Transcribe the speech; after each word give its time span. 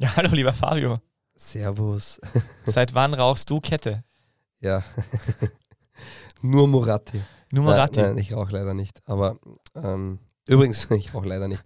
Ja, 0.00 0.08
hallo 0.16 0.30
lieber 0.34 0.54
Fabio. 0.54 0.96
Servus. 1.36 2.22
Seit 2.64 2.94
wann 2.94 3.12
rauchst 3.12 3.50
du 3.50 3.60
Kette? 3.60 4.02
Ja. 4.60 4.82
Nur 6.42 6.66
Moratti. 6.68 7.20
Nur 7.52 7.64
Moratti? 7.64 8.00
Nein, 8.00 8.14
nein 8.14 8.18
ich 8.18 8.32
rauche 8.32 8.52
leider 8.52 8.72
nicht. 8.72 9.02
Aber 9.04 9.38
ähm, 9.74 10.18
übrigens, 10.46 10.90
ich 10.90 11.12
rauche 11.12 11.28
leider 11.28 11.48
nicht. 11.48 11.62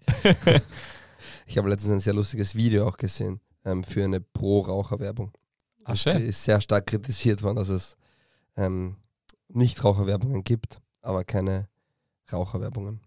ich 1.46 1.56
habe 1.58 1.68
letztens 1.68 1.92
ein 1.92 2.00
sehr 2.00 2.14
lustiges 2.14 2.56
Video 2.56 2.88
auch 2.88 2.96
gesehen 2.96 3.40
ähm, 3.64 3.84
für 3.84 4.02
eine 4.02 4.20
Pro-Raucher-Werbung. 4.20 5.30
Ach, 5.84 5.94
schön. 5.94 6.16
ist 6.16 6.42
sehr 6.42 6.60
stark 6.60 6.86
kritisiert 6.86 7.40
worden, 7.44 7.56
dass 7.56 7.68
es 7.68 7.96
ähm, 8.56 8.96
Nicht-Raucherwerbungen 9.46 10.42
gibt, 10.42 10.80
aber 11.02 11.22
keine 11.22 11.68
Raucherwerbungen. 12.32 13.00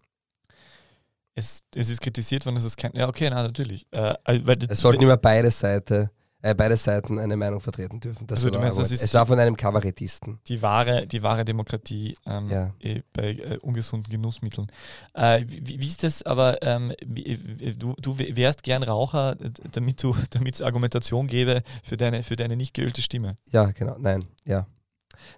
Es, 1.38 1.62
es 1.74 1.88
ist 1.88 2.00
kritisiert 2.00 2.44
worden, 2.44 2.56
dass 2.56 2.64
es 2.64 2.76
kein. 2.76 2.92
Ja, 2.94 3.08
okay, 3.08 3.30
na, 3.30 3.42
natürlich. 3.42 3.86
Äh, 3.92 4.14
weil, 4.24 4.58
es 4.68 4.80
sollten 4.80 5.02
immer 5.02 5.16
beide 5.16 5.50
Seiten 5.50 6.10
äh, 6.40 6.54
beide 6.54 6.76
Seiten 6.76 7.18
eine 7.18 7.36
Meinung 7.36 7.60
vertreten 7.60 7.98
dürfen. 7.98 8.26
Das 8.26 8.44
also, 8.44 8.58
meinst, 8.58 8.78
das 8.78 8.92
es 8.92 9.12
war 9.12 9.26
von 9.26 9.38
einem 9.40 9.56
Kabarettisten. 9.56 10.38
Die 10.46 10.62
wahre, 10.62 11.04
die 11.06 11.22
wahre 11.22 11.44
Demokratie 11.44 12.16
ähm, 12.26 12.48
ja. 12.48 12.74
eh, 12.78 13.02
bei 13.12 13.32
äh, 13.32 13.58
ungesunden 13.62 14.10
Genussmitteln. 14.10 14.68
Äh, 15.14 15.44
wie, 15.48 15.80
wie, 15.80 15.86
ist 15.86 16.04
das 16.04 16.22
aber, 16.22 16.62
ähm, 16.62 16.92
wie, 17.04 17.36
du, 17.76 17.94
du 18.00 18.18
wärst 18.18 18.62
gern 18.62 18.84
Raucher, 18.84 19.36
damit 19.72 20.00
du, 20.02 20.14
damit 20.30 20.54
es 20.54 20.62
Argumentation 20.62 21.26
gäbe 21.26 21.62
für 21.82 21.96
deine, 21.96 22.22
für 22.22 22.36
deine 22.36 22.56
nicht 22.56 22.72
geölte 22.72 23.02
Stimme. 23.02 23.34
Ja, 23.50 23.72
genau. 23.72 23.96
Nein, 23.98 24.24
ja. 24.44 24.66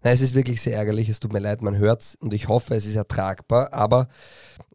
Nein, 0.03 0.15
es 0.15 0.21
ist 0.21 0.35
wirklich 0.35 0.61
sehr 0.61 0.77
ärgerlich, 0.77 1.09
es 1.09 1.21
tut 1.21 1.33
mir 1.33 1.39
leid, 1.39 1.63
man 1.63 1.77
hört 1.77 2.03
es 2.03 2.15
und 2.17 2.35
ich 2.35 2.49
hoffe, 2.49 2.75
es 2.75 2.87
ist 2.87 2.97
ertragbar, 2.97 3.73
aber 3.73 4.09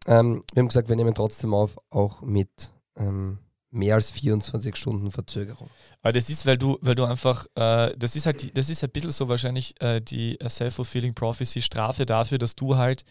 ähm, 0.06 0.42
wir 0.52 0.60
haben 0.60 0.68
gesagt, 0.68 0.88
wir 0.88 0.96
nehmen 0.96 1.14
trotzdem 1.14 1.54
auf, 1.54 1.76
auch 1.90 2.22
mit 2.22 2.72
ähm, 2.96 3.38
mehr 3.70 3.94
als 3.94 4.10
24 4.10 4.74
Stunden 4.76 5.10
Verzögerung. 5.10 5.68
Aber 6.02 6.12
das 6.12 6.30
ist, 6.30 6.46
weil 6.46 6.58
du, 6.58 6.78
weil 6.80 6.94
du 6.94 7.04
einfach, 7.04 7.46
äh, 7.54 7.92
das 7.96 8.16
ist 8.16 8.26
halt, 8.26 8.42
die, 8.42 8.52
das 8.52 8.70
ist 8.70 8.82
ein 8.82 8.90
bisschen 8.90 9.10
so 9.10 9.28
wahrscheinlich 9.28 9.80
äh, 9.80 10.00
die 10.00 10.38
Self-Fulfilling 10.46 11.14
Prophecy 11.14 11.62
Strafe 11.62 12.06
dafür, 12.06 12.38
dass 12.38 12.56
du 12.56 12.76
halt 12.76 13.04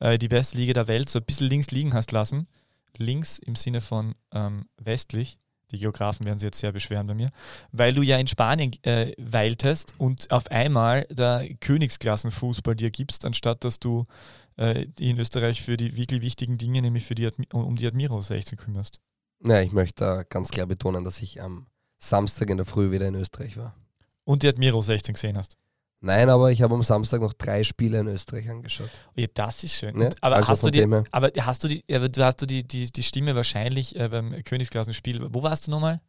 äh, 0.00 0.18
die 0.18 0.28
beste 0.28 0.58
Liga 0.58 0.72
der 0.72 0.88
Welt 0.88 1.08
so 1.08 1.18
ein 1.18 1.24
bisschen 1.24 1.48
links 1.48 1.70
liegen 1.70 1.94
hast 1.94 2.12
lassen. 2.12 2.46
Links 2.98 3.38
im 3.38 3.56
Sinne 3.56 3.80
von 3.80 4.14
ähm, 4.32 4.66
westlich. 4.76 5.38
Die 5.72 5.78
Geografen 5.78 6.24
werden 6.24 6.38
sich 6.38 6.46
jetzt 6.46 6.58
sehr 6.58 6.72
beschweren 6.72 7.06
bei 7.06 7.14
mir, 7.14 7.30
weil 7.72 7.94
du 7.94 8.02
ja 8.02 8.18
in 8.18 8.26
Spanien 8.26 8.72
äh, 8.82 9.12
weiltest 9.18 9.94
und 9.98 10.30
auf 10.30 10.50
einmal 10.50 11.06
der 11.10 11.48
Königsklassenfußball 11.60 12.76
dir 12.76 12.90
gibst, 12.90 13.24
anstatt 13.24 13.64
dass 13.64 13.80
du 13.80 14.04
äh, 14.58 14.86
in 15.00 15.18
Österreich 15.18 15.62
für 15.62 15.76
die 15.76 15.96
wirklich 15.96 16.22
wichtigen 16.22 16.58
Dinge, 16.58 16.82
nämlich 16.82 17.04
für 17.04 17.14
die 17.14 17.28
um 17.52 17.76
die 17.76 17.86
Admiro 17.86 18.20
16 18.20 18.58
kümmerst. 18.58 19.00
Ja, 19.44 19.60
ich 19.60 19.72
möchte 19.72 20.26
ganz 20.28 20.50
klar 20.50 20.66
betonen, 20.66 21.04
dass 21.04 21.20
ich 21.20 21.40
am 21.40 21.66
Samstag 21.98 22.50
in 22.50 22.58
der 22.58 22.66
Früh 22.66 22.90
wieder 22.90 23.08
in 23.08 23.14
Österreich 23.14 23.56
war. 23.56 23.74
Und 24.24 24.42
die 24.42 24.48
Admiro 24.48 24.80
16 24.80 25.14
gesehen 25.14 25.36
hast? 25.36 25.56
Nein, 26.04 26.28
aber 26.30 26.50
ich 26.50 26.60
habe 26.62 26.74
am 26.74 26.82
Samstag 26.82 27.20
noch 27.20 27.32
drei 27.32 27.62
Spiele 27.62 28.00
in 28.00 28.08
Österreich 28.08 28.50
angeschaut. 28.50 28.90
Ja, 29.14 29.26
das 29.32 29.62
ist 29.62 29.74
schön. 29.74 29.96
Ja, 30.00 30.10
aber, 30.20 30.36
also 30.36 30.48
hast 30.48 30.64
du 30.64 30.70
die, 30.70 30.82
aber 30.82 31.30
hast 31.38 31.62
du 31.62 31.68
die, 31.68 31.84
aber 31.88 32.08
du 32.08 32.24
hast 32.24 32.42
du 32.42 32.46
die, 32.46 32.66
die, 32.66 32.90
die 32.90 33.02
Stimme 33.04 33.36
wahrscheinlich 33.36 33.94
äh, 33.94 34.08
beim 34.08 34.42
Königsklassenspiel. 34.42 35.28
Wo 35.32 35.44
warst 35.44 35.68
du 35.68 35.70
nochmal? 35.70 36.00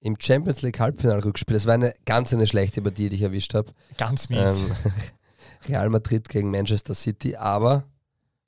Im 0.00 0.14
Champions 0.20 0.62
League 0.62 0.78
Halbfinalrückspiel. 0.78 1.54
Das 1.54 1.66
war 1.66 1.74
eine 1.74 1.92
ganz 2.04 2.32
eine 2.32 2.46
schlechte 2.46 2.80
Partie, 2.80 3.08
die 3.08 3.16
ich 3.16 3.22
erwischt 3.22 3.54
habe. 3.54 3.72
Ganz 3.96 4.28
mies. 4.28 4.68
Ähm, 4.68 4.92
Real 5.68 5.88
Madrid 5.88 6.28
gegen 6.28 6.52
Manchester 6.52 6.94
City, 6.94 7.34
aber 7.34 7.82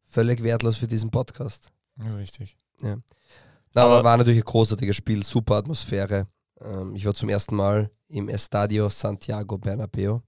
völlig 0.04 0.40
wertlos 0.44 0.78
für 0.78 0.86
diesen 0.86 1.10
Podcast. 1.10 1.72
Das 1.96 2.12
ist 2.12 2.18
richtig. 2.18 2.56
Ja. 2.80 2.96
Na, 3.74 3.82
aber, 3.82 3.94
aber 3.94 4.04
war 4.04 4.16
natürlich 4.18 4.40
ein 4.40 4.44
großartiges 4.44 4.94
Spiel, 4.94 5.24
super 5.24 5.56
Atmosphäre. 5.56 6.28
Ähm, 6.60 6.94
ich 6.94 7.04
war 7.04 7.14
zum 7.14 7.28
ersten 7.28 7.56
Mal 7.56 7.90
im 8.06 8.28
Estadio 8.28 8.88
Santiago 8.88 9.58
Bernabeo. 9.58 10.22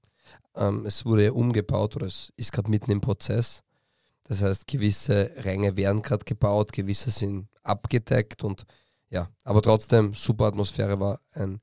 Ähm, 0.56 0.87
es 0.87 1.04
wurde 1.06 1.32
umgebaut 1.32 1.97
oder 1.97 2.06
es 2.06 2.32
ist 2.37 2.53
gerade 2.53 2.71
mitten 2.71 2.91
im 2.91 3.00
Prozess. 3.00 3.62
Das 4.25 4.43
heißt, 4.43 4.66
gewisse 4.66 5.32
Ränge 5.37 5.77
werden 5.77 6.03
gerade 6.03 6.25
gebaut, 6.25 6.72
gewisse 6.72 7.10
sind 7.10 7.49
abgedeckt 7.62 8.44
und 8.44 8.65
ja, 9.10 9.28
aber 9.44 9.60
trotzdem 9.62 10.15
super 10.15 10.47
Atmosphäre 10.47 10.99
war 10.99 11.21
ein 11.32 11.60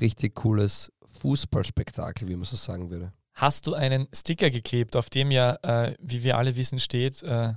richtig 0.00 0.34
cooles 0.34 0.90
Fußballspektakel, 1.04 2.28
wie 2.28 2.36
man 2.36 2.44
so 2.44 2.56
sagen 2.56 2.90
würde. 2.90 3.12
Hast 3.34 3.66
du 3.66 3.74
einen 3.74 4.08
Sticker 4.14 4.50
geklebt, 4.50 4.96
auf 4.96 5.10
dem 5.10 5.30
ja, 5.30 5.58
äh, 5.62 5.94
wie 6.00 6.22
wir 6.22 6.38
alle 6.38 6.56
wissen, 6.56 6.78
steht, 6.78 7.22
äh, 7.22 7.54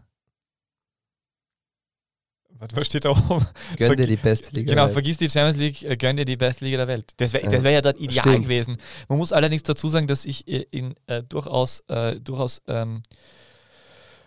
was 2.59 2.85
steht 2.85 3.05
da 3.05 3.09
oben? 3.11 3.45
Gönn 3.77 3.97
dir 3.97 4.07
die 4.07 4.15
beste 4.15 4.55
Liga. 4.55 4.73
Genau, 4.73 4.87
vergiss 4.87 5.17
die 5.17 5.29
Champions 5.29 5.57
League, 5.57 5.83
äh, 5.83 5.97
gönn 5.97 6.15
dir 6.15 6.25
die 6.25 6.37
beste 6.37 6.65
Liga 6.65 6.77
der 6.77 6.87
Welt. 6.87 7.13
Das 7.17 7.33
wäre 7.33 7.51
ja. 7.51 7.63
wär 7.63 7.71
ja 7.71 7.81
dort 7.81 7.99
ideal 7.99 8.23
Stimmt. 8.23 8.43
gewesen. 8.43 8.77
Man 9.09 9.17
muss 9.17 9.33
allerdings 9.33 9.63
dazu 9.63 9.87
sagen, 9.87 10.07
dass 10.07 10.25
ich 10.25 10.47
in 10.47 10.95
äh, 11.07 11.23
durchaus, 11.23 11.81
äh, 11.87 12.19
durchaus 12.19 12.61
ähm, 12.67 13.03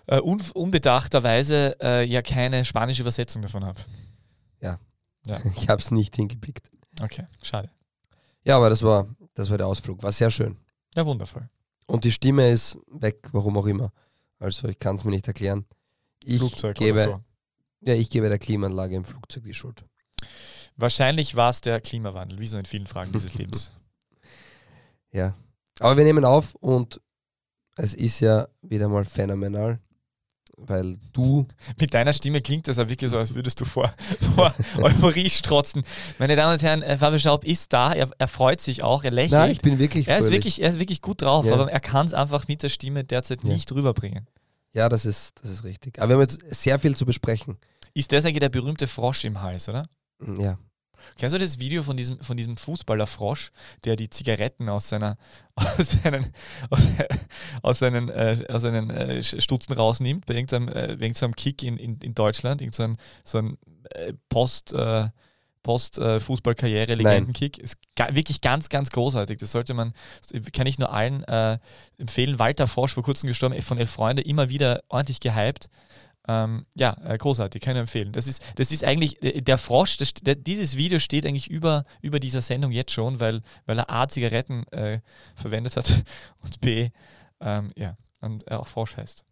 äh, 0.06 0.20
un 0.20 0.40
unbedachterweise 0.54 1.76
äh, 1.80 2.04
ja 2.04 2.22
keine 2.22 2.64
spanische 2.64 3.02
Übersetzung 3.02 3.42
davon 3.42 3.64
habe. 3.64 3.80
Ja. 4.60 4.78
ja. 5.26 5.40
Ich 5.56 5.68
habe 5.68 5.80
es 5.80 5.90
nicht 5.90 6.16
hingepickt. 6.16 6.70
Okay, 7.00 7.26
schade. 7.42 7.70
Ja, 8.44 8.56
aber 8.56 8.70
das 8.70 8.82
war, 8.82 9.08
das 9.34 9.50
war 9.50 9.58
der 9.58 9.66
Ausflug. 9.66 10.02
War 10.02 10.12
sehr 10.12 10.30
schön. 10.30 10.56
Ja, 10.94 11.04
wundervoll. 11.04 11.48
Und 11.86 12.04
die 12.04 12.12
Stimme 12.12 12.50
ist 12.50 12.78
weg, 12.88 13.28
warum 13.32 13.56
auch 13.58 13.66
immer. 13.66 13.92
Also 14.38 14.68
ich 14.68 14.78
kann 14.78 14.96
es 14.96 15.04
mir 15.04 15.10
nicht 15.10 15.26
erklären. 15.26 15.66
Ich 16.24 16.38
Flugzeug 16.38 16.76
gebe, 16.76 17.04
so. 17.04 17.20
Ja, 17.80 17.94
ich 17.94 18.10
gebe 18.10 18.28
der 18.28 18.38
Klimaanlage 18.38 18.96
im 18.96 19.04
Flugzeug 19.04 19.44
die 19.44 19.54
Schuld. 19.54 19.84
Wahrscheinlich 20.76 21.36
war 21.36 21.50
es 21.50 21.60
der 21.60 21.80
Klimawandel, 21.80 22.38
wie 22.38 22.48
so 22.48 22.58
in 22.58 22.66
vielen 22.66 22.86
Fragen 22.86 23.12
dieses 23.12 23.34
Lebens. 23.38 23.72
Ja. 25.12 25.34
Aber 25.80 25.96
wir 25.96 26.04
nehmen 26.04 26.24
auf 26.24 26.54
und 26.56 27.00
es 27.76 27.94
ist 27.94 28.20
ja 28.20 28.48
wieder 28.62 28.88
mal 28.88 29.04
phänomenal, 29.04 29.78
weil 30.56 30.96
du. 31.12 31.46
Mit 31.78 31.92
deiner 31.92 32.12
Stimme 32.12 32.40
klingt 32.40 32.68
das 32.68 32.78
ja 32.78 32.88
wirklich 32.88 33.10
so, 33.10 33.18
als 33.18 33.34
würdest 33.34 33.60
du 33.60 33.64
vor, 33.64 33.92
vor 34.34 34.54
Euphorie 34.78 35.28
strotzen. 35.28 35.84
Meine 36.18 36.36
Damen 36.36 36.54
und 36.54 36.62
Herren, 36.62 36.82
äh, 36.82 36.96
Fabio 36.96 37.18
Schaub 37.18 37.44
ist 37.44 37.72
da, 37.72 37.92
er, 37.92 38.10
er, 38.18 38.28
freut 38.28 38.60
sich 38.60 38.82
auch, 38.82 39.04
er 39.04 39.10
lächelt. 39.10 39.32
Nein, 39.32 39.50
ich 39.50 39.60
bin 39.60 39.78
wirklich 39.78 40.08
er 40.08 40.18
ist 40.18 40.30
wirklich, 40.30 40.62
er 40.62 40.70
ist 40.70 40.78
wirklich 40.78 41.02
gut 41.02 41.22
drauf, 41.22 41.46
ja. 41.46 41.54
aber 41.54 41.70
er 41.70 41.80
kann 41.80 42.06
es 42.06 42.14
einfach 42.14 42.48
mit 42.48 42.62
der 42.62 42.70
Stimme 42.70 43.04
derzeit 43.04 43.42
ja. 43.42 43.50
nicht 43.50 43.70
rüberbringen. 43.72 44.26
Ja, 44.76 44.90
das 44.90 45.06
ist, 45.06 45.40
das 45.40 45.50
ist 45.50 45.64
richtig. 45.64 45.98
Aber 45.98 46.10
wir 46.10 46.14
haben 46.16 46.20
jetzt 46.20 46.54
sehr 46.54 46.78
viel 46.78 46.94
zu 46.94 47.06
besprechen. 47.06 47.56
Ist 47.94 48.12
das 48.12 48.26
eigentlich 48.26 48.40
der 48.40 48.50
berühmte 48.50 48.86
Frosch 48.86 49.24
im 49.24 49.40
Hals, 49.40 49.70
oder? 49.70 49.88
Mm, 50.18 50.38
ja. 50.38 50.58
Kennst 51.16 51.34
du 51.34 51.38
das 51.38 51.58
Video 51.58 51.82
von 51.82 51.96
diesem, 51.96 52.20
von 52.20 52.36
diesem 52.36 52.58
Fußballer-Frosch, 52.58 53.52
der 53.86 53.96
die 53.96 54.10
Zigaretten 54.10 54.68
aus, 54.68 54.90
seiner, 54.90 55.16
aus 55.54 55.92
seinen, 56.02 56.30
aus, 56.68 56.82
aus 57.62 57.78
seinen, 57.78 58.10
äh, 58.10 58.44
aus 58.50 58.60
seinen 58.60 58.90
äh, 58.90 59.22
Stutzen 59.22 59.72
rausnimmt, 59.72 60.26
bei 60.26 60.34
irgendeinem, 60.34 60.68
äh, 60.68 60.88
irgendeinem 60.88 61.34
Kick 61.34 61.62
in, 61.62 61.78
in, 61.78 61.98
in 62.00 62.14
Deutschland, 62.14 62.60
irgendein 62.60 62.98
so 63.24 63.38
ein 63.38 63.56
äh, 63.92 64.12
Post- 64.28 64.74
äh, 65.66 66.18
Post-Fußballkarriere-Legendenkick. 66.20 67.58
Ist 67.58 67.76
wirklich 68.10 68.40
ganz, 68.40 68.68
ganz 68.68 68.90
großartig. 68.90 69.38
Das 69.38 69.50
sollte 69.50 69.74
man, 69.74 69.92
kann 70.52 70.66
ich 70.66 70.78
nur 70.78 70.92
allen 70.92 71.24
äh, 71.24 71.58
empfehlen. 71.98 72.38
Walter 72.38 72.68
Frosch, 72.68 72.92
vor 72.92 73.02
kurzem 73.02 73.26
gestorben, 73.26 73.60
von 73.62 73.78
Elf 73.78 73.90
Freunde, 73.90 74.22
immer 74.22 74.48
wieder 74.48 74.82
ordentlich 74.88 75.18
gehypt. 75.18 75.68
Ähm, 76.28 76.66
ja, 76.74 76.96
äh, 77.04 77.18
großartig, 77.18 77.60
kann 77.62 77.76
ich 77.76 77.80
empfehlen. 77.80 78.12
Das 78.12 78.26
ist, 78.26 78.42
das 78.56 78.70
ist 78.70 78.84
eigentlich, 78.84 79.22
äh, 79.22 79.42
der 79.42 79.58
Frosch, 79.58 79.96
das, 79.96 80.14
der, 80.14 80.34
dieses 80.34 80.76
Video 80.76 80.98
steht 80.98 81.26
eigentlich 81.26 81.50
über, 81.50 81.84
über 82.00 82.18
dieser 82.20 82.42
Sendung 82.42 82.72
jetzt 82.72 82.92
schon, 82.92 83.20
weil, 83.20 83.42
weil 83.64 83.78
er 83.78 83.90
A, 83.90 84.08
Zigaretten 84.08 84.66
äh, 84.68 85.00
verwendet 85.34 85.76
hat 85.76 86.04
und 86.42 86.60
B, 86.60 86.90
ähm, 87.40 87.70
ja, 87.76 87.96
und 88.20 88.44
er 88.48 88.60
auch 88.60 88.66
Frosch 88.66 88.96
heißt. 88.96 89.24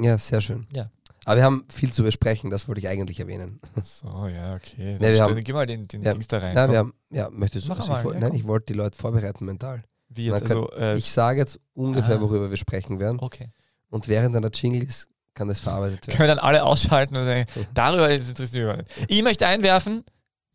Ja, 0.00 0.18
sehr 0.18 0.40
schön. 0.40 0.66
Ja. 0.72 0.90
Aber 1.28 1.36
wir 1.36 1.44
haben 1.44 1.66
viel 1.68 1.92
zu 1.92 2.02
besprechen, 2.02 2.48
das 2.48 2.68
wollte 2.68 2.80
ich 2.80 2.88
eigentlich 2.88 3.20
erwähnen. 3.20 3.60
So, 3.82 4.28
ja, 4.28 4.54
okay. 4.54 4.96
Nee, 4.98 5.12
wir 5.12 5.22
haben, 5.22 5.38
gib 5.44 5.54
mal 5.54 5.66
den, 5.66 5.86
den 5.86 6.02
ja, 6.02 6.12
Dings 6.12 6.26
da 6.26 6.38
rein. 6.38 6.54
Nein, 6.54 6.70
wir 6.70 6.78
haben, 6.78 6.94
ja, 7.10 7.28
möchtest 7.28 7.68
du 7.68 7.74
das? 7.74 7.86
Mal, 7.86 7.98
ich, 7.98 8.14
ja, 8.14 8.18
nein, 8.18 8.32
ich 8.32 8.46
wollte 8.46 8.72
die 8.72 8.78
Leute 8.78 8.96
vorbereiten 8.96 9.44
mental. 9.44 9.84
Wie 10.08 10.24
jetzt? 10.24 10.46
Kann, 10.46 10.56
also, 10.56 10.72
äh, 10.72 10.96
ich 10.96 11.12
sage 11.12 11.40
jetzt 11.40 11.60
ungefähr, 11.74 12.16
ah. 12.16 12.20
worüber 12.22 12.48
wir 12.48 12.56
sprechen 12.56 12.98
werden. 12.98 13.20
Okay. 13.20 13.50
Und 13.90 14.08
während 14.08 14.34
einer 14.36 14.48
Jingle 14.48 14.82
ist, 14.82 15.10
kann 15.34 15.48
das 15.48 15.60
verarbeitet 15.60 16.06
werden. 16.06 16.16
Können 16.16 16.30
wir 16.30 16.34
dann 16.34 16.42
alle 16.42 16.62
ausschalten 16.64 17.14
und 17.14 17.26
sagen, 17.26 17.44
darüber 17.74 18.08
interessiert 18.08 18.78
mich 18.78 18.86
nicht. 18.96 19.10
Ich 19.10 19.22
möchte 19.22 19.46
einwerfen, 19.46 20.04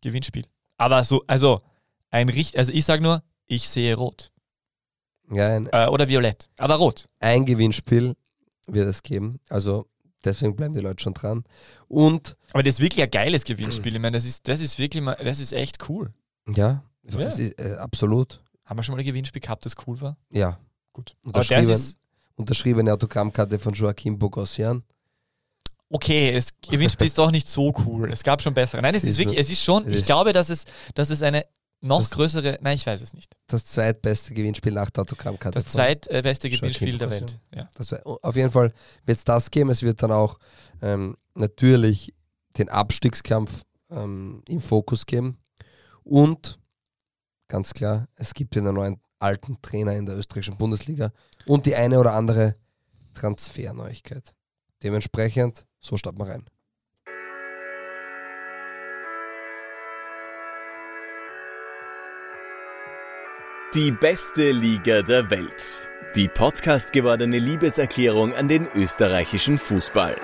Gewinnspiel. 0.00 0.44
Aber 0.76 1.04
so, 1.04 1.22
also, 1.28 1.60
ein 2.10 2.28
Richt, 2.28 2.58
also 2.58 2.72
ich 2.72 2.84
sage 2.84 3.00
nur, 3.00 3.22
ich 3.46 3.68
sehe 3.68 3.94
rot. 3.94 4.32
Ja, 5.32 5.54
ein, 5.54 5.68
äh, 5.70 5.86
oder 5.86 6.08
violett, 6.08 6.48
aber 6.58 6.74
rot. 6.74 7.08
Ein 7.20 7.44
Gewinnspiel 7.44 8.16
wird 8.66 8.88
es 8.88 9.04
geben. 9.04 9.38
Also 9.48 9.86
deswegen 10.24 10.56
bleiben 10.56 10.74
die 10.74 10.80
Leute 10.80 11.02
schon 11.02 11.14
dran. 11.14 11.44
Und 11.88 12.36
aber 12.52 12.62
das 12.62 12.76
ist 12.76 12.80
wirklich 12.80 13.02
ein 13.02 13.10
geiles 13.10 13.44
Gewinnspiel. 13.44 13.94
Ich 13.94 14.00
meine, 14.00 14.16
das 14.16 14.24
ist, 14.24 14.48
das 14.48 14.60
ist 14.60 14.78
wirklich 14.78 15.02
mal, 15.02 15.16
das 15.22 15.40
ist 15.40 15.52
echt 15.52 15.88
cool. 15.88 16.12
Ja, 16.48 16.82
ja. 17.08 17.20
Ist, 17.26 17.38
äh, 17.38 17.76
absolut. 17.78 18.40
Haben 18.64 18.78
wir 18.78 18.82
schon 18.82 18.94
mal 18.94 19.00
ein 19.00 19.06
Gewinnspiel 19.06 19.42
gehabt, 19.42 19.66
das 19.66 19.74
cool 19.86 20.00
war? 20.00 20.16
Ja. 20.30 20.58
Gut. 20.92 21.16
Unterschrieben, 21.24 21.78
unterschriebene 22.36 22.92
Autogrammkarte 22.92 23.58
von 23.58 23.74
Joachim 23.74 24.18
Bogossian. 24.18 24.82
okay, 25.90 26.32
das 26.32 26.48
Gewinnspiel 26.60 27.06
ist 27.06 27.18
doch 27.18 27.30
nicht 27.30 27.48
so 27.48 27.72
cool. 27.86 28.10
Es 28.12 28.22
gab 28.22 28.40
schon 28.40 28.54
bessere. 28.54 28.80
Nein, 28.80 28.94
es 28.94 29.04
ist 29.04 29.18
wirklich, 29.18 29.38
es 29.38 29.50
ist 29.50 29.62
schon, 29.62 29.86
ich 29.88 30.06
glaube, 30.06 30.32
dass 30.32 30.50
es, 30.50 30.64
dass 30.94 31.10
es 31.10 31.22
eine 31.22 31.44
noch 31.84 31.98
das, 31.98 32.10
größere, 32.12 32.58
nein, 32.62 32.76
ich 32.76 32.86
weiß 32.86 33.02
es 33.02 33.12
nicht. 33.12 33.36
Das 33.46 33.64
zweitbeste 33.66 34.32
Gewinnspiel 34.32 34.72
nach 34.72 34.88
der 34.88 35.02
Autogrammkarte. 35.02 35.58
Das 35.58 35.66
zweitbeste 35.66 36.48
Gewinnspiel 36.48 36.96
der 36.96 37.10
Welt. 37.10 37.38
Ja. 37.54 37.70
Das, 37.74 37.92
auf 38.04 38.36
jeden 38.36 38.50
Fall 38.50 38.72
wird 39.04 39.18
es 39.18 39.24
das 39.24 39.50
geben. 39.50 39.68
Es 39.68 39.82
wird 39.82 40.02
dann 40.02 40.10
auch 40.10 40.38
ähm, 40.80 41.16
natürlich 41.34 42.14
den 42.56 42.70
Abstiegskampf 42.70 43.64
ähm, 43.90 44.42
im 44.48 44.60
Fokus 44.62 45.04
geben. 45.04 45.38
Und 46.04 46.58
ganz 47.48 47.74
klar, 47.74 48.08
es 48.16 48.32
gibt 48.32 48.56
einen 48.56 48.74
neuen 48.74 49.00
alten 49.18 49.60
Trainer 49.60 49.92
in 49.92 50.06
der 50.06 50.16
österreichischen 50.16 50.56
Bundesliga 50.56 51.12
und 51.46 51.66
die 51.66 51.74
eine 51.74 51.98
oder 52.00 52.14
andere 52.14 52.56
Transferneuigkeit. 53.12 54.34
Dementsprechend, 54.82 55.66
so 55.80 55.96
starten 55.98 56.18
wir 56.18 56.28
rein. 56.28 56.44
Die 63.74 63.90
beste 63.90 64.52
Liga 64.52 65.02
der 65.02 65.30
Welt. 65.30 65.90
Die 66.14 66.28
Podcast 66.28 66.92
gewordene 66.92 67.40
Liebeserklärung 67.40 68.32
an 68.32 68.46
den 68.46 68.68
österreichischen 68.72 69.58
Fußball. 69.58 70.14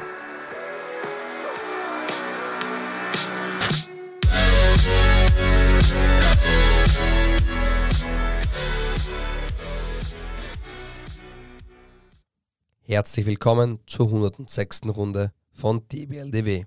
Herzlich 12.82 13.26
willkommen 13.26 13.81
zur 13.87 14.06
106. 14.06 14.82
Runde 14.94 15.32
von 15.50 15.88
DBLDW. 15.88 16.67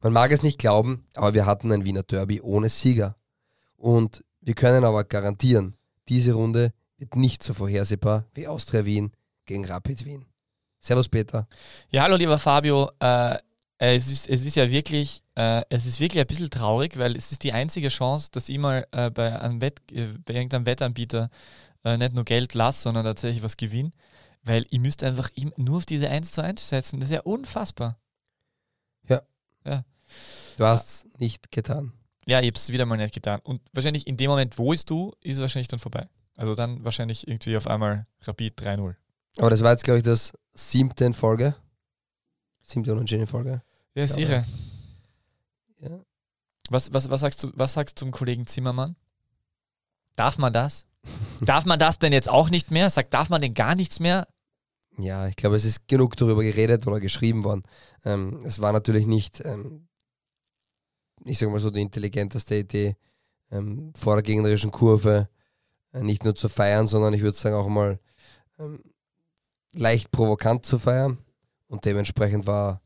Man 0.00 0.14
mag 0.14 0.32
es 0.32 0.42
nicht 0.42 0.58
glauben, 0.58 1.04
aber 1.14 1.34
wir 1.34 1.44
hatten 1.44 1.70
ein 1.70 1.84
Wiener 1.84 2.02
Derby 2.02 2.40
ohne 2.40 2.70
Sieger. 2.70 3.18
Und 3.76 4.24
wir 4.40 4.54
können 4.54 4.84
aber 4.84 5.04
garantieren, 5.04 5.76
diese 6.08 6.34
Runde 6.34 6.72
wird 6.96 7.16
nicht 7.16 7.42
so 7.42 7.54
vorhersehbar 7.54 8.26
wie 8.34 8.46
Austria 8.46 8.84
Wien 8.84 9.12
gegen 9.46 9.64
Rapid 9.64 10.04
Wien. 10.04 10.26
Servus 10.80 11.08
Peter. 11.08 11.48
Ja, 11.90 12.02
hallo 12.02 12.16
lieber 12.16 12.38
Fabio. 12.38 12.90
Äh, 12.98 13.38
es, 13.78 14.10
ist, 14.10 14.28
es 14.28 14.44
ist 14.44 14.56
ja 14.56 14.70
wirklich, 14.70 15.22
äh, 15.34 15.62
es 15.68 15.86
ist 15.86 16.00
wirklich 16.00 16.20
ein 16.20 16.26
bisschen 16.26 16.50
traurig, 16.50 16.98
weil 16.98 17.16
es 17.16 17.32
ist 17.32 17.42
die 17.42 17.52
einzige 17.52 17.88
Chance, 17.88 18.28
dass 18.30 18.48
ich 18.48 18.58
mal 18.58 18.86
äh, 18.92 19.10
bei, 19.10 19.38
einem 19.40 19.60
Wett, 19.60 19.80
äh, 19.92 20.06
bei 20.24 20.34
irgendeinem 20.34 20.66
Wettanbieter 20.66 21.30
äh, 21.84 21.96
nicht 21.96 22.14
nur 22.14 22.24
Geld 22.24 22.54
lasse, 22.54 22.82
sondern 22.82 23.04
tatsächlich 23.04 23.42
was 23.42 23.56
gewinne. 23.56 23.90
Weil 24.42 24.66
ich 24.70 24.78
müsste 24.78 25.06
einfach 25.06 25.30
nur 25.56 25.78
auf 25.78 25.86
diese 25.86 26.10
1 26.10 26.32
zu 26.32 26.42
1 26.42 26.68
setzen. 26.68 27.00
Das 27.00 27.08
ist 27.08 27.14
ja 27.14 27.22
unfassbar. 27.22 27.98
Ja. 29.08 29.22
ja. 29.64 29.84
Du 30.58 30.64
hast 30.64 31.06
es 31.06 31.18
nicht 31.18 31.50
getan. 31.50 31.92
Ja, 32.26 32.40
ich 32.40 32.46
habe 32.46 32.56
es 32.56 32.72
wieder 32.72 32.86
mal 32.86 32.96
nicht 32.96 33.14
getan. 33.14 33.40
Und 33.42 33.60
wahrscheinlich 33.72 34.06
in 34.06 34.16
dem 34.16 34.30
Moment, 34.30 34.58
wo 34.58 34.72
es 34.72 34.84
du, 34.84 35.12
ist 35.20 35.36
es 35.36 35.40
wahrscheinlich 35.40 35.68
dann 35.68 35.78
vorbei. 35.78 36.08
Also 36.36 36.54
dann 36.54 36.84
wahrscheinlich 36.84 37.28
irgendwie 37.28 37.56
auf 37.56 37.66
einmal 37.66 38.06
Rapid 38.22 38.60
3-0. 38.60 38.94
Aber 39.38 39.50
das 39.50 39.62
war 39.62 39.72
jetzt, 39.72 39.84
glaube 39.84 39.98
ich, 39.98 40.04
das 40.04 40.32
siebte 40.54 41.04
in 41.04 41.14
Folge. 41.14 41.54
Siebte 42.62 42.92
unentschieden 42.92 43.26
Folge. 43.26 43.62
Ja, 43.94 44.04
ist 44.04 44.16
irre. 44.16 44.44
Ja. 45.80 46.00
Was, 46.70 46.92
was, 46.92 47.10
was, 47.10 47.20
sagst 47.20 47.42
du, 47.42 47.52
was 47.54 47.74
sagst 47.74 47.98
du 47.98 48.06
zum 48.06 48.10
Kollegen 48.10 48.46
Zimmermann? 48.46 48.96
Darf 50.16 50.38
man 50.38 50.52
das? 50.52 50.86
darf 51.40 51.66
man 51.66 51.78
das 51.78 51.98
denn 51.98 52.12
jetzt 52.12 52.28
auch 52.28 52.48
nicht 52.48 52.70
mehr? 52.70 52.88
Sagt, 52.90 53.12
darf 53.12 53.28
man 53.28 53.42
denn 53.42 53.54
gar 53.54 53.74
nichts 53.74 54.00
mehr? 54.00 54.26
Ja, 54.96 55.26
ich 55.26 55.36
glaube, 55.36 55.56
es 55.56 55.64
ist 55.64 55.88
genug 55.88 56.16
darüber 56.16 56.42
geredet 56.42 56.86
oder 56.86 57.00
geschrieben 57.00 57.44
worden. 57.44 57.64
Ähm, 58.04 58.40
es 58.44 58.60
war 58.60 58.72
natürlich 58.72 59.06
nicht 59.06 59.44
ähm, 59.44 59.88
ich 61.24 61.38
sage 61.38 61.52
mal 61.52 61.60
so, 61.60 61.70
die 61.70 61.82
intelligenteste 61.82 62.56
Idee, 62.56 62.96
ähm, 63.50 63.92
vor 63.96 64.16
der 64.16 64.22
gegnerischen 64.22 64.70
Kurve 64.70 65.28
äh, 65.92 66.02
nicht 66.02 66.24
nur 66.24 66.34
zu 66.34 66.48
feiern, 66.48 66.86
sondern 66.86 67.14
ich 67.14 67.22
würde 67.22 67.36
sagen 67.36 67.54
auch 67.54 67.68
mal 67.68 67.98
ähm, 68.58 68.82
leicht 69.74 70.10
provokant 70.10 70.66
zu 70.66 70.78
feiern. 70.78 71.18
Und 71.68 71.84
dementsprechend 71.84 72.46
war 72.46 72.82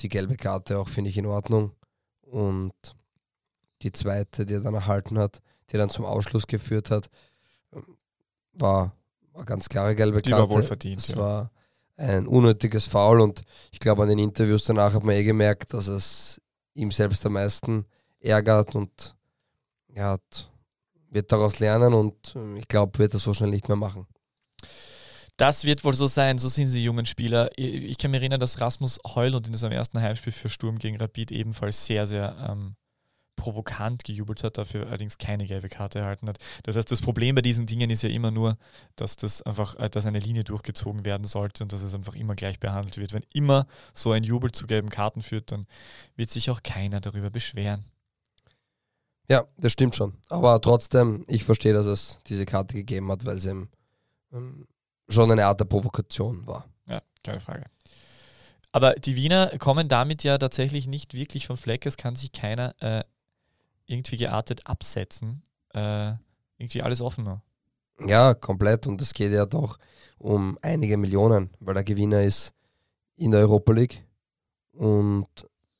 die 0.00 0.08
gelbe 0.08 0.36
Karte 0.36 0.78
auch, 0.78 0.88
finde 0.88 1.10
ich, 1.10 1.18
in 1.18 1.26
Ordnung. 1.26 1.72
Und 2.22 2.72
die 3.82 3.92
zweite, 3.92 4.46
die 4.46 4.54
er 4.54 4.60
dann 4.60 4.74
erhalten 4.74 5.18
hat, 5.18 5.42
die 5.70 5.76
dann 5.76 5.90
zum 5.90 6.04
Ausschluss 6.04 6.46
geführt 6.46 6.90
hat, 6.90 7.08
war, 8.52 8.96
war 9.32 9.44
ganz 9.44 9.68
klare 9.68 9.94
gelbe 9.94 10.18
Karte. 10.18 10.30
Die 10.30 10.32
war 10.32 10.50
wohl 10.50 10.62
verdient. 10.62 11.00
Es 11.00 11.08
ja. 11.08 11.16
war 11.16 11.50
ein 11.96 12.26
unnötiges 12.26 12.86
Foul 12.86 13.20
und 13.20 13.42
ich 13.70 13.78
glaube, 13.78 14.02
an 14.02 14.08
den 14.08 14.18
Interviews 14.18 14.64
danach 14.64 14.94
hat 14.94 15.04
man 15.04 15.14
eh 15.14 15.24
gemerkt, 15.24 15.74
dass 15.74 15.86
es 15.86 16.40
ihm 16.74 16.90
selbst 16.90 17.24
am 17.26 17.34
meisten 17.34 17.86
ärgert 18.20 18.74
und 18.74 19.16
er 19.94 20.10
hat, 20.10 20.50
wird 21.10 21.32
daraus 21.32 21.58
lernen 21.58 21.94
und 21.94 22.34
ähm, 22.36 22.56
ich 22.56 22.68
glaube, 22.68 22.98
wird 22.98 23.14
er 23.14 23.20
so 23.20 23.34
schnell 23.34 23.50
nicht 23.50 23.68
mehr 23.68 23.76
machen. 23.76 24.06
Das 25.36 25.64
wird 25.64 25.82
wohl 25.84 25.94
so 25.94 26.06
sein, 26.06 26.36
so 26.36 26.48
sind 26.48 26.66
sie 26.66 26.84
jungen 26.84 27.06
Spieler. 27.06 27.50
Ich 27.56 27.96
kann 27.96 28.10
mich 28.10 28.20
erinnern, 28.20 28.40
dass 28.40 28.60
Rasmus 28.60 28.98
Heulund 29.06 29.48
in 29.48 29.54
seinem 29.54 29.72
ersten 29.72 30.00
Heimspiel 30.00 30.34
für 30.34 30.50
Sturm 30.50 30.78
gegen 30.78 30.98
Rapid 30.98 31.32
ebenfalls 31.32 31.86
sehr, 31.86 32.06
sehr 32.06 32.36
ähm, 32.46 32.76
provokant 33.40 34.04
gejubelt 34.04 34.44
hat, 34.44 34.58
dafür 34.58 34.86
allerdings 34.86 35.16
keine 35.16 35.46
gelbe 35.46 35.68
Karte 35.68 36.00
erhalten 36.00 36.28
hat. 36.28 36.38
Das 36.64 36.76
heißt, 36.76 36.92
das 36.92 37.00
Problem 37.00 37.34
bei 37.34 37.42
diesen 37.42 37.66
Dingen 37.66 37.88
ist 37.88 38.02
ja 38.02 38.10
immer 38.10 38.30
nur, 38.30 38.58
dass 38.96 39.16
das 39.16 39.40
einfach, 39.42 39.74
äh, 39.76 39.88
dass 39.88 40.04
eine 40.04 40.18
Linie 40.18 40.44
durchgezogen 40.44 41.04
werden 41.04 41.26
sollte 41.26 41.64
und 41.64 41.72
dass 41.72 41.82
es 41.82 41.94
einfach 41.94 42.14
immer 42.14 42.34
gleich 42.34 42.60
behandelt 42.60 42.98
wird. 42.98 43.14
Wenn 43.14 43.24
immer 43.32 43.66
so 43.94 44.12
ein 44.12 44.22
Jubel 44.22 44.52
zu 44.52 44.66
gelben 44.66 44.90
Karten 44.90 45.22
führt, 45.22 45.50
dann 45.52 45.66
wird 46.16 46.30
sich 46.30 46.50
auch 46.50 46.62
keiner 46.62 47.00
darüber 47.00 47.30
beschweren. 47.30 47.86
Ja, 49.28 49.46
das 49.56 49.72
stimmt 49.72 49.96
schon. 49.96 50.18
Aber 50.28 50.60
trotzdem, 50.60 51.24
ich 51.28 51.44
verstehe, 51.44 51.72
dass 51.72 51.86
es 51.86 52.18
diese 52.26 52.44
Karte 52.44 52.74
gegeben 52.74 53.10
hat, 53.10 53.24
weil 53.24 53.36
es 53.36 53.46
eben 53.46 53.70
ähm, 54.32 54.66
schon 55.08 55.30
eine 55.30 55.46
Art 55.46 55.60
der 55.60 55.66
Provokation 55.66 56.46
war. 56.46 56.66
Ja, 56.88 57.00
keine 57.22 57.40
Frage. 57.40 57.64
Aber 58.72 58.94
die 58.94 59.16
Wiener 59.16 59.56
kommen 59.58 59.88
damit 59.88 60.22
ja 60.22 60.38
tatsächlich 60.38 60.86
nicht 60.86 61.14
wirklich 61.14 61.46
vom 61.46 61.56
Fleck. 61.56 61.86
Es 61.86 61.96
kann 61.96 62.14
sich 62.14 62.32
keiner 62.32 62.74
äh, 62.80 63.04
irgendwie 63.90 64.16
geartet 64.16 64.66
absetzen. 64.66 65.42
Äh, 65.74 66.14
irgendwie 66.58 66.82
alles 66.82 67.00
offen 67.00 67.24
noch. 67.24 67.40
Ja, 68.06 68.34
komplett. 68.34 68.86
Und 68.86 69.02
es 69.02 69.12
geht 69.12 69.32
ja 69.32 69.46
doch 69.46 69.78
um 70.18 70.58
einige 70.62 70.96
Millionen, 70.96 71.50
weil 71.60 71.74
der 71.74 71.84
Gewinner 71.84 72.22
ist 72.22 72.52
in 73.16 73.32
der 73.32 73.40
Europa 73.40 73.72
League 73.72 74.04
und 74.72 75.26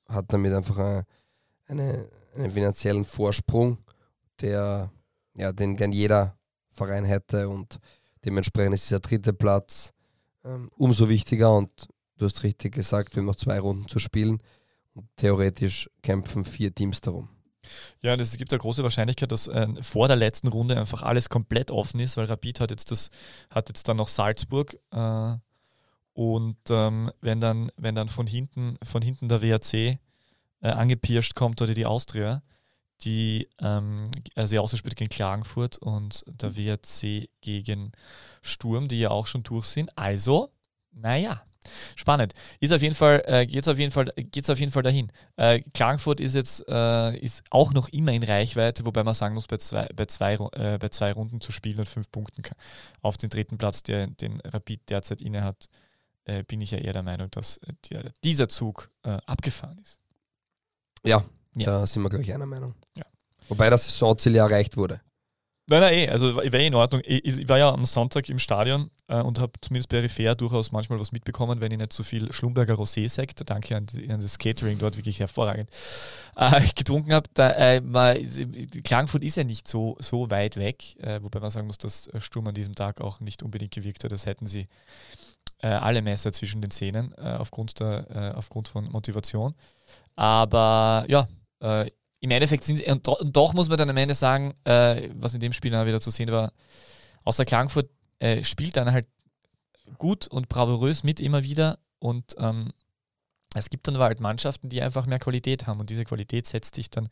hat 0.06 0.32
damit 0.32 0.52
einfach 0.52 1.04
eine, 1.66 2.08
einen 2.34 2.50
finanziellen 2.50 3.04
Vorsprung, 3.04 3.78
der 4.40 4.90
ja, 5.34 5.52
den 5.52 5.76
gern 5.76 5.92
jeder 5.92 6.36
Verein 6.72 7.04
hätte 7.04 7.48
und 7.48 7.78
dementsprechend 8.24 8.74
ist 8.74 8.86
dieser 8.86 9.00
dritte 9.00 9.32
Platz 9.32 9.92
ähm, 10.44 10.70
umso 10.76 11.08
wichtiger 11.08 11.54
und 11.54 11.88
du 12.16 12.24
hast 12.26 12.42
richtig 12.42 12.74
gesagt, 12.74 13.14
wir 13.14 13.20
haben 13.20 13.26
noch 13.26 13.36
zwei 13.36 13.58
Runden 13.60 13.88
zu 13.88 13.98
spielen 13.98 14.42
und 14.94 15.06
theoretisch 15.16 15.88
kämpfen 16.02 16.44
vier 16.44 16.74
Teams 16.74 17.00
darum. 17.00 17.28
Ja, 18.02 18.14
es 18.14 18.36
gibt 18.36 18.52
eine 18.52 18.60
große 18.60 18.82
Wahrscheinlichkeit, 18.82 19.32
dass 19.32 19.48
äh, 19.48 19.68
vor 19.80 20.08
der 20.08 20.16
letzten 20.16 20.48
Runde 20.48 20.76
einfach 20.76 21.02
alles 21.02 21.28
komplett 21.28 21.70
offen 21.70 22.00
ist, 22.00 22.16
weil 22.16 22.26
Rapid 22.26 22.60
hat 22.60 22.70
jetzt 22.70 22.90
das, 22.90 23.10
hat 23.50 23.68
jetzt 23.68 23.88
dann 23.88 23.96
noch 23.96 24.08
Salzburg 24.08 24.78
äh, 24.90 25.36
und 26.12 26.58
ähm, 26.70 27.10
wenn 27.20 27.40
dann, 27.40 27.70
wenn 27.76 27.94
dann 27.94 28.08
von 28.08 28.26
hinten, 28.26 28.76
von 28.82 29.02
hinten 29.02 29.28
der 29.28 29.42
WAC 29.42 29.74
äh, 29.74 29.98
angepirscht 30.62 31.34
kommt 31.34 31.62
oder 31.62 31.74
die 31.74 31.86
Austria, 31.86 32.42
die, 33.02 33.48
ähm, 33.60 34.04
also 34.34 34.52
die 34.52 34.58
Austria 34.58 34.78
spielt 34.78 34.96
gegen 34.96 35.08
Klagenfurt 35.08 35.78
und 35.78 36.24
der 36.26 36.56
WAC 36.56 37.30
gegen 37.40 37.92
Sturm, 38.42 38.88
die 38.88 39.00
ja 39.00 39.10
auch 39.10 39.26
schon 39.26 39.42
durch 39.42 39.66
sind. 39.66 39.96
Also, 39.96 40.50
naja, 40.92 41.42
Spannend. 41.96 42.32
Ist 42.58 42.72
auf 42.72 42.82
jeden 42.82 42.94
Fall, 42.94 43.22
äh, 43.26 43.46
geht's 43.46 43.68
auf 43.68 43.78
jeden 43.78 43.90
Fall, 43.90 44.12
geht's 44.16 44.50
auf 44.50 44.58
jeden 44.58 44.72
Fall 44.72 44.82
dahin. 44.82 45.12
Äh, 45.36 45.60
Klagenfurt 45.74 46.20
ist 46.20 46.34
jetzt 46.34 46.64
äh, 46.68 47.16
ist 47.18 47.42
auch 47.50 47.72
noch 47.72 47.88
immer 47.90 48.12
in 48.12 48.22
Reichweite, 48.22 48.86
wobei 48.86 49.04
man 49.04 49.14
sagen 49.14 49.34
muss, 49.34 49.46
bei 49.46 49.58
zwei, 49.58 49.88
bei 49.94 50.06
zwei, 50.06 50.34
äh, 50.52 50.78
bei 50.78 50.88
zwei 50.88 51.12
Runden 51.12 51.40
zu 51.40 51.52
spielen 51.52 51.78
und 51.78 51.88
fünf 51.88 52.10
Punkten 52.10 52.42
auf 53.02 53.18
den 53.18 53.30
dritten 53.30 53.58
Platz, 53.58 53.82
der 53.82 54.06
den 54.06 54.40
Rapid 54.40 54.88
derzeit 54.88 55.20
inne 55.20 55.44
hat, 55.44 55.68
äh, 56.24 56.42
bin 56.44 56.60
ich 56.60 56.70
ja 56.70 56.78
eher 56.78 56.92
der 56.92 57.02
Meinung, 57.02 57.30
dass 57.30 57.58
äh, 57.58 57.72
der, 57.90 58.12
dieser 58.24 58.48
Zug 58.48 58.90
abgefahren 59.02 59.78
ist. 59.78 59.98
Ja, 61.02 61.24
ja, 61.54 61.66
da 61.66 61.86
sind 61.86 62.02
wir, 62.02 62.10
glaube 62.10 62.22
ich, 62.22 62.32
einer 62.32 62.46
Meinung. 62.46 62.74
Ja. 62.94 63.04
Wobei 63.48 63.70
das 63.70 63.84
Saisonziel 63.84 64.34
ja 64.34 64.46
erreicht 64.46 64.76
wurde. 64.76 65.00
Nein, 65.70 65.82
nein, 65.82 65.94
eh, 65.94 66.08
also 66.08 66.34
wäre 66.34 66.60
eh 66.60 66.66
in 66.66 66.74
Ordnung. 66.74 67.00
Ich, 67.04 67.48
war 67.48 67.56
ja 67.56 67.70
am 67.72 67.86
Sonntag 67.86 68.28
im 68.28 68.40
Stadion 68.40 68.90
äh, 69.06 69.20
und 69.20 69.38
habe 69.38 69.52
zumindest 69.60 69.88
peripher 69.88 70.34
durchaus 70.34 70.72
manchmal 70.72 70.98
was 70.98 71.12
mitbekommen, 71.12 71.60
wenn 71.60 71.70
ich 71.70 71.78
nicht 71.78 71.92
so 71.92 72.02
viel 72.02 72.32
Schlumberger 72.32 72.74
Rosé-Sekt, 72.74 73.48
danke 73.48 73.76
an, 73.76 73.86
die, 73.86 74.10
an, 74.10 74.20
das 74.20 74.36
Catering 74.36 74.80
dort 74.80 74.96
wirklich 74.96 75.20
hervorragend, 75.20 75.70
äh, 76.34 76.60
getrunken 76.74 77.12
habe. 77.12 77.28
Äh, 77.38 77.80
Klagenfurt 78.82 79.22
ist 79.22 79.36
ja 79.36 79.44
nicht 79.44 79.68
so, 79.68 79.96
so 80.00 80.28
weit 80.28 80.56
weg, 80.56 80.96
äh, 81.04 81.22
wobei 81.22 81.38
man 81.38 81.50
sagen 81.50 81.68
muss, 81.68 81.78
dass 81.78 82.10
Sturm 82.18 82.48
an 82.48 82.54
diesem 82.54 82.74
Tag 82.74 83.00
auch 83.00 83.20
nicht 83.20 83.44
unbedingt 83.44 83.72
gewirkt 83.72 84.02
hat, 84.02 84.10
als 84.10 84.26
hätten 84.26 84.48
sie 84.48 84.66
äh, 85.58 85.68
alle 85.68 86.02
Messer 86.02 86.32
zwischen 86.32 86.60
den 86.62 86.72
Zähnen 86.72 87.14
äh, 87.16 87.36
aufgrund, 87.38 87.78
der, 87.78 88.34
aufgrund 88.36 88.66
von 88.66 88.90
Motivation. 88.90 89.54
Aber 90.16 91.04
ja, 91.06 91.28
im 92.20 92.30
Endeffekt 92.30 92.64
sind 92.64 92.76
sie, 92.76 92.84
und, 92.86 93.06
und, 93.08 93.36
doch 93.36 93.54
muss 93.54 93.68
man 93.68 93.78
dann 93.78 93.90
am 93.90 93.96
Ende 93.96 94.14
sagen, 94.14 94.54
äh, 94.64 95.08
was 95.14 95.34
in 95.34 95.40
dem 95.40 95.52
Spiel 95.52 95.70
dann 95.70 95.86
wieder 95.86 96.00
zu 96.00 96.10
sehen 96.10 96.30
war, 96.30 96.52
außer 97.24 97.44
Klagenfurt 97.44 97.90
äh, 98.18 98.44
spielt 98.44 98.76
dann 98.76 98.92
halt 98.92 99.06
gut 99.98 100.26
und 100.26 100.48
bravourös 100.48 101.02
mit 101.02 101.20
immer 101.20 101.42
wieder 101.42 101.78
und 101.98 102.36
ähm, 102.38 102.72
es 103.54 103.68
gibt 103.68 103.88
dann 103.88 103.98
halt 103.98 104.20
Mannschaften, 104.20 104.68
die 104.68 104.80
einfach 104.80 105.06
mehr 105.06 105.18
Qualität 105.18 105.66
haben 105.66 105.80
und 105.80 105.90
diese 105.90 106.04
Qualität 106.04 106.46
setzt 106.46 106.76
sich 106.76 106.88
dann 106.88 107.08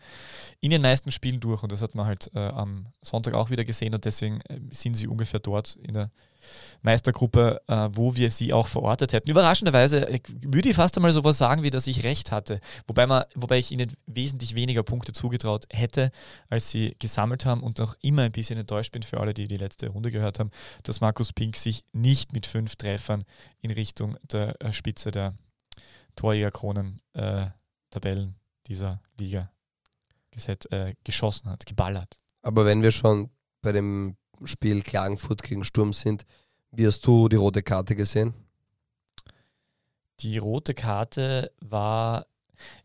in 0.61 0.71
den 0.71 0.83
meisten 0.83 1.11
Spielen 1.11 1.41
durch 1.41 1.65
und 1.65 1.73
das 1.73 1.83
hat 1.83 1.97
man 1.97 2.07
halt 2.07 2.31
äh, 2.35 2.39
am 2.39 2.87
Sonntag 3.03 3.35
auch 3.35 3.51
wieder 3.51 3.65
gesehen 3.65 3.93
und 3.95 4.05
deswegen 4.05 4.41
äh, 4.43 4.61
sind 4.71 4.95
sie 4.95 5.09
ungefähr 5.09 5.41
dort 5.41 5.77
in 5.83 5.95
der 5.95 6.11
Meistergruppe, 6.83 7.61
äh, 7.67 7.89
wo 7.93 8.15
wir 8.15 8.31
sie 8.31 8.53
auch 8.53 8.69
verortet 8.69 9.13
hätten. 9.13 9.29
Überraschenderweise 9.29 10.09
äh, 10.09 10.21
würde 10.43 10.69
ich 10.69 10.77
fast 10.77 10.97
einmal 10.97 11.13
sowas 11.13 11.39
sagen, 11.39 11.65
wie 11.65 11.71
dass 11.71 11.89
ich 11.89 12.05
recht 12.05 12.31
hatte, 12.31 12.61
wobei, 12.87 13.09
man, 13.09 13.25
wobei 13.35 13.59
ich 13.59 13.73
ihnen 13.73 13.93
wesentlich 14.07 14.55
weniger 14.55 14.85
Punkte 14.85 15.13
zugetraut 15.13 15.67
hätte, 15.71 16.13
als 16.49 16.71
sie 16.71 16.95
gesammelt 17.01 17.47
haben 17.47 17.65
und 17.65 17.81
auch 17.81 17.97
immer 18.01 18.23
ein 18.23 18.33
bisschen 18.33 18.59
enttäuscht 18.59 18.93
bin 18.93 19.03
für 19.03 19.19
alle, 19.19 19.35
die 19.35 19.49
die 19.49 19.57
letzte 19.57 19.89
Runde 19.89 20.13
gehört 20.13 20.39
haben, 20.39 20.53
dass 20.85 21.01
Markus 21.01 21.33
Pink 21.33 21.57
sich 21.57 21.85
nicht 21.93 22.33
mit 22.33 22.47
fünf 22.47 22.77
Treffern 22.77 23.25
in 23.61 23.73
Richtung 23.73 24.17
der 24.31 24.61
äh, 24.63 24.73
Spitze 24.73 25.11
der 25.11 25.35
Torjägerkronen 26.19 27.01
äh, 27.13 27.47
Tabellen 27.91 28.35
dieser 28.67 29.01
Liga 29.19 29.51
geset, 30.33 30.71
äh, 30.73 30.95
geschossen 31.05 31.49
hat, 31.49 31.65
geballert. 31.65 32.17
Aber 32.43 32.67
wenn 32.67 32.83
wir 32.83 32.91
schon 32.91 33.31
bei 33.63 33.73
dem 33.73 34.17
Spiel 34.45 34.83
Klagenfurt 34.83 35.43
gegen 35.43 35.65
Sturm 35.65 35.93
sind, 35.93 36.27
wie 36.73 36.87
hast 36.87 37.07
du 37.07 37.29
die 37.29 37.37
rote 37.37 37.63
Karte 37.63 37.95
gesehen? 37.95 38.35
Die 40.21 40.39
rote 40.39 40.75
Karte 40.75 41.53
war, 41.61 42.27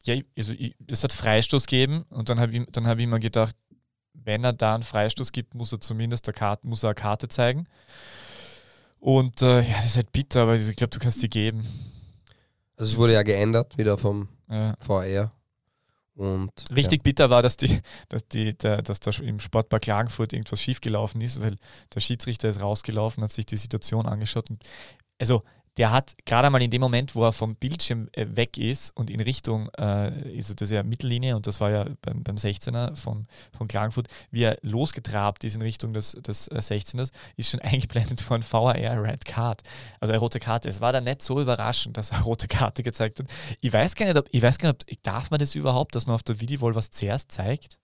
ja, 0.05 0.15
also 0.37 0.53
es 0.87 1.03
hat 1.03 1.11
Freistoß 1.11 1.65
gegeben 1.65 2.05
und 2.09 2.29
dann 2.29 2.39
habe 2.39 2.55
ich, 2.55 2.61
hab 2.61 2.99
ich 2.99 3.07
mir 3.07 3.19
gedacht, 3.19 3.55
wenn 4.13 4.43
er 4.43 4.53
da 4.53 4.75
einen 4.75 4.83
Freistoß 4.83 5.31
gibt, 5.31 5.55
muss 5.55 5.71
er 5.71 5.79
zumindest 5.79 6.27
eine 6.27 6.35
Karte, 6.35 6.67
muss 6.67 6.83
er 6.83 6.89
eine 6.89 6.95
Karte 6.95 7.27
zeigen. 7.27 7.67
Und 8.99 9.41
äh, 9.41 9.61
ja, 9.61 9.75
das 9.77 9.87
ist 9.87 9.95
halt 9.95 10.11
bitter, 10.11 10.43
aber 10.43 10.55
ich 10.55 10.75
glaube, 10.75 10.91
du 10.91 10.99
kannst 10.99 11.21
die 11.23 11.29
geben. 11.29 11.67
Also 12.83 12.95
es 12.95 12.97
wurde 12.97 13.13
ja 13.13 13.23
geändert 13.23 13.77
wieder 13.77 13.97
vom 13.97 14.27
ja. 14.49 14.75
VR. 14.81 15.31
Und, 16.15 16.51
Richtig 16.75 16.99
ja. 16.99 17.03
bitter 17.03 17.29
war, 17.29 17.41
dass, 17.41 17.55
die, 17.55 17.79
dass, 18.09 18.27
die, 18.27 18.57
der, 18.57 18.81
dass 18.81 18.99
da 18.99 19.11
im 19.23 19.39
Sportpark 19.39 19.83
Klagenfurt 19.83 20.33
irgendwas 20.33 20.61
schiefgelaufen 20.61 21.21
ist, 21.21 21.41
weil 21.41 21.55
der 21.95 22.01
Schiedsrichter 22.01 22.49
ist 22.49 22.59
rausgelaufen, 22.61 23.23
hat 23.23 23.31
sich 23.31 23.45
die 23.45 23.55
Situation 23.55 24.05
angeschaut. 24.05 24.49
Und 24.49 24.61
also 25.17 25.43
der 25.77 25.91
hat 25.91 26.15
gerade 26.25 26.47
einmal 26.47 26.61
in 26.61 26.71
dem 26.71 26.81
Moment, 26.81 27.15
wo 27.15 27.23
er 27.23 27.33
vom 27.33 27.55
Bildschirm 27.55 28.07
äh, 28.13 28.27
weg 28.29 28.57
ist 28.57 28.95
und 28.95 29.09
in 29.09 29.19
Richtung, 29.19 29.69
äh, 29.77 29.81
also 29.81 30.53
das 30.53 30.69
ist 30.69 30.71
ja 30.71 30.83
Mittellinie 30.83 31.35
und 31.35 31.47
das 31.47 31.59
war 31.61 31.71
ja 31.71 31.85
beim, 32.01 32.23
beim 32.23 32.35
16er 32.35 32.95
von, 32.95 33.27
von 33.57 33.67
Klagenfurt, 33.67 34.07
wie 34.29 34.43
er 34.43 34.57
losgetrabt 34.61 35.43
ist 35.43 35.55
in 35.55 35.61
Richtung 35.61 35.93
des, 35.93 36.11
des 36.11 36.49
16ers, 36.51 37.11
äh, 37.11 37.13
ist 37.37 37.49
schon 37.49 37.59
eingeblendet 37.61 38.21
von 38.21 38.43
VAR 38.43 38.75
Red 38.75 39.25
Card, 39.25 39.61
also 39.99 40.11
eine 40.11 40.19
rote 40.19 40.39
Karte. 40.39 40.69
Es 40.69 40.81
war 40.81 40.91
dann 40.91 41.05
nicht 41.05 41.21
so 41.21 41.41
überraschend, 41.41 41.97
dass 41.97 42.11
er 42.11 42.21
rote 42.21 42.47
Karte 42.47 42.83
gezeigt 42.83 43.19
hat. 43.19 43.27
Ich 43.61 43.73
weiß 43.73 43.95
gar 43.95 44.05
nicht, 44.05 44.17
ob, 44.17 44.27
ich 44.31 44.41
weiß 44.41 44.59
gar 44.59 44.69
nicht, 44.69 44.85
ob, 44.91 45.03
darf 45.03 45.31
man 45.31 45.39
das 45.39 45.55
überhaupt, 45.55 45.95
dass 45.95 46.05
man 46.05 46.15
auf 46.15 46.23
der 46.23 46.39
Videowall 46.39 46.75
was 46.75 46.91
zuerst 46.91 47.31
zeigt? 47.31 47.79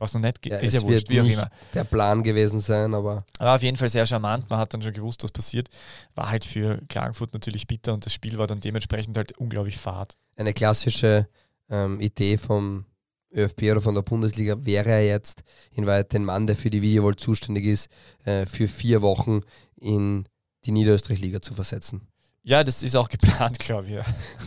Was 0.00 0.14
noch 0.14 0.22
nicht 0.22 0.46
ja, 0.46 0.56
ist 0.56 0.72
ja 0.72 0.80
wurscht, 0.80 1.10
wie 1.10 1.20
auch 1.20 1.26
immer. 1.26 1.50
Der 1.74 1.84
Plan 1.84 2.22
gewesen 2.22 2.58
sein, 2.58 2.94
aber. 2.94 3.26
Aber 3.38 3.54
auf 3.54 3.62
jeden 3.62 3.76
Fall 3.76 3.90
sehr 3.90 4.06
charmant. 4.06 4.48
Man 4.48 4.58
hat 4.58 4.72
dann 4.72 4.80
schon 4.80 4.94
gewusst, 4.94 5.22
was 5.22 5.30
passiert. 5.30 5.68
War 6.14 6.30
halt 6.30 6.46
für 6.46 6.80
Klagenfurt 6.88 7.34
natürlich 7.34 7.66
bitter 7.66 7.92
und 7.92 8.06
das 8.06 8.14
Spiel 8.14 8.38
war 8.38 8.46
dann 8.46 8.60
dementsprechend 8.60 9.16
halt 9.18 9.36
unglaublich 9.36 9.76
fad. 9.76 10.16
Eine 10.36 10.54
klassische 10.54 11.28
ähm, 11.68 12.00
Idee 12.00 12.38
vom 12.38 12.86
ÖFB 13.34 13.64
oder 13.64 13.82
von 13.82 13.94
der 13.94 14.02
Bundesliga 14.02 14.56
wäre 14.64 14.88
ja 14.88 15.00
jetzt 15.00 15.42
in 15.70 15.86
Wahrheit 15.86 16.14
den 16.14 16.24
Mann, 16.24 16.46
der 16.46 16.56
für 16.56 16.70
die 16.70 16.80
Videowall 16.80 17.16
zuständig 17.16 17.66
ist, 17.66 17.90
äh, 18.24 18.46
für 18.46 18.68
vier 18.68 19.02
Wochen 19.02 19.42
in 19.76 20.24
die 20.64 20.72
Niederösterreich-Liga 20.72 21.42
zu 21.42 21.52
versetzen. 21.52 22.08
Ja, 22.42 22.64
das 22.64 22.82
ist 22.82 22.96
auch 22.96 23.08
geplant, 23.08 23.58
glaube 23.60 23.86
ich. 23.86 23.92
Ja. 23.92 24.04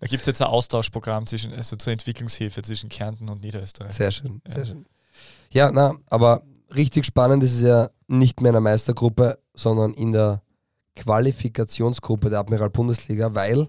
da 0.00 0.06
gibt 0.06 0.22
es 0.22 0.26
jetzt 0.26 0.42
ein 0.42 0.48
Austauschprogramm 0.48 1.26
zwischen, 1.26 1.52
also 1.52 1.76
zur 1.76 1.92
Entwicklungshilfe 1.92 2.62
zwischen 2.62 2.88
Kärnten 2.88 3.28
und 3.28 3.42
Niederösterreich. 3.42 3.92
Sehr 3.92 4.10
schön, 4.10 4.40
ja. 4.46 4.52
sehr 4.52 4.66
schön. 4.66 4.86
Ja, 5.50 5.70
na, 5.70 5.94
aber 6.06 6.42
richtig 6.74 7.04
spannend 7.04 7.42
ist 7.42 7.54
es 7.54 7.62
ja 7.62 7.90
nicht 8.08 8.40
mehr 8.40 8.50
in 8.50 8.54
der 8.54 8.60
Meistergruppe, 8.60 9.38
sondern 9.54 9.94
in 9.94 10.12
der 10.12 10.42
Qualifikationsgruppe 10.96 12.30
der 12.30 12.40
Admiral 12.40 12.70
Bundesliga, 12.70 13.34
weil 13.34 13.68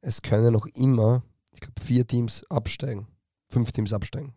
es 0.00 0.20
können 0.20 0.52
noch 0.52 0.66
immer, 0.74 1.22
ich 1.52 1.60
glaube, 1.60 1.80
vier 1.80 2.06
Teams 2.06 2.44
absteigen, 2.50 3.06
fünf 3.48 3.72
Teams 3.72 3.92
absteigen. 3.92 4.34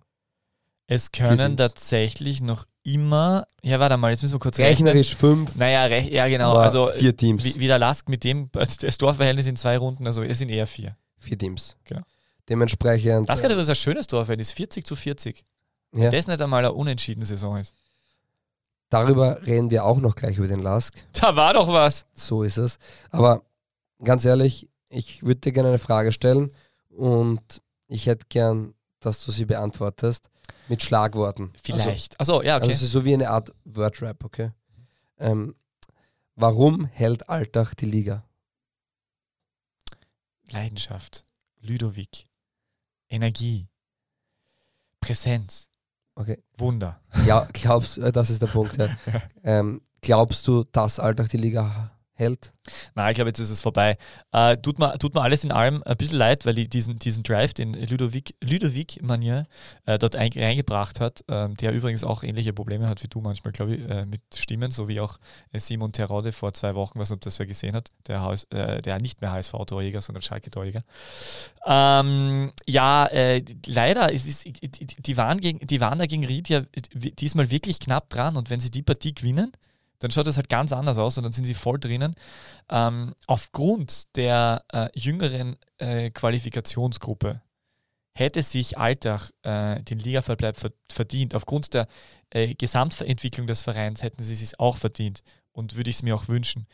Es 0.87 1.11
können 1.11 1.57
tatsächlich 1.57 2.41
noch 2.41 2.65
immer, 2.85 3.47
ja, 3.63 3.79
warte 3.79 3.97
mal, 3.97 4.11
jetzt 4.11 4.21
müssen 4.21 4.35
wir 4.35 4.39
kurz 4.39 4.59
Rechnerisch 4.59 5.11
rechnen. 5.15 5.47
fünf. 5.47 5.55
Naja, 5.55 5.85
rech, 5.85 6.07
ja, 6.07 6.27
genau. 6.27 6.53
Also 6.53 6.87
vier 6.87 7.17
Teams. 7.17 7.43
Wie, 7.43 7.59
wie 7.59 7.67
der 7.67 7.79
Lask 7.79 8.07
mit 8.07 8.23
dem, 8.23 8.49
also 8.55 8.77
das 8.79 8.97
Torverhältnis 8.97 9.47
in 9.47 9.55
zwei 9.55 9.77
Runden, 9.77 10.05
also 10.05 10.21
es 10.21 10.37
sind 10.37 10.49
eher 10.49 10.67
vier. 10.67 10.95
Vier 11.17 11.37
Teams. 11.37 11.75
Genau. 11.83 12.03
Dementsprechend. 12.47 13.27
Das 13.27 13.39
ist 13.41 13.69
ein 13.69 13.75
schönes 13.75 14.05
Torverhältnis, 14.05 14.51
40 14.51 14.85
zu 14.85 14.95
40. 14.95 15.43
Ja. 15.93 16.01
Wenn 16.03 16.11
das 16.11 16.27
nicht 16.27 16.41
einmal 16.41 16.59
eine 16.63 16.73
unentschiedene 16.73 17.25
Saison 17.25 17.57
ist. 17.57 17.73
Darüber 18.89 19.45
reden 19.47 19.71
wir 19.71 19.83
auch 19.83 19.99
noch 19.99 20.15
gleich 20.15 20.37
über 20.37 20.47
den 20.47 20.59
Lask. 20.59 20.93
Da 21.13 21.35
war 21.35 21.55
doch 21.55 21.67
was. 21.67 22.05
So 22.13 22.43
ist 22.43 22.57
es. 22.57 22.77
Aber 23.09 23.41
ganz 24.03 24.23
ehrlich, 24.25 24.69
ich 24.89 25.23
würde 25.23 25.41
dir 25.41 25.53
gerne 25.53 25.69
eine 25.69 25.79
Frage 25.79 26.11
stellen 26.11 26.51
und 26.89 27.61
ich 27.87 28.05
hätte 28.05 28.27
gern, 28.29 28.75
dass 28.99 29.25
du 29.25 29.31
sie 29.31 29.45
beantwortest 29.45 30.29
mit 30.67 30.83
Schlagworten. 30.83 31.53
Vielleicht. 31.61 32.19
Also, 32.19 32.37
Achso, 32.37 32.45
ja, 32.45 32.55
okay. 32.55 32.63
Also 32.63 32.73
es 32.73 32.81
ist 32.81 32.91
so 32.91 33.05
wie 33.05 33.13
eine 33.13 33.29
Art 33.29 33.53
Wordrap, 33.65 34.23
okay? 34.23 34.51
Ähm, 35.17 35.55
warum 36.35 36.85
hält 36.85 37.29
Alltag 37.29 37.75
die 37.75 37.85
Liga? 37.85 38.25
Leidenschaft. 40.49 41.25
Ludovic. 41.61 42.27
Energie. 43.09 43.67
Präsenz. 44.99 45.69
Okay. 46.15 46.41
Wunder. 46.57 47.01
Ja, 47.25 47.47
glaubst 47.53 47.97
äh, 47.97 48.11
das 48.11 48.29
ist 48.29 48.41
der 48.41 48.47
Punkt, 48.47 48.77
ja. 48.77 48.87
ja. 49.05 49.21
Ähm, 49.43 49.81
glaubst 50.01 50.47
du, 50.47 50.63
dass 50.63 50.99
Alltag 50.99 51.29
die 51.29 51.37
Liga 51.37 51.94
hält. 52.15 52.53
Nein, 52.95 53.11
ich 53.11 53.15
glaube, 53.15 53.29
jetzt 53.29 53.39
ist 53.39 53.49
es 53.49 53.61
vorbei. 53.61 53.97
Äh, 54.31 54.57
tut, 54.57 54.79
mir, 54.79 54.97
tut 54.97 55.13
mir 55.13 55.21
alles 55.21 55.43
in 55.43 55.51
allem 55.51 55.83
ein 55.83 55.97
bisschen 55.97 56.17
leid, 56.17 56.45
weil 56.45 56.57
ich 56.57 56.69
diesen, 56.69 56.97
diesen 56.97 57.23
Drive, 57.23 57.53
den 57.53 57.73
Ludovic, 57.73 58.35
Ludovic 58.43 59.01
Manier 59.03 59.45
äh, 59.85 59.99
dort 59.99 60.15
ein, 60.15 60.31
reingebracht 60.33 60.99
hat, 60.99 61.23
äh, 61.27 61.49
der 61.49 61.73
übrigens 61.73 62.03
auch 62.03 62.23
ähnliche 62.23 62.53
Probleme 62.53 62.87
hat 62.87 63.03
wie 63.03 63.07
du 63.07 63.21
manchmal, 63.21 63.51
glaube 63.51 63.75
ich, 63.75 63.89
äh, 63.89 64.05
mit 64.05 64.21
Stimmen, 64.33 64.71
so 64.71 64.87
wie 64.87 64.99
auch 64.99 65.19
äh, 65.51 65.59
Simon 65.59 65.91
Terode 65.91 66.31
vor 66.31 66.53
zwei 66.53 66.73
Wochen, 66.73 66.97
was 66.97 67.11
ob 67.11 67.21
das 67.21 67.37
wer 67.37 67.45
gesehen 67.45 67.75
hat, 67.75 67.91
der, 68.07 68.21
HS, 68.21 68.45
äh, 68.45 68.81
der 68.81 68.99
nicht 68.99 69.21
mehr 69.21 69.31
HSV-Torjäger, 69.31 70.01
sondern 70.01 70.21
Schalke-Torjäger. 70.21 70.81
Ähm, 71.65 72.53
ja, 72.65 73.09
leider, 73.65 74.13
es 74.13 74.25
ist, 74.25 74.45
die, 74.45 75.17
waren 75.17 75.39
gegen, 75.39 75.65
die 75.65 75.81
waren 75.81 75.99
da 75.99 76.05
gegen 76.05 76.25
Ried 76.25 76.49
ja 76.49 76.61
diesmal 76.93 77.51
wirklich 77.51 77.79
knapp 77.79 78.09
dran 78.09 78.37
und 78.37 78.49
wenn 78.49 78.59
sie 78.59 78.71
die 78.71 78.83
Partie 78.83 79.13
gewinnen, 79.13 79.51
dann 80.05 80.11
schaut 80.11 80.27
das 80.27 80.37
halt 80.37 80.49
ganz 80.49 80.71
anders 80.71 80.97
aus 80.97 81.17
und 81.17 81.23
dann 81.23 81.33
sind 81.33 81.45
sie 81.45 81.55
voll 81.55 81.79
drinnen. 81.79 82.15
Ähm, 82.69 83.15
aufgrund 83.25 84.15
der 84.15 84.63
äh, 84.71 84.87
jüngeren 84.93 85.57
äh, 85.79 86.11
Qualifikationsgruppe 86.11 87.41
hätte 88.15 88.43
sich 88.43 88.77
Alltag 88.77 89.31
äh, 89.43 89.81
den 89.81 89.99
Ligaverbleib 89.99 90.57
verdient. 90.89 91.35
Aufgrund 91.35 91.73
der 91.73 91.87
äh, 92.29 92.53
Gesamtentwicklung 92.53 93.47
des 93.47 93.61
Vereins 93.61 94.03
hätten 94.03 94.23
sie 94.23 94.33
es 94.33 94.57
auch 94.59 94.77
verdient 94.77 95.21
und 95.51 95.75
würde 95.75 95.89
ich 95.89 95.97
es 95.97 96.03
mir 96.03 96.15
auch 96.15 96.27
wünschen. 96.27 96.67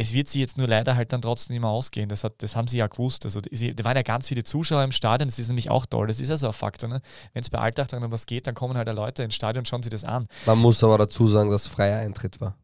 Es 0.00 0.12
wird 0.12 0.28
sie 0.28 0.38
jetzt 0.38 0.56
nur 0.56 0.68
leider 0.68 0.94
halt 0.94 1.12
dann 1.12 1.20
trotzdem 1.20 1.56
immer 1.56 1.70
ausgehen. 1.70 2.08
Das, 2.08 2.22
hat, 2.22 2.34
das 2.38 2.54
haben 2.54 2.68
sie 2.68 2.78
ja 2.78 2.86
gewusst. 2.86 3.24
Also, 3.24 3.40
da 3.40 3.84
waren 3.84 3.96
ja 3.96 4.02
ganz 4.02 4.28
viele 4.28 4.44
Zuschauer 4.44 4.84
im 4.84 4.92
Stadion. 4.92 5.26
Das 5.26 5.40
ist 5.40 5.48
nämlich 5.48 5.70
auch 5.70 5.86
toll. 5.86 6.06
Das 6.06 6.20
ist 6.20 6.28
ja 6.28 6.36
so 6.36 6.46
ein 6.46 6.52
Faktor. 6.52 6.88
Ne? 6.88 7.02
Wenn 7.32 7.42
es 7.42 7.50
bei 7.50 7.58
Alltag 7.58 7.88
dann 7.88 8.04
um 8.04 8.12
was 8.12 8.24
geht, 8.26 8.46
dann 8.46 8.54
kommen 8.54 8.76
halt 8.76 8.88
Leute 8.88 9.24
ins 9.24 9.34
Stadion 9.34 9.62
und 9.62 9.66
schauen 9.66 9.82
sich 9.82 9.90
das 9.90 10.04
an. 10.04 10.28
Man 10.46 10.58
muss 10.58 10.84
aber 10.84 10.98
dazu 10.98 11.26
sagen, 11.26 11.50
dass 11.50 11.66
freier 11.66 11.98
Eintritt 11.98 12.40
war. 12.40 12.54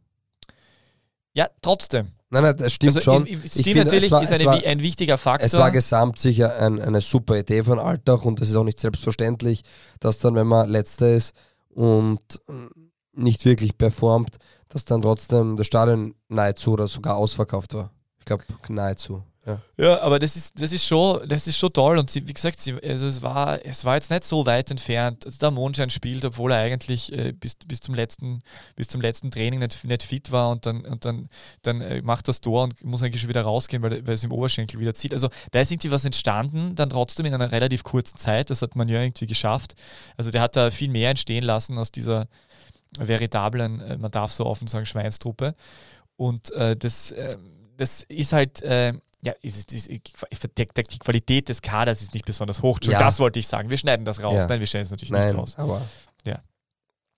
Ja, 1.34 1.48
trotzdem. 1.60 2.12
Nein, 2.30 2.42
nein, 2.42 2.56
das 2.56 2.72
stimmt 2.72 2.96
also, 2.96 3.00
schon. 3.00 3.26
Stimmt 3.26 3.76
natürlich, 3.76 4.10
war, 4.10 4.22
ist 4.22 4.32
eine, 4.32 4.44
war, 4.44 4.64
ein 4.64 4.82
wichtiger 4.82 5.18
Faktor. 5.18 5.46
Es 5.46 5.54
war 5.54 5.70
gesamt 5.70 6.18
sicher 6.18 6.56
ein, 6.58 6.80
eine 6.80 7.00
super 7.00 7.38
Idee 7.38 7.62
von 7.62 7.78
Alltag 7.78 8.24
und 8.24 8.40
es 8.40 8.50
ist 8.50 8.56
auch 8.56 8.64
nicht 8.64 8.80
selbstverständlich, 8.80 9.62
dass 10.00 10.18
dann, 10.18 10.34
wenn 10.34 10.46
man 10.46 10.68
Letzter 10.68 11.12
ist 11.12 11.34
und 11.68 12.40
nicht 13.12 13.44
wirklich 13.44 13.78
performt, 13.78 14.38
dass 14.68 14.84
dann 14.84 15.02
trotzdem 15.02 15.56
das 15.56 15.66
Stadion 15.66 16.14
nahezu 16.28 16.72
oder 16.72 16.88
sogar 16.88 17.16
ausverkauft 17.16 17.74
war. 17.74 17.92
Ich 18.18 18.24
glaube, 18.24 18.44
nahezu. 18.68 19.22
Ja. 19.46 19.60
ja, 19.76 20.00
aber 20.00 20.18
das 20.18 20.36
ist, 20.36 20.58
das 20.58 20.72
ist 20.72 20.86
schon, 20.86 21.28
das 21.28 21.46
ist 21.46 21.58
schon 21.58 21.72
toll. 21.72 21.98
Und 21.98 22.08
sie, 22.08 22.26
wie 22.26 22.32
gesagt, 22.32 22.58
sie, 22.60 22.74
also 22.82 23.06
es, 23.06 23.22
war, 23.22 23.64
es 23.64 23.84
war 23.84 23.94
jetzt 23.94 24.10
nicht 24.10 24.24
so 24.24 24.46
weit 24.46 24.70
entfernt. 24.70 25.26
Also 25.26 25.38
der 25.38 25.50
Mondschein 25.50 25.90
spielt, 25.90 26.24
obwohl 26.24 26.52
er 26.52 26.58
eigentlich 26.58 27.12
äh, 27.12 27.32
bis, 27.32 27.56
bis, 27.56 27.80
zum 27.80 27.94
letzten, 27.94 28.42
bis 28.74 28.88
zum 28.88 29.02
letzten 29.02 29.30
Training 29.30 29.60
nicht, 29.60 29.84
nicht 29.84 30.02
fit 30.02 30.32
war 30.32 30.50
und 30.50 30.64
dann, 30.64 30.86
und 30.86 31.04
dann, 31.04 31.28
dann 31.60 31.82
äh, 31.82 32.00
macht 32.00 32.26
das 32.28 32.40
Tor 32.40 32.64
und 32.64 32.82
muss 32.84 33.02
eigentlich 33.02 33.20
schon 33.20 33.28
wieder 33.28 33.42
rausgehen, 33.42 33.82
weil, 33.82 34.06
weil 34.06 34.14
es 34.14 34.24
im 34.24 34.32
Oberschenkel 34.32 34.80
wieder 34.80 34.94
zieht. 34.94 35.12
Also 35.12 35.28
da 35.50 35.60
ist 35.60 35.70
irgendwie 35.70 35.90
was 35.90 36.06
entstanden, 36.06 36.74
dann 36.74 36.88
trotzdem 36.88 37.26
in 37.26 37.34
einer 37.34 37.52
relativ 37.52 37.84
kurzen 37.84 38.16
Zeit. 38.16 38.48
Das 38.48 38.62
hat 38.62 38.76
man 38.76 38.88
ja 38.88 39.02
irgendwie 39.02 39.26
geschafft. 39.26 39.74
Also 40.16 40.30
der 40.30 40.40
hat 40.40 40.56
da 40.56 40.70
viel 40.70 40.88
mehr 40.88 41.10
entstehen 41.10 41.44
lassen 41.44 41.76
aus 41.76 41.92
dieser 41.92 42.28
veritablen, 42.98 43.80
äh, 43.80 43.98
man 43.98 44.10
darf 44.10 44.32
so 44.32 44.46
offen 44.46 44.68
sagen, 44.68 44.86
Schweinstruppe. 44.86 45.54
Und 46.16 46.50
äh, 46.52 46.76
das, 46.76 47.10
äh, 47.10 47.36
das 47.76 48.04
ist 48.04 48.32
halt, 48.32 48.62
äh, 48.62 48.94
ja, 49.24 49.32
ist, 49.40 49.72
ist, 49.72 49.88
ist, 49.88 50.48
die 50.58 50.98
Qualität 50.98 51.48
des 51.48 51.62
Kaders 51.62 52.02
ist 52.02 52.12
nicht 52.12 52.26
besonders 52.26 52.62
hoch. 52.62 52.78
Ja. 52.82 52.98
Das 52.98 53.18
wollte 53.18 53.38
ich 53.38 53.48
sagen. 53.48 53.70
Wir 53.70 53.78
schneiden 53.78 54.04
das 54.04 54.22
raus. 54.22 54.34
Ja. 54.34 54.46
Nein, 54.46 54.60
wir 54.60 54.66
stellen 54.66 54.84
es 54.84 54.90
natürlich 54.90 55.12
Nein, 55.12 55.26
nicht 55.26 55.36
raus. 55.36 55.54
Aber 55.56 55.80
ja. 56.26 56.42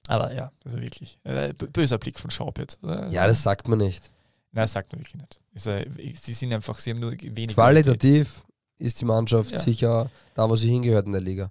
Aber 0.09 0.33
ja, 0.33 0.53
also 0.65 0.81
wirklich. 0.81 1.19
Äh, 1.25 1.53
böser 1.53 1.99
Blick 1.99 2.19
von 2.19 2.31
Schaub 2.31 2.59
jetzt. 2.59 2.79
Ja, 2.83 3.27
das 3.27 3.43
sagt 3.43 3.67
man 3.69 3.79
nicht. 3.79 4.13
Nein, 4.53 4.63
das 4.63 4.73
sagt 4.73 4.93
man 4.93 5.01
wirklich 5.01 5.17
nicht. 5.17 5.41
Ist, 5.53 5.67
äh, 5.67 5.87
sie 6.15 6.35
sind 6.35 6.53
einfach, 6.53 6.79
sie 6.79 6.91
haben 6.91 7.01
nur 7.01 7.13
wenig. 7.13 7.57
Qualitativ 7.57 8.35
Qualität. 8.35 8.87
ist 8.87 9.01
die 9.01 9.05
Mannschaft 9.05 9.53
ja. 9.53 9.59
sicher 9.59 10.11
da, 10.35 10.49
wo 10.49 10.55
sie 10.55 10.71
hingehört 10.71 11.07
in 11.07 11.13
der 11.13 11.21
Liga. 11.21 11.51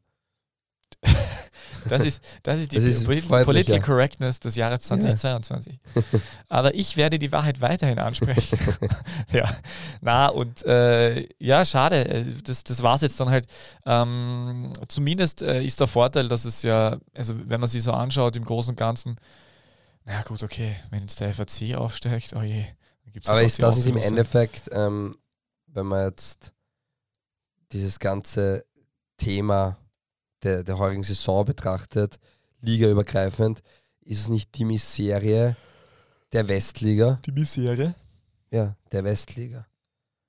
Das 1.89 2.03
ist, 2.03 2.23
das 2.43 2.59
ist 2.59 2.71
die 2.71 2.77
das 2.77 2.85
ist 2.85 3.05
Political 3.05 3.81
Correctness 3.81 4.39
des 4.39 4.55
Jahres 4.55 4.81
2022. 4.81 5.79
Ja. 5.95 6.01
Aber 6.49 6.73
ich 6.73 6.97
werde 6.97 7.19
die 7.19 7.31
Wahrheit 7.31 7.61
weiterhin 7.61 7.99
ansprechen. 7.99 8.57
ja, 9.31 9.49
na 10.01 10.27
und 10.27 10.65
äh, 10.65 11.27
ja, 11.39 11.65
schade. 11.65 12.25
Das, 12.43 12.63
das 12.63 12.83
war 12.83 12.95
es 12.95 13.01
jetzt 13.01 13.19
dann 13.19 13.29
halt. 13.29 13.47
Ähm, 13.85 14.73
zumindest 14.87 15.41
äh, 15.41 15.63
ist 15.63 15.79
der 15.79 15.87
Vorteil, 15.87 16.27
dass 16.27 16.45
es 16.45 16.63
ja, 16.63 16.97
also 17.13 17.35
wenn 17.49 17.59
man 17.59 17.69
sich 17.69 17.83
so 17.83 17.91
anschaut, 17.91 18.35
im 18.35 18.45
Großen 18.45 18.71
und 18.71 18.77
Ganzen, 18.77 19.15
na 20.05 20.21
gut, 20.23 20.43
okay, 20.43 20.75
wenn 20.91 21.01
jetzt 21.01 21.19
der 21.19 21.33
FAC 21.33 21.75
aufsteigt, 21.75 22.33
oh 22.35 22.41
je. 22.41 22.65
Aber 23.25 23.43
ist 23.43 23.61
das 23.61 23.77
nicht 23.77 23.87
im 23.87 23.97
Endeffekt, 23.97 24.69
ähm, 24.71 25.17
wenn 25.67 25.85
man 25.85 26.07
jetzt 26.07 26.53
dieses 27.71 27.99
ganze 27.99 28.65
Thema 29.17 29.77
der, 30.43 30.63
der 30.63 30.77
heurigen 30.77 31.03
Saison 31.03 31.45
betrachtet, 31.45 32.19
ligaübergreifend, 32.61 33.61
ist 34.01 34.21
es 34.21 34.29
nicht 34.29 34.55
die 34.55 34.65
Miserie 34.65 35.55
der 36.31 36.47
Westliga? 36.47 37.19
Die 37.25 37.31
Miserie? 37.31 37.95
Ja, 38.51 38.75
der 38.91 39.03
Westliga. 39.03 39.65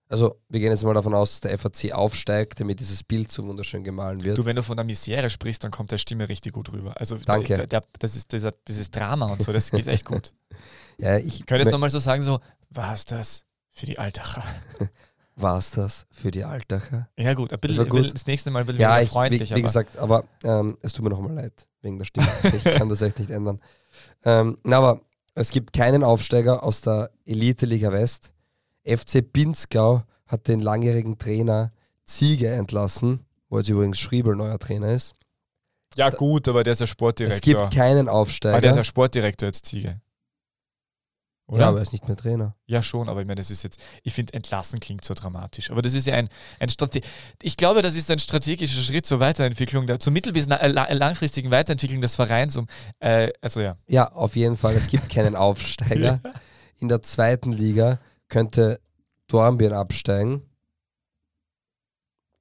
Also, 0.08 0.40
wir 0.48 0.60
gehen 0.60 0.70
jetzt 0.70 0.84
mal 0.84 0.94
davon 0.94 1.14
aus, 1.14 1.32
dass 1.32 1.40
der 1.40 1.58
FAC 1.58 1.92
aufsteigt, 1.92 2.60
damit 2.60 2.78
dieses 2.78 3.02
Bild 3.02 3.30
so 3.32 3.44
wunderschön 3.44 3.82
gemahlen 3.82 4.22
wird. 4.22 4.38
Du, 4.38 4.44
wenn 4.44 4.54
du 4.54 4.62
von 4.62 4.76
der 4.76 4.84
Misere 4.84 5.28
sprichst, 5.28 5.64
dann 5.64 5.72
kommt 5.72 5.90
der 5.90 5.98
Stimme 5.98 6.28
richtig 6.28 6.52
gut 6.52 6.72
rüber. 6.72 6.94
Also, 7.00 7.16
Danke. 7.16 7.54
Der, 7.54 7.66
der, 7.66 7.82
das 7.98 8.14
ist 8.14 8.32
dieser, 8.32 8.52
dieses 8.68 8.90
Drama 8.92 9.26
und 9.32 9.42
so, 9.42 9.52
das 9.52 9.72
geht 9.72 9.88
echt 9.88 10.04
gut. 10.04 10.32
ja, 10.98 11.18
ich. 11.18 11.44
Könntest 11.46 11.72
du 11.72 11.78
mal 11.78 11.90
so 11.90 11.98
sagen, 11.98 12.22
so, 12.22 12.38
was 12.70 13.04
das 13.04 13.46
für 13.72 13.86
die 13.86 13.98
Altacher? 13.98 14.44
war 15.36 15.58
es 15.58 15.70
das 15.70 16.06
für 16.10 16.30
die 16.30 16.44
Altacher. 16.44 17.08
Ja, 17.16 17.34
gut, 17.34 17.52
ein 17.52 17.60
bisschen, 17.60 17.84
das, 17.84 17.88
gut. 17.88 18.14
das 18.14 18.26
nächste 18.26 18.50
Mal 18.50 18.64
bisschen 18.64 18.80
ja, 18.80 19.00
ich, 19.00 19.10
freundlich. 19.10 19.50
Wie, 19.50 19.56
wie 19.56 19.62
gesagt, 19.62 19.96
aber 19.98 20.24
ähm, 20.42 20.78
es 20.80 20.94
tut 20.94 21.04
mir 21.04 21.10
nochmal 21.10 21.34
leid 21.34 21.66
wegen 21.82 21.98
der 21.98 22.06
Stimme. 22.06 22.26
ich 22.42 22.64
kann 22.76 22.88
das 22.88 23.02
echt 23.02 23.18
nicht 23.18 23.30
ändern. 23.30 23.60
Ähm, 24.24 24.58
na, 24.64 24.78
aber 24.78 25.00
es 25.34 25.50
gibt 25.50 25.74
keinen 25.74 26.02
Aufsteiger 26.02 26.62
aus 26.62 26.80
der 26.80 27.10
Elite-Liga 27.26 27.92
West. 27.92 28.32
FC 28.86 29.20
Pinzgau 29.30 30.02
hat 30.26 30.48
den 30.48 30.60
langjährigen 30.60 31.18
Trainer 31.18 31.72
Ziege 32.04 32.48
entlassen, 32.48 33.26
wo 33.48 33.58
jetzt 33.58 33.68
übrigens 33.68 33.98
Schriebel 33.98 34.34
neuer 34.36 34.58
Trainer 34.58 34.92
ist. 34.92 35.14
Ja, 35.96 36.10
gut, 36.10 36.48
aber 36.48 36.64
der 36.64 36.72
ist 36.72 36.80
ja 36.80 36.86
Sportdirektor. 36.86 37.36
Es 37.36 37.42
gibt 37.42 37.74
keinen 37.74 38.08
Aufsteiger. 38.08 38.54
Aber 38.54 38.60
der 38.60 38.70
ist 38.70 38.76
ja 38.76 38.84
Sportdirektor 38.84 39.48
jetzt 39.48 39.66
Ziege. 39.66 40.00
Oder? 41.48 41.60
Ja, 41.60 41.68
aber 41.68 41.78
er 41.78 41.82
ist 41.84 41.92
nicht 41.92 42.08
mehr 42.08 42.16
Trainer. 42.16 42.56
Ja, 42.66 42.82
schon, 42.82 43.08
aber 43.08 43.20
ich 43.20 43.26
meine, 43.26 43.36
das 43.36 43.52
ist 43.52 43.62
jetzt, 43.62 43.80
ich 44.02 44.12
finde, 44.12 44.34
entlassen 44.34 44.80
klingt 44.80 45.04
so 45.04 45.14
dramatisch. 45.14 45.70
Aber 45.70 45.80
das 45.80 45.94
ist 45.94 46.06
ja 46.06 46.14
ein, 46.14 46.28
ein 46.58 46.68
Strate 46.68 47.00
ich 47.40 47.56
glaube, 47.56 47.82
das 47.82 47.94
ist 47.94 48.10
ein 48.10 48.18
strategischer 48.18 48.80
Schritt 48.80 49.06
zur 49.06 49.20
Weiterentwicklung, 49.20 49.86
der, 49.86 50.00
zur 50.00 50.12
mittel- 50.12 50.32
bis 50.32 50.48
äh, 50.48 50.94
langfristigen 50.94 51.52
Weiterentwicklung 51.52 52.00
des 52.00 52.16
Vereins. 52.16 52.56
Um, 52.56 52.66
äh, 52.98 53.30
also 53.40 53.60
ja. 53.60 53.76
Ja, 53.86 54.10
auf 54.12 54.34
jeden 54.34 54.56
Fall. 54.56 54.74
Es 54.74 54.88
gibt 54.88 55.08
keinen 55.08 55.36
Aufsteiger. 55.36 56.20
In 56.78 56.88
der 56.88 57.02
zweiten 57.02 57.52
Liga 57.52 58.00
könnte 58.28 58.80
Dornbirn 59.28 59.72
absteigen. 59.72 60.42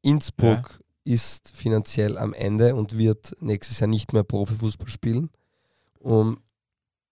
Innsbruck 0.01 0.79
ja. 1.05 1.13
ist 1.13 1.51
finanziell 1.51 2.17
am 2.17 2.33
Ende 2.33 2.75
und 2.75 2.97
wird 2.97 3.35
nächstes 3.39 3.79
Jahr 3.79 3.87
nicht 3.87 4.13
mehr 4.13 4.23
Profifußball 4.23 4.87
spielen. 4.87 5.29
Um 5.99 6.39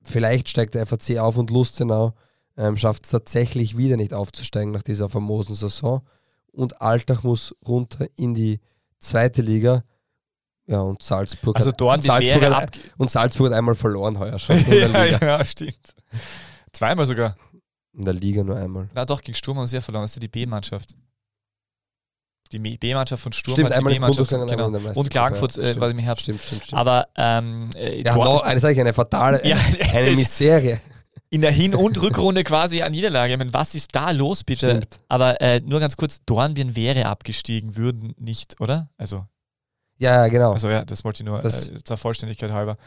vielleicht 0.03 0.49
steigt 0.49 0.75
der 0.75 0.85
FAC 0.85 1.17
auf 1.19 1.37
und 1.37 1.49
Lustenau 1.49 2.13
ähm, 2.57 2.77
schafft 2.77 3.05
es 3.05 3.11
tatsächlich 3.11 3.77
wieder 3.77 3.97
nicht 3.97 4.13
aufzusteigen 4.13 4.71
nach 4.71 4.83
dieser 4.83 5.09
famosen 5.09 5.55
Saison. 5.55 6.01
Und 6.51 6.81
Altach 6.81 7.23
muss 7.23 7.55
runter 7.67 8.07
in 8.15 8.33
die 8.35 8.59
zweite 8.99 9.41
Liga. 9.41 9.83
Ja, 10.65 10.81
und 10.81 11.01
Salzburg, 11.01 11.57
also 11.57 11.71
hat, 11.71 11.81
und 11.81 12.03
Salzburg, 12.03 12.55
hat, 12.55 12.79
und 12.97 13.11
Salzburg 13.11 13.51
hat 13.51 13.57
einmal 13.57 13.75
verloren 13.75 14.17
heuer 14.17 14.39
schon. 14.39 14.63
ja, 14.69 15.05
ja, 15.05 15.43
stimmt. 15.43 15.95
Zweimal 16.71 17.05
sogar. 17.05 17.35
In 17.93 18.05
der 18.05 18.13
Liga 18.13 18.43
nur 18.43 18.55
einmal. 18.55 18.89
Na 18.93 19.03
doch, 19.05 19.21
gegen 19.21 19.35
Sturm 19.35 19.57
haben 19.57 19.67
sie 19.67 19.75
ja 19.75 19.81
verloren. 19.81 20.03
Das 20.03 20.11
ist 20.11 20.15
ja 20.15 20.21
die 20.21 20.29
B-Mannschaft. 20.29 20.95
Die 22.53 22.77
B-Mannschaft 22.77 23.23
von 23.23 23.33
Sturm 23.33 23.55
stimmt, 23.55 23.71
hat 23.71 23.81
die 23.81 23.85
B-Mannschaft 23.85 24.29
genau. 24.29 24.67
und 24.67 25.09
Klagenfurt 25.09 25.57
ja, 25.57 25.63
äh, 25.63 25.79
war 25.79 25.89
im 25.89 25.97
Herbst. 25.97 26.23
Stimmt, 26.23 26.41
stimmt, 26.41 26.65
stimmt. 26.65 26.79
Aber 26.79 27.07
ähm, 27.17 27.69
äh, 27.75 28.01
ja, 28.01 28.15
no, 28.15 28.41
eine, 28.41 28.59
sag 28.59 28.71
ich, 28.71 28.79
eine 28.79 28.93
fatale, 28.93 29.45
ja, 29.45 29.57
eine 29.93 30.15
Miserie. 30.15 30.79
In 31.29 31.41
der 31.41 31.51
Hin- 31.51 31.73
und 31.73 31.99
Rückrunde 31.99 32.43
quasi 32.43 32.83
an 32.83 32.91
Niederlage. 32.91 33.33
Ich 33.33 33.39
meine, 33.39 33.53
was 33.53 33.73
ist 33.73 33.95
da 33.95 34.11
los, 34.11 34.43
bitte? 34.43 34.67
Stimmt. 34.67 35.01
Aber 35.07 35.41
äh, 35.41 35.61
nur 35.61 35.79
ganz 35.79 35.97
kurz, 35.97 36.21
Dornbirn 36.25 36.75
wäre 36.75 37.07
abgestiegen, 37.07 37.75
würden 37.75 38.13
nicht, 38.19 38.61
oder? 38.61 38.89
Also. 38.97 39.25
Ja, 39.97 40.27
genau. 40.27 40.53
Also 40.53 40.69
ja, 40.69 40.85
das 40.85 41.03
wollte 41.03 41.23
ich 41.23 41.25
nur 41.25 41.39
das 41.39 41.69
äh, 41.69 41.83
zur 41.83 41.97
Vollständigkeit 41.97 42.51
halber. 42.51 42.77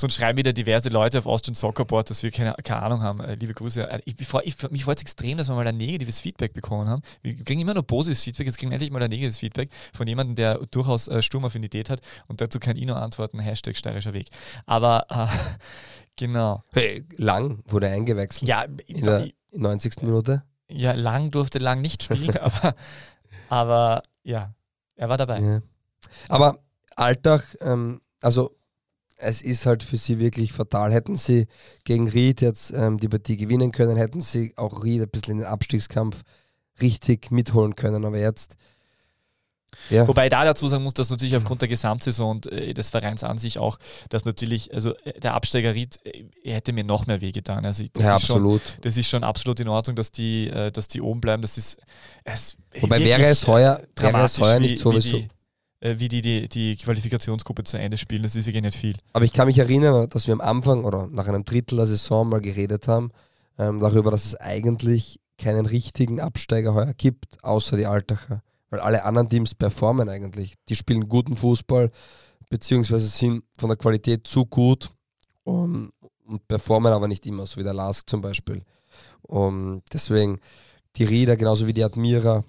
Sonst 0.00 0.14
schreiben 0.14 0.38
wieder 0.38 0.54
diverse 0.54 0.88
Leute 0.88 1.18
auf 1.18 1.26
Austrian 1.26 1.54
Soccer 1.54 1.84
Board, 1.84 2.08
dass 2.08 2.22
wir 2.22 2.30
keine, 2.30 2.54
keine 2.64 2.82
Ahnung 2.82 3.02
haben. 3.02 3.20
Äh, 3.20 3.34
liebe 3.34 3.52
Grüße. 3.52 3.86
Äh, 3.86 4.00
ich, 4.06 4.18
ich, 4.18 4.34
ich, 4.44 4.70
mich 4.70 4.84
freut 4.84 4.96
es 4.96 5.02
extrem, 5.02 5.36
dass 5.36 5.50
wir 5.50 5.54
mal 5.54 5.66
ein 5.66 5.76
negatives 5.76 6.20
Feedback 6.20 6.54
bekommen 6.54 6.88
haben. 6.88 7.02
Wir 7.20 7.34
kriegen 7.44 7.60
immer 7.60 7.74
nur 7.74 7.86
positives 7.86 8.24
Feedback, 8.24 8.46
jetzt 8.46 8.56
kriegen 8.56 8.70
wir 8.70 8.76
endlich 8.76 8.90
mal 8.90 9.02
ein 9.02 9.10
negatives 9.10 9.36
Feedback 9.36 9.68
von 9.92 10.06
jemandem, 10.06 10.36
der 10.36 10.66
durchaus 10.70 11.06
äh, 11.08 11.20
Sturmaffinität 11.20 11.90
hat 11.90 12.00
und 12.28 12.40
dazu 12.40 12.58
kann 12.58 12.78
ich 12.78 12.86
nur 12.86 12.96
antworten, 12.96 13.40
Hashtag 13.40 13.76
steirischer 13.76 14.14
Weg. 14.14 14.30
Aber 14.64 15.04
äh, 15.10 15.26
genau. 16.16 16.64
Hey, 16.72 17.04
lang 17.18 17.62
wurde 17.66 17.88
eingewechselt. 17.88 18.48
Ja, 18.48 18.64
in 18.86 19.04
der 19.04 19.28
90. 19.52 20.00
Minute. 20.00 20.44
Ja, 20.70 20.92
lang 20.92 21.30
durfte 21.30 21.58
lang 21.58 21.82
nicht 21.82 22.04
spielen, 22.04 22.36
aber, 22.40 22.74
aber 23.50 24.02
ja, 24.22 24.54
er 24.96 25.10
war 25.10 25.18
dabei. 25.18 25.40
Ja. 25.40 25.60
Aber 26.30 26.58
Alltag, 26.96 27.58
ähm, 27.60 28.00
also 28.22 28.56
es 29.20 29.42
ist 29.42 29.66
halt 29.66 29.82
für 29.82 29.96
sie 29.96 30.18
wirklich 30.18 30.52
fatal. 30.52 30.92
Hätten 30.92 31.16
sie 31.16 31.46
gegen 31.84 32.08
Ried 32.08 32.40
jetzt 32.40 32.72
ähm, 32.74 32.98
die 32.98 33.08
Partie 33.08 33.36
gewinnen 33.36 33.72
können, 33.72 33.96
hätten 33.96 34.20
sie 34.20 34.52
auch 34.56 34.82
Ried 34.82 35.02
ein 35.02 35.08
bisschen 35.08 35.32
in 35.32 35.38
den 35.38 35.46
Abstiegskampf 35.46 36.22
richtig 36.80 37.30
mitholen 37.30 37.76
können. 37.76 38.04
Aber 38.04 38.18
jetzt. 38.18 38.56
Ja. 39.88 40.06
Wobei 40.08 40.24
ich 40.24 40.30
da 40.30 40.44
dazu 40.44 40.66
sagen 40.66 40.82
muss, 40.82 40.94
dass 40.94 41.10
natürlich 41.10 41.36
aufgrund 41.36 41.62
der 41.62 41.68
Gesamtsaison 41.68 42.30
und 42.36 42.46
äh, 42.50 42.74
des 42.74 42.90
Vereins 42.90 43.22
an 43.22 43.38
sich 43.38 43.58
auch, 43.58 43.78
dass 44.08 44.24
natürlich, 44.24 44.74
also 44.74 44.96
äh, 45.04 45.18
der 45.20 45.34
Absteiger 45.34 45.74
Ried, 45.74 46.00
äh, 46.04 46.24
er 46.42 46.56
hätte 46.56 46.72
mir 46.72 46.82
noch 46.82 47.06
mehr 47.06 47.20
wehgetan. 47.20 47.64
Also 47.64 47.84
das 47.92 48.04
ja, 48.04 48.16
ist 48.16 48.22
absolut. 48.24 48.60
Schon, 48.62 48.80
das 48.82 48.96
ist 48.96 49.08
schon 49.08 49.22
absolut 49.22 49.60
in 49.60 49.68
Ordnung, 49.68 49.94
dass 49.94 50.10
die, 50.10 50.48
äh, 50.48 50.72
dass 50.72 50.88
die 50.88 51.00
oben 51.00 51.20
bleiben. 51.20 51.40
Das 51.40 51.56
ist. 51.56 51.78
Es 52.24 52.56
Wobei 52.80 52.98
wäre 53.00 53.22
es 53.26 53.46
heuer, 53.46 53.80
wäre 53.96 54.24
es 54.24 54.40
heuer 54.40 54.58
nicht 54.58 54.80
sowieso. 54.80 55.18
Wie 55.18 55.22
die, 55.22 55.28
wie 55.80 56.08
die, 56.08 56.20
die 56.20 56.48
die 56.48 56.76
Qualifikationsgruppe 56.76 57.64
zu 57.64 57.78
Ende 57.78 57.96
spielen. 57.96 58.22
Das 58.22 58.36
ist 58.36 58.46
wirklich 58.46 58.62
nicht 58.62 58.78
viel. 58.78 58.96
Aber 59.12 59.24
ich 59.24 59.32
kann 59.32 59.46
mich 59.46 59.58
erinnern, 59.58 60.08
dass 60.10 60.26
wir 60.26 60.34
am 60.34 60.40
Anfang 60.40 60.84
oder 60.84 61.06
nach 61.06 61.26
einem 61.26 61.44
Drittel 61.44 61.76
der 61.76 61.86
Saison 61.86 62.28
mal 62.28 62.40
geredet 62.40 62.86
haben, 62.88 63.10
ähm, 63.58 63.80
darüber, 63.80 64.10
dass 64.10 64.24
es 64.24 64.36
eigentlich 64.36 65.20
keinen 65.38 65.66
richtigen 65.66 66.20
Absteiger 66.20 66.74
heuer 66.74 66.92
gibt, 66.94 67.42
außer 67.42 67.76
die 67.76 67.86
Altacher. 67.86 68.42
Weil 68.68 68.80
alle 68.80 69.04
anderen 69.04 69.28
Teams 69.28 69.54
performen 69.54 70.08
eigentlich. 70.08 70.54
Die 70.68 70.76
spielen 70.76 71.08
guten 71.08 71.34
Fußball, 71.34 71.90
beziehungsweise 72.50 73.08
sind 73.08 73.42
von 73.58 73.70
der 73.70 73.78
Qualität 73.78 74.26
zu 74.26 74.46
gut 74.46 74.92
um, 75.44 75.92
und 76.24 76.46
performen 76.46 76.92
aber 76.92 77.08
nicht 77.08 77.26
immer, 77.26 77.46
so 77.46 77.58
wie 77.58 77.64
der 77.64 77.74
Lask 77.74 78.08
zum 78.08 78.20
Beispiel. 78.20 78.62
Um, 79.22 79.82
deswegen 79.92 80.40
die 80.96 81.04
Rieder, 81.04 81.36
genauso 81.36 81.66
wie 81.66 81.72
die 81.72 81.84
Admira, 81.84 82.44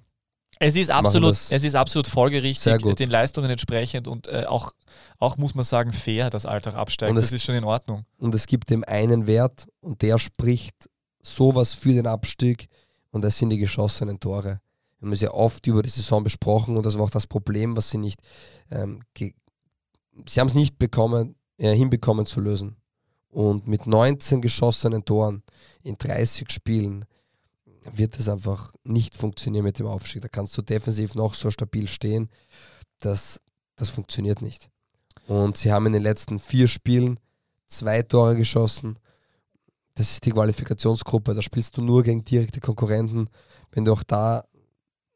es 0.62 0.76
ist 0.76 0.92
absolut, 0.92 1.34
es 1.34 1.64
ist 1.64 1.76
absolut 1.76 2.08
folgerichtig, 2.08 2.78
den 2.96 3.10
Leistungen 3.10 3.50
entsprechend 3.50 4.08
und 4.08 4.28
äh, 4.28 4.46
auch, 4.48 4.74
auch, 5.18 5.38
muss 5.38 5.56
man 5.56 5.64
sagen, 5.64 5.92
fair, 5.92 6.30
dass 6.30 6.46
Alltag 6.46 6.76
absteigt. 6.76 7.18
Es, 7.18 7.24
das 7.24 7.32
ist 7.32 7.44
schon 7.44 7.56
in 7.56 7.64
Ordnung. 7.64 8.06
Und 8.20 8.36
es 8.36 8.46
gibt 8.46 8.70
dem 8.70 8.84
einen 8.84 9.26
Wert 9.26 9.68
und 9.80 10.04
der 10.04 10.20
spricht 10.20 10.88
sowas 11.24 11.74
für 11.74 11.94
den 11.94 12.06
Abstieg 12.06 12.68
und 13.10 13.24
das 13.24 13.40
sind 13.40 13.50
die 13.50 13.58
geschossenen 13.58 14.20
Tore. 14.20 14.62
Wir 15.00 15.08
haben 15.08 15.14
es 15.14 15.22
ja 15.22 15.32
oft 15.32 15.66
über 15.66 15.82
die 15.82 15.90
Saison 15.90 16.24
besprochen 16.24 16.78
und 16.78 16.86
das 16.86 16.96
war 16.96 17.06
auch 17.06 17.10
das 17.10 17.26
Problem, 17.26 17.76
was 17.76 17.90
sie 17.90 17.98
nicht, 17.98 18.20
ähm, 18.70 19.02
sie 19.18 19.34
haben 20.38 20.48
es 20.48 20.54
nicht 20.54 20.78
bekommen, 20.78 21.36
äh, 21.58 21.74
hinbekommen 21.74 22.28
zu 22.28 22.40
lösen. 22.40 22.78
Und 23.30 23.68
mit 23.68 23.88
19 23.88 24.42
geschossenen 24.42 25.06
Toren 25.06 25.42
in 25.82 25.98
30 25.98 26.52
Spielen 26.52 27.06
wird 27.94 28.20
es 28.20 28.30
einfach 28.30 28.74
nicht 28.84 29.16
funktionieren 29.16 29.64
mit 29.64 29.80
dem 29.80 29.88
Aufstieg. 29.88 30.22
Da 30.22 30.28
kannst 30.28 30.58
du 30.58 30.62
defensiv 30.62 31.16
noch 31.16 31.34
so 31.34 31.50
stabil 31.50 31.88
stehen. 31.88 32.30
Das, 33.00 33.42
das 33.76 33.90
funktioniert 33.90 34.42
nicht. 34.42 34.70
Und 35.28 35.58
sie 35.58 35.72
haben 35.72 35.88
in 35.88 35.94
den 35.94 36.04
letzten 36.04 36.40
vier 36.40 36.68
Spielen 36.68 37.20
zwei 37.68 38.02
Tore 38.02 38.36
geschossen. 38.36 39.00
Das 39.96 40.12
ist 40.12 40.26
die 40.26 40.32
Qualifikationsgruppe. 40.32 41.34
Da 41.34 41.42
spielst 41.42 41.78
du 41.78 41.82
nur 41.82 42.04
gegen 42.04 42.24
direkte 42.24 42.60
Konkurrenten. 42.60 43.30
Wenn 43.72 43.86
du 43.86 43.94
auch 43.94 44.04
da 44.04 44.44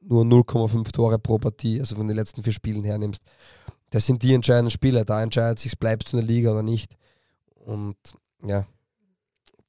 nur 0.01 0.23
0,5 0.23 0.91
Tore 0.91 1.19
pro 1.19 1.37
Partie, 1.37 1.79
also 1.79 1.95
von 1.95 2.07
den 2.07 2.15
letzten 2.15 2.43
vier 2.43 2.53
Spielen 2.53 2.83
hernimmst, 2.83 3.23
das 3.91 4.05
sind 4.05 4.23
die 4.23 4.33
entscheidenden 4.33 4.71
Spiele. 4.71 5.05
Da 5.05 5.21
entscheidet 5.21 5.59
sich, 5.59 5.77
bleibst 5.77 6.11
du 6.11 6.17
in 6.17 6.25
der 6.25 6.35
Liga 6.35 6.51
oder 6.51 6.63
nicht. 6.63 6.97
Und 7.65 7.97
ja, 8.43 8.65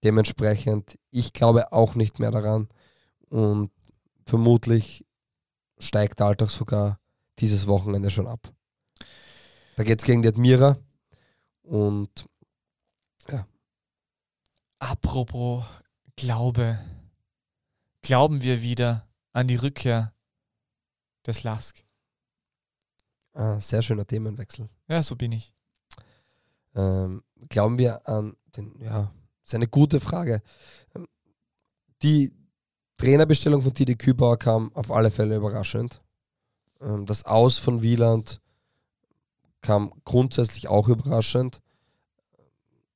dementsprechend, 0.04 0.98
ich 1.10 1.32
glaube 1.32 1.72
auch 1.72 1.94
nicht 1.94 2.18
mehr 2.18 2.30
daran. 2.30 2.68
Und 3.28 3.70
vermutlich 4.24 5.04
steigt 5.78 6.20
der 6.20 6.26
Alltag 6.26 6.50
sogar 6.50 7.00
dieses 7.38 7.66
Wochenende 7.66 8.10
schon 8.10 8.26
ab. 8.26 8.52
Da 9.76 9.84
geht 9.84 10.00
es 10.00 10.04
gegen 10.04 10.22
die 10.22 10.28
Admira. 10.28 10.78
Und 11.62 12.26
ja. 13.28 13.46
Apropos 14.78 15.64
Glaube. 16.16 16.78
Glauben 18.00 18.42
wir 18.42 18.62
wieder 18.62 19.06
an 19.32 19.48
die 19.48 19.56
Rückkehr 19.56 20.14
des 21.26 21.42
Lask? 21.42 21.84
Ah, 23.34 23.60
sehr 23.60 23.82
schöner 23.82 24.06
Themenwechsel. 24.06 24.70
Ja, 24.88 25.02
so 25.02 25.14
bin 25.14 25.32
ich. 25.32 25.52
Ähm, 26.74 27.22
glauben 27.50 27.78
wir 27.78 28.08
an 28.08 28.36
den, 28.56 28.80
ja, 28.80 29.12
ist 29.44 29.54
eine 29.54 29.68
gute 29.68 30.00
Frage. 30.00 30.42
Ähm, 30.94 31.06
die 32.02 32.32
Trainerbestellung 32.96 33.62
von 33.62 33.72
Didi 33.72 33.94
Kübauer 33.94 34.38
kam 34.38 34.72
auf 34.74 34.90
alle 34.90 35.10
Fälle 35.10 35.36
überraschend. 35.36 36.00
Ähm, 36.80 37.06
das 37.06 37.24
Aus 37.24 37.58
von 37.58 37.82
Wieland 37.82 38.40
kam 39.60 39.92
grundsätzlich 40.04 40.68
auch 40.68 40.88
überraschend. 40.88 41.60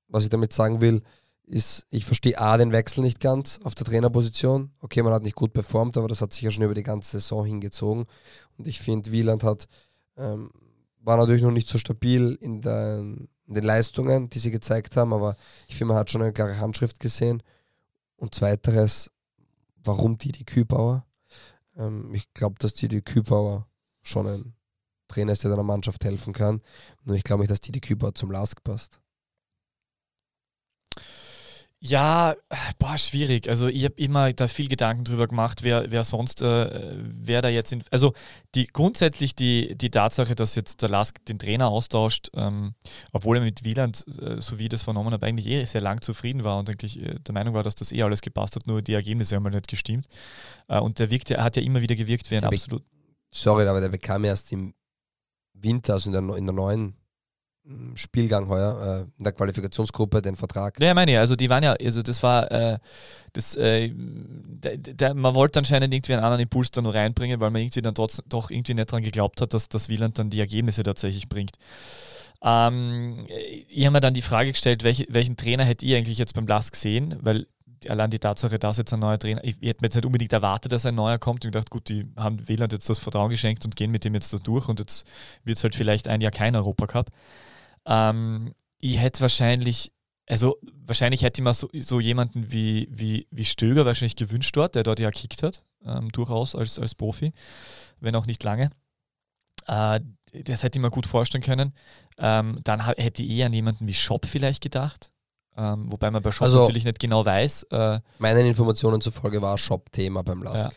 Was 0.08 0.24
ich 0.24 0.28
damit 0.28 0.52
sagen 0.52 0.80
will, 0.80 1.02
ist, 1.50 1.86
ich 1.90 2.04
verstehe 2.04 2.38
A, 2.38 2.56
den 2.56 2.72
Wechsel 2.72 3.02
nicht 3.02 3.20
ganz 3.20 3.58
auf 3.64 3.74
der 3.74 3.86
Trainerposition. 3.86 4.70
Okay, 4.80 5.02
man 5.02 5.12
hat 5.12 5.22
nicht 5.22 5.36
gut 5.36 5.52
performt, 5.52 5.96
aber 5.96 6.08
das 6.08 6.20
hat 6.20 6.32
sich 6.32 6.42
ja 6.42 6.50
schon 6.50 6.64
über 6.64 6.74
die 6.74 6.82
ganze 6.82 7.12
Saison 7.18 7.44
hingezogen. 7.44 8.06
Und 8.56 8.66
ich 8.66 8.80
finde, 8.80 9.10
Wieland 9.10 9.42
hat, 9.42 9.68
ähm, 10.16 10.50
war 11.00 11.16
natürlich 11.16 11.42
noch 11.42 11.50
nicht 11.50 11.68
so 11.68 11.78
stabil 11.78 12.38
in, 12.40 12.62
der, 12.62 12.98
in, 12.98 13.28
den 13.46 13.64
Leistungen, 13.64 14.30
die 14.30 14.38
sie 14.38 14.50
gezeigt 14.50 14.96
haben, 14.96 15.12
aber 15.12 15.36
ich 15.66 15.76
finde, 15.76 15.94
man 15.94 16.00
hat 16.00 16.10
schon 16.10 16.22
eine 16.22 16.32
klare 16.32 16.58
Handschrift 16.58 17.00
gesehen. 17.00 17.42
Und 18.16 18.34
zweiteres, 18.34 19.10
warum 19.84 20.18
Didi 20.18 20.44
Kübauer? 20.44 21.06
Ähm, 21.76 22.12
ich 22.14 22.32
glaube, 22.34 22.56
dass 22.58 22.74
Didi 22.74 23.02
Kübauer 23.02 23.68
schon 24.02 24.26
ein 24.26 24.54
Trainer 25.08 25.32
ist, 25.32 25.42
der 25.42 25.50
deiner 25.50 25.62
Mannschaft 25.62 26.04
helfen 26.04 26.32
kann. 26.32 26.62
Nur 27.04 27.16
ich 27.16 27.24
glaube 27.24 27.40
nicht, 27.42 27.50
dass 27.50 27.60
Didi 27.60 27.80
Kübauer 27.80 28.14
zum 28.14 28.30
Lask 28.30 28.62
passt. 28.62 29.00
Ja, 31.82 32.36
boah, 32.78 32.98
schwierig. 32.98 33.48
Also 33.48 33.66
ich 33.66 33.84
habe 33.84 33.94
immer 33.96 34.30
da 34.34 34.48
viel 34.48 34.68
Gedanken 34.68 35.04
drüber 35.04 35.26
gemacht, 35.26 35.62
wer, 35.62 35.90
wer 35.90 36.04
sonst, 36.04 36.42
äh, 36.42 36.94
wer 36.98 37.40
da 37.40 37.48
jetzt 37.48 37.72
in, 37.72 37.82
also 37.90 38.12
die 38.54 38.66
grundsätzlich 38.66 39.34
die, 39.34 39.74
die 39.78 39.90
Tatsache, 39.90 40.34
dass 40.34 40.56
jetzt 40.56 40.82
der 40.82 40.90
Lask 40.90 41.24
den 41.24 41.38
Trainer 41.38 41.68
austauscht, 41.68 42.28
ähm, 42.34 42.74
obwohl 43.12 43.38
er 43.38 43.42
mit 43.42 43.64
Wieland, 43.64 44.04
äh, 44.20 44.42
so 44.42 44.58
wie 44.58 44.64
ich 44.64 44.68
das 44.68 44.82
vernommen 44.82 45.14
habe, 45.14 45.24
eigentlich 45.24 45.46
eh 45.46 45.64
sehr 45.64 45.80
lang 45.80 46.02
zufrieden 46.02 46.44
war 46.44 46.58
und 46.58 46.68
eigentlich 46.68 47.00
äh, 47.00 47.18
der 47.18 47.32
Meinung 47.32 47.54
war, 47.54 47.62
dass 47.62 47.76
das 47.76 47.92
eh 47.92 48.02
alles 48.02 48.20
gepasst 48.20 48.56
hat, 48.56 48.66
nur 48.66 48.82
die 48.82 48.92
Ergebnisse 48.92 49.36
haben 49.36 49.44
halt 49.44 49.54
nicht 49.54 49.68
gestimmt. 49.68 50.06
Äh, 50.68 50.80
und 50.80 50.98
der 50.98 51.10
wirkt, 51.10 51.30
er 51.30 51.42
hat 51.42 51.56
ja 51.56 51.62
immer 51.62 51.80
wieder 51.80 51.96
gewirkt 51.96 52.30
wie 52.30 52.36
ein 52.36 52.44
absolut. 52.44 52.84
Sorry, 53.30 53.66
aber 53.66 53.80
der 53.80 53.88
bekam 53.88 54.24
erst 54.24 54.52
im 54.52 54.74
Winter, 55.54 55.94
also 55.94 56.10
in 56.10 56.26
der, 56.26 56.36
in 56.36 56.44
der 56.44 56.54
neuen 56.54 56.99
Spielgang 57.94 58.48
heuer, 58.48 59.06
äh, 59.06 59.18
in 59.18 59.24
der 59.24 59.32
Qualifikationsgruppe 59.32 60.22
den 60.22 60.34
Vertrag. 60.34 60.80
Ja, 60.80 60.94
meine 60.94 61.12
ich, 61.12 61.18
also 61.18 61.36
die 61.36 61.50
waren 61.50 61.62
ja, 61.62 61.74
also 61.74 62.02
das 62.02 62.22
war, 62.22 62.50
äh, 62.50 62.78
das, 63.32 63.54
äh, 63.56 63.90
der, 63.94 64.76
der, 64.76 65.14
man 65.14 65.34
wollte 65.34 65.58
anscheinend 65.58 65.92
irgendwie 65.94 66.14
einen 66.14 66.24
anderen 66.24 66.42
Impuls 66.42 66.70
da 66.70 66.82
nur 66.82 66.94
reinbringen, 66.94 67.38
weil 67.38 67.50
man 67.50 67.62
irgendwie 67.62 67.82
dann 67.82 67.94
trotzdem 67.94 68.24
doch 68.28 68.50
irgendwie 68.50 68.74
nicht 68.74 68.90
daran 68.90 69.04
geglaubt 69.04 69.40
hat, 69.40 69.54
dass 69.54 69.68
das 69.68 69.88
Wieland 69.88 70.18
dann 70.18 70.30
die 70.30 70.40
Ergebnisse 70.40 70.82
tatsächlich 70.82 71.28
bringt. 71.28 71.56
Ähm, 72.42 73.26
ich 73.68 73.84
habe 73.84 73.92
mir 73.92 74.00
dann 74.00 74.14
die 74.14 74.22
Frage 74.22 74.52
gestellt, 74.52 74.82
welche, 74.82 75.06
welchen 75.10 75.36
Trainer 75.36 75.64
hätte 75.64 75.84
ich 75.84 75.94
eigentlich 75.94 76.18
jetzt 76.18 76.34
beim 76.34 76.46
Lask 76.46 76.72
gesehen, 76.72 77.18
weil 77.20 77.46
allein 77.88 78.10
die 78.10 78.18
Tatsache, 78.18 78.58
dass 78.58 78.78
jetzt 78.78 78.92
ein 78.92 79.00
neuer 79.00 79.18
Trainer, 79.18 79.42
ich, 79.44 79.56
ich 79.60 79.68
hätte 79.68 79.82
mir 79.82 79.86
jetzt 79.86 79.94
nicht 79.94 80.06
unbedingt 80.06 80.32
erwartet, 80.32 80.72
dass 80.72 80.86
ein 80.86 80.94
neuer 80.94 81.18
kommt 81.18 81.44
und 81.44 81.52
gedacht, 81.52 81.70
gut, 81.70 81.88
die 81.88 82.06
haben 82.16 82.48
Wieland 82.48 82.72
jetzt 82.72 82.88
das 82.88 82.98
Vertrauen 82.98 83.30
geschenkt 83.30 83.64
und 83.64 83.76
gehen 83.76 83.90
mit 83.90 84.04
dem 84.04 84.14
jetzt 84.14 84.32
da 84.32 84.38
durch 84.38 84.68
und 84.68 84.80
jetzt 84.80 85.06
wird 85.44 85.56
es 85.56 85.62
halt 85.62 85.74
vielleicht 85.74 86.08
ein 86.08 86.20
Jahr 86.20 86.32
kein 86.32 86.56
Europacup. 86.56 87.10
Ähm, 87.86 88.54
ich 88.78 88.98
hätte 88.98 89.20
wahrscheinlich, 89.22 89.92
also 90.26 90.58
wahrscheinlich 90.86 91.22
hätte 91.22 91.40
ich 91.40 91.44
mir 91.44 91.54
so, 91.54 91.68
so 91.74 92.00
jemanden 92.00 92.50
wie, 92.50 92.88
wie, 92.90 93.26
wie 93.30 93.44
Stöger 93.44 93.86
wahrscheinlich 93.86 94.16
gewünscht 94.16 94.56
dort, 94.56 94.74
der 94.74 94.82
dort 94.82 95.00
ja 95.00 95.10
gekickt 95.10 95.42
hat, 95.42 95.64
ähm, 95.84 96.10
durchaus 96.10 96.54
als, 96.54 96.78
als 96.78 96.94
Profi, 96.94 97.32
wenn 98.00 98.16
auch 98.16 98.26
nicht 98.26 98.42
lange. 98.44 98.70
Äh, 99.66 100.00
das 100.32 100.62
hätte 100.62 100.78
ich 100.78 100.82
mir 100.82 100.90
gut 100.90 101.06
vorstellen 101.06 101.42
können. 101.42 101.72
Ähm, 102.18 102.58
dann 102.64 102.86
hätte 102.86 103.22
ich 103.22 103.30
eher 103.30 103.46
an 103.46 103.52
jemanden 103.52 103.88
wie 103.88 103.94
Shop 103.94 104.26
vielleicht 104.26 104.62
gedacht. 104.62 105.10
Ähm, 105.56 105.90
wobei 105.90 106.10
man 106.10 106.22
bei 106.22 106.30
Shop 106.30 106.44
also, 106.44 106.60
natürlich 106.60 106.84
nicht 106.84 107.00
genau 107.00 107.24
weiß. 107.24 107.64
Äh, 107.70 108.00
meinen 108.18 108.46
Informationen 108.46 109.00
zufolge 109.00 109.42
war 109.42 109.58
Shop 109.58 109.90
Thema 109.92 110.22
beim 110.22 110.42
Lask. 110.42 110.70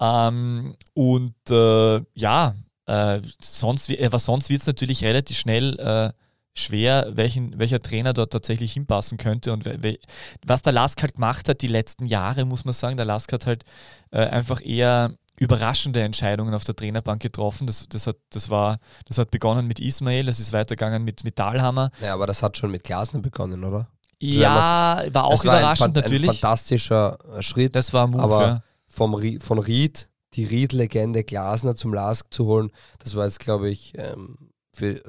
Ja. 0.00 0.28
Ähm, 0.28 0.76
und 0.94 1.34
äh, 1.50 2.00
ja, 2.14 2.54
äh, 2.86 3.20
sonst, 3.42 3.90
aber 4.00 4.18
sonst 4.18 4.48
wird 4.48 4.60
es 4.60 4.66
natürlich 4.66 5.04
relativ 5.04 5.38
schnell 5.38 5.78
äh, 5.78 6.12
schwer, 6.58 7.08
welchen, 7.12 7.58
welcher 7.58 7.80
Trainer 7.80 8.12
dort 8.12 8.32
tatsächlich 8.32 8.72
hinpassen 8.72 9.18
könnte. 9.18 9.52
Und 9.52 9.68
was 10.44 10.62
der 10.62 10.72
Lask 10.72 11.00
halt 11.02 11.14
gemacht 11.14 11.48
hat 11.48 11.62
die 11.62 11.68
letzten 11.68 12.06
Jahre, 12.06 12.44
muss 12.44 12.64
man 12.64 12.74
sagen, 12.74 12.96
der 12.96 13.06
Lask 13.06 13.32
hat 13.32 13.46
halt 13.46 13.64
äh, 14.10 14.18
einfach 14.18 14.60
eher 14.64 15.14
überraschende 15.38 16.02
Entscheidungen 16.02 16.54
auf 16.54 16.64
der 16.64 16.76
Trainerbank 16.76 17.22
getroffen. 17.22 17.66
Das, 17.66 17.86
das, 17.88 18.06
hat, 18.06 18.16
das, 18.30 18.50
war, 18.50 18.78
das 19.06 19.18
hat 19.18 19.30
begonnen 19.30 19.66
mit 19.66 19.80
Ismail, 19.80 20.24
das 20.26 20.40
ist 20.40 20.52
weitergegangen 20.52 21.04
mit, 21.04 21.24
mit 21.24 21.38
Dahlhammer. 21.38 21.90
Ja, 22.00 22.14
aber 22.14 22.26
das 22.26 22.42
hat 22.42 22.56
schon 22.56 22.70
mit 22.70 22.84
Glasner 22.84 23.20
begonnen, 23.20 23.64
oder? 23.64 23.88
Also 24.20 24.40
ja, 24.40 25.04
war 25.12 25.24
auch 25.24 25.44
überraschend 25.44 25.80
war 25.80 25.86
ein, 25.86 25.92
natürlich. 25.92 26.28
Ein 26.28 26.34
fantastischer 26.34 27.18
Schritt. 27.40 27.76
Das 27.76 27.92
war 27.92 28.06
ein 28.06 28.10
Move, 28.10 28.22
aber 28.22 28.46
ja. 28.46 28.62
vom, 28.88 29.16
von 29.40 29.58
Ried 29.58 30.08
die 30.34 30.44
Ried-Legende 30.44 31.24
Glasner 31.24 31.74
zum 31.74 31.94
Lask 31.94 32.26
zu 32.32 32.46
holen, 32.46 32.70
das 32.98 33.14
war 33.14 33.24
jetzt, 33.24 33.40
glaube 33.40 33.70
ich, 33.70 33.92
ähm, 33.96 34.50
für 34.72 35.02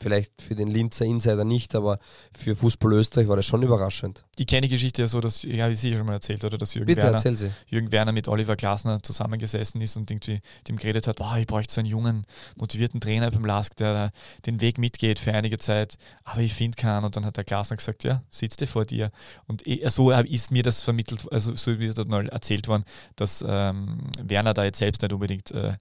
vielleicht 0.00 0.40
für 0.40 0.54
den 0.54 0.68
Linzer 0.68 1.04
Insider 1.04 1.44
nicht, 1.44 1.74
aber 1.74 1.98
für 2.36 2.56
Fußball 2.56 2.92
Österreich 2.94 3.28
war 3.28 3.36
das 3.36 3.46
schon 3.46 3.62
überraschend. 3.62 4.24
Ich 4.36 4.46
kenne 4.46 4.62
die 4.62 4.68
Geschichte 4.68 5.02
ja 5.02 5.08
so, 5.08 5.20
dass, 5.20 5.42
ja, 5.42 5.68
wie 5.68 5.74
Sie 5.74 5.94
schon 5.96 6.06
mal 6.06 6.14
erzählt, 6.14 6.44
oder 6.44 6.56
dass 6.58 6.74
Jürgen, 6.74 6.86
Bitte, 6.86 7.02
Werner, 7.02 7.52
Jürgen 7.68 7.92
Werner 7.92 8.12
mit 8.12 8.26
Oliver 8.28 8.56
Glasner 8.56 9.02
zusammengesessen 9.02 9.80
ist 9.80 9.96
und 9.96 10.10
irgendwie 10.10 10.40
dem 10.66 10.76
geredet 10.76 11.06
hat, 11.06 11.16
boah, 11.16 11.36
ich 11.38 11.46
bräuchte 11.46 11.74
so 11.74 11.80
einen 11.80 11.88
jungen, 11.88 12.24
motivierten 12.56 13.00
Trainer 13.00 13.30
beim 13.30 13.44
Lask, 13.44 13.76
der 13.76 14.12
den 14.46 14.60
Weg 14.60 14.78
mitgeht 14.78 15.18
für 15.18 15.32
einige 15.32 15.58
Zeit, 15.58 15.96
aber 16.24 16.40
ich 16.40 16.54
finde 16.54 16.76
keinen. 16.76 17.04
Und 17.04 17.16
dann 17.16 17.26
hat 17.26 17.36
der 17.36 17.44
Glasner 17.44 17.76
gesagt, 17.76 18.04
ja, 18.04 18.22
sitzt 18.30 18.60
dir 18.60 18.66
vor 18.66 18.86
dir. 18.86 19.10
Und 19.46 19.66
eh, 19.66 19.86
so 19.88 20.10
ist 20.10 20.50
mir 20.50 20.62
das 20.62 20.80
vermittelt, 20.80 21.30
also 21.30 21.54
so 21.54 21.78
wie 21.78 21.86
es 21.86 21.94
dort 21.94 22.08
mal 22.08 22.28
erzählt 22.28 22.68
worden, 22.68 22.84
dass 23.16 23.44
ähm, 23.46 23.98
Werner 24.22 24.54
da 24.54 24.64
jetzt 24.64 24.78
selbst 24.78 25.02
nicht 25.02 25.12
unbedingt 25.12 25.50
äh, 25.50 25.74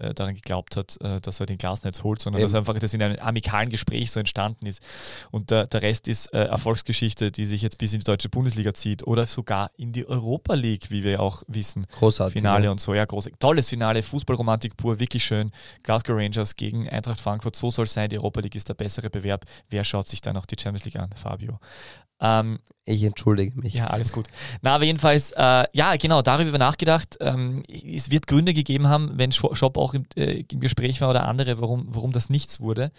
äh, 0.00 0.14
daran 0.14 0.34
geglaubt 0.34 0.76
hat, 0.76 1.00
äh, 1.00 1.20
dass 1.20 1.40
er 1.40 1.46
den 1.46 1.58
Glasnetz 1.58 2.02
holt, 2.02 2.20
sondern 2.20 2.40
Eben. 2.40 2.46
dass 2.46 2.54
einfach 2.54 2.78
das 2.78 2.94
in 2.94 3.02
einem 3.02 3.16
amikalen 3.18 3.70
Gespräch 3.70 4.10
so 4.10 4.20
entstanden 4.20 4.66
ist. 4.66 4.82
Und 5.30 5.50
der, 5.50 5.66
der 5.66 5.82
Rest 5.82 6.08
ist 6.08 6.32
äh, 6.32 6.44
Erfolgsgeschichte, 6.44 7.30
die 7.30 7.46
sich 7.46 7.62
jetzt 7.62 7.78
bis 7.78 7.92
in 7.92 8.00
die 8.00 8.04
deutsche 8.04 8.28
Bundesliga 8.28 8.74
zieht 8.74 9.06
oder 9.06 9.26
sogar 9.26 9.70
in 9.76 9.92
die 9.92 10.06
Europa 10.06 10.54
League, 10.54 10.90
wie 10.90 11.04
wir 11.04 11.20
auch 11.20 11.42
wissen. 11.46 11.86
Großartig. 11.98 12.34
Finale 12.34 12.64
ja. 12.64 12.70
und 12.70 12.80
so, 12.80 12.94
ja, 12.94 13.04
groß. 13.04 13.30
Tolles 13.38 13.68
Finale, 13.68 14.02
Fußballromantik 14.02 14.76
pur, 14.76 14.98
wirklich 14.98 15.24
schön. 15.24 15.50
Glasgow 15.82 16.16
Rangers 16.16 16.56
gegen 16.56 16.88
Eintracht 16.88 17.20
Frankfurt, 17.20 17.56
so 17.56 17.70
soll 17.70 17.84
es 17.84 17.92
sein. 17.92 18.08
Die 18.08 18.18
Europa 18.18 18.40
League 18.40 18.54
ist 18.54 18.68
der 18.68 18.74
bessere 18.74 19.10
Bewerb. 19.10 19.44
Wer 19.68 19.84
schaut 19.84 20.08
sich 20.08 20.20
dann 20.20 20.36
auch 20.36 20.46
die 20.46 20.56
Champions 20.60 20.84
League 20.84 20.96
an, 20.96 21.10
Fabio? 21.14 21.58
Ähm, 22.20 22.58
Ich 22.86 23.04
entschuldige 23.04 23.58
mich. 23.60 23.74
Ja, 23.74 23.86
alles 23.86 24.12
gut. 24.12 24.26
Na, 24.62 24.74
aber 24.74 24.84
jedenfalls, 24.84 25.32
äh, 25.32 25.64
ja, 25.72 25.94
genau, 25.96 26.22
darüber 26.22 26.58
nachgedacht. 26.58 27.16
Ähm, 27.20 27.62
es 27.68 28.10
wird 28.10 28.26
Gründe 28.26 28.52
gegeben 28.52 28.88
haben, 28.88 29.12
wenn 29.14 29.32
Shop 29.32 29.76
auch 29.76 29.94
im, 29.94 30.06
äh, 30.16 30.44
im, 30.48 30.60
Gespräch 30.60 31.00
war 31.00 31.10
oder 31.10 31.28
andere, 31.28 31.60
warum, 31.60 31.86
warum 31.88 32.10
das 32.10 32.30
nichts 32.30 32.60
wurde. 32.60 32.90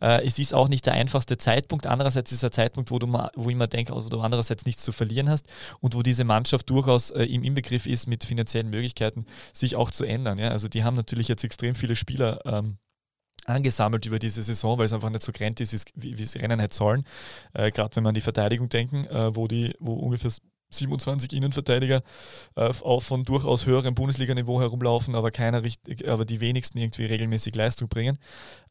Äh, 0.00 0.26
es 0.26 0.38
ist 0.38 0.52
auch 0.52 0.68
nicht 0.68 0.86
der 0.86 0.94
einfachste 0.94 1.36
Zeitpunkt. 1.38 1.86
Andererseits 1.86 2.32
ist 2.32 2.38
es 2.38 2.44
ein 2.44 2.52
Zeitpunkt, 2.52 2.90
wo, 2.90 2.98
du 2.98 3.06
mal, 3.06 3.30
wo 3.36 3.48
ich 3.48 3.56
mir 3.56 3.68
denke, 3.68 3.94
wo 3.94 4.00
du 4.00 4.20
andererseits 4.20 4.64
nichts 4.66 4.82
zu 4.82 4.92
verlieren 4.92 5.30
hast 5.30 5.46
und 5.80 5.94
wo 5.94 6.02
diese 6.02 6.24
Mannschaft 6.24 6.68
durchaus 6.68 7.10
äh, 7.10 7.24
im 7.24 7.44
Inbegriff 7.44 7.86
ist, 7.86 8.06
mit 8.08 8.24
finanziellen 8.24 8.70
Möglichkeiten 8.70 9.26
sich 9.52 9.76
auch 9.76 9.90
zu 9.90 10.04
ändern. 10.04 10.38
Ja? 10.38 10.48
Also 10.48 10.68
die 10.68 10.82
haben 10.82 10.96
natürlich 10.96 11.28
jetzt 11.28 11.44
extrem 11.44 11.74
viele 11.74 11.94
Spieler. 11.94 12.40
Ähm, 12.46 12.78
angesammelt 13.48 14.06
über 14.06 14.18
diese 14.18 14.42
Saison, 14.42 14.78
weil 14.78 14.86
es 14.86 14.92
einfach 14.92 15.10
nicht 15.10 15.22
so 15.22 15.32
grenzt 15.32 15.60
ist, 15.60 15.90
wie, 15.94 16.14
sie 16.24 16.38
rennen 16.38 16.60
hätte 16.60 16.74
sollen. 16.74 17.04
Äh, 17.54 17.70
Gerade 17.70 17.94
wenn 17.96 18.02
man 18.02 18.10
an 18.10 18.14
die 18.14 18.20
Verteidigung 18.20 18.68
denken, 18.68 19.06
äh, 19.06 19.34
wo, 19.34 19.46
die, 19.46 19.74
wo 19.78 19.94
ungefähr 19.94 20.30
27 20.70 21.32
Innenverteidiger 21.32 22.02
äh, 22.56 22.72
auch 22.82 23.00
von 23.00 23.24
durchaus 23.24 23.66
höherem 23.66 23.94
Bundesliga-Niveau 23.94 24.60
herumlaufen, 24.60 25.14
aber 25.14 25.30
keiner 25.30 25.62
aber 26.06 26.24
die 26.24 26.40
wenigsten 26.40 26.78
irgendwie 26.78 27.04
regelmäßig 27.04 27.54
Leistung 27.54 27.88
bringen. 27.88 28.18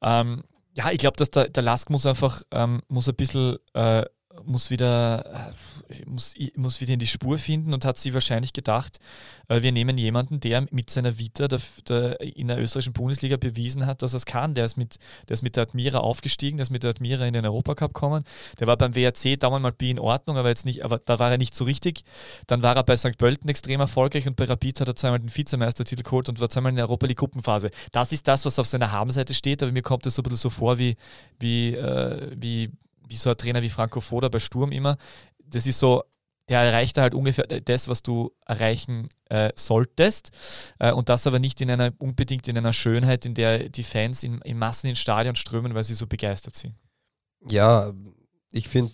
Ähm, 0.02 0.44
ja, 0.74 0.92
ich 0.92 0.98
glaube, 0.98 1.16
dass 1.18 1.32
der, 1.32 1.48
der 1.48 1.64
Lask 1.64 1.90
muss 1.90 2.06
einfach 2.06 2.42
ähm, 2.52 2.82
muss 2.90 3.08
ein 3.08 3.16
bisschen 3.16 3.58
äh, 3.74 4.04
muss 4.44 4.70
wieder, 4.70 5.54
äh, 5.90 6.06
muss, 6.06 6.34
muss 6.56 6.82
wieder 6.82 6.94
in 6.94 7.00
die 7.00 7.08
Spur 7.08 7.38
finden 7.38 7.74
und 7.74 7.86
hat 7.86 7.98
sie 7.98 8.14
wahrscheinlich 8.14 8.54
gedacht, 8.54 9.00
äh, 9.48 9.62
wir 9.62 9.72
nehmen 9.72 9.98
jemanden, 9.98 10.40
der 10.40 10.66
mit 10.72 10.90
seiner 10.90 11.18
Vita 11.18 11.48
der, 11.48 11.60
der 11.88 12.22
in 12.22 12.48
der 12.48 12.60
österreichischen 12.60 12.94
Bundesliga 12.94 13.38
bewiesen 13.38 13.86
hat, 13.86 14.02
dass 14.02 14.14
er 14.14 14.18
es 14.18 14.26
kann. 14.26 14.56
Der 14.56 14.66
ist, 14.66 14.78
mit, 14.78 14.98
der 15.28 15.36
ist 15.36 15.42
mit 15.42 15.56
der 15.56 15.64
Admira 15.64 16.00
aufgestiegen, 16.00 16.58
der 16.58 16.64
ist 16.64 16.70
mit 16.70 16.84
der 16.84 16.92
Admira 16.92 17.26
in 17.26 17.34
den 17.34 17.46
Europacup 17.46 17.94
gekommen. 17.94 18.24
Der 18.60 18.68
war 18.68 18.78
beim 18.78 18.96
WRC 18.96 19.40
damals 19.40 19.62
mal 19.62 19.74
in 19.82 20.00
Ordnung, 20.00 20.38
aber 20.38 20.50
jetzt 20.50 20.66
nicht, 20.66 20.84
aber 20.84 21.00
da 21.00 21.20
war 21.20 21.32
er 21.32 21.38
nicht 21.38 21.56
so 21.56 21.64
richtig. 21.64 22.04
Dann 22.48 22.64
war 22.64 22.76
er 22.76 22.84
bei 22.84 22.98
St. 22.98 23.18
Pölten 23.18 23.50
extrem 23.50 23.80
erfolgreich 23.80 24.28
und 24.28 24.36
bei 24.36 24.46
Rapid 24.46 24.82
hat 24.82 24.88
er 24.88 24.96
zweimal 24.96 25.20
den 25.20 25.36
Vizemeistertitel 25.36 26.04
geholt 26.04 26.30
und 26.30 26.40
war 26.40 26.50
zweimal 26.50 26.72
in 26.72 26.78
der 26.78 26.86
Europa 26.86 27.08
League 27.08 27.20
Gruppenphase. 27.20 27.72
Das 27.92 28.12
ist 28.12 28.28
das, 28.28 28.46
was 28.46 28.60
auf 28.60 28.68
seiner 28.68 28.92
Habenseite 28.92 29.34
steht, 29.34 29.64
aber 29.64 29.72
mir 29.72 29.82
kommt 29.82 30.06
es 30.06 30.16
so 30.16 30.22
ein 30.22 30.24
bisschen 30.24 30.38
so 30.38 30.50
vor 30.50 30.78
wie, 30.78 30.98
wie, 31.40 31.76
äh, 31.76 32.32
wie 32.36 32.72
wie 33.08 33.16
so 33.16 33.30
ein 33.30 33.38
Trainer 33.38 33.62
wie 33.62 33.70
Franco 33.70 34.02
Foda 34.02 34.30
bei 34.30 34.40
Sturm 34.40 34.72
immer. 34.72 34.98
Das 35.44 35.68
ist 35.68 35.80
so, 35.80 36.04
der 36.50 36.62
erreicht 36.62 36.98
halt 36.98 37.16
ungefähr 37.16 37.46
das, 37.46 37.88
was 37.88 38.04
du 38.04 38.32
erreichen 38.46 39.10
äh, 39.30 39.52
solltest. 39.56 40.32
Äh, 40.80 40.92
und 40.92 41.10
das 41.10 41.26
aber 41.28 41.40
nicht 41.40 41.62
in 41.62 41.72
einer, 41.72 41.92
unbedingt 41.98 42.48
in 42.48 42.58
einer 42.58 42.74
Schönheit, 42.74 43.26
in 43.26 43.34
der 43.34 43.70
die 43.70 43.84
Fans 43.84 44.24
in, 44.24 44.40
in 44.42 44.58
Massen 44.58 44.88
ins 44.88 45.00
Stadion 45.00 45.36
strömen, 45.36 45.74
weil 45.74 45.84
sie 45.84 45.96
so 45.96 46.08
begeistert 46.08 46.56
sind. 46.56 46.76
Ja, 47.50 47.94
ich 48.52 48.68
finde, 48.68 48.94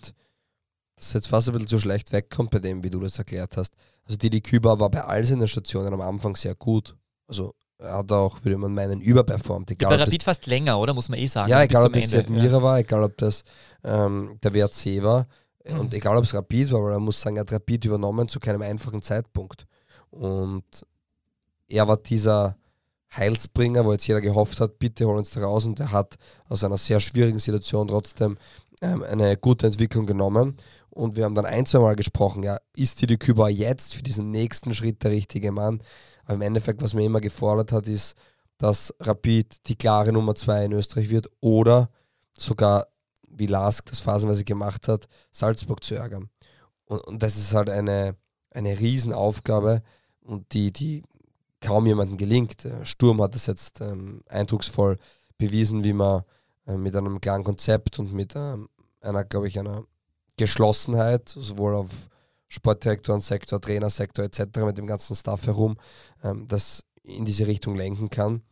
dass 0.96 1.12
jetzt 1.12 1.28
fast 1.28 1.48
ein 1.48 1.52
bisschen 1.52 1.68
zu 1.68 1.78
schlecht 1.78 2.12
wegkommt 2.12 2.50
bei 2.50 2.58
dem, 2.58 2.82
wie 2.82 2.90
du 2.90 3.00
das 3.00 3.18
erklärt 3.18 3.56
hast. 3.56 3.74
Also 4.04 4.16
Didi 4.16 4.40
Küber 4.40 4.80
war 4.80 4.90
bei 4.90 5.04
all 5.04 5.24
seinen 5.24 5.48
Stationen 5.48 5.92
am 5.92 6.00
Anfang 6.00 6.36
sehr 6.36 6.54
gut. 6.54 6.96
Also 7.26 7.54
hat 7.80 8.12
auch, 8.12 8.38
würde 8.44 8.58
man 8.58 8.74
meinen, 8.74 9.00
überperformt. 9.00 9.70
Egal, 9.70 9.90
ja, 9.90 9.96
bei 9.96 10.04
Rapid 10.04 10.22
fast 10.22 10.46
länger, 10.46 10.78
oder? 10.78 10.94
Muss 10.94 11.08
man 11.08 11.18
eh 11.18 11.26
sagen. 11.26 11.50
Ja, 11.50 11.62
egal 11.62 11.86
ob 11.86 11.92
das 11.92 12.14
Admira 12.14 12.46
ja. 12.46 12.62
war, 12.62 12.78
egal 12.78 13.02
ob 13.02 13.16
das 13.16 13.44
ähm, 13.84 14.38
der 14.42 14.54
WRC 14.54 15.02
war 15.02 15.26
mhm. 15.68 15.80
und 15.80 15.94
egal 15.94 16.16
ob 16.16 16.24
es 16.24 16.34
Rapid 16.34 16.72
war, 16.72 16.84
weil 16.84 16.92
man 16.92 17.02
muss 17.02 17.20
sagen, 17.20 17.36
er 17.36 17.40
hat 17.40 17.52
Rapid 17.52 17.84
übernommen 17.84 18.28
zu 18.28 18.40
keinem 18.40 18.62
einfachen 18.62 19.02
Zeitpunkt. 19.02 19.66
Und 20.10 20.86
er 21.68 21.88
war 21.88 21.96
dieser 21.96 22.56
Heilsbringer, 23.16 23.84
wo 23.84 23.92
jetzt 23.92 24.06
jeder 24.06 24.20
gehofft 24.20 24.60
hat, 24.60 24.78
bitte 24.78 25.06
hol 25.06 25.16
uns 25.16 25.30
da 25.30 25.40
raus 25.40 25.66
und 25.66 25.80
er 25.80 25.92
hat 25.92 26.16
aus 26.48 26.64
einer 26.64 26.78
sehr 26.78 27.00
schwierigen 27.00 27.38
Situation 27.38 27.88
trotzdem 27.88 28.38
ähm, 28.80 29.02
eine 29.02 29.36
gute 29.36 29.66
Entwicklung 29.66 30.06
genommen. 30.06 30.56
Und 30.90 31.16
wir 31.16 31.24
haben 31.24 31.34
dann 31.34 31.46
ein, 31.46 31.64
zwei 31.64 31.78
Mal 31.78 31.96
gesprochen, 31.96 32.42
ja, 32.42 32.58
ist 32.76 33.00
die 33.00 33.16
Küber 33.16 33.48
jetzt 33.48 33.94
für 33.94 34.02
diesen 34.02 34.30
nächsten 34.30 34.74
Schritt 34.74 35.02
der 35.02 35.10
richtige 35.10 35.50
Mann? 35.50 35.82
Aber 36.24 36.34
im 36.34 36.42
Endeffekt, 36.42 36.82
was 36.82 36.94
mir 36.94 37.04
immer 37.04 37.20
gefordert 37.20 37.72
hat, 37.72 37.88
ist, 37.88 38.14
dass 38.58 38.94
Rapid 39.00 39.68
die 39.68 39.76
klare 39.76 40.12
Nummer 40.12 40.34
zwei 40.34 40.64
in 40.64 40.72
Österreich 40.72 41.10
wird 41.10 41.28
oder 41.40 41.90
sogar, 42.38 42.86
wie 43.28 43.46
Lask 43.46 43.88
das 43.88 44.00
phasenweise 44.00 44.44
gemacht 44.44 44.88
hat, 44.88 45.08
Salzburg 45.32 45.82
zu 45.82 45.94
ärgern. 45.94 46.30
Und, 46.84 47.00
und 47.06 47.22
das 47.22 47.36
ist 47.36 47.54
halt 47.54 47.70
eine, 47.70 48.16
eine 48.50 48.78
Riesenaufgabe 48.78 49.82
und 50.20 50.52
die, 50.52 50.72
die 50.72 51.02
kaum 51.60 51.86
jemandem 51.86 52.18
gelingt. 52.18 52.68
Sturm 52.82 53.22
hat 53.22 53.34
es 53.34 53.46
jetzt 53.46 53.80
ähm, 53.80 54.22
eindrucksvoll 54.28 54.98
bewiesen, 55.38 55.84
wie 55.84 55.92
man 55.92 56.22
äh, 56.66 56.76
mit 56.76 56.94
einem 56.94 57.20
klaren 57.20 57.44
Konzept 57.44 57.98
und 57.98 58.12
mit 58.12 58.34
ähm, 58.36 58.68
einer, 59.00 59.24
glaube 59.24 59.48
ich, 59.48 59.58
einer 59.58 59.84
Geschlossenheit, 60.36 61.28
sowohl 61.28 61.74
auf 61.74 62.08
Sportdirektorensektor, 62.52 63.60
Trainersektor 63.62 64.26
etc. 64.26 64.58
mit 64.58 64.76
dem 64.76 64.86
ganzen 64.86 65.16
Staff 65.16 65.46
herum, 65.46 65.78
ähm, 66.22 66.46
das 66.46 66.84
in 67.02 67.24
diese 67.24 67.46
Richtung 67.46 67.76
lenken 67.76 68.10
kann. 68.10 68.42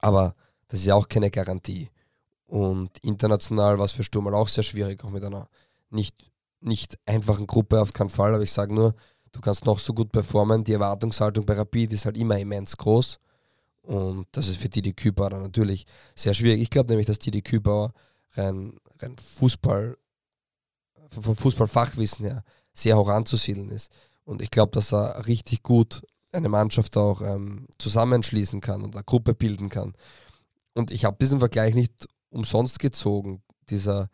Aber 0.00 0.34
das 0.68 0.80
ist 0.80 0.86
ja 0.86 0.94
auch 0.94 1.08
keine 1.08 1.30
Garantie. 1.30 1.90
Und 2.46 2.98
international 2.98 3.78
war 3.78 3.86
es 3.86 3.92
für 3.92 4.04
Sturm 4.04 4.26
halt 4.26 4.36
auch 4.36 4.48
sehr 4.48 4.62
schwierig, 4.62 5.02
auch 5.04 5.10
mit 5.10 5.24
einer 5.24 5.48
nicht, 5.88 6.30
nicht 6.60 6.98
einfachen 7.06 7.46
Gruppe 7.46 7.80
auf 7.80 7.94
keinen 7.94 8.10
Fall. 8.10 8.34
Aber 8.34 8.42
ich 8.42 8.52
sage 8.52 8.74
nur, 8.74 8.94
du 9.32 9.40
kannst 9.40 9.64
noch 9.64 9.78
so 9.78 9.94
gut 9.94 10.12
performen. 10.12 10.62
Die 10.62 10.74
Erwartungshaltung 10.74 11.46
bei 11.46 11.54
Rapid 11.54 11.94
ist 11.94 12.04
halt 12.04 12.18
immer 12.18 12.38
immens 12.38 12.76
groß. 12.76 13.18
Und 13.82 14.26
das 14.32 14.48
ist 14.48 14.58
für 14.58 14.68
Didi 14.68 14.92
Kübauer 14.92 15.30
natürlich 15.30 15.86
sehr 16.14 16.34
schwierig. 16.34 16.60
Ich 16.60 16.68
glaube 16.68 16.90
nämlich, 16.90 17.06
dass 17.06 17.18
Didi 17.18 17.40
Kübauer 17.40 17.94
rein, 18.32 18.78
rein 19.00 19.16
Fußball, 19.16 19.96
vom 21.22 21.36
Fußballfachwissen 21.36 22.26
her 22.26 22.44
sehr 22.78 22.96
hoch 22.96 23.08
anzusiedeln 23.08 23.70
ist. 23.70 23.90
Und 24.24 24.42
ich 24.42 24.50
glaube, 24.50 24.72
dass 24.72 24.92
er 24.92 25.26
richtig 25.26 25.62
gut 25.62 26.02
eine 26.32 26.48
Mannschaft 26.48 26.96
auch 26.96 27.22
ähm, 27.22 27.66
zusammenschließen 27.78 28.60
kann 28.60 28.82
und 28.82 28.94
eine 28.94 29.04
Gruppe 29.04 29.34
bilden 29.34 29.68
kann. 29.68 29.94
Und 30.74 30.90
ich 30.90 31.04
habe 31.04 31.16
diesen 31.20 31.38
Vergleich 31.38 31.74
nicht 31.74 32.08
umsonst 32.30 32.78
gezogen, 32.78 33.42
dieser 33.70 34.10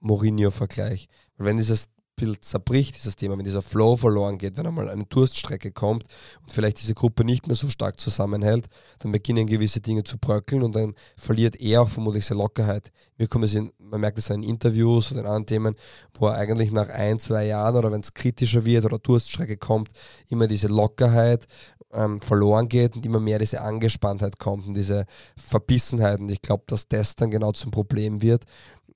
Mourinho-Vergleich. 0.00 1.08
Wenn 1.36 1.56
dieses 1.56 1.88
Bild 2.20 2.44
zerbricht, 2.44 2.96
dieses 2.96 3.16
Thema, 3.16 3.38
wenn 3.38 3.44
dieser 3.44 3.62
Flow 3.62 3.96
verloren 3.96 4.36
geht, 4.36 4.58
wenn 4.58 4.66
einmal 4.66 4.90
eine 4.90 5.04
Durststrecke 5.04 5.72
kommt 5.72 6.04
und 6.42 6.52
vielleicht 6.52 6.82
diese 6.82 6.92
Gruppe 6.92 7.24
nicht 7.24 7.46
mehr 7.46 7.56
so 7.56 7.70
stark 7.70 7.98
zusammenhält, 7.98 8.66
dann 8.98 9.10
beginnen 9.10 9.46
gewisse 9.46 9.80
Dinge 9.80 10.04
zu 10.04 10.18
bröckeln 10.18 10.62
und 10.62 10.76
dann 10.76 10.94
verliert 11.16 11.58
er 11.58 11.80
auch 11.80 11.88
vermutlich 11.88 12.26
seine 12.26 12.42
Lockerheit. 12.42 12.92
Mir 13.16 13.26
kommt 13.26 13.46
es 13.46 13.54
in, 13.54 13.72
man 13.78 14.02
merkt 14.02 14.18
es 14.18 14.28
in 14.28 14.42
Interviews 14.42 15.12
oder 15.12 15.20
in 15.20 15.26
anderen 15.26 15.46
Themen, 15.46 15.74
wo 16.18 16.26
er 16.26 16.34
eigentlich 16.34 16.72
nach 16.72 16.90
ein, 16.90 17.18
zwei 17.18 17.46
Jahren 17.46 17.76
oder 17.76 17.90
wenn 17.90 18.02
es 18.02 18.12
kritischer 18.12 18.66
wird 18.66 18.84
oder 18.84 18.98
Durststrecke 18.98 19.56
kommt, 19.56 19.88
immer 20.28 20.46
diese 20.46 20.68
Lockerheit 20.68 21.46
ähm, 21.94 22.20
verloren 22.20 22.68
geht 22.68 22.96
und 22.96 23.06
immer 23.06 23.18
mehr 23.20 23.38
diese 23.38 23.62
Angespanntheit 23.62 24.38
kommt 24.38 24.66
und 24.66 24.74
diese 24.74 25.06
Verbissenheit. 25.36 26.20
Und 26.20 26.30
ich 26.30 26.42
glaube, 26.42 26.64
dass 26.66 26.86
das 26.86 27.16
dann 27.16 27.30
genau 27.30 27.52
zum 27.52 27.70
Problem 27.70 28.20
wird, 28.20 28.44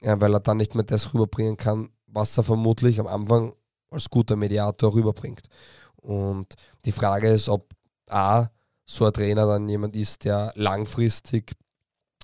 äh, 0.00 0.16
weil 0.18 0.34
er 0.34 0.40
dann 0.40 0.58
nicht 0.58 0.74
mehr 0.74 0.84
das 0.84 1.14
rüberbringen 1.14 1.56
kann, 1.56 1.88
was 2.14 2.37
er 2.37 2.44
vermutlich 2.44 3.00
am 3.00 3.07
Anfang 3.07 3.55
als 3.90 4.09
guter 4.09 4.37
Mediator 4.37 4.94
rüberbringt. 4.94 5.48
Und 5.96 6.55
die 6.85 6.92
Frage 6.92 7.29
ist, 7.29 7.48
ob 7.48 7.70
A, 8.09 8.48
so 8.87 9.07
ein 9.07 9.12
Trainer 9.12 9.46
dann 9.46 9.68
jemand 9.68 9.96
ist, 9.96 10.24
der 10.24 10.53
langfristig 10.55 11.55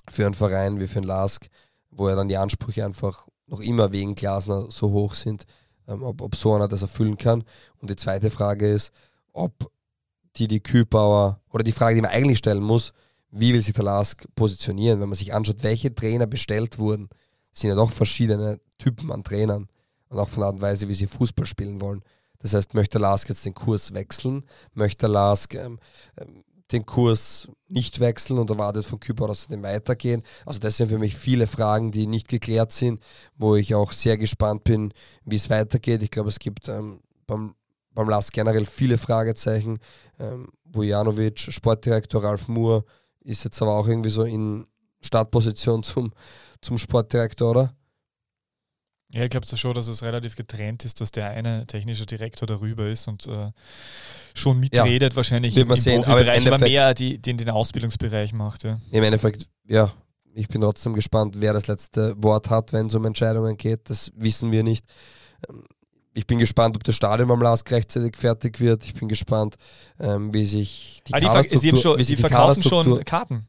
für 0.09 0.25
einen 0.25 0.33
Verein 0.33 0.79
wie 0.79 0.87
für 0.87 1.01
den 1.01 1.07
LASK, 1.07 1.47
wo 1.89 2.07
ja 2.07 2.15
dann 2.15 2.29
die 2.29 2.37
Ansprüche 2.37 2.85
einfach 2.85 3.27
noch 3.47 3.59
immer 3.59 3.91
wegen 3.91 4.15
Glasner 4.15 4.69
so 4.69 4.91
hoch 4.91 5.13
sind, 5.13 5.45
ähm, 5.87 6.03
ob, 6.03 6.21
ob 6.21 6.35
so 6.35 6.53
einer 6.53 6.67
das 6.67 6.83
erfüllen 6.83 7.17
kann. 7.17 7.43
Und 7.79 7.89
die 7.89 7.95
zweite 7.95 8.29
Frage 8.29 8.67
ist, 8.69 8.91
ob 9.33 9.71
die 10.37 10.47
die 10.47 10.61
Kühlbauer, 10.61 11.41
oder 11.49 11.63
die 11.63 11.73
Frage, 11.73 11.95
die 11.95 12.01
man 12.01 12.11
eigentlich 12.11 12.37
stellen 12.37 12.63
muss, 12.63 12.93
wie 13.31 13.53
will 13.53 13.61
sich 13.61 13.73
der 13.73 13.83
LASK 13.83 14.27
positionieren, 14.35 15.01
wenn 15.01 15.09
man 15.09 15.17
sich 15.17 15.33
anschaut, 15.33 15.63
welche 15.63 15.93
Trainer 15.93 16.27
bestellt 16.27 16.79
wurden, 16.79 17.09
sind 17.53 17.69
ja 17.69 17.75
doch 17.75 17.91
verschiedene 17.91 18.59
Typen 18.77 19.11
an 19.11 19.23
Trainern 19.23 19.67
und 20.11 20.19
auch 20.19 20.27
von 20.27 20.41
der 20.41 20.47
Art 20.47 20.55
und 20.55 20.61
Weise, 20.61 20.87
wie 20.87 20.93
sie 20.93 21.07
Fußball 21.07 21.45
spielen 21.45 21.81
wollen. 21.81 22.03
Das 22.39 22.53
heißt, 22.53 22.73
möchte 22.73 22.99
Lask 22.99 23.29
jetzt 23.29 23.45
den 23.45 23.53
Kurs 23.53 23.93
wechseln? 23.93 24.43
Möchte 24.73 25.07
Lask 25.07 25.53
ähm, 25.55 25.79
ähm, 26.17 26.43
den 26.71 26.85
Kurs 26.85 27.47
nicht 27.67 27.99
wechseln 27.99 28.39
und 28.39 28.49
erwartet 28.49 28.85
von 28.85 28.99
Küber, 28.99 29.27
dass 29.27 29.43
sie 29.43 29.49
den 29.49 29.63
weitergehen? 29.63 30.21
Also 30.45 30.59
das 30.59 30.77
sind 30.77 30.89
für 30.89 30.97
mich 30.97 31.15
viele 31.15 31.47
Fragen, 31.47 31.91
die 31.91 32.07
nicht 32.07 32.27
geklärt 32.27 32.71
sind, 32.71 32.99
wo 33.37 33.55
ich 33.55 33.73
auch 33.73 33.91
sehr 33.91 34.17
gespannt 34.17 34.63
bin, 34.63 34.93
wie 35.23 35.35
es 35.35 35.49
weitergeht. 35.49 36.03
Ich 36.03 36.11
glaube, 36.11 36.29
es 36.29 36.39
gibt 36.39 36.67
ähm, 36.67 36.99
beim, 37.25 37.55
beim 37.93 38.09
Lask 38.09 38.33
generell 38.33 38.65
viele 38.65 38.97
Fragezeichen. 38.97 39.79
Ähm, 40.19 40.49
Vujanovic, 40.65 41.39
Sportdirektor 41.39 42.23
Ralf 42.23 42.47
Moore, 42.47 42.83
ist 43.23 43.43
jetzt 43.43 43.61
aber 43.61 43.75
auch 43.75 43.87
irgendwie 43.87 44.09
so 44.09 44.23
in 44.23 44.65
Startposition 45.01 45.83
zum, 45.83 46.11
zum 46.59 46.77
Sportdirektor, 46.77 47.51
oder? 47.51 47.75
Ja, 49.13 49.23
ich 49.23 49.29
glaube 49.29 49.45
so 49.45 49.57
schon, 49.57 49.73
dass 49.73 49.87
es 49.87 50.03
relativ 50.03 50.35
getrennt 50.35 50.85
ist, 50.85 51.01
dass 51.01 51.11
der 51.11 51.29
eine 51.29 51.67
technische 51.67 52.05
Direktor 52.05 52.47
darüber 52.47 52.87
ist 52.87 53.07
und 53.07 53.27
äh, 53.27 53.51
schon 54.33 54.59
mitredet, 54.59 55.13
ja, 55.13 55.15
wahrscheinlich 55.17 55.57
im, 55.57 55.69
im 55.69 55.75
sehen, 55.75 56.03
aber, 56.05 56.21
aber 56.21 56.57
mehr 56.59 56.93
die, 56.93 57.17
den, 57.17 57.37
den 57.37 57.49
Ausbildungsbereich 57.49 58.31
macht. 58.31 58.63
Ja. 58.63 58.79
Im 58.89 59.03
Endeffekt, 59.03 59.47
ja, 59.67 59.91
ich 60.33 60.47
bin 60.47 60.61
trotzdem 60.61 60.93
gespannt, 60.93 61.35
wer 61.39 61.51
das 61.51 61.67
letzte 61.67 62.15
Wort 62.23 62.49
hat, 62.49 62.71
wenn 62.71 62.87
es 62.87 62.95
um 62.95 63.05
Entscheidungen 63.05 63.57
geht. 63.57 63.89
Das 63.89 64.11
wissen 64.15 64.51
wir 64.51 64.63
nicht. 64.63 64.85
Ähm, 65.49 65.63
ich 66.13 66.27
bin 66.27 66.39
gespannt, 66.39 66.75
ob 66.75 66.83
das 66.83 66.95
Stadion 66.95 67.27
beim 67.27 67.41
Last 67.41 67.69
rechtzeitig 67.71 68.17
fertig 68.17 68.59
wird. 68.59 68.83
Ich 68.83 68.93
bin 68.93 69.07
gespannt, 69.07 69.55
ähm, 69.99 70.33
wie 70.33 70.45
sich 70.45 71.01
die, 71.07 71.13
ah, 71.13 71.19
die, 71.19 71.25
Kaderstruktur, 71.25 71.77
schon, 71.77 71.99
wie 71.99 72.03
sich 72.03 72.15
die 72.15 72.21
verkaufen 72.21 72.63
schon 72.63 73.03
Karten. 73.05 73.47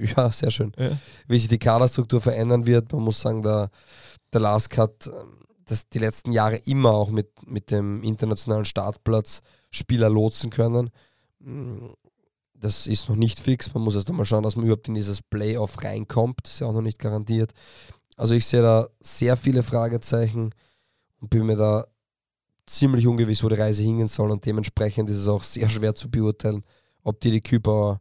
Ja, 0.16 0.30
sehr 0.30 0.50
schön. 0.50 0.72
Ja. 0.78 0.98
Wie 1.28 1.38
sich 1.38 1.48
die 1.48 1.58
Kaderstruktur 1.58 2.20
verändern 2.20 2.66
wird. 2.66 2.92
Man 2.92 3.02
muss 3.02 3.20
sagen, 3.20 3.42
der, 3.42 3.70
der 4.32 4.40
Lask 4.40 4.76
hat 4.78 5.06
ähm, 5.06 5.40
das 5.64 5.88
die 5.88 5.98
letzten 5.98 6.32
Jahre 6.32 6.56
immer 6.56 6.90
auch 6.90 7.10
mit, 7.10 7.30
mit 7.46 7.70
dem 7.70 8.02
internationalen 8.02 8.64
Startplatz 8.64 9.42
Spieler 9.70 10.10
lotsen 10.10 10.50
können. 10.50 10.90
Mm, 11.38 11.90
das 12.54 12.86
ist 12.86 13.08
noch 13.08 13.16
nicht 13.16 13.40
fix. 13.40 13.72
Man 13.72 13.82
muss 13.82 13.94
erst 13.94 14.10
einmal 14.10 14.26
schauen, 14.26 14.42
dass 14.42 14.56
man 14.56 14.66
überhaupt 14.66 14.88
in 14.88 14.94
dieses 14.94 15.22
Playoff 15.22 15.82
reinkommt. 15.82 16.40
Das 16.42 16.54
ist 16.54 16.60
ja 16.60 16.66
auch 16.66 16.72
noch 16.72 16.82
nicht 16.82 16.98
garantiert. 16.98 17.52
Also 18.16 18.34
ich 18.34 18.46
sehe 18.46 18.62
da 18.62 18.88
sehr 19.00 19.36
viele 19.36 19.62
Fragezeichen 19.62 20.50
und 21.20 21.30
bin 21.30 21.46
mir 21.46 21.56
da 21.56 21.86
ziemlich 22.66 23.06
ungewiss, 23.06 23.42
wo 23.42 23.48
die 23.48 23.54
Reise 23.54 23.82
hingehen 23.82 24.08
soll. 24.08 24.30
Und 24.30 24.44
dementsprechend 24.44 25.08
ist 25.08 25.18
es 25.18 25.28
auch 25.28 25.42
sehr 25.42 25.70
schwer 25.70 25.94
zu 25.94 26.10
beurteilen, 26.10 26.64
ob 27.02 27.20
die, 27.20 27.30
die 27.30 27.40
Kübauer 27.40 28.00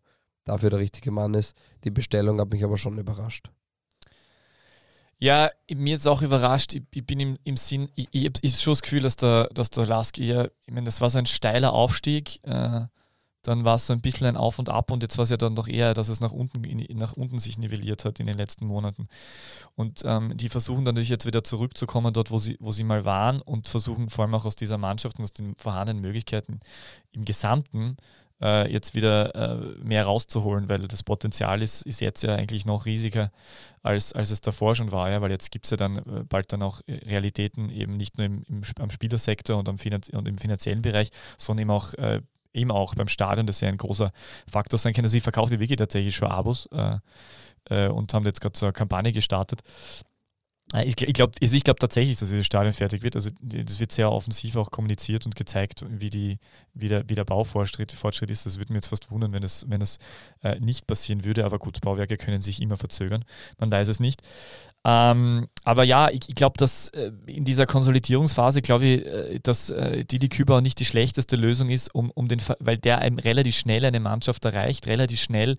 dafür 0.50 0.70
der 0.70 0.80
richtige 0.80 1.12
Mann 1.12 1.34
ist. 1.34 1.56
Die 1.84 1.92
Bestellung 1.92 2.40
hat 2.40 2.52
mich 2.52 2.64
aber 2.64 2.78
schon 2.78 2.98
überrascht. 2.98 3.50
Ja, 5.22 5.50
mir 5.70 5.98
ist 5.98 6.08
auch 6.08 6.22
überrascht. 6.22 6.74
Ich, 6.74 6.84
ich 6.94 7.06
bin 7.06 7.20
im, 7.20 7.38
im 7.44 7.58
Sinn, 7.58 7.90
ich, 7.96 8.08
ich 8.12 8.26
habe 8.26 8.48
schon 8.48 8.72
das 8.72 8.82
Gefühl, 8.82 9.02
dass 9.02 9.18
der, 9.18 9.50
dass 9.54 9.70
der 9.70 9.86
Lask 9.86 10.18
eher, 10.18 10.52
ich 10.66 10.74
meine, 10.74 10.86
das 10.86 11.02
war 11.02 11.10
so 11.10 11.20
ein 11.20 11.26
steiler 11.26 11.74
Aufstieg. 11.74 12.40
Äh, 12.44 12.86
dann 13.42 13.64
war 13.64 13.76
es 13.76 13.88
so 13.88 13.94
ein 13.94 14.02
bisschen 14.02 14.28
ein 14.28 14.38
Auf 14.38 14.60
und 14.60 14.70
Ab 14.70 14.92
und 14.92 15.02
jetzt 15.02 15.18
war 15.18 15.24
es 15.24 15.30
ja 15.30 15.38
dann 15.38 15.56
doch 15.56 15.68
eher, 15.68 15.94
dass 15.94 16.10
es 16.10 16.20
nach 16.20 16.34
unten, 16.34 16.62
nach 16.98 17.14
unten 17.14 17.40
sich 17.40 17.58
nivelliert 17.58 18.04
hat 18.04 18.20
in 18.20 18.28
den 18.28 18.38
letzten 18.38 18.66
Monaten. 18.66 19.08
Und 19.76 20.02
ähm, 20.04 20.36
die 20.36 20.50
versuchen 20.50 20.84
dann 20.84 20.96
natürlich 20.96 21.10
jetzt 21.10 21.26
wieder 21.26 21.44
zurückzukommen 21.44 22.14
dort, 22.14 22.32
wo 22.32 22.40
sie, 22.40 22.58
wo 22.60 22.72
sie 22.72 22.84
mal 22.84 23.06
waren 23.06 23.42
und 23.42 23.68
versuchen 23.68 24.10
vor 24.10 24.26
allem 24.26 24.36
auch 24.36 24.46
aus 24.46 24.56
dieser 24.56 24.78
Mannschaft 24.78 25.20
und 25.20 25.24
aus 25.24 25.34
den 25.34 25.56
vorhandenen 25.56 26.02
Möglichkeiten 26.02 26.60
im 27.12 27.24
Gesamten 27.24 27.96
äh, 28.42 28.72
jetzt 28.72 28.96
wieder 28.96 29.36
äh, 29.36 29.56
mehr 29.84 30.06
rauszuholen, 30.06 30.70
weil 30.70 30.80
das 30.88 31.04
Potenzial 31.04 31.62
ist, 31.62 31.82
ist 31.84 32.02
jetzt 32.02 32.24
ja 32.24 32.36
eigentlich 32.36 32.66
noch 32.66 32.86
riesiger, 32.86 33.32
als, 33.84 34.14
als 34.14 34.32
es 34.32 34.42
davor 34.42 34.76
schon 34.76 34.92
war, 34.92 35.10
ja, 35.10 35.22
weil 35.22 35.32
jetzt 35.32 35.52
gibt 35.52 35.66
es 35.66 35.72
ja 35.72 35.78
dann 35.78 35.98
äh, 35.98 36.24
bald 36.28 36.52
dann 36.52 36.64
auch 36.64 36.82
Realitäten 36.88 37.70
eben 37.70 37.98
nicht 37.98 38.18
nur 38.18 38.26
im, 38.26 38.44
im 38.48 38.62
am 38.80 38.92
Spielersektor 38.92 39.58
und, 39.58 39.70
am 39.70 39.78
und 40.14 40.28
im 40.28 40.38
finanziellen 40.38 40.82
Bereich, 40.82 41.12
sondern 41.38 41.64
eben 41.64 41.72
auch 41.72 41.94
äh, 41.96 42.22
eben 42.54 42.72
auch 42.72 42.96
beim 42.96 43.08
Stadion, 43.08 43.46
das 43.46 43.62
ja 43.62 43.70
ein 43.70 43.78
großer 43.78 44.12
Faktor 44.52 44.80
sein 44.80 44.94
kann. 44.94 45.06
Also 45.06 45.18
ich 45.18 45.24
verkaufe 45.24 45.52
die 45.52 45.60
Wiki 45.60 45.76
tatsächlich 45.76 46.16
schon 46.16 46.30
Abos 46.30 46.68
äh, 46.72 46.98
äh, 47.70 47.88
und 47.88 48.14
haben 48.14 48.26
jetzt 48.26 48.42
gerade 48.42 48.58
so 48.58 48.66
eine 48.66 48.74
Kampagne 48.74 49.12
gestartet, 49.12 49.62
äh, 49.62 50.09
ich, 50.76 51.02
ich 51.02 51.14
glaube 51.14 51.34
also 51.42 51.56
ich 51.56 51.64
glaub 51.64 51.80
tatsächlich, 51.80 52.18
dass 52.18 52.30
das 52.30 52.46
Stadion 52.46 52.74
fertig 52.74 53.02
wird. 53.02 53.16
Also 53.16 53.32
das 53.42 53.80
wird 53.80 53.92
sehr 53.92 54.12
offensiv 54.12 54.56
auch 54.56 54.70
kommuniziert 54.70 55.26
und 55.26 55.36
gezeigt, 55.36 55.84
wie, 55.90 56.12
die, 56.12 56.38
wie, 56.76 56.90
der, 56.90 57.10
wie 57.10 57.16
der 57.16 57.24
Baufortschritt 57.24 57.92
Fortschritt 57.92 58.30
ist. 58.30 58.46
Das 58.46 58.60
würde 58.60 58.72
mir 58.74 58.78
jetzt 58.78 58.90
fast 58.90 59.10
wundern, 59.10 59.34
wenn 59.34 59.42
es 59.42 59.66
wenn 59.68 59.82
äh, 60.44 60.60
nicht 60.60 60.86
passieren 60.86 61.26
würde. 61.26 61.44
Aber 61.44 61.58
gut, 61.58 61.82
Bauwerke 61.82 62.18
können 62.18 62.42
sich 62.42 62.62
immer 62.62 62.78
verzögern. 62.78 63.26
Man 63.58 63.72
weiß 63.72 63.88
es 63.88 64.00
nicht. 64.00 64.22
Ähm, 64.86 65.48
aber 65.64 65.84
ja, 65.84 66.10
ich, 66.10 66.30
ich 66.30 66.36
glaube, 66.36 66.58
dass 66.58 66.90
äh, 66.90 67.12
in 67.26 67.46
dieser 67.46 67.66
Konsolidierungsphase, 67.66 68.62
glaube 68.62 68.86
ich, 68.86 69.06
äh, 69.06 69.40
dass 69.42 69.72
äh, 69.72 70.06
Didi 70.06 70.30
Küber 70.30 70.62
nicht 70.62 70.80
die 70.80 70.86
schlechteste 70.86 71.36
Lösung 71.36 71.70
ist, 71.70 71.94
um, 71.94 72.12
um 72.12 72.28
den, 72.28 72.42
weil 72.60 72.78
der 72.78 73.00
einem 73.00 73.18
relativ 73.18 73.58
schnell 73.58 73.84
eine 73.84 74.00
Mannschaft 74.00 74.46
erreicht, 74.46 74.88
relativ 74.88 75.20
schnell 75.20 75.56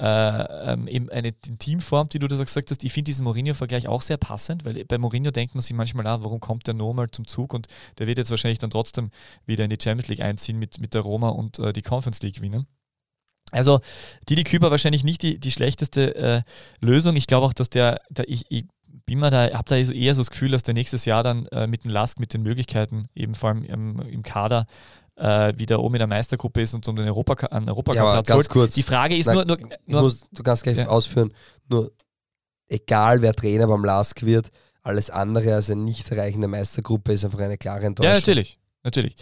äh, 0.00 0.72
ähm, 0.72 0.88
eben 0.88 1.10
eine 1.10 1.32
Teamform, 1.32 2.08
die 2.08 2.18
du 2.18 2.26
da 2.26 2.36
gesagt 2.36 2.70
hast. 2.70 2.82
Ich 2.82 2.92
finde 2.92 3.10
diesen 3.10 3.24
Mourinho-Vergleich 3.24 3.86
auch 3.86 4.00
sehr 4.00 4.16
passend, 4.16 4.64
weil 4.64 4.84
bei 4.86 4.96
Mourinho 4.96 5.30
denkt 5.30 5.54
man 5.54 5.60
sich 5.60 5.74
manchmal, 5.74 6.06
ah, 6.06 6.22
warum 6.22 6.40
kommt 6.40 6.66
der 6.66 6.74
nochmal 6.74 7.10
zum 7.10 7.26
Zug 7.26 7.52
und 7.52 7.66
der 7.98 8.06
wird 8.06 8.16
jetzt 8.16 8.30
wahrscheinlich 8.30 8.58
dann 8.58 8.70
trotzdem 8.70 9.10
wieder 9.44 9.64
in 9.64 9.70
die 9.70 9.78
Champions 9.80 10.08
League 10.08 10.22
einziehen 10.22 10.58
mit, 10.58 10.80
mit 10.80 10.94
der 10.94 11.02
Roma 11.02 11.28
und 11.28 11.58
äh, 11.58 11.74
die 11.74 11.82
Conference 11.82 12.22
League 12.22 12.36
gewinnen. 12.36 12.66
Also 13.52 13.80
Didi 14.28 14.44
Küber 14.44 14.70
wahrscheinlich 14.70 15.04
nicht 15.04 15.22
die, 15.22 15.38
die 15.38 15.50
schlechteste 15.50 16.14
äh, 16.14 16.42
Lösung. 16.80 17.16
Ich 17.16 17.26
glaube 17.26 17.46
auch, 17.46 17.52
dass 17.52 17.68
der, 17.68 18.00
der 18.08 18.26
ich, 18.28 18.46
ich 18.48 18.66
bin 19.04 19.18
mir 19.18 19.30
da, 19.30 19.50
habe 19.52 19.64
da 19.66 19.76
eher 19.76 20.14
so 20.14 20.20
das 20.20 20.30
Gefühl, 20.30 20.52
dass 20.52 20.62
der 20.62 20.74
nächstes 20.74 21.04
Jahr 21.04 21.22
dann 21.22 21.46
äh, 21.46 21.66
mit 21.66 21.84
dem 21.84 21.90
Lask, 21.90 22.18
mit 22.20 22.32
den 22.32 22.42
Möglichkeiten, 22.42 23.08
eben 23.14 23.34
vor 23.34 23.50
allem 23.50 23.64
im, 23.64 24.00
im 24.00 24.22
Kader, 24.22 24.66
äh, 25.20 25.52
wieder 25.56 25.80
oben 25.80 25.96
in 25.96 26.00
der 26.00 26.06
Meistergruppe 26.06 26.62
ist 26.62 26.74
und 26.74 26.86
um 26.88 26.96
den 26.96 27.06
Europa, 27.06 27.46
an 27.46 27.68
Europacup 27.68 27.96
ja, 27.96 28.22
ganz 28.22 28.48
kurz. 28.48 28.74
Die 28.74 28.82
Frage 28.82 29.16
ist 29.16 29.26
Nein, 29.26 29.36
nur, 29.36 29.44
nur, 29.44 29.58
nur 29.86 30.02
muss, 30.02 30.26
du 30.32 30.42
kannst 30.42 30.62
gleich 30.62 30.78
ja. 30.78 30.88
ausführen, 30.88 31.32
nur 31.68 31.92
egal 32.68 33.22
wer 33.22 33.34
Trainer 33.34 33.66
beim 33.66 33.84
LASK 33.84 34.22
wird, 34.22 34.50
alles 34.82 35.10
andere 35.10 35.54
als 35.54 35.70
eine 35.70 35.82
nicht 35.82 36.10
erreichende 36.10 36.48
Meistergruppe 36.48 37.12
ist 37.12 37.24
einfach 37.24 37.40
eine 37.40 37.58
klare 37.58 37.86
Enttäuschung. 37.86 38.12
Ja, 38.12 38.18
natürlich. 38.18 38.56
Natürlich. 38.82 39.14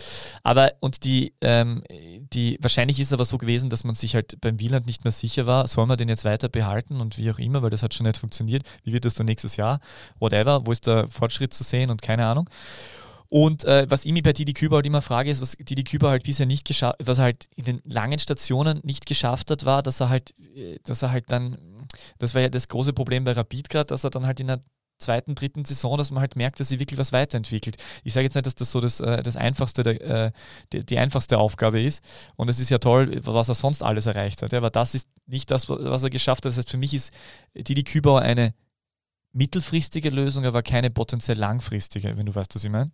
Aber 0.44 0.74
und 0.78 1.02
die, 1.02 1.34
ähm, 1.40 1.82
die, 1.90 2.58
wahrscheinlich 2.60 3.00
ist 3.00 3.08
es 3.08 3.12
aber 3.12 3.24
so 3.24 3.38
gewesen, 3.38 3.70
dass 3.70 3.82
man 3.82 3.96
sich 3.96 4.14
halt 4.14 4.40
beim 4.40 4.60
Wieland 4.60 4.86
nicht 4.86 5.02
mehr 5.02 5.10
sicher 5.10 5.46
war, 5.46 5.66
soll 5.66 5.86
man 5.86 5.98
den 5.98 6.08
jetzt 6.08 6.24
weiter 6.24 6.48
behalten 6.48 7.00
und 7.00 7.18
wie 7.18 7.28
auch 7.28 7.40
immer, 7.40 7.60
weil 7.60 7.70
das 7.70 7.82
hat 7.82 7.92
schon 7.92 8.06
nicht 8.06 8.18
funktioniert. 8.18 8.62
Wie 8.84 8.92
wird 8.92 9.04
das 9.04 9.14
dann 9.14 9.26
nächstes 9.26 9.56
Jahr? 9.56 9.80
Whatever, 10.20 10.64
wo 10.64 10.70
ist 10.70 10.86
der 10.86 11.08
Fortschritt 11.08 11.52
zu 11.52 11.64
sehen 11.64 11.90
und 11.90 12.02
keine 12.02 12.26
Ahnung. 12.26 12.48
Und 13.30 13.64
äh, 13.64 13.86
was 13.90 14.06
ich 14.06 14.12
mir 14.12 14.22
bei 14.22 14.32
Didi 14.32 14.54
Küber 14.54 14.76
halt 14.76 14.86
immer 14.86 15.02
frage, 15.02 15.30
ist, 15.30 15.42
was 15.42 15.52
Didi 15.52 15.84
Küber 15.84 16.10
halt 16.10 16.24
bisher 16.24 16.46
nicht 16.46 16.66
geschafft, 16.66 16.96
was 17.02 17.18
er 17.18 17.24
halt 17.24 17.48
in 17.56 17.64
den 17.64 17.82
langen 17.84 18.18
Stationen 18.18 18.80
nicht 18.84 19.04
geschafft 19.04 19.50
hat, 19.50 19.66
war, 19.66 19.82
dass 19.82 20.00
er 20.00 20.08
halt, 20.08 20.34
äh, 20.54 20.78
dass 20.84 21.02
er 21.02 21.10
halt 21.10 21.30
dann, 21.30 21.58
das 22.18 22.34
war 22.34 22.42
ja 22.42 22.48
das 22.48 22.68
große 22.68 22.94
Problem 22.94 23.24
bei 23.24 23.32
Rapid 23.32 23.68
gerade, 23.68 23.86
dass 23.86 24.04
er 24.04 24.10
dann 24.10 24.26
halt 24.26 24.40
in 24.40 24.46
der 24.46 24.60
zweiten, 24.98 25.34
dritten 25.34 25.64
Saison, 25.64 25.96
dass 25.96 26.10
man 26.10 26.20
halt 26.20 26.36
merkt, 26.36 26.58
dass 26.58 26.68
sie 26.68 26.80
wirklich 26.80 26.98
was 26.98 27.12
weiterentwickelt. 27.12 27.76
Ich 28.02 28.12
sage 28.12 28.24
jetzt 28.24 28.34
nicht, 28.34 28.46
dass 28.46 28.54
das 28.54 28.70
so 28.70 28.80
das, 28.80 29.00
äh, 29.00 29.22
das 29.22 29.36
einfachste, 29.36 29.82
der, 29.82 30.00
äh, 30.00 30.32
die, 30.72 30.84
die, 30.84 30.98
einfachste 30.98 31.38
Aufgabe 31.38 31.80
ist. 31.80 32.02
Und 32.36 32.48
es 32.48 32.58
ist 32.58 32.70
ja 32.70 32.78
toll, 32.78 33.20
was 33.24 33.48
er 33.48 33.54
sonst 33.54 33.82
alles 33.82 34.06
erreicht 34.06 34.42
hat. 34.42 34.52
Aber 34.54 34.70
das 34.70 34.94
ist 34.94 35.08
nicht 35.26 35.50
das, 35.50 35.68
was 35.68 36.02
er 36.02 36.10
geschafft 36.10 36.44
hat. 36.44 36.50
Das 36.50 36.56
heißt, 36.56 36.70
für 36.70 36.78
mich 36.78 36.94
ist 36.94 37.12
Didi 37.54 37.84
Kübauer 37.84 38.22
eine 38.22 38.54
mittelfristige 39.32 40.10
Lösung, 40.10 40.44
aber 40.46 40.62
keine 40.62 40.90
potenziell 40.90 41.38
langfristige, 41.38 42.16
wenn 42.16 42.26
du 42.26 42.34
weißt, 42.34 42.54
was 42.54 42.64
ich 42.64 42.70
meine. 42.70 42.90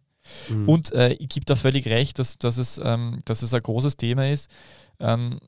Mhm. 0.49 0.69
Und 0.69 0.93
äh, 0.93 1.13
ich 1.15 1.29
gebe 1.29 1.47
da 1.47 1.57
völlig 1.57 1.87
recht, 1.87 2.19
dass, 2.19 2.39
dass, 2.39 2.59
es, 2.59 2.81
ähm, 2.83 3.19
dass 3.25 3.43
es 3.43 3.55
ein 3.55 3.63
großes 3.63 3.97
Thema 3.97 4.31
ist. 4.31 4.51
Ähm, 5.01 5.41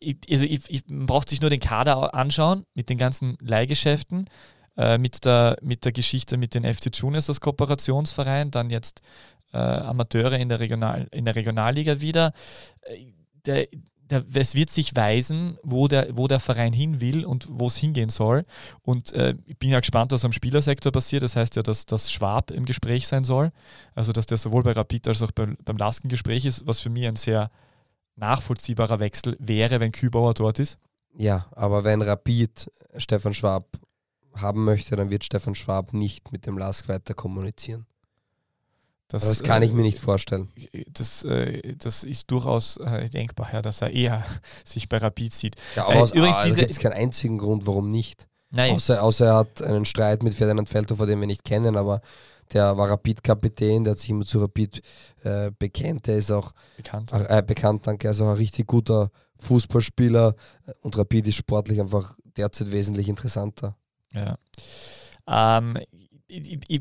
ich, 0.00 0.16
also 0.30 0.44
ich, 0.44 0.60
ich, 0.68 0.88
man 0.88 1.06
braucht 1.06 1.28
sich 1.28 1.40
nur 1.40 1.50
den 1.50 1.60
Kader 1.60 2.14
anschauen 2.14 2.64
mit 2.74 2.88
den 2.88 2.98
ganzen 2.98 3.36
Leihgeschäften, 3.40 4.28
äh, 4.76 4.98
mit, 4.98 5.24
der, 5.24 5.58
mit 5.62 5.84
der 5.84 5.92
Geschichte 5.92 6.36
mit 6.36 6.54
den 6.54 6.64
FC 6.64 6.90
Juniors 6.94 7.28
als 7.28 7.40
Kooperationsverein, 7.40 8.50
dann 8.50 8.70
jetzt 8.70 9.02
äh, 9.52 9.58
Amateure 9.58 10.38
in 10.38 10.48
der, 10.48 10.60
Regional, 10.60 11.08
in 11.10 11.24
der 11.24 11.36
Regionalliga 11.36 12.00
wieder. 12.00 12.32
Äh, 12.82 13.12
der, 13.46 13.68
der, 14.10 14.24
es 14.34 14.54
wird 14.54 14.70
sich 14.70 14.94
weisen, 14.96 15.58
wo 15.62 15.88
der, 15.88 16.16
wo 16.16 16.26
der 16.28 16.40
Verein 16.40 16.72
hin 16.72 17.00
will 17.00 17.24
und 17.24 17.48
wo 17.50 17.68
es 17.68 17.76
hingehen 17.76 18.10
soll. 18.10 18.44
Und 18.82 19.12
äh, 19.12 19.34
ich 19.46 19.58
bin 19.58 19.70
ja 19.70 19.80
gespannt, 19.80 20.12
was 20.12 20.24
am 20.24 20.32
Spielersektor 20.32 20.92
passiert. 20.92 21.22
Das 21.22 21.36
heißt 21.36 21.56
ja, 21.56 21.62
dass, 21.62 21.86
dass 21.86 22.12
Schwab 22.12 22.50
im 22.50 22.64
Gespräch 22.64 23.06
sein 23.06 23.24
soll. 23.24 23.52
Also, 23.94 24.12
dass 24.12 24.26
der 24.26 24.38
sowohl 24.38 24.62
bei 24.62 24.72
Rapid 24.72 25.08
als 25.08 25.22
auch 25.22 25.32
bei, 25.32 25.46
beim 25.64 25.76
Lasken 25.76 26.08
Gespräch 26.08 26.44
ist, 26.44 26.66
was 26.66 26.80
für 26.80 26.90
mich 26.90 27.06
ein 27.06 27.16
sehr 27.16 27.50
nachvollziehbarer 28.16 29.00
Wechsel 29.00 29.36
wäre, 29.38 29.80
wenn 29.80 29.92
Kübauer 29.92 30.34
dort 30.34 30.58
ist. 30.58 30.78
Ja, 31.16 31.46
aber 31.52 31.84
wenn 31.84 32.02
Rapid 32.02 32.70
Stefan 32.96 33.34
Schwab 33.34 33.66
haben 34.34 34.64
möchte, 34.64 34.96
dann 34.96 35.10
wird 35.10 35.24
Stefan 35.24 35.54
Schwab 35.54 35.92
nicht 35.92 36.32
mit 36.32 36.46
dem 36.46 36.58
Lask 36.58 36.88
weiter 36.88 37.14
kommunizieren. 37.14 37.86
Das, 39.10 39.24
das 39.24 39.42
kann 39.42 39.62
äh, 39.62 39.66
ich 39.66 39.72
mir 39.72 39.82
nicht 39.82 39.98
vorstellen. 39.98 40.52
Das, 40.92 41.24
äh, 41.24 41.74
das 41.76 42.04
ist 42.04 42.30
durchaus 42.30 42.76
äh, 42.76 43.08
denkbar, 43.08 43.50
ja, 43.52 43.60
dass 43.60 43.82
er 43.82 43.90
eher 43.90 44.24
sich 44.64 44.88
bei 44.88 44.98
Rapid 44.98 45.32
sieht. 45.32 45.56
Ja, 45.74 45.86
aber 45.86 46.00
aus, 46.00 46.12
übrigens, 46.12 46.36
also 46.36 46.54
gibt 46.54 46.70
es 46.70 46.78
keinen 46.78 46.92
einzigen 46.92 47.38
Grund, 47.38 47.66
warum 47.66 47.90
nicht. 47.90 48.28
Nein. 48.50 48.74
Außer, 48.74 49.02
außer 49.02 49.26
er 49.26 49.34
hat 49.36 49.62
einen 49.62 49.84
Streit 49.84 50.22
mit 50.22 50.34
Ferdinand 50.34 50.68
Feldhofer, 50.68 51.06
den 51.06 51.18
wir 51.18 51.26
nicht 51.26 51.44
kennen, 51.44 51.76
aber 51.76 52.00
der 52.52 52.76
war 52.76 52.88
Rapid-Kapitän, 52.88 53.84
der 53.84 53.92
hat 53.92 53.98
sich 53.98 54.10
immer 54.10 54.24
zu 54.24 54.38
Rapid 54.38 54.80
äh, 55.24 55.50
bekennt. 55.58 56.06
Der 56.06 56.16
ist 56.16 56.30
auch 56.30 56.52
bekannt. 56.76 57.12
Äh, 57.12 57.42
bekannt, 57.42 57.86
danke. 57.86 58.08
Er 58.08 58.12
ist 58.12 58.20
auch 58.20 58.28
ein 58.28 58.36
richtig 58.36 58.66
guter 58.68 59.10
Fußballspieler 59.38 60.36
und 60.82 60.96
Rapid 60.96 61.26
ist 61.26 61.36
sportlich 61.36 61.80
einfach 61.80 62.16
derzeit 62.36 62.70
wesentlich 62.70 63.08
interessanter. 63.08 63.76
Ja. 64.12 64.36
Ähm, 65.26 65.78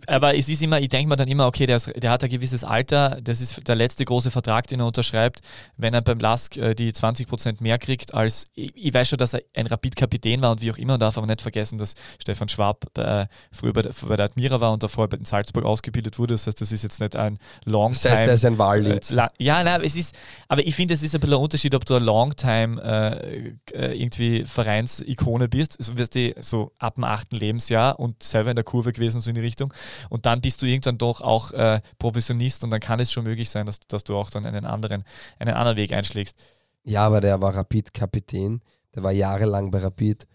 aber 0.07 0.35
es 0.35 0.49
ist 0.49 0.61
immer, 0.61 0.79
ich 0.79 0.89
denke 0.89 1.09
mir 1.09 1.15
dann 1.15 1.27
immer, 1.27 1.47
okay, 1.47 1.65
der, 1.65 1.77
ist, 1.77 1.91
der, 1.95 2.11
hat 2.11 2.23
ein 2.23 2.29
gewisses 2.29 2.63
Alter, 2.63 3.19
das 3.21 3.41
ist 3.41 3.67
der 3.67 3.75
letzte 3.75 4.05
große 4.05 4.31
Vertrag, 4.31 4.67
den 4.67 4.79
er 4.79 4.85
unterschreibt, 4.85 5.39
wenn 5.77 5.93
er 5.93 6.01
beim 6.01 6.19
Lask 6.19 6.55
äh, 6.57 6.75
die 6.75 6.91
20% 6.91 7.61
mehr 7.61 7.77
kriegt 7.79 8.13
als, 8.13 8.45
ich, 8.53 8.71
ich, 8.75 8.93
weiß 8.93 9.09
schon, 9.09 9.17
dass 9.17 9.33
er 9.33 9.41
ein 9.55 9.67
Rapid-Kapitän 9.67 10.41
war 10.41 10.51
und 10.51 10.61
wie 10.61 10.71
auch 10.71 10.77
immer, 10.77 10.97
darf 10.97 11.17
aber 11.17 11.27
nicht 11.27 11.41
vergessen, 11.41 11.77
dass 11.77 11.95
Stefan 12.21 12.49
Schwab 12.49 12.85
äh, 12.97 13.25
früher 13.51 13.73
bei 13.73 13.81
der, 13.81 13.93
bei 14.07 14.15
der, 14.15 14.25
Admira 14.25 14.61
war 14.61 14.73
und 14.73 14.83
davor 14.83 15.07
bei 15.07 15.17
den 15.17 15.25
Salzburg 15.25 15.65
ausgebildet 15.65 16.19
wurde, 16.19 16.33
das 16.33 16.45
heißt, 16.45 16.61
das 16.61 16.71
ist 16.71 16.83
jetzt 16.83 16.99
nicht 16.99 17.15
ein 17.15 17.37
Long-Time... 17.65 18.03
Das 18.03 18.19
heißt, 18.19 18.27
er 18.27 18.33
ist 18.33 18.45
ein 18.45 18.57
Wahldienst. 18.57 19.11
Äh, 19.11 19.27
ja, 19.39 19.63
nein, 19.63 19.81
es 19.83 19.95
ist, 19.95 20.15
aber 20.47 20.65
ich 20.65 20.75
finde, 20.75 20.93
es 20.93 21.03
ist 21.03 21.15
ein 21.15 21.21
bisschen 21.21 21.35
ein 21.35 21.41
Unterschied, 21.41 21.73
ob 21.75 21.85
du 21.85 21.95
ein 21.95 22.03
Long-Time 22.03 22.81
äh, 22.81 23.53
äh, 23.73 24.01
irgendwie 24.01 24.45
Vereinsikone 24.45 25.47
bist, 25.49 25.75
so 25.79 25.97
wirst 25.97 26.15
du 26.15 26.33
so 26.39 26.71
ab 26.77 26.95
dem 26.95 27.03
achten 27.03 27.35
Lebensjahr 27.35 27.99
und 27.99 28.21
selber 28.21 28.51
in 28.51 28.55
der 28.55 28.65
Kurve 28.65 28.93
gewesen, 28.93 29.21
so 29.21 29.29
in 29.29 29.38
die 29.39 29.45
Richtung. 29.45 29.73
Und 30.09 30.25
dann 30.25 30.41
bist 30.41 30.61
du 30.61 30.65
irgendwann 30.65 30.97
doch 30.97 31.21
auch 31.21 31.51
äh, 31.51 31.79
Professionist 31.97 32.63
und 32.63 32.71
dann 32.71 32.79
kann 32.79 32.99
es 32.99 33.11
schon 33.11 33.23
möglich 33.23 33.49
sein, 33.49 33.65
dass, 33.65 33.79
dass 33.79 34.03
du 34.03 34.15
auch 34.17 34.29
dann 34.29 34.45
einen 34.45 34.65
anderen, 34.65 35.03
einen 35.39 35.55
anderen 35.55 35.77
Weg 35.77 35.93
einschlägst. 35.93 36.37
Ja, 36.83 37.05
aber 37.05 37.21
der 37.21 37.41
war 37.41 37.55
Rapid-Kapitän, 37.55 38.61
der 38.95 39.03
war 39.03 39.11
jahrelang 39.11 39.71
bei 39.71 39.79
Rapid. 39.79 40.27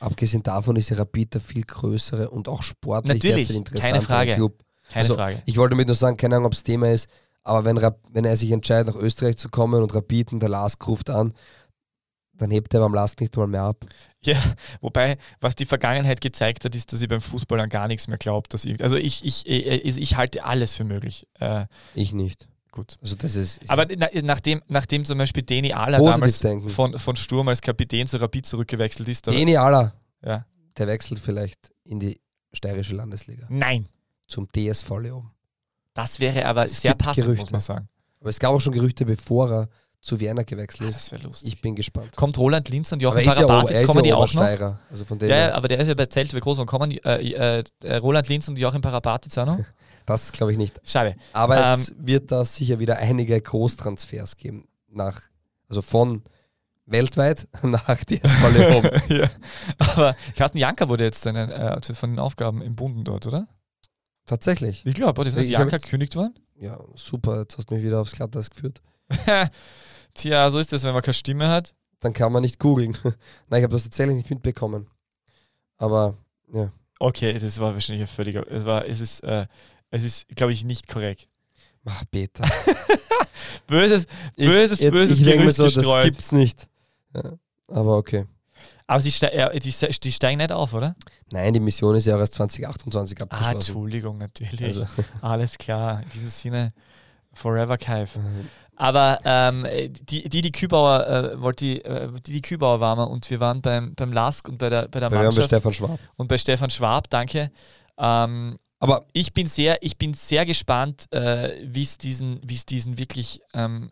Abgesehen 0.00 0.42
davon 0.42 0.76
ist 0.76 0.96
Rapid 0.96 1.34
der 1.34 1.40
viel 1.40 1.62
größere 1.62 2.30
und 2.30 2.48
auch 2.48 2.62
sportlich 2.62 3.22
Natürlich, 3.22 3.64
keine 3.74 4.00
Frage. 4.00 4.34
Club. 4.34 4.62
Keine 4.88 5.02
Also, 5.04 5.14
Frage. 5.14 5.42
Ich 5.46 5.56
wollte 5.56 5.70
damit 5.70 5.86
nur 5.86 5.96
sagen, 5.96 6.16
keine 6.16 6.36
Ahnung, 6.36 6.46
ob 6.46 6.52
es 6.52 6.62
Thema 6.62 6.90
ist, 6.90 7.08
aber 7.44 7.64
wenn, 7.64 7.76
wenn 8.10 8.24
er 8.24 8.36
sich 8.36 8.50
entscheidet, 8.52 8.94
nach 8.94 9.00
Österreich 9.00 9.36
zu 9.36 9.48
kommen 9.48 9.82
und 9.82 9.94
Rapid 9.94 10.32
und 10.32 10.40
der 10.40 10.48
Lask 10.48 10.86
ruft 10.86 11.10
an, 11.10 11.34
dann 12.42 12.50
hebt 12.50 12.74
er 12.74 12.80
beim 12.80 12.92
Lask 12.94 13.20
nicht 13.20 13.36
mal 13.36 13.46
mehr 13.46 13.62
ab. 13.62 13.86
Ja, 14.24 14.40
wobei, 14.80 15.16
was 15.40 15.54
die 15.56 15.64
Vergangenheit 15.64 16.20
gezeigt 16.20 16.64
hat, 16.64 16.74
ist, 16.76 16.92
dass 16.92 17.02
ich 17.02 17.08
beim 17.08 17.20
Fußball 17.20 17.58
an 17.60 17.68
gar 17.68 17.88
nichts 17.88 18.06
mehr 18.06 18.18
glaube. 18.18 18.48
Also 18.80 18.96
ich, 18.96 19.24
ich, 19.24 19.46
ich, 19.46 19.96
ich 19.98 20.16
halte 20.16 20.44
alles 20.44 20.76
für 20.76 20.84
möglich. 20.84 21.26
Äh, 21.40 21.66
Ich 21.94 22.12
nicht. 22.12 22.46
gut. 22.70 22.98
Also 23.02 23.16
das 23.16 23.34
ist, 23.34 23.62
ist 23.62 23.70
Aber 23.70 23.86
na, 23.96 24.08
nachdem, 24.22 24.62
nachdem 24.68 25.04
zum 25.04 25.18
Beispiel 25.18 25.42
Deni 25.42 25.72
Ala 25.72 25.98
damals 26.00 26.38
denken. 26.40 26.68
von, 26.68 26.98
von 26.98 27.16
Sturm 27.16 27.48
als 27.48 27.60
Kapitän 27.60 28.06
zu 28.06 28.18
Rapid 28.18 28.46
zurückgewechselt 28.46 29.08
ist, 29.08 29.26
Deni 29.26 29.56
Aller, 29.56 29.94
ja, 30.24 30.46
der 30.76 30.86
wechselt 30.86 31.18
vielleicht 31.18 31.72
in 31.84 31.98
die 31.98 32.20
steirische 32.52 32.94
Landesliga 32.94 33.46
nein, 33.48 33.88
zum 34.28 34.46
DSV 34.52 34.88
Leoben. 35.00 35.30
das 35.94 36.20
wäre 36.20 36.46
aber 36.46 36.64
Es 36.64 36.80
sehr 36.80 36.94
passend, 36.94 37.26
muss 37.26 37.34
Gerüchte. 37.36 37.52
man 37.52 37.60
sagen. 37.60 37.88
Aber 38.20 38.30
es 38.30 38.38
gab 38.38 38.52
auch 38.52 38.60
schon 38.60 38.72
Gerüchte, 38.72 39.04
bevor 39.04 39.50
er 39.50 39.68
zu 40.02 40.18
Werner 40.20 40.44
gewechselt 40.44 40.90
ist. 40.90 40.96
Das 40.96 41.12
wäre 41.12 41.22
lustig. 41.22 41.48
Ich 41.48 41.60
bin 41.60 41.76
gespannt. 41.76 42.16
Kommt 42.16 42.36
Roland 42.36 42.68
Linz 42.68 42.90
und 42.90 43.00
er 43.00 43.16
ist 43.16 43.38
ja, 43.38 43.46
er 43.46 43.60
jetzt 43.60 43.82
ist 43.82 43.86
kommen 43.86 43.98
ja 43.98 44.02
die 44.02 44.12
auch 44.12 44.34
noch. 44.34 44.76
Also 44.90 45.04
von 45.04 45.18
dem 45.18 45.30
Ja, 45.30 45.36
ja, 45.36 45.54
aber 45.54 45.68
der 45.68 45.78
ist 45.78 45.88
ja 45.88 45.94
bei 45.94 46.06
Zelt, 46.06 46.34
wie 46.34 46.40
groß 46.40 46.58
und 46.58 46.66
kommen 46.66 46.90
die, 46.90 47.02
äh, 47.04 47.62
äh, 47.84 47.96
Roland 47.96 48.28
Linz 48.28 48.48
und 48.48 48.58
Joachim 48.58 48.82
Parabat 48.82 49.26
jetzt 49.26 49.38
auch 49.38 49.46
noch? 49.46 49.58
das 50.06 50.32
glaube 50.32 50.50
ich 50.50 50.58
nicht. 50.58 50.80
Schade. 50.84 51.14
Aber 51.32 51.56
Ähm, 51.56 51.80
es 51.80 51.94
wird 51.96 52.32
da 52.32 52.44
sicher 52.44 52.80
wieder 52.80 52.98
einige 52.98 53.40
Großtransfers 53.40 54.36
geben. 54.36 54.66
Nach, 54.88 55.20
also 55.68 55.82
von 55.82 56.22
weltweit 56.84 57.46
nach 57.62 58.04
DSV 58.04 58.56
Leoben. 58.56 58.90
ja. 59.16 59.30
Aber 59.78 60.16
Carsten 60.36 60.58
Janka 60.58 60.88
wurde 60.88 61.04
jetzt 61.04 61.22
seine, 61.22 61.54
äh, 61.54 61.94
von 61.94 62.10
den 62.10 62.18
Aufgaben 62.18 62.60
im 62.60 62.74
Bunden 62.74 63.04
dort, 63.04 63.28
oder? 63.28 63.46
Tatsächlich. 64.26 64.84
Ich 64.84 64.94
glaube, 64.94 65.24
ist 65.24 65.36
Janka 65.36 65.78
gekündigt 65.78 66.16
worden? 66.16 66.34
Ja, 66.56 66.80
super. 66.96 67.40
Jetzt 67.40 67.56
hast 67.56 67.70
du 67.70 67.74
mich 67.76 67.84
wieder 67.84 68.00
aufs 68.00 68.12
Glatteis 68.12 68.50
geführt. 68.50 68.82
Tja, 70.14 70.50
so 70.50 70.58
ist 70.58 70.72
das, 70.72 70.84
wenn 70.84 70.92
man 70.92 71.02
keine 71.02 71.14
Stimme 71.14 71.48
hat. 71.48 71.74
Dann 72.00 72.12
kann 72.12 72.32
man 72.32 72.42
nicht 72.42 72.58
googeln. 72.58 72.96
Nein, 73.02 73.60
ich 73.60 73.62
habe 73.62 73.72
das 73.72 73.84
tatsächlich 73.84 74.16
nicht 74.16 74.30
mitbekommen. 74.30 74.88
Aber 75.78 76.16
ja. 76.52 76.70
Okay, 76.98 77.38
das 77.38 77.58
war 77.58 77.72
wahrscheinlich 77.74 78.02
ein 78.08 78.14
völliger. 78.14 78.46
Es 78.50 78.64
war, 78.64 78.86
es 78.86 79.00
ist, 79.00 79.20
äh, 79.24 79.46
es 79.90 80.04
ist, 80.04 80.28
glaube 80.28 80.52
ich, 80.52 80.64
nicht 80.64 80.86
korrekt. 80.88 81.28
Ach, 81.84 82.04
Peter. 82.10 82.44
Böses, 83.66 84.06
böses, 84.36 84.80
ich, 84.80 84.90
böses 84.90 85.18
ich 85.18 85.26
mir 85.26 85.36
Gerücht 85.38 85.56
so, 85.56 85.64
das 85.64 85.74
gestreut. 85.74 86.04
gibt's 86.04 86.30
nicht. 86.30 86.68
Ja, 87.14 87.32
aber 87.68 87.96
okay. 87.96 88.26
Aber 88.86 89.00
sie 89.00 89.10
ste 89.10 89.32
äh, 89.32 89.58
die, 89.58 89.72
die 90.02 90.12
steigen 90.12 90.38
nicht 90.38 90.52
auf, 90.52 90.74
oder? 90.74 90.94
Nein, 91.30 91.54
die 91.54 91.60
Mission 91.60 91.96
ist 91.96 92.04
ja 92.04 92.14
auch 92.16 92.20
erst 92.20 92.34
2028 92.34 93.18
Ah, 93.18 93.22
abgeschlossen. 93.24 93.56
Entschuldigung, 93.56 94.18
natürlich. 94.18 94.62
Also, 94.62 94.86
Alles 95.20 95.58
klar. 95.58 96.02
In 96.02 96.10
diesem 96.10 96.28
Sinne, 96.28 96.72
Forever 97.34 97.78
Kaif. 97.78 98.16
äh, 98.16 98.20
Aber 98.76 99.20
ähm, 99.24 99.66
die, 100.08 100.28
die, 100.28 100.40
die 100.40 100.52
Kübauer, 100.52 101.06
äh, 101.06 101.40
wollte 101.40 101.64
die, 101.64 101.84
äh, 101.84 102.08
die, 102.26 102.32
die 102.34 102.42
Kübauer 102.42 102.80
waren 102.80 102.98
wir 102.98 103.08
und 103.10 103.28
wir 103.30 103.40
waren 103.40 103.62
beim, 103.62 103.94
beim 103.94 104.12
Lask 104.12 104.48
und 104.48 104.58
bei 104.58 104.68
der, 104.70 104.88
bei 104.88 105.00
der 105.00 105.10
wir 105.10 105.16
haben 105.18 105.20
bei 105.20 105.22
Mannschaft 105.24 105.46
Stefan 105.48 105.72
Schwab. 105.72 105.98
und 106.16 106.28
bei 106.28 106.38
Stefan 106.38 106.70
Schwab, 106.70 107.08
danke. 107.10 107.50
Ähm, 107.98 108.58
Aber 108.78 109.06
ich 109.12 109.32
bin 109.32 109.46
sehr, 109.46 109.82
ich 109.82 109.96
bin 109.98 110.14
sehr 110.14 110.44
gespannt, 110.46 111.06
äh, 111.12 111.54
wie 111.64 111.82
es 111.82 111.98
diesen, 111.98 112.40
wie 112.44 112.54
es 112.54 112.66
diesen 112.66 112.98
wirklich 112.98 113.40
ähm, 113.54 113.90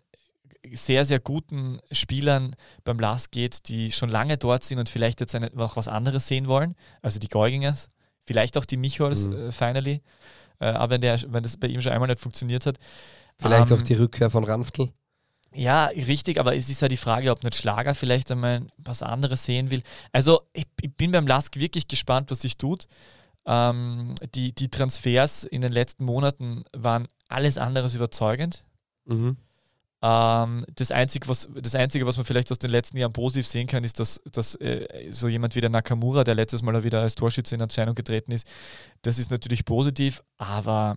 sehr, 0.72 1.04
sehr 1.04 1.20
guten 1.20 1.78
Spielern 1.90 2.54
beim 2.84 2.98
LAS 2.98 3.30
geht, 3.30 3.68
die 3.68 3.92
schon 3.92 4.08
lange 4.10 4.36
dort 4.36 4.62
sind 4.64 4.78
und 4.78 4.88
vielleicht 4.88 5.20
jetzt 5.20 5.34
eine, 5.34 5.50
noch 5.54 5.76
was 5.76 5.88
anderes 5.88 6.26
sehen 6.26 6.48
wollen. 6.48 6.74
Also 7.02 7.18
die 7.18 7.28
Geugingers, 7.28 7.88
vielleicht 8.26 8.58
auch 8.58 8.64
die 8.66 8.76
Michols, 8.76 9.26
Mhm. 9.28 9.48
äh, 9.48 9.52
finally. 9.52 10.02
Äh, 10.58 10.66
aber 10.66 10.90
wenn, 10.94 11.00
der, 11.00 11.18
wenn 11.28 11.42
das 11.42 11.56
bei 11.56 11.68
ihm 11.68 11.80
schon 11.80 11.92
einmal 11.92 12.08
nicht 12.08 12.20
funktioniert 12.20 12.66
hat. 12.66 12.76
Vielleicht 13.40 13.70
Ähm, 13.70 13.78
auch 13.78 13.82
die 13.82 13.94
Rückkehr 13.94 14.30
von 14.30 14.44
Ranftl. 14.44 14.90
Ja, 15.52 15.86
richtig, 15.86 16.38
aber 16.38 16.54
es 16.54 16.68
ist 16.68 16.80
ja 16.80 16.88
die 16.88 16.96
Frage, 16.96 17.30
ob 17.32 17.42
nicht 17.42 17.56
Schlager 17.56 17.94
vielleicht 17.94 18.30
einmal 18.30 18.66
was 18.78 19.02
anderes 19.02 19.44
sehen 19.44 19.70
will. 19.70 19.82
Also 20.12 20.42
ich, 20.52 20.66
ich 20.80 20.94
bin 20.94 21.10
beim 21.10 21.26
Lask 21.26 21.56
wirklich 21.58 21.88
gespannt, 21.88 22.30
was 22.30 22.40
sich 22.40 22.56
tut. 22.56 22.86
Ähm, 23.46 24.14
die, 24.34 24.54
die 24.54 24.68
Transfers 24.68 25.44
in 25.44 25.60
den 25.60 25.72
letzten 25.72 26.04
Monaten 26.04 26.64
waren 26.72 27.08
alles 27.28 27.58
andere 27.58 27.84
als 27.84 27.94
überzeugend. 27.94 28.64
Mhm. 29.06 29.36
Ähm, 30.02 30.64
das, 30.76 30.92
Einzige, 30.92 31.28
was, 31.28 31.48
das 31.54 31.74
Einzige, 31.74 32.06
was 32.06 32.16
man 32.16 32.24
vielleicht 32.24 32.50
aus 32.52 32.58
den 32.58 32.70
letzten 32.70 32.96
Jahren 32.96 33.12
positiv 33.12 33.46
sehen 33.46 33.66
kann, 33.66 33.82
ist, 33.82 33.98
dass, 33.98 34.20
dass 34.32 34.54
äh, 34.54 35.08
so 35.10 35.26
jemand 35.28 35.56
wie 35.56 35.60
der 35.60 35.70
Nakamura, 35.70 36.22
der 36.22 36.34
letztes 36.34 36.62
Mal 36.62 36.82
wieder 36.84 37.02
als 37.02 37.16
Torschütze 37.16 37.56
in 37.56 37.60
Erscheinung 37.60 37.94
getreten 37.94 38.32
ist, 38.32 38.46
das 39.02 39.18
ist 39.18 39.30
natürlich 39.30 39.64
positiv, 39.64 40.22
aber 40.38 40.96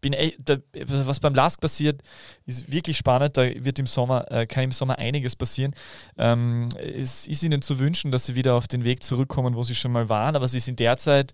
bin 0.00 0.12
echt, 0.12 0.38
da, 0.44 0.56
was 0.86 1.20
beim 1.20 1.34
Lask 1.34 1.60
passiert, 1.60 2.02
ist 2.46 2.70
wirklich 2.70 2.96
spannend. 2.96 3.36
Da 3.36 3.42
wird 3.42 3.78
im 3.78 3.86
Sommer, 3.86 4.30
äh, 4.30 4.46
kann 4.46 4.64
im 4.64 4.72
Sommer 4.72 4.98
einiges 4.98 5.36
passieren. 5.36 5.74
Ähm, 6.16 6.68
es 6.78 7.26
ist 7.26 7.42
ihnen 7.42 7.62
zu 7.62 7.78
wünschen, 7.78 8.12
dass 8.12 8.26
sie 8.26 8.34
wieder 8.34 8.54
auf 8.54 8.68
den 8.68 8.84
Weg 8.84 9.02
zurückkommen, 9.02 9.56
wo 9.56 9.62
sie 9.62 9.74
schon 9.74 9.92
mal 9.92 10.08
waren, 10.08 10.36
aber 10.36 10.48
sie 10.48 10.60
sind 10.60 10.80
derzeit 10.80 11.32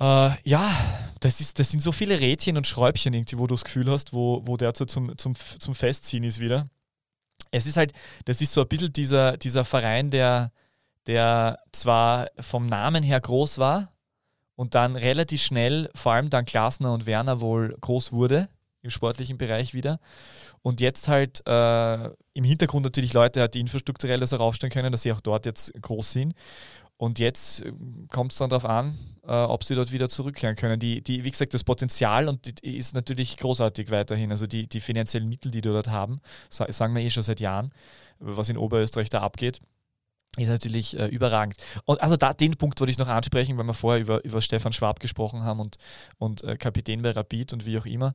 äh, 0.00 0.30
ja, 0.48 0.70
das, 1.20 1.40
ist, 1.40 1.58
das 1.58 1.70
sind 1.70 1.80
so 1.80 1.92
viele 1.92 2.20
Rädchen 2.20 2.56
und 2.56 2.66
Schräubchen 2.66 3.12
irgendwie, 3.12 3.38
wo 3.38 3.46
du 3.46 3.54
das 3.54 3.64
Gefühl 3.64 3.90
hast, 3.90 4.12
wo, 4.12 4.46
wo 4.46 4.56
derzeit 4.56 4.90
zum, 4.90 5.16
zum, 5.18 5.34
zum 5.34 5.74
Festziehen 5.74 6.24
ist 6.24 6.40
wieder. 6.40 6.68
Es 7.50 7.66
ist 7.66 7.76
halt, 7.76 7.92
das 8.24 8.40
ist 8.40 8.52
so 8.52 8.60
ein 8.60 8.68
bisschen 8.68 8.92
dieser, 8.92 9.36
dieser 9.36 9.64
Verein, 9.64 10.10
der, 10.10 10.52
der 11.06 11.58
zwar 11.72 12.28
vom 12.38 12.66
Namen 12.66 13.02
her 13.02 13.20
groß 13.20 13.58
war 13.58 13.92
und 14.58 14.74
dann 14.74 14.96
relativ 14.96 15.40
schnell, 15.40 15.88
vor 15.94 16.14
allem 16.14 16.30
dann 16.30 16.44
Glasner 16.44 16.92
und 16.92 17.06
Werner 17.06 17.40
wohl 17.40 17.76
groß 17.80 18.10
wurde 18.12 18.48
im 18.82 18.90
sportlichen 18.90 19.38
Bereich 19.38 19.72
wieder. 19.72 20.00
Und 20.62 20.80
jetzt 20.80 21.06
halt 21.06 21.46
äh, 21.46 22.10
im 22.34 22.42
Hintergrund 22.42 22.82
natürlich 22.82 23.12
Leute 23.12 23.40
hat, 23.40 23.54
die 23.54 23.60
infrastrukturell 23.60 24.18
das 24.18 24.32
auch 24.32 24.40
aufstellen 24.40 24.72
können, 24.72 24.90
dass 24.90 25.02
sie 25.02 25.12
auch 25.12 25.20
dort 25.20 25.46
jetzt 25.46 25.72
groß 25.80 26.10
sind. 26.10 26.34
Und 26.96 27.20
jetzt 27.20 27.64
kommt 28.10 28.32
es 28.32 28.38
dann 28.38 28.50
darauf 28.50 28.64
an, 28.64 28.98
äh, 29.24 29.30
ob 29.30 29.62
sie 29.62 29.76
dort 29.76 29.92
wieder 29.92 30.08
zurückkehren 30.08 30.56
können. 30.56 30.80
Die, 30.80 31.02
die, 31.02 31.22
wie 31.22 31.30
gesagt, 31.30 31.54
das 31.54 31.62
Potenzial 31.62 32.26
und 32.26 32.60
die, 32.64 32.76
ist 32.76 32.96
natürlich 32.96 33.36
großartig 33.36 33.92
weiterhin. 33.92 34.32
Also 34.32 34.48
die, 34.48 34.66
die 34.66 34.80
finanziellen 34.80 35.28
Mittel, 35.28 35.52
die 35.52 35.60
die 35.60 35.68
dort 35.68 35.86
haben, 35.86 36.20
sa 36.50 36.70
sagen 36.72 36.96
wir 36.96 37.02
eh 37.02 37.10
schon 37.10 37.22
seit 37.22 37.38
Jahren, 37.38 37.72
was 38.18 38.48
in 38.48 38.56
Oberösterreich 38.56 39.08
da 39.08 39.20
abgeht, 39.20 39.60
ist 40.38 40.48
natürlich 40.48 40.98
äh, 40.98 41.06
überragend. 41.06 41.56
Und 41.84 42.00
also 42.00 42.16
da, 42.16 42.32
den 42.32 42.56
Punkt 42.56 42.80
wollte 42.80 42.90
ich 42.90 42.98
noch 42.98 43.08
ansprechen, 43.08 43.56
weil 43.56 43.64
wir 43.64 43.74
vorher 43.74 44.00
über, 44.00 44.24
über 44.24 44.40
Stefan 44.40 44.72
Schwab 44.72 45.00
gesprochen 45.00 45.42
haben 45.42 45.60
und, 45.60 45.76
und 46.18 46.44
äh, 46.44 46.56
Kapitän 46.56 47.02
bei 47.02 47.10
Rapid 47.10 47.52
und 47.52 47.66
wie 47.66 47.78
auch 47.78 47.86
immer. 47.86 48.14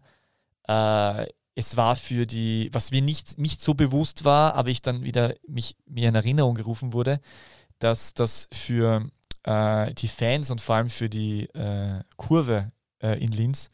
Äh, 0.67 1.27
es 1.55 1.77
war 1.77 1.95
für 1.95 2.25
die, 2.25 2.69
was 2.73 2.91
mir 2.91 3.01
nicht, 3.01 3.37
nicht 3.37 3.61
so 3.61 3.73
bewusst 3.73 4.25
war, 4.25 4.55
aber 4.55 4.69
ich 4.69 4.81
dann 4.81 5.03
wieder 5.03 5.35
mich, 5.47 5.75
mir 5.85 6.09
in 6.09 6.15
Erinnerung 6.15 6.55
gerufen 6.55 6.93
wurde, 6.93 7.19
dass 7.79 8.13
das 8.13 8.47
für 8.51 9.09
äh, 9.43 9.93
die 9.93 10.07
Fans 10.07 10.49
und 10.51 10.61
vor 10.61 10.75
allem 10.75 10.89
für 10.89 11.09
die 11.09 11.45
äh, 11.49 12.01
Kurve 12.17 12.71
äh, 13.01 13.23
in 13.23 13.31
Linz 13.31 13.69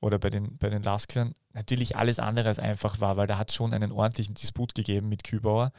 oder 0.00 0.18
bei 0.18 0.28
den, 0.28 0.58
bei 0.58 0.68
den 0.68 0.82
Lasklern 0.82 1.34
natürlich 1.54 1.96
alles 1.96 2.18
andere 2.18 2.48
als 2.48 2.58
einfach 2.58 3.00
war, 3.00 3.16
weil 3.16 3.26
da 3.26 3.38
hat 3.38 3.48
es 3.48 3.54
schon 3.54 3.72
einen 3.72 3.92
ordentlichen 3.92 4.34
Disput 4.34 4.74
gegeben 4.74 5.08
mit 5.08 5.24
Kübauer. 5.24 5.72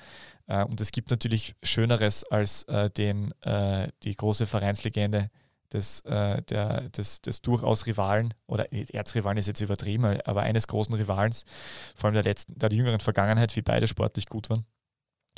Äh, 0.47 0.63
und 0.63 0.81
es 0.81 0.91
gibt 0.91 1.11
natürlich 1.11 1.55
Schöneres 1.63 2.23
als 2.25 2.63
äh, 2.63 2.89
den, 2.89 3.31
äh, 3.41 3.89
die 4.03 4.15
große 4.15 4.45
Vereinslegende 4.45 5.29
des, 5.73 6.01
äh, 6.01 6.41
der, 6.43 6.89
des, 6.89 7.21
des 7.21 7.41
durchaus 7.41 7.85
Rivalen, 7.85 8.33
oder 8.47 8.71
Erzrivalen 8.71 9.37
ist 9.37 9.47
jetzt 9.47 9.61
übertrieben, 9.61 10.05
aber 10.25 10.41
eines 10.41 10.67
großen 10.67 10.93
Rivalens, 10.93 11.43
vor 11.95 12.07
allem 12.07 12.15
der 12.15 12.23
letzten, 12.23 12.57
der 12.57 12.71
jüngeren 12.71 12.99
Vergangenheit, 12.99 13.55
wie 13.55 13.61
beide 13.61 13.87
sportlich 13.87 14.27
gut 14.27 14.49
waren 14.49 14.65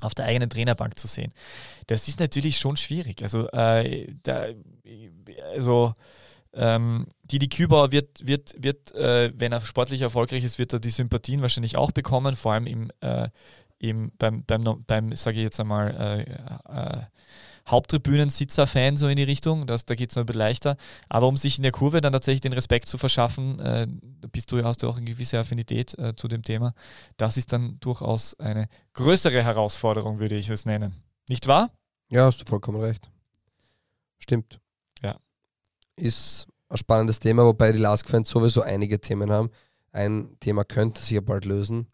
auf 0.01 0.13
der 0.13 0.25
eigenen 0.25 0.49
Trainerbank 0.49 0.97
zu 0.99 1.07
sehen. 1.07 1.33
Das 1.87 2.07
ist 2.07 2.19
natürlich 2.19 2.57
schon 2.59 2.77
schwierig. 2.77 3.23
Also, 3.23 3.49
äh, 3.49 4.13
da, 4.23 4.45
also 5.53 5.95
ähm, 6.53 7.07
Didi 7.23 7.49
Kübauer 7.49 7.91
wird, 7.91 8.25
wird, 8.25 8.55
wird 8.61 8.91
äh, 8.93 9.31
wenn 9.35 9.51
er 9.51 9.61
sportlich 9.61 10.01
erfolgreich 10.01 10.43
ist, 10.43 10.59
wird 10.59 10.73
er 10.73 10.79
die 10.79 10.89
Sympathien 10.89 11.41
wahrscheinlich 11.41 11.77
auch 11.77 11.91
bekommen, 11.91 12.35
vor 12.35 12.53
allem 12.53 12.67
im, 12.67 12.91
äh, 13.01 13.29
im, 13.80 14.11
beim, 14.17 14.43
beim, 14.45 14.84
beim 14.86 15.15
sage 15.15 15.38
ich 15.38 15.43
jetzt 15.43 15.59
einmal, 15.59 16.25
äh, 16.67 17.01
äh, 17.01 17.01
Haupttribünensitzer-Fan 17.67 18.95
so 18.95 19.07
in 19.07 19.17
die 19.17 19.23
Richtung, 19.23 19.67
das, 19.67 19.86
da 19.86 19.95
geht 19.95 20.09
es 20.09 20.15
noch 20.15 20.23
ein 20.23 20.25
bisschen 20.25 20.39
leichter. 20.39 20.78
Aber 21.09 21.28
um 21.28 21.36
sich 21.36 21.57
in 21.57 21.63
der 21.63 21.73
Kurve 21.73 21.99
dann 22.01 22.13
tatsächlich 22.13 22.41
den 22.41 22.53
Respekt 22.53 22.88
zu 22.88 22.97
verschaffen, 22.97 23.59
äh, 23.59 23.88
bist 24.32 24.51
du, 24.51 24.63
hast 24.63 24.84
du 24.84 24.88
auch 24.88 24.97
eine 24.97 25.05
gewisse 25.05 25.38
Affinität 25.38 25.97
äh, 25.99 26.15
zu 26.15 26.28
dem 26.28 26.43
Thema. 26.43 26.73
Das 27.17 27.36
ist 27.38 27.51
dann 27.51 27.78
durchaus 27.80 28.39
eine 28.39 28.69
größere 28.93 29.43
Herausforderung, 29.43 30.19
würde 30.19 30.36
ich 30.36 30.49
es 30.49 30.65
nennen. 30.65 30.95
Nicht 31.28 31.47
wahr? 31.47 31.71
Ja, 32.09 32.25
hast 32.25 32.41
du 32.41 32.45
vollkommen 32.45 32.80
recht. 32.80 33.11
Stimmt. 34.19 34.59
Ja. 35.03 35.17
Ist 35.97 36.47
ein 36.69 36.78
spannendes 36.78 37.19
Thema, 37.19 37.43
wobei 37.43 37.73
die 37.73 37.80
Lask-Fans 37.80 38.30
sowieso 38.30 38.61
einige 38.61 39.01
Themen 39.01 39.30
haben. 39.30 39.49
Ein 39.91 40.38
Thema 40.39 40.63
könnte 40.63 41.01
sich 41.01 41.11
ja 41.11 41.21
bald 41.21 41.43
lösen. 41.43 41.88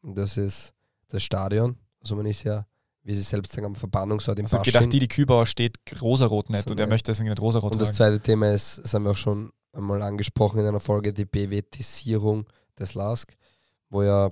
Und 0.00 0.16
das 0.16 0.38
ist 0.38 0.74
das 1.08 1.22
Stadion. 1.22 1.76
Also 2.00 2.16
man 2.16 2.26
ist 2.26 2.44
ja, 2.44 2.66
wie 3.02 3.14
sie 3.14 3.22
selbst 3.22 3.52
sagen, 3.52 3.66
am 3.66 3.74
Verbannungsort 3.74 4.38
im 4.38 4.44
Also 4.46 4.58
Basching. 4.58 4.72
gedacht, 4.72 4.92
die 4.92 5.08
Kübauer 5.08 5.46
steht 5.46 5.76
rosarot 6.00 6.50
nicht 6.50 6.68
So, 6.68 6.72
und 6.72 6.80
er 6.80 6.86
möchte 6.86 7.10
deswegen 7.10 7.28
nicht 7.30 7.40
rosarot 7.40 7.72
Und 7.72 7.80
das 7.80 7.94
tragen. 7.96 8.12
zweite 8.14 8.20
Thema 8.20 8.52
ist, 8.52 8.78
das 8.78 8.94
haben 8.94 9.04
wir 9.04 9.12
auch 9.12 9.16
schon 9.16 9.52
einmal 9.72 10.02
angesprochen 10.02 10.60
in 10.60 10.66
einer 10.66 10.80
Folge, 10.80 11.12
die 11.12 11.24
Bewetisierung 11.24 12.46
des 12.78 12.94
LASK, 12.94 13.36
wo 13.90 14.02
ja 14.02 14.30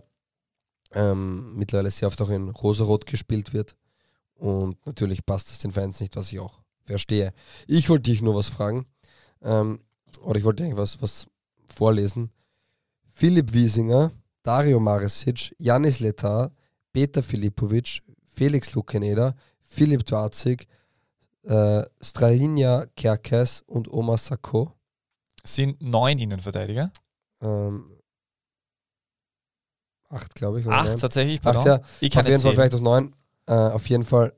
ähm, 0.93 1.55
mittlerweile 1.57 1.91
sehr 1.91 2.09
oft 2.09 2.21
auch 2.21 2.31
in 2.31 2.51
Rosarot 2.51 3.07
gespielt 3.07 3.53
wird. 3.53 3.77
Und 4.35 4.85
natürlich 4.87 5.25
passt 5.25 5.51
das 5.51 5.59
den 5.59 5.71
Fans 5.71 6.01
nicht, 6.01 6.15
was 6.17 6.33
ich 6.33 6.39
auch 6.41 6.61
verstehe. 6.85 7.33
Ich 7.67 7.89
wollte 7.89 8.11
dich 8.11 8.23
nur 8.23 8.35
was 8.35 8.49
fragen, 8.49 8.87
ähm, 9.43 9.81
oder 10.23 10.39
ich 10.39 10.45
wollte 10.45 10.63
eigentlich 10.63 10.77
was, 10.77 11.01
was 11.03 11.27
vorlesen. 11.65 12.31
Philipp 13.13 13.53
Wiesinger, 13.53 14.13
Dario 14.43 14.79
Maresic, 14.79 15.55
Janis 15.59 16.01
Letar, 16.01 16.53
Peter 16.97 17.23
Filipovic, 17.23 18.01
Felix 18.25 18.73
Lukeneder, 18.75 19.35
Philipp 19.61 20.03
Dwarzig, 20.07 20.67
äh, 21.43 21.83
Strahinja 22.01 22.87
Kerkes 22.97 23.63
und 23.67 23.93
Omar 23.93 24.17
Sako. 24.17 24.73
Sind 25.45 25.83
neun 25.83 26.19
Innenverteidiger. 26.19 26.91
Ähm, 27.43 27.99
acht, 30.09 30.35
glaube 30.37 30.61
ich. 30.61 30.67
Acht 30.67 30.89
neun. 30.89 30.97
tatsächlich, 30.99 31.37
Acht, 31.41 31.57
pardon. 31.57 31.67
ja. 31.67 31.81
Ich 32.01 32.11
kann 32.11 32.23
Auf 32.23 32.29
jeden 32.31 32.41
Fall 32.41 32.55
vielleicht 32.55 32.75
auch 32.77 32.81
neun. 32.81 33.15
Äh, 33.47 33.53
auf 33.53 33.87
jeden 33.91 34.05
Fall. 34.05 34.33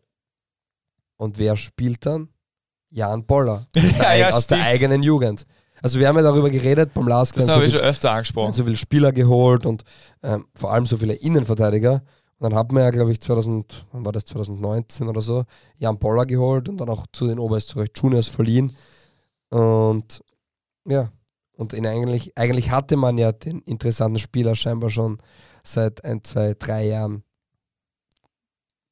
Und 1.17 1.39
wer 1.39 1.55
spielt 1.57 2.07
dann? 2.07 2.29
Jan 2.91 3.25
Boller. 3.25 3.69
Aus, 3.77 3.83
Ja, 3.85 3.99
der, 4.03 4.17
ja, 4.17 4.29
aus 4.31 4.47
der 4.49 4.65
eigenen 4.65 5.05
Jugend. 5.05 5.47
Also 5.81 6.01
wir 6.01 6.09
haben 6.09 6.17
ja 6.17 6.23
darüber 6.23 6.51
geredet, 6.51 6.93
beim 6.93 7.07
Lask 7.07 7.37
Das 7.37 7.49
habe 7.49 7.65
ich 7.65 7.71
so, 7.71 7.77
schon 7.77 7.85
viel, 7.85 7.91
öfter 7.91 8.11
angesprochen. 8.11 8.53
so 8.53 8.65
viele 8.65 8.75
Spieler 8.75 9.13
geholt 9.13 9.65
und 9.65 9.85
ähm, 10.25 10.49
vor 10.57 10.73
allem 10.73 10.87
so 10.87 10.97
viele 10.97 11.15
Innenverteidiger. 11.15 12.03
Und 12.39 12.51
dann 12.51 12.59
hat 12.59 12.70
man 12.72 12.84
ja, 12.84 12.91
glaube 12.91 13.11
ich, 13.12 13.20
2000, 13.20 13.86
wann 13.93 14.05
war 14.05 14.12
das 14.12 14.24
2019 14.26 15.09
oder 15.09 15.22
so, 15.22 15.45
Jan 15.78 15.99
Boller 15.99 16.24
geholt 16.24 16.68
und 16.68 16.76
dann 16.78 16.89
auch 16.89 17.07
zu 17.12 17.26
den 17.26 17.39
Oberösterreich 17.39 17.91
Juniors 17.97 18.28
verliehen. 18.28 18.76
Und 19.51 20.22
ja, 20.86 21.11
und 21.57 21.72
ihn 21.72 21.86
eigentlich, 21.86 22.39
eigentlich 22.39 22.70
hatte 22.70 22.97
man 22.97 23.18
ja 23.18 23.32
den 23.32 23.61
interessanten 23.62 24.20
Spieler 24.20 24.55
scheinbar 24.55 24.91
schon 24.91 25.18
seit 25.64 26.05
ein, 26.05 26.22
zwei, 26.22 26.55
drei 26.55 26.86
Jahren. 26.86 27.24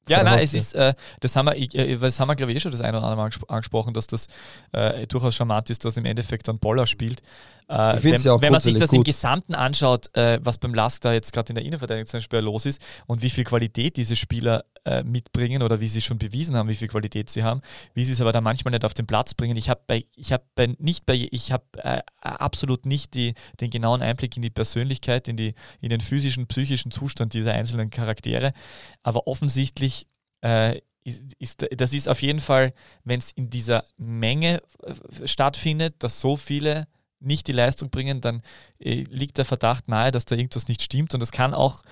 Ja, 0.08 0.22
nein, 0.22 0.38
es 0.40 0.54
ist, 0.54 0.74
äh, 0.74 0.94
das 1.20 1.34
haben 1.34 1.46
wir, 1.46 1.56
äh, 1.56 1.96
das 1.96 2.20
haben 2.20 2.28
wir, 2.28 2.36
glaube 2.36 2.52
ich, 2.52 2.58
eh 2.58 2.60
schon 2.60 2.70
das 2.70 2.80
eine 2.80 2.98
oder 2.98 3.06
andere 3.06 3.22
Mal 3.22 3.28
angespro- 3.28 3.48
angesprochen, 3.48 3.92
dass 3.92 4.06
das 4.06 4.28
äh, 4.72 5.04
durchaus 5.06 5.34
charmant 5.34 5.68
ist, 5.70 5.84
dass 5.84 5.96
im 5.96 6.04
Endeffekt 6.04 6.46
dann 6.46 6.60
Boller 6.60 6.86
spielt. 6.86 7.22
Äh, 7.68 7.98
wenn, 8.00 8.22
ja 8.22 8.40
wenn 8.40 8.52
man 8.52 8.60
sich 8.60 8.76
das 8.76 8.92
im 8.92 8.98
gut. 8.98 9.06
Gesamten 9.06 9.54
anschaut, 9.54 10.14
äh, 10.16 10.38
was 10.42 10.58
beim 10.58 10.72
Lask 10.72 11.02
da 11.02 11.12
jetzt 11.12 11.32
gerade 11.32 11.50
in 11.50 11.56
der 11.56 11.64
Innenverteidigung 11.64 12.06
zum 12.06 12.18
Beispiel 12.18 12.38
los 12.38 12.64
ist 12.64 12.80
und 13.06 13.22
wie 13.22 13.30
viel 13.30 13.42
Qualität 13.42 13.96
diese 13.96 14.14
Spieler 14.14 14.64
äh, 14.84 15.02
mitbringen 15.02 15.62
oder 15.62 15.80
wie 15.80 15.88
sie 15.88 16.00
schon 16.00 16.18
bewiesen 16.18 16.54
haben, 16.54 16.68
wie 16.68 16.76
viel 16.76 16.86
Qualität 16.86 17.28
sie 17.28 17.42
haben, 17.42 17.60
wie 17.94 18.04
sie 18.04 18.12
es 18.12 18.20
aber 18.20 18.30
dann 18.30 18.44
manchmal 18.44 18.70
nicht 18.70 18.84
auf 18.84 18.94
den 18.94 19.08
Platz 19.08 19.34
bringen. 19.34 19.56
Ich 19.56 19.68
habe 19.68 19.80
bei, 19.88 20.04
ich 20.14 20.32
habe 20.32 20.44
bei, 20.54 20.76
nicht 20.78 21.06
bei, 21.06 21.28
ich 21.30 21.50
habe 21.50 21.64
äh, 21.78 22.02
absolut 22.20 22.86
nicht 22.86 23.14
die, 23.14 23.34
den 23.60 23.70
genauen 23.70 24.00
Einblick 24.00 24.36
in 24.36 24.42
die 24.42 24.50
Persönlichkeit, 24.50 25.26
in, 25.26 25.36
die, 25.36 25.54
in 25.80 25.90
den 25.90 26.00
physischen, 26.00 26.46
psychischen 26.46 26.92
Zustand 26.92 27.34
dieser 27.34 27.52
einzelnen 27.52 27.90
Charaktere, 27.90 28.52
aber 29.02 29.26
offensichtlich 29.26 30.06
äh, 30.40 30.80
ist, 31.02 31.22
ist, 31.38 31.66
das 31.76 31.92
ist 31.92 32.08
auf 32.08 32.22
jeden 32.22 32.40
Fall, 32.40 32.72
wenn 33.02 33.18
es 33.18 33.32
in 33.32 33.50
dieser 33.50 33.84
Menge 33.96 34.62
äh, 34.82 35.26
stattfindet, 35.26 35.96
dass 35.98 36.20
so 36.20 36.36
viele 36.36 36.86
nicht 37.18 37.46
die 37.46 37.52
Leistung 37.52 37.90
bringen, 37.90 38.20
dann 38.20 38.42
äh, 38.78 39.04
liegt 39.08 39.38
der 39.38 39.44
Verdacht 39.44 39.88
nahe, 39.88 40.10
dass 40.10 40.26
da 40.26 40.36
irgendwas 40.36 40.68
nicht 40.68 40.82
stimmt. 40.82 41.14
Und 41.14 41.20
das 41.20 41.32
kann 41.32 41.54
auch 41.54 41.82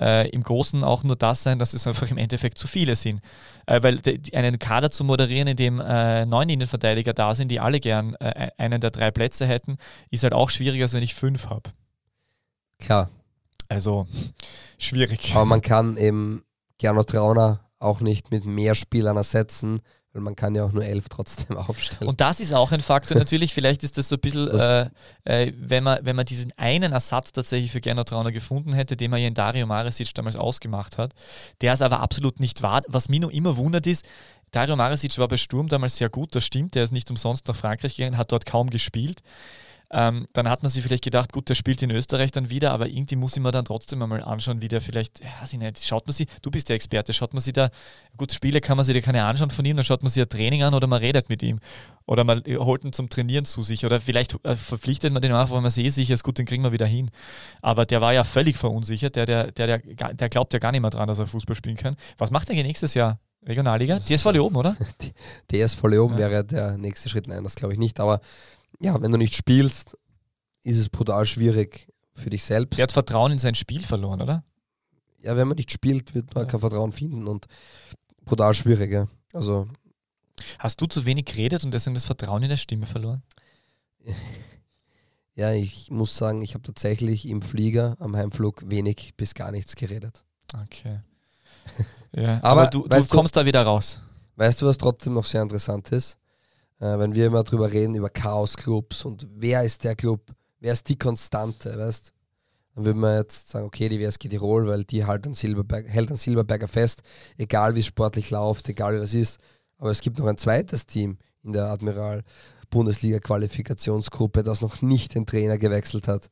äh, 0.00 0.28
im 0.30 0.42
Großen 0.42 0.82
auch 0.82 1.04
nur 1.04 1.16
das 1.16 1.42
sein, 1.42 1.58
dass 1.58 1.72
es 1.72 1.86
einfach 1.86 2.10
im 2.10 2.18
Endeffekt 2.18 2.58
zu 2.58 2.66
viele 2.66 2.96
sind. 2.96 3.20
Äh, 3.66 3.82
weil 3.82 3.96
de, 3.98 4.20
einen 4.34 4.58
Kader 4.58 4.90
zu 4.90 5.04
moderieren, 5.04 5.48
in 5.48 5.56
dem 5.56 5.80
äh, 5.80 6.26
neun 6.26 6.48
Innenverteidiger 6.48 7.12
da 7.14 7.34
sind, 7.34 7.48
die 7.48 7.60
alle 7.60 7.80
gern 7.80 8.14
äh, 8.16 8.50
einen 8.58 8.80
der 8.80 8.90
drei 8.90 9.10
Plätze 9.10 9.46
hätten, 9.46 9.76
ist 10.10 10.24
halt 10.24 10.32
auch 10.32 10.50
schwieriger, 10.50 10.84
als 10.84 10.94
wenn 10.94 11.02
ich 11.02 11.14
fünf 11.14 11.48
habe. 11.48 11.70
Klar, 12.78 13.10
Also 13.68 14.06
schwierig. 14.78 15.32
aber 15.34 15.44
man 15.44 15.62
kann 15.62 15.96
eben 15.96 16.44
Gernot 16.78 17.10
Trauner 17.10 17.60
auch 17.78 18.00
nicht 18.00 18.30
mit 18.32 18.44
mehr 18.44 18.74
Spielern 18.74 19.16
ersetzen, 19.16 19.80
weil 20.12 20.22
man 20.22 20.36
kann 20.36 20.54
ja 20.54 20.64
auch 20.64 20.72
nur 20.72 20.84
elf 20.84 21.08
trotzdem 21.08 21.56
aufstellen. 21.58 22.08
Und 22.08 22.20
das 22.20 22.40
ist 22.40 22.52
auch 22.52 22.72
ein 22.72 22.80
Faktor 22.80 23.16
natürlich. 23.16 23.54
Vielleicht 23.54 23.82
ist 23.82 23.96
das 23.96 24.08
so 24.08 24.16
ein 24.16 24.20
bisschen, 24.20 24.48
äh, 24.48 24.90
äh, 25.24 25.52
wenn, 25.56 25.84
man, 25.84 26.00
wenn 26.02 26.16
man 26.16 26.26
diesen 26.26 26.52
einen 26.56 26.92
Ersatz 26.92 27.32
tatsächlich 27.32 27.72
für 27.72 27.80
Gernot 27.80 28.08
Trauner 28.08 28.32
gefunden 28.32 28.72
hätte, 28.72 28.96
den 28.96 29.10
man 29.10 29.20
ja 29.20 29.28
in 29.28 29.34
Dario 29.34 29.66
Maresic 29.66 30.14
damals 30.14 30.36
ausgemacht 30.36 30.98
hat, 30.98 31.14
der 31.60 31.72
es 31.72 31.82
aber 31.82 32.00
absolut 32.00 32.40
nicht 32.40 32.62
war. 32.62 32.82
Was 32.88 33.08
mich 33.08 33.20
noch 33.20 33.30
immer 33.30 33.56
wundert 33.56 33.86
ist, 33.86 34.06
Dario 34.50 34.76
Maresic 34.76 35.16
war 35.18 35.28
bei 35.28 35.38
Sturm 35.38 35.68
damals 35.68 35.96
sehr 35.96 36.10
gut, 36.10 36.34
das 36.34 36.44
stimmt. 36.44 36.74
Der 36.74 36.84
ist 36.84 36.92
nicht 36.92 37.10
umsonst 37.10 37.48
nach 37.48 37.56
Frankreich 37.56 37.96
gegangen, 37.96 38.18
hat 38.18 38.32
dort 38.32 38.44
kaum 38.44 38.68
gespielt. 38.68 39.22
Ähm, 39.94 40.26
dann 40.32 40.48
hat 40.48 40.62
man 40.62 40.70
sich 40.70 40.82
vielleicht 40.82 41.04
gedacht, 41.04 41.32
gut, 41.32 41.50
der 41.50 41.54
spielt 41.54 41.82
in 41.82 41.90
Österreich 41.90 42.30
dann 42.30 42.48
wieder, 42.48 42.72
aber 42.72 42.88
irgendwie 42.88 43.16
muss 43.16 43.36
ich 43.36 43.42
mir 43.42 43.50
dann 43.50 43.66
trotzdem 43.66 44.02
einmal 44.02 44.22
anschauen, 44.22 44.62
wie 44.62 44.68
der 44.68 44.80
vielleicht, 44.80 45.22
ja, 45.22 45.28
weiß 45.42 45.52
ich 45.52 45.58
nicht, 45.58 45.86
schaut 45.86 46.06
man 46.06 46.14
sie, 46.14 46.26
du 46.40 46.50
bist 46.50 46.70
der 46.70 46.76
Experte, 46.76 47.12
schaut 47.12 47.34
man 47.34 47.42
sie 47.42 47.52
da, 47.52 47.68
gut, 48.16 48.32
Spiele 48.32 48.62
kann 48.62 48.78
man 48.78 48.86
sich 48.86 48.94
da 48.94 49.02
keine 49.02 49.22
anschauen 49.24 49.50
von 49.50 49.64
ihm, 49.66 49.76
dann 49.76 49.84
schaut 49.84 50.02
man 50.02 50.08
sich 50.08 50.22
ein 50.22 50.28
Training 50.30 50.62
an 50.62 50.72
oder 50.72 50.86
man 50.86 50.98
redet 50.98 51.28
mit 51.28 51.42
ihm 51.42 51.60
oder 52.06 52.24
man 52.24 52.42
holt 52.46 52.84
ihn 52.84 52.92
zum 52.94 53.10
Trainieren 53.10 53.44
zu 53.44 53.62
sich 53.62 53.84
oder 53.84 54.00
vielleicht 54.00 54.34
äh, 54.44 54.56
verpflichtet 54.56 55.12
man 55.12 55.20
den 55.20 55.32
auch, 55.32 55.50
weil 55.50 55.60
man 55.60 55.70
sehr 55.70 55.90
sicher 55.90 56.14
ist, 56.14 56.24
gut, 56.24 56.38
den 56.38 56.46
kriegen 56.46 56.64
wir 56.64 56.72
wieder 56.72 56.86
hin. 56.86 57.10
Aber 57.60 57.84
der 57.84 58.00
war 58.00 58.14
ja 58.14 58.24
völlig 58.24 58.56
verunsichert, 58.56 59.16
der, 59.16 59.26
der, 59.26 59.52
der, 59.52 59.78
der, 59.78 60.28
glaubt 60.30 60.54
ja 60.54 60.58
gar 60.58 60.72
nicht 60.72 60.80
mehr 60.80 60.90
dran, 60.90 61.06
dass 61.06 61.18
er 61.18 61.26
Fußball 61.26 61.54
spielen 61.54 61.76
kann. 61.76 61.96
Was 62.16 62.30
macht 62.30 62.48
er 62.48 62.54
nächstes 62.54 62.94
Jahr? 62.94 63.18
Regionalliga? 63.44 63.98
DSV 63.98 64.26
Leoben, 64.32 64.56
oder? 64.56 64.76
DSV 65.52 65.84
Leoben 65.84 66.14
Ja. 66.18 66.30
wäre 66.30 66.44
der 66.44 66.78
nächste 66.78 67.08
Schritt. 67.08 67.26
Nein, 67.28 67.42
das 67.44 67.56
glaube 67.56 67.72
ich 67.74 67.78
nicht. 67.78 67.98
Aber 68.00 68.20
ja, 68.82 69.00
wenn 69.00 69.10
du 69.12 69.18
nicht 69.18 69.34
spielst, 69.34 69.96
ist 70.62 70.78
es 70.78 70.88
brutal 70.88 71.24
schwierig 71.26 71.88
für 72.14 72.30
dich 72.30 72.44
selbst. 72.44 72.76
Der 72.78 72.82
hat 72.84 72.92
Vertrauen 72.92 73.32
in 73.32 73.38
sein 73.38 73.54
Spiel 73.54 73.82
verloren, 73.84 74.20
oder? 74.20 74.44
Ja, 75.20 75.36
wenn 75.36 75.48
man 75.48 75.56
nicht 75.56 75.70
spielt, 75.70 76.14
wird 76.14 76.34
man 76.34 76.44
Ja. 76.44 76.50
kein 76.50 76.60
Vertrauen 76.60 76.92
finden 76.92 77.26
und 77.28 77.46
brutal 78.24 78.54
schwierig. 78.54 78.90
Ja. 78.92 79.08
Also 79.32 79.68
Hast 80.58 80.80
du 80.80 80.86
zu 80.86 81.04
wenig 81.06 81.26
geredet 81.26 81.64
und 81.64 81.72
deswegen 81.72 81.94
das 81.94 82.04
Vertrauen 82.06 82.42
in 82.42 82.48
der 82.48 82.56
Stimme 82.56 82.86
verloren? 82.86 83.22
ja, 85.34 85.52
ich 85.52 85.90
muss 85.90 86.16
sagen, 86.16 86.42
ich 86.42 86.54
habe 86.54 86.62
tatsächlich 86.62 87.28
im 87.28 87.42
Flieger 87.42 87.96
am 88.00 88.16
Heimflug 88.16 88.62
wenig 88.68 89.14
bis 89.16 89.34
gar 89.34 89.50
nichts 89.52 89.74
geredet. 89.76 90.24
Okay. 90.64 91.00
Ja, 92.14 92.40
Aber 92.42 92.62
aber, 92.62 92.66
du, 92.66 92.82
du 92.86 92.94
weißt 92.94 93.10
du- 93.10 93.16
kommst 93.16 93.34
da 93.36 93.46
wieder 93.46 93.62
raus. 93.62 93.98
Weißt 94.36 94.60
du, 94.60 94.66
was 94.66 94.76
trotzdem 94.76 95.14
noch 95.14 95.24
sehr 95.24 95.40
interessant 95.40 95.90
ist? 95.92 96.18
Äh, 96.82 96.98
wenn 96.98 97.14
wir 97.14 97.26
immer 97.26 97.44
drüber 97.44 97.70
reden, 97.70 97.94
über 97.94 98.10
Chaos-Clubs 98.10 99.04
und 99.04 99.28
wer 99.36 99.62
ist 99.62 99.84
der 99.84 99.94
Club, 99.94 100.34
wer 100.58 100.72
ist 100.72 100.88
die 100.88 100.98
Konstante, 100.98 101.78
weißt 101.78 102.12
Dann 102.74 102.84
würde 102.84 102.98
man 102.98 103.18
jetzt 103.18 103.48
sagen, 103.48 103.66
okay, 103.66 103.88
die 103.88 104.00
WSG 104.00 104.28
Tirol, 104.28 104.66
weil 104.66 104.82
die 104.82 105.04
halt 105.04 105.24
an 105.24 105.34
Silberberg, 105.34 105.86
hält 105.88 106.10
an 106.10 106.16
Silberberger 106.16 106.66
fest, 106.66 107.02
egal 107.38 107.76
wie 107.76 107.84
sportlich 107.84 108.30
läuft, 108.30 108.68
egal 108.68 108.96
wie 108.96 109.00
was 109.00 109.14
ist. 109.14 109.38
Aber 109.78 109.90
es 109.90 110.00
gibt 110.00 110.18
noch 110.18 110.26
ein 110.26 110.36
zweites 110.36 110.86
Team 110.86 111.18
in 111.44 111.52
der 111.52 111.66
Admiral 111.66 112.24
Bundesliga-Qualifikationsgruppe, 112.70 114.42
das 114.42 114.60
noch 114.60 114.82
nicht 114.82 115.14
den 115.14 115.26
Trainer 115.26 115.58
gewechselt 115.58 116.08
hat. 116.08 116.30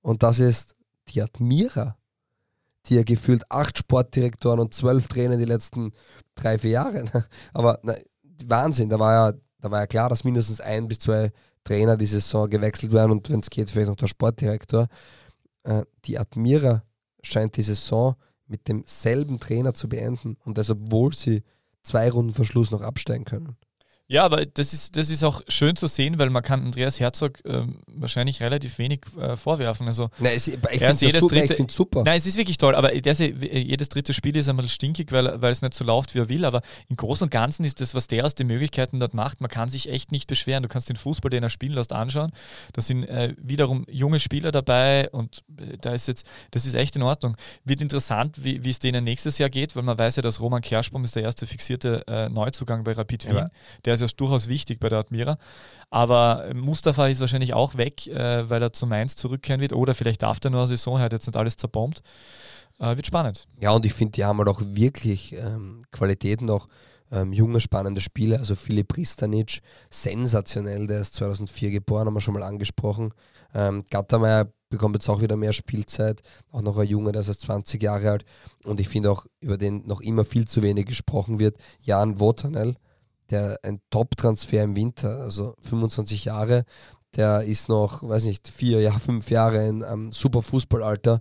Und 0.00 0.24
das 0.24 0.40
ist 0.40 0.74
die 1.10 1.22
Admira, 1.22 1.96
die 2.86 2.96
ja 2.96 3.04
gefühlt 3.04 3.48
acht 3.48 3.78
Sportdirektoren 3.78 4.58
und 4.58 4.74
zwölf 4.74 5.06
Trainer 5.06 5.36
die 5.36 5.44
letzten 5.44 5.92
drei, 6.34 6.58
vier 6.58 6.70
Jahre. 6.70 7.04
Aber 7.52 7.78
na, 7.84 7.94
Wahnsinn, 8.44 8.88
da 8.88 8.98
war 8.98 9.12
ja, 9.12 9.38
da 9.64 9.70
war 9.70 9.80
ja 9.80 9.86
klar, 9.86 10.10
dass 10.10 10.24
mindestens 10.24 10.60
ein 10.60 10.88
bis 10.88 10.98
zwei 10.98 11.32
Trainer 11.64 11.96
die 11.96 12.04
Saison 12.04 12.50
gewechselt 12.50 12.92
werden 12.92 13.12
und 13.12 13.30
wenn 13.30 13.40
es 13.40 13.48
geht, 13.48 13.70
vielleicht 13.70 13.88
noch 13.88 13.96
der 13.96 14.08
Sportdirektor. 14.08 14.88
Äh, 15.62 15.86
die 16.04 16.18
Admira 16.18 16.82
scheint 17.22 17.56
die 17.56 17.62
Saison 17.62 18.14
mit 18.46 18.68
demselben 18.68 19.40
Trainer 19.40 19.72
zu 19.72 19.88
beenden 19.88 20.36
und 20.44 20.58
das, 20.58 20.68
obwohl 20.68 21.14
sie 21.14 21.44
zwei 21.82 22.10
Runden 22.10 22.34
vor 22.34 22.44
Schluss 22.44 22.72
noch 22.72 22.82
absteigen 22.82 23.24
können. 23.24 23.56
Ja, 24.06 24.24
aber 24.24 24.44
das 24.44 24.74
ist, 24.74 24.96
das 24.96 25.08
ist 25.08 25.24
auch 25.24 25.40
schön 25.48 25.76
zu 25.76 25.86
sehen, 25.86 26.18
weil 26.18 26.28
man 26.28 26.42
kann 26.42 26.62
Andreas 26.62 27.00
Herzog 27.00 27.40
ähm, 27.46 27.80
wahrscheinlich 27.86 28.42
relativ 28.42 28.78
wenig 28.78 29.00
äh, 29.18 29.36
vorwerfen. 29.36 29.86
Also 29.86 30.10
Nein, 30.18 30.34
es, 30.36 30.46
ich 30.46 30.58
finde 30.58 30.86
ist 30.90 31.00
jedes 31.00 31.74
super. 31.74 32.02
Nein, 32.04 32.18
es 32.18 32.26
ist 32.26 32.36
wirklich 32.36 32.58
toll, 32.58 32.74
aber 32.74 32.90
das, 33.00 33.18
jedes 33.20 33.88
dritte 33.88 34.12
Spiel 34.12 34.36
ist 34.36 34.48
einmal 34.48 34.68
stinkig, 34.68 35.10
weil, 35.10 35.40
weil 35.40 35.52
es 35.52 35.62
nicht 35.62 35.72
so 35.74 35.84
läuft, 35.84 36.14
wie 36.14 36.18
er 36.18 36.28
will. 36.28 36.44
Aber 36.44 36.60
im 36.88 36.96
Großen 36.96 37.24
und 37.24 37.30
Ganzen 37.30 37.64
ist 37.64 37.80
das, 37.80 37.94
was 37.94 38.06
der 38.06 38.26
aus 38.26 38.34
den 38.34 38.46
Möglichkeiten 38.46 39.00
dort 39.00 39.14
macht, 39.14 39.40
man 39.40 39.50
kann 39.50 39.68
sich 39.70 39.88
echt 39.88 40.12
nicht 40.12 40.26
beschweren. 40.26 40.62
Du 40.62 40.68
kannst 40.68 40.90
den 40.90 40.96
Fußball, 40.96 41.30
den 41.30 41.42
er 41.42 41.50
spielen 41.50 41.72
lässt, 41.72 41.92
anschauen. 41.92 42.32
Da 42.74 42.82
sind 42.82 43.04
äh, 43.04 43.34
wiederum 43.38 43.86
junge 43.88 44.20
Spieler 44.20 44.52
dabei 44.52 45.08
und 45.10 45.42
äh, 45.58 45.78
da 45.80 45.94
ist 45.94 46.08
jetzt, 46.08 46.26
das 46.50 46.66
ist 46.66 46.74
echt 46.74 46.96
in 46.96 47.02
Ordnung. 47.02 47.36
Wird 47.64 47.80
interessant, 47.80 48.44
wie 48.44 48.64
wie 48.64 48.70
es 48.70 48.78
denen 48.78 49.04
nächstes 49.04 49.38
Jahr 49.38 49.48
geht, 49.50 49.76
weil 49.76 49.82
man 49.82 49.98
weiß 49.98 50.16
ja, 50.16 50.22
dass 50.22 50.40
Roman 50.40 50.60
Kerschbaum 50.60 51.04
ist 51.04 51.16
der 51.16 51.22
erste 51.22 51.46
fixierte 51.46 52.04
äh, 52.06 52.28
Neuzugang 52.28 52.84
bei 52.84 52.92
Rapid 52.92 53.24
Ja, 53.24 53.30
Wien. 53.30 53.38
aber 53.38 53.50
Der 53.96 54.06
ist 54.06 54.12
ja 54.12 54.16
durchaus 54.16 54.48
wichtig 54.48 54.80
bei 54.80 54.88
der 54.88 54.98
Admira. 54.98 55.38
Aber 55.90 56.50
Mustafa 56.54 57.08
ist 57.08 57.20
wahrscheinlich 57.20 57.54
auch 57.54 57.76
weg, 57.76 58.06
äh, 58.06 58.48
weil 58.48 58.62
er 58.62 58.72
zu 58.72 58.86
Mainz 58.86 59.16
zurückkehren 59.16 59.60
wird. 59.60 59.72
Oder 59.72 59.94
vielleicht 59.94 60.22
darf 60.22 60.40
der 60.40 60.50
nur 60.50 60.60
eine 60.60 60.68
Saison, 60.68 60.98
er 60.98 61.04
hat 61.04 61.12
jetzt 61.12 61.26
nicht 61.26 61.36
alles 61.36 61.56
zerbombt. 61.56 62.02
Äh, 62.78 62.96
wird 62.96 63.06
spannend. 63.06 63.46
Ja, 63.60 63.70
und 63.70 63.86
ich 63.86 63.94
finde, 63.94 64.12
die 64.12 64.24
haben 64.24 64.38
halt 64.38 64.48
auch 64.48 64.60
wirklich 64.60 65.34
ähm, 65.34 65.82
Qualitäten 65.92 66.46
noch. 66.46 66.66
Ähm, 67.12 67.32
junge, 67.32 67.60
spannende 67.60 68.00
Spieler, 68.00 68.38
also 68.38 68.54
Filip 68.56 68.88
Pristanic, 68.88 69.60
sensationell, 69.90 70.86
der 70.86 71.00
ist 71.00 71.14
2004 71.14 71.70
geboren, 71.70 72.06
haben 72.06 72.14
wir 72.14 72.20
schon 72.20 72.34
mal 72.34 72.42
angesprochen. 72.42 73.12
Ähm, 73.54 73.84
Gattermeier 73.90 74.48
bekommt 74.70 74.96
jetzt 74.96 75.08
auch 75.08 75.20
wieder 75.20 75.36
mehr 75.36 75.52
Spielzeit, 75.52 76.22
auch 76.50 76.62
noch 76.62 76.76
ein 76.78 76.88
Junge, 76.88 77.12
der 77.12 77.20
ist 77.20 77.28
erst 77.28 77.42
20 77.42 77.80
Jahre 77.82 78.10
alt 78.10 78.24
und 78.64 78.80
ich 78.80 78.88
finde 78.88 79.10
auch, 79.12 79.26
über 79.40 79.56
den 79.56 79.86
noch 79.86 80.00
immer 80.00 80.24
viel 80.24 80.46
zu 80.46 80.62
wenig 80.62 80.86
gesprochen 80.86 81.38
wird, 81.38 81.56
Jan 81.80 82.18
Wotanel, 82.18 82.76
der 83.30 83.58
ein 83.62 83.80
Top-Transfer 83.90 84.62
im 84.62 84.76
Winter, 84.76 85.20
also 85.20 85.54
25 85.60 86.26
Jahre, 86.26 86.64
der 87.16 87.42
ist 87.42 87.68
noch, 87.68 88.02
weiß 88.02 88.24
nicht, 88.24 88.48
vier, 88.48 88.80
ja, 88.80 88.92
fünf 88.92 89.30
Jahre 89.30 89.66
in 89.66 89.84
einem 89.84 90.10
super 90.10 90.42
Fußballalter. 90.42 91.20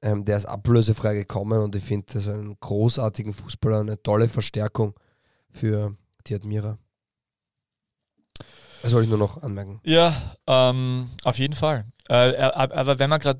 Ähm, 0.00 0.24
der 0.24 0.36
ist 0.36 0.46
ablösefrei 0.46 1.14
gekommen 1.14 1.60
und 1.60 1.74
ich 1.74 1.84
finde 1.84 2.06
das 2.12 2.28
einen 2.28 2.56
großartigen 2.60 3.32
Fußballer, 3.32 3.80
eine 3.80 4.02
tolle 4.02 4.28
Verstärkung 4.28 4.94
für 5.50 5.96
die 6.26 6.34
Admira. 6.34 6.78
Das 8.82 8.92
soll 8.92 9.02
ich 9.02 9.08
nur 9.08 9.18
noch 9.18 9.42
anmerken. 9.42 9.80
Ja, 9.84 10.14
ähm, 10.46 11.08
auf 11.24 11.38
jeden 11.38 11.54
Fall. 11.54 11.84
Äh, 12.08 12.36
aber 12.38 12.98
wenn 12.98 13.10
wir 13.10 13.18
gerade 13.18 13.38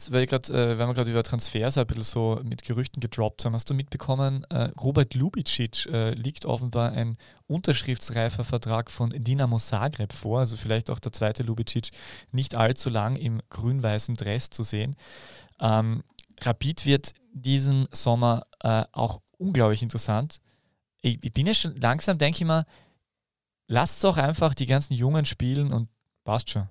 äh, 0.52 1.10
über 1.10 1.22
Transfers 1.22 1.78
ein 1.78 1.86
bisschen 1.86 2.02
so 2.02 2.40
mit 2.42 2.62
Gerüchten 2.64 3.00
gedroppt 3.00 3.46
haben, 3.46 3.54
hast 3.54 3.70
du 3.70 3.74
mitbekommen, 3.74 4.44
äh, 4.50 4.70
Robert 4.78 5.14
Lubicic 5.14 5.86
äh, 5.86 6.10
liegt 6.10 6.44
offenbar 6.44 6.92
ein 6.92 7.16
unterschriftsreifer 7.46 8.44
Vertrag 8.44 8.90
von 8.90 9.08
Dinamo 9.10 9.58
Zagreb 9.58 10.12
vor, 10.12 10.40
also 10.40 10.56
vielleicht 10.56 10.90
auch 10.90 10.98
der 10.98 11.14
zweite 11.14 11.44
Lubicic 11.44 11.90
nicht 12.30 12.56
allzu 12.56 12.90
lang 12.90 13.16
im 13.16 13.40
grün-weißen 13.48 14.16
Dress 14.16 14.50
zu 14.50 14.62
sehen. 14.64 14.96
Ähm, 15.60 16.02
Rapid 16.42 16.84
wird 16.84 17.12
diesen 17.32 17.88
Sommer 17.90 18.46
äh, 18.60 18.84
auch 18.92 19.20
unglaublich 19.38 19.82
interessant. 19.82 20.38
Ich, 21.00 21.18
ich 21.22 21.32
bin 21.32 21.46
ja 21.46 21.54
schon 21.54 21.74
langsam, 21.76 22.18
denke 22.18 22.38
ich 22.38 22.44
mal, 22.44 22.66
lasst 23.68 24.02
doch 24.02 24.16
einfach 24.16 24.54
die 24.54 24.66
ganzen 24.66 24.94
Jungen 24.94 25.24
spielen 25.24 25.72
und 25.72 25.88
passt 26.24 26.50
schon. 26.50 26.68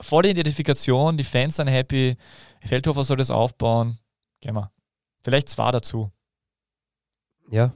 Volle 0.00 0.30
Identifikation, 0.30 1.16
die 1.16 1.24
Fans 1.24 1.56
sind 1.56 1.68
happy, 1.68 2.16
Feldhofer 2.64 3.04
soll 3.04 3.16
das 3.16 3.30
aufbauen. 3.30 3.98
Gehen 4.40 4.54
wir. 4.54 4.70
Vielleicht 5.22 5.48
zwei 5.48 5.70
dazu. 5.70 6.10
Ja. 7.50 7.72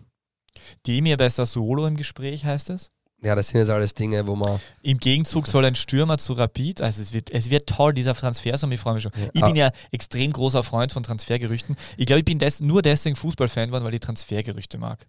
Demir 0.86 1.16
bei 1.16 1.28
Sassuolo 1.28 1.86
im 1.86 1.96
Gespräch, 1.96 2.44
heißt 2.44 2.70
es? 2.70 2.90
Ja, 3.22 3.36
das 3.36 3.48
sind 3.48 3.60
jetzt 3.60 3.70
alles 3.70 3.94
Dinge, 3.94 4.26
wo 4.26 4.34
man. 4.34 4.60
Im 4.82 4.98
Gegenzug 4.98 5.46
soll 5.46 5.64
ein 5.64 5.76
Stürmer 5.76 6.18
zu 6.18 6.32
Rapid, 6.32 6.82
also 6.82 7.00
es 7.00 7.12
wird, 7.12 7.30
es 7.30 7.50
wird 7.50 7.68
toll, 7.68 7.94
dieser 7.94 8.14
Transfersommer, 8.14 8.74
ich 8.74 8.80
freue 8.80 8.94
mich 8.94 9.04
schon. 9.04 9.12
Ja. 9.16 9.28
Ich 9.32 9.42
bin 9.42 9.54
ja 9.54 9.70
extrem 9.92 10.32
großer 10.32 10.64
Freund 10.64 10.92
von 10.92 11.04
Transfergerüchten. 11.04 11.76
Ich 11.96 12.06
glaube, 12.06 12.20
ich 12.20 12.24
bin 12.24 12.40
des, 12.40 12.60
nur 12.60 12.82
deswegen 12.82 13.14
Fußballfan 13.14 13.68
geworden, 13.68 13.84
weil 13.84 13.94
ich 13.94 14.00
Transfergerüchte 14.00 14.76
mag. 14.76 15.06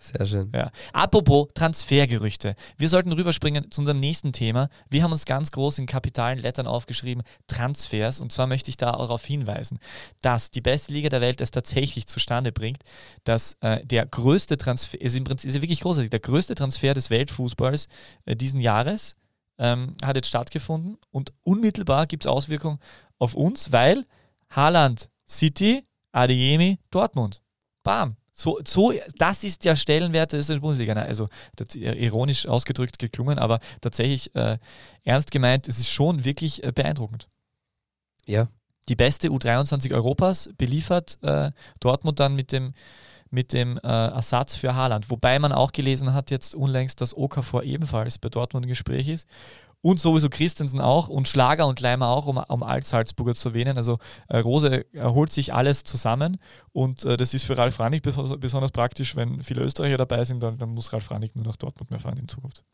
Sehr 0.00 0.26
schön. 0.26 0.52
Ja. 0.54 0.70
Apropos 0.92 1.48
Transfergerüchte. 1.54 2.54
Wir 2.76 2.88
sollten 2.88 3.10
rüberspringen 3.12 3.68
zu 3.72 3.80
unserem 3.80 3.98
nächsten 3.98 4.32
Thema. 4.32 4.68
Wir 4.88 5.02
haben 5.02 5.10
uns 5.10 5.24
ganz 5.24 5.50
groß 5.50 5.80
in 5.80 5.86
kapitalen 5.86 6.38
Lettern 6.38 6.68
aufgeschrieben, 6.68 7.24
Transfers. 7.48 8.20
Und 8.20 8.30
zwar 8.30 8.46
möchte 8.46 8.70
ich 8.70 8.76
da 8.76 8.92
darauf 8.92 9.24
hinweisen, 9.24 9.80
dass 10.22 10.52
die 10.52 10.60
beste 10.60 10.92
Liga 10.92 11.08
der 11.08 11.20
Welt 11.20 11.40
es 11.40 11.50
tatsächlich 11.50 12.06
zustande 12.06 12.52
bringt, 12.52 12.84
dass 13.24 13.56
äh, 13.60 13.84
der 13.84 14.06
größte 14.06 14.56
Transfer, 14.56 15.00
ist 15.00 15.16
im 15.16 15.24
Prinzip 15.24 15.50
ist 15.50 15.60
wirklich 15.60 15.80
großartig, 15.80 16.10
der 16.10 16.20
größte 16.20 16.54
Transfer 16.54 16.94
des 16.94 17.10
Weltfußballs 17.10 17.88
äh, 18.24 18.36
diesen 18.36 18.60
Jahres 18.60 19.16
ähm, 19.58 19.96
hat 20.02 20.14
jetzt 20.14 20.28
stattgefunden. 20.28 20.96
Und 21.10 21.32
unmittelbar 21.42 22.06
gibt 22.06 22.24
es 22.24 22.30
Auswirkungen 22.30 22.78
auf 23.18 23.34
uns, 23.34 23.72
weil 23.72 24.04
Haaland 24.50 25.10
City, 25.28 25.84
Adeyemi 26.12 26.78
Dortmund. 26.90 27.42
Bam. 27.82 28.16
So, 28.40 28.60
so, 28.64 28.92
das 29.16 29.42
ist 29.42 29.64
der 29.64 29.74
Stellenwert 29.74 30.30
der 30.30 30.38
österreichischen 30.38 30.62
Bundesliga. 30.62 30.92
Also 30.92 31.28
ironisch 31.74 32.46
ausgedrückt 32.46 33.00
geklungen, 33.00 33.36
aber 33.36 33.58
tatsächlich 33.80 34.32
äh, 34.36 34.58
ernst 35.02 35.32
gemeint, 35.32 35.66
es 35.66 35.80
ist 35.80 35.90
schon 35.90 36.24
wirklich 36.24 36.62
äh, 36.62 36.70
beeindruckend. 36.70 37.26
Ja. 38.26 38.46
Die 38.88 38.94
beste 38.94 39.30
U23 39.30 39.92
Europas 39.92 40.50
beliefert 40.56 41.18
äh, 41.22 41.50
Dortmund 41.80 42.20
dann 42.20 42.36
mit 42.36 42.52
dem, 42.52 42.74
mit 43.28 43.52
dem 43.52 43.76
äh, 43.78 43.88
Ersatz 43.88 44.54
für 44.54 44.76
Haaland. 44.76 45.10
Wobei 45.10 45.40
man 45.40 45.50
auch 45.50 45.72
gelesen 45.72 46.14
hat 46.14 46.30
jetzt 46.30 46.54
unlängst, 46.54 47.00
dass 47.00 47.16
Okafor 47.16 47.64
ebenfalls 47.64 48.18
bei 48.18 48.28
Dortmund 48.28 48.66
im 48.66 48.70
Gespräch 48.70 49.08
ist 49.08 49.26
und 49.80 50.00
sowieso 50.00 50.28
Christensen 50.28 50.80
auch 50.80 51.08
und 51.08 51.28
Schlager 51.28 51.66
und 51.66 51.80
Leimer 51.80 52.08
auch, 52.08 52.26
um, 52.26 52.36
um 52.36 52.62
Alt-Salzburger 52.62 53.34
zu 53.34 53.50
erwähnen. 53.50 53.76
Also 53.76 53.98
äh, 54.28 54.38
Rose 54.38 54.84
holt 54.96 55.32
sich 55.32 55.54
alles 55.54 55.84
zusammen 55.84 56.38
und 56.72 57.04
äh, 57.04 57.16
das 57.16 57.34
ist 57.34 57.44
für 57.44 57.56
Ralf 57.56 57.78
Rannig 57.78 58.02
besonders 58.02 58.72
praktisch, 58.72 59.16
wenn 59.16 59.42
viele 59.42 59.62
Österreicher 59.62 59.96
dabei 59.96 60.24
sind, 60.24 60.40
dann, 60.42 60.58
dann 60.58 60.70
muss 60.70 60.92
Ralf 60.92 61.10
Rannig 61.10 61.34
nur 61.36 61.44
nach 61.44 61.56
Dortmund 61.56 61.90
mehr 61.90 62.00
fahren 62.00 62.18
in 62.18 62.28
Zukunft. 62.28 62.64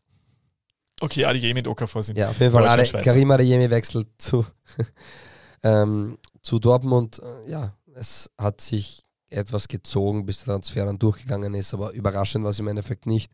Okay, 1.01 1.25
Adeyemi 1.25 1.55
mit 1.55 1.67
Okafor 1.67 2.03
sind. 2.03 2.17
Ja, 2.17 2.29
auf 2.29 2.39
jeden 2.39 2.53
Fall 2.53 2.67
Ade, 2.67 2.85
Karim 3.01 3.29
Adeyemi 3.31 3.69
wechselt 3.69 4.07
zu, 4.17 4.45
ähm, 5.63 6.17
zu 6.41 6.57
Dortmund. 6.57 7.19
Äh, 7.19 7.51
ja, 7.51 7.73
es 7.95 8.31
hat 8.37 8.61
sich 8.61 9.03
etwas 9.29 9.67
gezogen, 9.67 10.25
bis 10.25 10.39
der 10.39 10.53
Transfer 10.53 10.85
dann 10.85 10.97
durchgegangen 10.97 11.53
ist, 11.53 11.73
aber 11.73 11.91
überraschend 11.91 12.43
war 12.43 12.51
es 12.51 12.59
im 12.59 12.67
Endeffekt 12.67 13.05
nicht. 13.05 13.31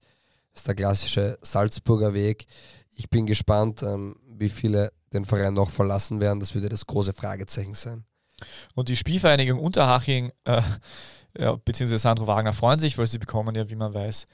Das 0.53 0.61
ist 0.61 0.67
der 0.67 0.75
klassische 0.75 1.37
Salzburger 1.41 2.13
Weg 2.13 2.47
ich 3.01 3.09
bin 3.09 3.25
gespannt, 3.25 3.81
ähm, 3.81 4.15
wie 4.27 4.49
viele 4.49 4.91
den 5.11 5.25
Verein 5.25 5.55
noch 5.55 5.71
verlassen 5.71 6.19
werden. 6.19 6.39
Das 6.39 6.53
würde 6.53 6.69
das 6.69 6.85
große 6.85 7.13
Fragezeichen 7.13 7.73
sein. 7.73 8.05
Und 8.75 8.89
die 8.89 8.95
Spielvereinigung 8.95 9.59
Unterhaching 9.59 10.31
äh, 10.45 10.61
ja, 11.37 11.55
bzw. 11.55 11.97
Sandro 11.97 12.27
Wagner 12.27 12.53
freuen 12.53 12.77
sich, 12.77 12.97
weil 12.99 13.07
sie 13.07 13.17
bekommen 13.17 13.55
ja, 13.55 13.69
wie 13.69 13.75
man 13.75 13.93
weiß, 13.93 14.27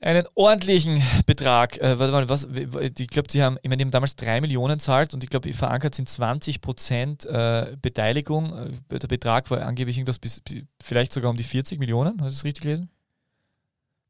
einen 0.00 0.26
ordentlichen 0.34 1.02
Betrag. 1.26 1.78
Äh, 1.78 1.98
warte 1.98 2.28
was, 2.28 2.44
ich 2.44 3.08
glaube, 3.08 3.30
sie 3.30 3.42
haben, 3.42 3.58
ich 3.62 3.68
meine, 3.68 3.78
die 3.78 3.84
haben 3.84 3.90
damals 3.90 4.14
3 4.14 4.40
Millionen 4.42 4.78
zahlt 4.78 5.12
und 5.12 5.24
ich 5.24 5.30
glaube, 5.30 5.52
verankert 5.52 5.96
sind 5.96 6.08
20 6.08 6.60
Prozent 6.60 7.24
äh, 7.24 7.76
Beteiligung. 7.82 8.72
Äh, 8.90 8.98
der 8.98 9.08
Betrag 9.08 9.50
war 9.50 9.62
angeblich 9.62 9.96
irgendwas 9.98 10.20
bis, 10.20 10.40
vielleicht 10.80 11.12
sogar 11.12 11.30
um 11.30 11.36
die 11.36 11.44
40 11.44 11.80
Millionen. 11.80 12.20
Hast 12.20 12.26
du 12.26 12.36
das 12.36 12.44
richtig 12.44 12.62
gelesen? 12.62 12.90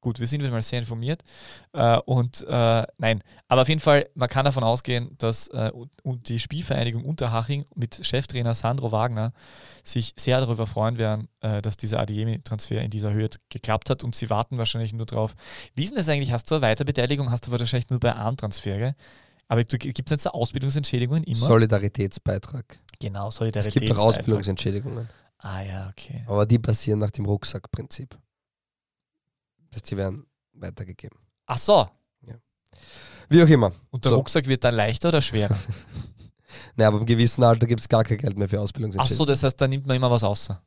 Gut, 0.01 0.21
wir 0.21 0.27
sind 0.27 0.41
wieder 0.41 0.53
mal 0.53 0.63
sehr 0.63 0.79
informiert. 0.79 1.25
Äh, 1.73 1.99
und 2.05 2.45
äh, 2.49 2.87
nein, 2.99 3.23
aber 3.49 3.63
auf 3.63 3.69
jeden 3.69 3.81
Fall, 3.81 4.09
man 4.15 4.29
kann 4.29 4.45
davon 4.45 4.63
ausgehen, 4.63 5.17
dass 5.19 5.49
äh, 5.49 5.73
die 6.05 6.39
Spielvereinigung 6.39 7.05
Unterhaching 7.05 7.65
mit 7.75 8.05
Cheftrainer 8.07 8.55
Sandro 8.55 8.93
Wagner 8.93 9.33
sich 9.83 10.13
sehr 10.17 10.41
darüber 10.41 10.67
freuen 10.67 10.99
werden, 10.99 11.29
äh, 11.41 11.63
dass 11.63 11.77
dieser 11.77 12.01
Adiemi-Transfer 12.01 12.81
in 12.81 12.91
dieser 12.91 13.13
Höhe 13.13 13.31
geklappt 13.49 13.91
hat 13.91 14.05
und 14.05 14.15
sie 14.15 14.31
warten 14.31 14.59
wahrscheinlich 14.59 14.93
nur 14.93 15.07
drauf. 15.07 15.35
Wie 15.75 15.83
ist 15.83 15.91
denn 15.91 15.99
das 15.99 16.09
eigentlich? 16.09 16.33
Hast 16.33 16.51
du 16.51 16.57
eine 16.57 16.63
Weiterbeteiligung? 16.63 17.31
Hast 17.31 17.47
du 17.47 17.53
wahrscheinlich 17.53 17.91
nur 17.91 17.99
bei 18.01 18.15
Armtransfere? 18.15 18.95
Aber 19.49 19.65
gibt 19.65 19.99
es 19.99 20.11
jetzt 20.11 20.27
Ausbildungsentschädigungen 20.27 21.25
immer? 21.25 21.37
Solidaritätsbeitrag. 21.37 22.79
Genau, 23.01 23.31
Solidaritätsbeitrag. 23.31 23.83
Es 23.83 23.89
gibt 23.89 24.01
auch 24.01 24.07
Ausbildungsentschädigungen. 24.07 25.09
Ah 25.39 25.63
ja, 25.63 25.89
okay. 25.89 26.25
Aber 26.27 26.47
die 26.47 26.59
passieren 26.59 26.99
nach 26.99 27.11
dem 27.11 27.27
Rucksackprinzip. 27.27 28.19
Das 29.71 29.83
die 29.83 29.97
werden 29.97 30.27
weitergegeben. 30.53 31.19
Ach 31.47 31.59
so. 31.59 31.89
Ja. 32.23 32.35
Wie 33.29 33.43
auch 33.43 33.49
immer. 33.49 33.73
Und 33.91 34.05
der 34.05 34.11
so. 34.11 34.17
Rucksack 34.17 34.47
wird 34.47 34.65
dann 34.65 34.75
leichter 34.75 35.09
oder 35.09 35.23
schwerer? 35.23 35.57
naja, 36.77 36.89
aber 36.89 36.99
im 36.99 37.07
gewissen 37.07 37.43
Alter 37.45 37.67
gibt 37.67 37.81
es 37.81 37.89
gar 37.89 38.05
kein 38.05 38.19
Geld 38.19 38.37
mehr 38.37 38.49
für 38.49 38.61
Ausbildungsentschädigung. 38.61 39.15
Ach 39.15 39.19
so, 39.19 39.25
das 39.25 39.43
heißt, 39.43 39.61
da 39.61 39.69
nimmt 39.69 39.87
man 39.87 39.97
immer 39.97 40.11
was 40.11 40.25
außer. 40.25 40.63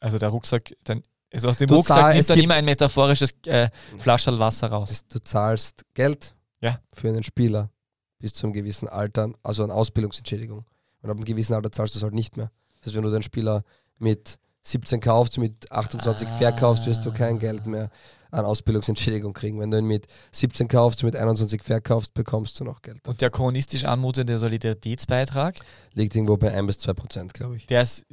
Also 0.00 0.18
der 0.18 0.30
Rucksack, 0.30 0.74
dann, 0.84 1.02
also 1.32 1.48
aus 1.48 1.56
dem 1.56 1.68
du 1.68 1.76
Rucksack 1.76 1.98
zahl, 1.98 2.14
nimmt 2.14 2.30
dann 2.30 2.38
immer 2.40 2.54
ein 2.54 2.64
metaphorisches 2.64 3.34
äh, 3.46 3.70
Flascherl 3.98 4.38
Wasser 4.38 4.68
raus. 4.68 5.04
Du 5.08 5.20
zahlst 5.20 5.84
Geld 5.94 6.34
ja. 6.60 6.80
für 6.92 7.08
einen 7.08 7.22
Spieler 7.22 7.70
bis 8.18 8.34
zu 8.34 8.46
einem 8.46 8.52
gewissen 8.52 8.88
Alter, 8.88 9.32
also 9.42 9.64
eine 9.64 9.74
Ausbildungsentschädigung. 9.74 10.64
Und 11.02 11.10
ab 11.10 11.16
einem 11.16 11.24
gewissen 11.24 11.54
Alter 11.54 11.72
zahlst 11.72 11.94
du 11.94 11.98
es 11.98 12.02
halt 12.02 12.14
nicht 12.14 12.36
mehr. 12.36 12.50
Das 12.80 12.88
heißt, 12.88 12.96
wenn 12.96 13.02
du 13.02 13.10
den 13.10 13.22
Spieler 13.22 13.64
mit 13.98 14.38
17 14.62 15.00
kaufst, 15.00 15.38
mit 15.38 15.70
28 15.70 16.28
ah. 16.28 16.30
verkaufst, 16.38 16.86
wirst 16.86 17.04
du 17.04 17.12
kein 17.12 17.38
Geld 17.38 17.66
mehr 17.66 17.90
an 18.32 18.44
Ausbildungsentschädigung 18.44 19.34
kriegen. 19.34 19.60
Wenn 19.60 19.70
du 19.70 19.78
ihn 19.78 19.86
mit 19.86 20.06
17 20.32 20.66
kaufst, 20.66 21.02
mit 21.04 21.14
21 21.14 21.62
verkaufst, 21.62 22.14
bekommst 22.14 22.58
du 22.58 22.64
noch 22.64 22.82
Geld. 22.82 22.98
Dafür. 22.98 23.10
Und 23.10 23.20
der 23.20 23.30
kommunistisch 23.30 23.84
anmutende 23.84 24.38
Solidaritätsbeitrag? 24.38 25.56
Liegt 25.94 26.16
irgendwo 26.16 26.36
bei 26.36 26.52
1 26.52 26.66
bis 26.66 26.78
2 26.78 26.94
Prozent, 26.94 27.34
glaube 27.34 27.56
ich. 27.56 27.66
Der 27.66 27.82
ist, 27.82 28.04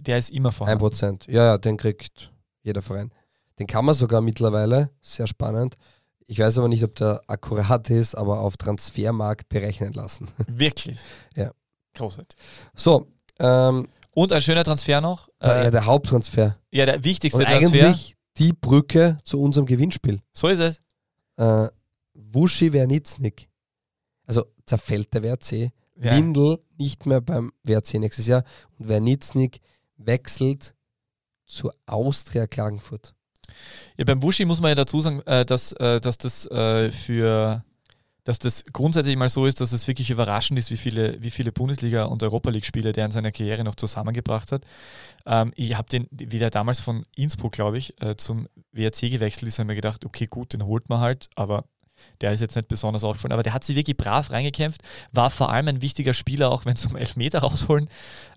der 0.00 0.18
ist 0.18 0.30
immer 0.30 0.52
vorhanden. 0.52 0.82
1 0.84 0.90
Prozent, 0.90 1.26
ja, 1.26 1.44
ja, 1.44 1.58
den 1.58 1.76
kriegt 1.76 2.32
jeder 2.62 2.82
Verein. 2.82 3.12
Den 3.58 3.66
kann 3.66 3.84
man 3.84 3.94
sogar 3.94 4.20
mittlerweile, 4.20 4.90
sehr 5.00 5.26
spannend. 5.26 5.76
Ich 6.26 6.38
weiß 6.38 6.58
aber 6.58 6.68
nicht, 6.68 6.84
ob 6.84 6.94
der 6.96 7.22
akkurat 7.26 7.88
ist, 7.88 8.14
aber 8.14 8.40
auf 8.40 8.56
Transfermarkt 8.56 9.48
berechnen 9.48 9.92
lassen. 9.94 10.26
Wirklich? 10.48 10.98
ja. 11.34 11.52
Großartig. 11.94 12.38
So, 12.74 13.08
ähm, 13.40 13.88
und 14.12 14.32
ein 14.32 14.42
schöner 14.42 14.64
Transfer 14.64 15.00
noch. 15.00 15.28
Ja, 15.40 15.62
äh, 15.62 15.70
der 15.70 15.86
Haupttransfer. 15.86 16.56
Ja, 16.72 16.86
der 16.86 17.04
wichtigste 17.04 17.38
Und 17.38 17.46
Transfer. 17.46 17.86
Eigentlich 17.86 18.16
die 18.38 18.52
Brücke 18.52 19.18
zu 19.24 19.40
unserem 19.40 19.66
Gewinnspiel. 19.66 20.20
So 20.32 20.48
ist 20.48 20.60
es. 20.60 20.80
Äh, 21.36 21.68
Wuschi 22.14 22.72
Wernitznik, 22.72 23.48
also 24.26 24.44
zerfällt 24.66 25.12
der 25.14 25.22
WRC, 25.22 25.72
Ja. 26.00 26.16
Windel 26.16 26.58
nicht 26.76 27.06
mehr 27.06 27.20
beim 27.20 27.52
WRC 27.64 27.94
nächstes 27.94 28.26
Jahr 28.26 28.44
und 28.78 28.88
Wernitznik 28.88 29.60
wechselt 29.96 30.74
zu 31.46 31.70
Austria 31.86 32.46
Klagenfurt. 32.46 33.14
Ja, 33.96 34.04
beim 34.04 34.22
Wushi 34.22 34.44
muss 34.44 34.60
man 34.60 34.68
ja 34.70 34.74
dazu 34.74 35.00
sagen, 35.00 35.22
äh, 35.22 35.44
dass, 35.44 35.72
äh, 35.72 36.00
dass 36.00 36.18
das 36.18 36.46
äh, 36.46 36.90
für 36.90 37.64
dass 38.24 38.38
das 38.38 38.64
grundsätzlich 38.72 39.16
mal 39.16 39.28
so 39.28 39.46
ist, 39.46 39.60
dass 39.60 39.72
es 39.72 39.88
wirklich 39.88 40.10
überraschend 40.10 40.58
ist, 40.58 40.70
wie 40.70 40.76
viele, 40.76 41.22
wie 41.22 41.30
viele 41.30 41.50
Bundesliga- 41.50 42.04
und 42.04 42.22
Europa 42.22 42.50
League-Spiele 42.50 42.92
der 42.92 43.06
in 43.06 43.10
seiner 43.10 43.32
Karriere 43.32 43.64
noch 43.64 43.74
zusammengebracht 43.74 44.52
hat. 44.52 44.64
Ähm, 45.26 45.52
ich 45.56 45.76
habe 45.76 45.88
den, 45.88 46.06
wie 46.10 46.38
der 46.38 46.50
damals 46.50 46.80
von 46.80 47.04
Innsbruck, 47.16 47.52
glaube 47.52 47.78
ich, 47.78 48.00
äh, 48.02 48.16
zum 48.16 48.48
WRC 48.72 49.10
gewechselt 49.10 49.48
ist, 49.48 49.58
habe 49.58 49.68
mir 49.68 49.74
gedacht, 49.74 50.04
okay, 50.04 50.26
gut, 50.26 50.52
den 50.52 50.64
holt 50.64 50.88
man 50.88 51.00
halt, 51.00 51.28
aber 51.36 51.64
der 52.20 52.32
ist 52.32 52.40
jetzt 52.40 52.56
nicht 52.56 52.68
besonders 52.68 53.04
aufgefallen, 53.04 53.32
aber 53.32 53.42
der 53.42 53.54
hat 53.54 53.64
sich 53.64 53.76
wirklich 53.76 53.96
brav 53.96 54.30
reingekämpft, 54.30 54.80
war 55.12 55.30
vor 55.30 55.50
allem 55.50 55.68
ein 55.68 55.82
wichtiger 55.82 56.14
Spieler, 56.14 56.50
auch 56.50 56.64
wenn 56.64 56.74
es 56.74 56.86
um 56.86 56.96
Elfmeter 56.96 57.38
rausholen 57.42 57.88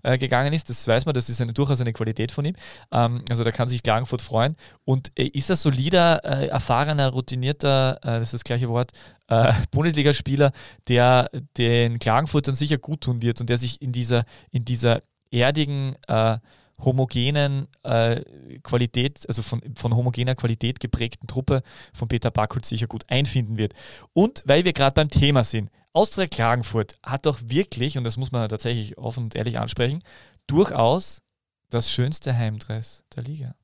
äh, 0.02 0.18
gegangen 0.18 0.52
ist. 0.52 0.68
Das 0.68 0.86
weiß 0.86 1.06
man, 1.06 1.14
das 1.14 1.28
ist 1.28 1.40
eine, 1.40 1.52
durchaus 1.52 1.80
eine 1.80 1.92
Qualität 1.92 2.32
von 2.32 2.44
ihm. 2.44 2.54
Ähm, 2.90 3.24
also 3.30 3.44
da 3.44 3.50
kann 3.50 3.68
sich 3.68 3.82
Klagenfurt 3.82 4.22
freuen. 4.22 4.56
Und 4.84 5.12
äh, 5.16 5.24
ist 5.24 5.50
er 5.50 5.56
solider, 5.56 6.24
äh, 6.24 6.46
erfahrener, 6.46 7.08
routinierter, 7.08 7.98
äh, 8.02 8.18
das 8.18 8.28
ist 8.28 8.34
das 8.34 8.44
gleiche 8.44 8.68
Wort, 8.68 8.92
äh, 9.28 9.52
Bundesligaspieler, 9.70 10.52
der 10.88 11.30
den 11.56 11.98
Klagenfurtern 11.98 12.54
sicher 12.54 12.78
gut 12.78 13.02
tun 13.02 13.22
wird 13.22 13.40
und 13.40 13.48
der 13.48 13.58
sich 13.58 13.80
in 13.80 13.92
dieser, 13.92 14.24
in 14.50 14.64
dieser 14.64 15.02
erdigen, 15.30 15.96
äh, 16.08 16.38
homogenen 16.78 17.68
äh, 17.82 18.22
Qualität, 18.62 19.24
also 19.28 19.42
von, 19.42 19.62
von 19.76 19.94
homogener 19.94 20.34
Qualität 20.34 20.80
geprägten 20.80 21.26
Truppe 21.26 21.62
von 21.92 22.08
Peter 22.08 22.30
Backholt 22.30 22.64
sicher 22.64 22.86
gut 22.86 23.04
einfinden 23.08 23.58
wird. 23.58 23.72
Und 24.12 24.42
weil 24.46 24.64
wir 24.64 24.72
gerade 24.72 24.94
beim 24.94 25.10
Thema 25.10 25.44
sind, 25.44 25.70
Austria 25.92 26.26
Klagenfurt 26.26 26.96
hat 27.02 27.26
doch 27.26 27.38
wirklich, 27.44 27.98
und 27.98 28.04
das 28.04 28.16
muss 28.16 28.32
man 28.32 28.48
tatsächlich 28.48 28.96
offen 28.98 29.24
und 29.24 29.34
ehrlich 29.34 29.58
ansprechen, 29.58 30.02
durchaus 30.46 31.22
das 31.68 31.90
schönste 31.90 32.36
Heimdress 32.36 33.04
der 33.14 33.24
Liga. 33.24 33.54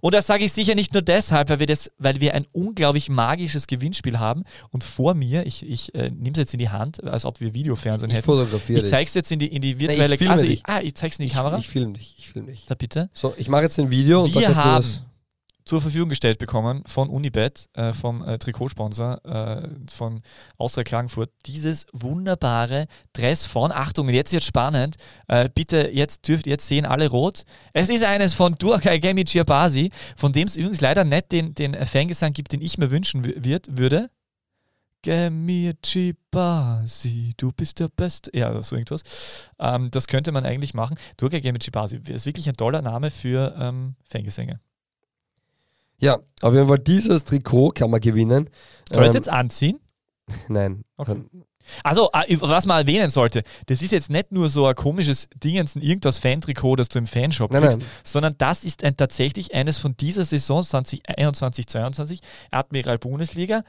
Und 0.00 0.14
das 0.14 0.26
sage 0.26 0.44
ich 0.44 0.52
sicher 0.52 0.74
nicht 0.74 0.92
nur 0.94 1.02
deshalb, 1.02 1.48
weil 1.48 1.58
wir, 1.60 1.66
das, 1.66 1.90
weil 1.98 2.20
wir 2.20 2.34
ein 2.34 2.46
unglaublich 2.52 3.08
magisches 3.08 3.66
Gewinnspiel 3.66 4.18
haben. 4.18 4.44
Und 4.70 4.84
vor 4.84 5.14
mir, 5.14 5.46
ich, 5.46 5.68
ich 5.68 5.94
äh, 5.94 6.10
nehme 6.10 6.32
es 6.32 6.38
jetzt 6.38 6.54
in 6.54 6.58
die 6.58 6.68
Hand, 6.68 7.02
als 7.04 7.24
ob 7.24 7.40
wir 7.40 7.54
Videofernsehen 7.54 8.10
Ich 8.10 8.16
hätten. 8.18 8.26
fotografiere 8.26 8.78
Ich 8.82 8.86
zeige 8.88 9.06
es 9.08 9.14
jetzt 9.14 9.32
in 9.32 9.38
die, 9.38 9.46
in 9.46 9.62
die 9.62 9.72
ich 9.72 9.78
virtuelle 9.78 10.16
filme 10.18 10.32
also, 10.32 10.46
ich, 10.46 10.62
Ah, 10.66 10.80
ich 10.82 10.94
zeige 10.94 11.12
es 11.12 11.18
in 11.18 11.22
die 11.24 11.28
Ich, 11.28 11.34
Kamera. 11.34 11.58
ich 11.58 11.68
film 11.68 11.94
dich, 11.94 12.14
ich 12.18 12.28
film 12.28 12.46
dich. 12.46 12.66
da 12.66 12.74
bitte. 12.74 13.10
So, 13.12 13.34
ich 13.36 13.48
mache 13.48 13.62
jetzt 13.62 13.78
ein 13.78 13.90
Video 13.90 14.22
und 14.24 14.34
dann 14.34 14.40
Wir 14.42 14.46
kannst 14.48 14.60
du 14.60 14.64
haben 14.64 14.82
das. 14.82 15.04
Zur 15.70 15.80
Verfügung 15.80 16.08
gestellt 16.08 16.40
bekommen 16.40 16.82
von 16.84 17.08
Unibet, 17.08 17.68
äh, 17.74 17.92
vom 17.92 18.26
äh, 18.26 18.38
Trikotsponsor 18.38 19.24
äh, 19.24 19.68
von 19.88 20.20
Austria 20.58 20.82
Klagenfurt, 20.82 21.30
dieses 21.46 21.86
wunderbare 21.92 22.88
Dress 23.12 23.46
von, 23.46 23.70
Achtung, 23.70 24.08
jetzt 24.08 24.32
wird 24.32 24.42
spannend, 24.42 24.96
äh, 25.28 25.48
bitte, 25.48 25.88
jetzt 25.92 26.26
dürft 26.26 26.48
jetzt 26.48 26.66
sehen 26.66 26.86
alle 26.86 27.08
rot. 27.08 27.44
Es 27.72 27.88
ist 27.88 28.02
eines 28.02 28.34
von 28.34 28.56
Durkay 28.56 28.98
Gemi 28.98 29.22
Chiabasi, 29.22 29.92
von 30.16 30.32
dem 30.32 30.48
es 30.48 30.56
übrigens 30.56 30.80
leider 30.80 31.04
nicht 31.04 31.30
den, 31.30 31.54
den 31.54 31.74
Fangesang 31.86 32.32
gibt, 32.32 32.50
den 32.50 32.62
ich 32.62 32.76
mir 32.76 32.90
wünschen 32.90 33.24
wird, 33.24 33.78
würde. 33.78 34.10
Gemi 35.02 35.72
Chibasi, 35.80 37.32
du 37.36 37.52
bist 37.52 37.78
der 37.78 37.88
Beste. 37.90 38.36
Ja, 38.36 38.60
so 38.60 38.74
irgendwas. 38.74 39.48
Ähm, 39.60 39.88
das 39.92 40.08
könnte 40.08 40.32
man 40.32 40.44
eigentlich 40.44 40.74
machen. 40.74 40.98
Durkay 41.16 41.40
Gemi 41.40 41.60
Chibasi 41.60 42.00
ist 42.08 42.26
wirklich 42.26 42.48
ein 42.48 42.56
toller 42.56 42.82
Name 42.82 43.12
für 43.12 43.54
ähm, 43.56 43.94
Fangesänge. 44.10 44.58
Ja, 46.00 46.18
auf 46.42 46.54
jeden 46.54 46.68
Fall 46.68 46.78
dieses 46.78 47.24
Trikot 47.24 47.70
kann 47.70 47.90
man 47.90 48.00
gewinnen. 48.00 48.50
Soll 48.90 49.04
ich 49.04 49.08
es 49.08 49.14
Ähm, 49.14 49.18
jetzt 49.18 49.28
anziehen? 49.28 49.80
Nein. 50.48 50.84
Okay. 50.96 51.22
Also, 51.84 52.10
äh, 52.12 52.36
was 52.40 52.66
man 52.66 52.78
erwähnen 52.78 53.10
sollte, 53.10 53.42
das 53.66 53.82
ist 53.82 53.92
jetzt 53.92 54.10
nicht 54.10 54.32
nur 54.32 54.48
so 54.48 54.66
ein 54.66 54.74
komisches 54.74 55.28
Dingens, 55.34 55.76
irgendwas 55.76 56.18
Fan-Trikot, 56.18 56.76
das 56.76 56.88
du 56.88 56.98
im 56.98 57.06
Fanshop 57.06 57.52
nein, 57.52 57.62
kriegst, 57.62 57.80
nein. 57.80 57.88
sondern 58.02 58.34
das 58.38 58.64
ist 58.64 58.82
ein, 58.82 58.96
tatsächlich 58.96 59.54
eines 59.54 59.78
von 59.78 59.96
dieser 59.96 60.24
Saison 60.24 60.62
2021-22 60.62 62.20
Admiral 62.50 62.98
Bundesliga 62.98 63.62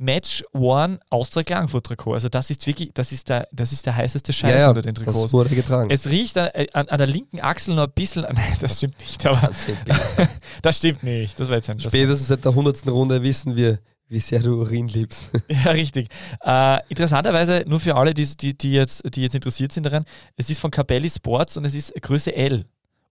Match 0.00 0.42
One 0.54 0.98
Austria 1.10 1.44
Klagenfurt 1.44 1.84
Trikot. 1.84 2.14
Also 2.14 2.30
das 2.30 2.48
ist 2.48 2.66
wirklich, 2.66 2.90
das 2.94 3.12
ist 3.12 3.28
der, 3.28 3.46
das 3.52 3.70
ist 3.70 3.84
der 3.84 3.96
heißeste 3.96 4.32
Scheiß 4.32 4.50
Ja, 4.50 4.58
ja, 4.58 4.68
unter 4.70 4.80
den 4.80 4.94
das 4.94 5.04
Trikots. 5.04 5.32
wurde 5.34 5.54
getragen. 5.54 5.90
Es 5.90 6.08
riecht 6.08 6.38
an, 6.38 6.48
äh, 6.54 6.66
an, 6.72 6.88
an 6.88 6.98
der 6.98 7.06
linken 7.06 7.40
Achsel 7.40 7.74
noch 7.74 7.84
ein 7.84 7.92
bisschen, 7.94 8.22
nein, 8.32 8.56
das 8.60 8.78
stimmt 8.78 8.98
nicht, 8.98 9.24
aber 9.26 9.40
Tatsächlich. 9.40 9.96
das 10.62 10.76
stimmt 10.78 11.02
nicht. 11.02 11.38
Das 11.38 11.48
war 11.48 11.56
jetzt 11.56 11.68
ein, 11.68 11.76
das 11.76 11.84
Spätestens 11.92 12.28
seit 12.28 12.44
der 12.44 12.54
hundertsten 12.54 12.90
Runde 12.90 13.22
wissen 13.22 13.56
wir, 13.56 13.78
wie 14.08 14.20
sehr 14.20 14.40
du 14.40 14.60
Urin 14.60 14.88
liebst. 14.88 15.24
Ja, 15.50 15.72
richtig. 15.72 16.08
Äh, 16.44 16.78
interessanterweise, 16.88 17.64
nur 17.66 17.78
für 17.78 17.94
alle, 17.94 18.14
die, 18.14 18.24
die, 18.36 18.56
die, 18.56 18.72
jetzt, 18.72 19.02
die 19.14 19.20
jetzt 19.20 19.34
interessiert 19.34 19.70
sind 19.70 19.84
daran, 19.84 20.06
es 20.36 20.48
ist 20.48 20.60
von 20.60 20.70
Capelli 20.70 21.10
Sports 21.10 21.58
und 21.58 21.66
es 21.66 21.74
ist 21.74 21.92
Größe 22.00 22.34
L. 22.34 22.64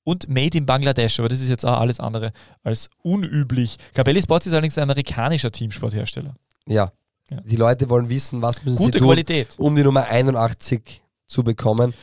Und 0.03 0.27
made 0.27 0.57
in 0.57 0.65
Bangladesch, 0.65 1.19
aber 1.19 1.29
das 1.29 1.39
ist 1.39 1.51
jetzt 1.51 1.65
auch 1.65 1.79
alles 1.79 1.99
andere 1.99 2.31
als 2.63 2.89
unüblich. 3.03 3.77
Capelli 3.93 4.23
Sports 4.23 4.47
ist 4.47 4.53
allerdings 4.53 4.75
ein 4.79 4.83
amerikanischer 4.83 5.51
Teamsporthersteller. 5.51 6.33
Ja. 6.69 6.91
Ja. 7.31 7.41
Die 7.41 7.57
Leute 7.57 7.89
wollen 7.89 8.09
wissen, 8.09 8.41
was 8.41 8.63
müssen 8.63 8.77
Gute 8.77 8.93
sie 8.93 8.99
tun, 8.99 9.07
Qualität. 9.07 9.55
um 9.57 9.75
die 9.75 9.83
Nummer 9.83 10.05
81 10.07 11.01
zu 11.27 11.43
bekommen. 11.43 11.93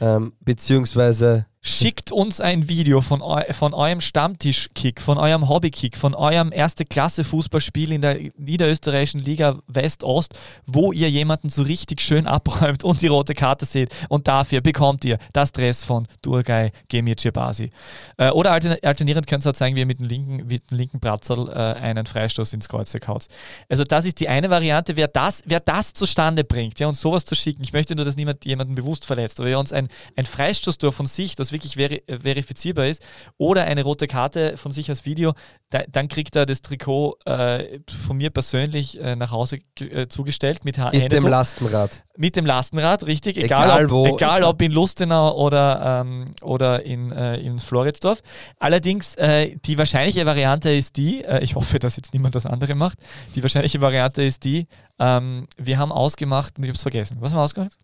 Ähm, 0.00 0.34
beziehungsweise 0.40 1.46
Schickt 1.68 2.12
uns 2.12 2.40
ein 2.40 2.68
Video 2.68 3.00
von, 3.00 3.20
eu 3.20 3.42
von 3.52 3.74
eurem 3.74 4.00
Stammtischkick, 4.00 5.02
von 5.02 5.18
eurem 5.18 5.48
Hobbykick, 5.48 5.96
von 5.96 6.14
eurem 6.14 6.52
Erste-Klasse-Fußballspiel 6.52 7.90
in 7.90 8.02
der 8.02 8.20
niederösterreichischen 8.38 9.18
Liga 9.18 9.58
West-Ost, 9.66 10.38
wo 10.64 10.92
ihr 10.92 11.10
jemanden 11.10 11.48
so 11.48 11.62
richtig 11.62 12.02
schön 12.02 12.28
abräumt 12.28 12.84
und 12.84 13.02
die 13.02 13.08
rote 13.08 13.34
Karte 13.34 13.66
seht. 13.66 13.92
Und 14.08 14.28
dafür 14.28 14.60
bekommt 14.60 15.04
ihr 15.04 15.18
das 15.32 15.50
Dress 15.50 15.82
von 15.82 16.06
Durgay 16.22 16.70
Gemir 16.88 17.16
Cebasi. 17.16 17.70
Äh, 18.16 18.30
oder 18.30 18.52
altern 18.52 18.76
alternierend 18.82 19.26
könnt 19.26 19.44
ihr 19.44 19.50
auch 19.50 19.54
zeigen, 19.54 19.74
wie 19.74 19.80
ihr 19.80 19.86
mit 19.86 19.98
dem 19.98 20.06
linken, 20.06 20.46
mit 20.46 20.70
dem 20.70 20.78
linken 20.78 21.00
Bratzerl 21.00 21.48
äh, 21.48 21.80
einen 21.80 22.06
Freistoß 22.06 22.52
ins 22.52 22.68
Kreuz 22.68 22.94
haut. 23.08 23.26
Also 23.68 23.82
das 23.82 24.04
ist 24.04 24.20
die 24.20 24.28
eine 24.28 24.50
Variante. 24.50 24.94
Wer 24.94 25.08
das, 25.08 25.42
wer 25.46 25.58
das 25.58 25.94
zustande 25.94 26.44
bringt, 26.44 26.78
ja, 26.78 26.86
uns 26.86 27.00
sowas 27.00 27.24
zu 27.24 27.34
schicken, 27.34 27.64
ich 27.64 27.72
möchte 27.72 27.96
nur, 27.96 28.04
dass 28.04 28.14
niemand 28.14 28.44
jemanden 28.44 28.76
bewusst 28.76 29.04
verletzt, 29.04 29.40
aber 29.40 29.48
wer 29.48 29.58
uns 29.58 29.72
ein, 29.72 29.88
ein 30.14 30.26
Freistoßtor 30.26 30.92
von 30.92 31.06
sich, 31.06 31.34
das 31.34 31.55
wirklich 31.56 31.76
veri 31.76 32.02
äh, 32.06 32.18
verifizierbar 32.18 32.86
ist, 32.86 33.04
oder 33.38 33.64
eine 33.64 33.82
rote 33.82 34.06
Karte 34.06 34.56
von 34.56 34.72
sich 34.72 34.88
als 34.88 35.04
Video, 35.04 35.34
da, 35.70 35.82
dann 35.88 36.08
kriegt 36.08 36.36
er 36.36 36.46
das 36.46 36.62
Trikot 36.62 37.16
äh, 37.24 37.80
von 37.88 38.16
mir 38.16 38.30
persönlich 38.30 39.00
äh, 39.00 39.16
nach 39.16 39.32
Hause 39.32 39.58
äh, 39.80 40.06
zugestellt 40.08 40.64
mit, 40.64 40.78
mit 40.92 41.12
dem. 41.12 41.26
Lastenrad. 41.26 42.04
mit 42.16 42.36
dem 42.36 42.46
Lastenrad, 42.46 43.04
richtig, 43.06 43.36
egal, 43.36 43.64
Egal 43.68 43.84
ob, 43.86 43.90
wo. 43.90 44.06
egal 44.16 44.44
ob 44.44 44.62
in 44.62 44.72
Lustenau 44.72 45.36
oder, 45.36 46.02
ähm, 46.02 46.26
oder 46.42 46.84
in, 46.84 47.10
äh, 47.12 47.36
in 47.38 47.58
Floridsdorf. 47.58 48.22
Allerdings, 48.58 49.16
äh, 49.16 49.56
die 49.64 49.78
wahrscheinliche 49.78 50.24
Variante 50.26 50.70
ist 50.70 50.96
die, 50.96 51.24
ich 51.40 51.54
hoffe, 51.54 51.78
dass 51.78 51.96
jetzt 51.96 52.12
niemand 52.12 52.34
das 52.34 52.46
andere 52.46 52.74
macht, 52.74 52.98
die 53.34 53.42
wahrscheinliche 53.42 53.80
Variante 53.80 54.22
ist 54.22 54.44
die, 54.44 54.66
ähm, 54.98 55.46
wir 55.56 55.78
haben 55.78 55.92
ausgemacht, 55.92 56.58
und 56.58 56.64
ich 56.64 56.68
habe 56.68 56.76
es 56.76 56.82
vergessen, 56.82 57.16
was 57.20 57.32
haben 57.32 57.38
wir 57.38 57.44
ausgemacht? 57.44 57.78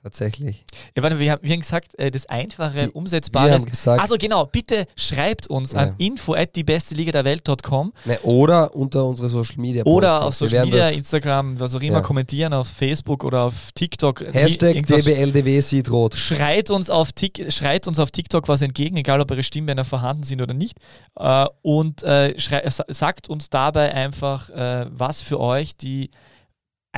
Tatsächlich. 0.00 0.64
Ja, 0.96 1.02
warte, 1.02 1.18
wir 1.18 1.32
haben, 1.32 1.42
wir 1.42 1.52
haben 1.52 1.60
gesagt, 1.60 1.98
äh, 1.98 2.10
das 2.12 2.26
einfache, 2.26 2.86
Die- 2.86 2.90
umsetzbare. 2.92 3.58
Also 3.98 4.16
genau, 4.16 4.46
bitte 4.46 4.86
schreibt 4.96 5.48
uns 5.48 5.72
Ja. 5.72 5.80
an 5.80 5.94
info 5.98 6.34
at 6.34 6.54
die 6.54 6.62
beste 6.62 6.94
Liga 6.94 7.10
der 7.10 7.24
Welt.com 7.24 7.92
ne, 8.04 8.18
oder 8.20 8.74
unter 8.76 9.04
unsere 9.04 9.28
Social 9.28 9.56
Media 9.58 9.84
oder 9.84 10.20
Postings. 10.20 10.26
auf 10.28 10.34
Social 10.50 10.64
Media, 10.66 10.88
Instagram, 10.90 11.58
was 11.58 11.74
auch 11.74 11.80
immer, 11.80 11.96
Ja. 11.96 12.00
kommentieren 12.02 12.52
auf 12.54 12.68
Facebook 12.68 13.24
oder 13.24 13.42
auf 13.42 13.72
TikTok. 13.74 14.20
Hashtag 14.32 14.86
DBLDW 14.86 15.60
sieht 15.60 15.90
rot. 15.90 16.14
Schreit 16.14 16.70
uns, 16.70 16.90
auf 16.90 17.12
Tik 17.12 17.46
schreit 17.52 17.88
uns 17.88 17.98
auf 17.98 18.12
TikTok 18.12 18.46
was 18.46 18.62
entgegen, 18.62 18.96
egal 18.98 19.20
ob 19.20 19.30
eure 19.32 19.42
Stimmbänder 19.42 19.84
vorhanden 19.84 20.22
sind 20.22 20.40
oder 20.40 20.54
nicht. 20.54 20.78
Äh, 21.18 21.46
und 21.62 22.04
äh, 22.04 22.34
sagt 22.88 23.28
uns 23.28 23.50
dabei 23.50 23.92
einfach, 23.92 24.48
äh, 24.50 24.86
was 24.90 25.20
für 25.22 25.40
euch 25.40 25.76
die 25.76 26.10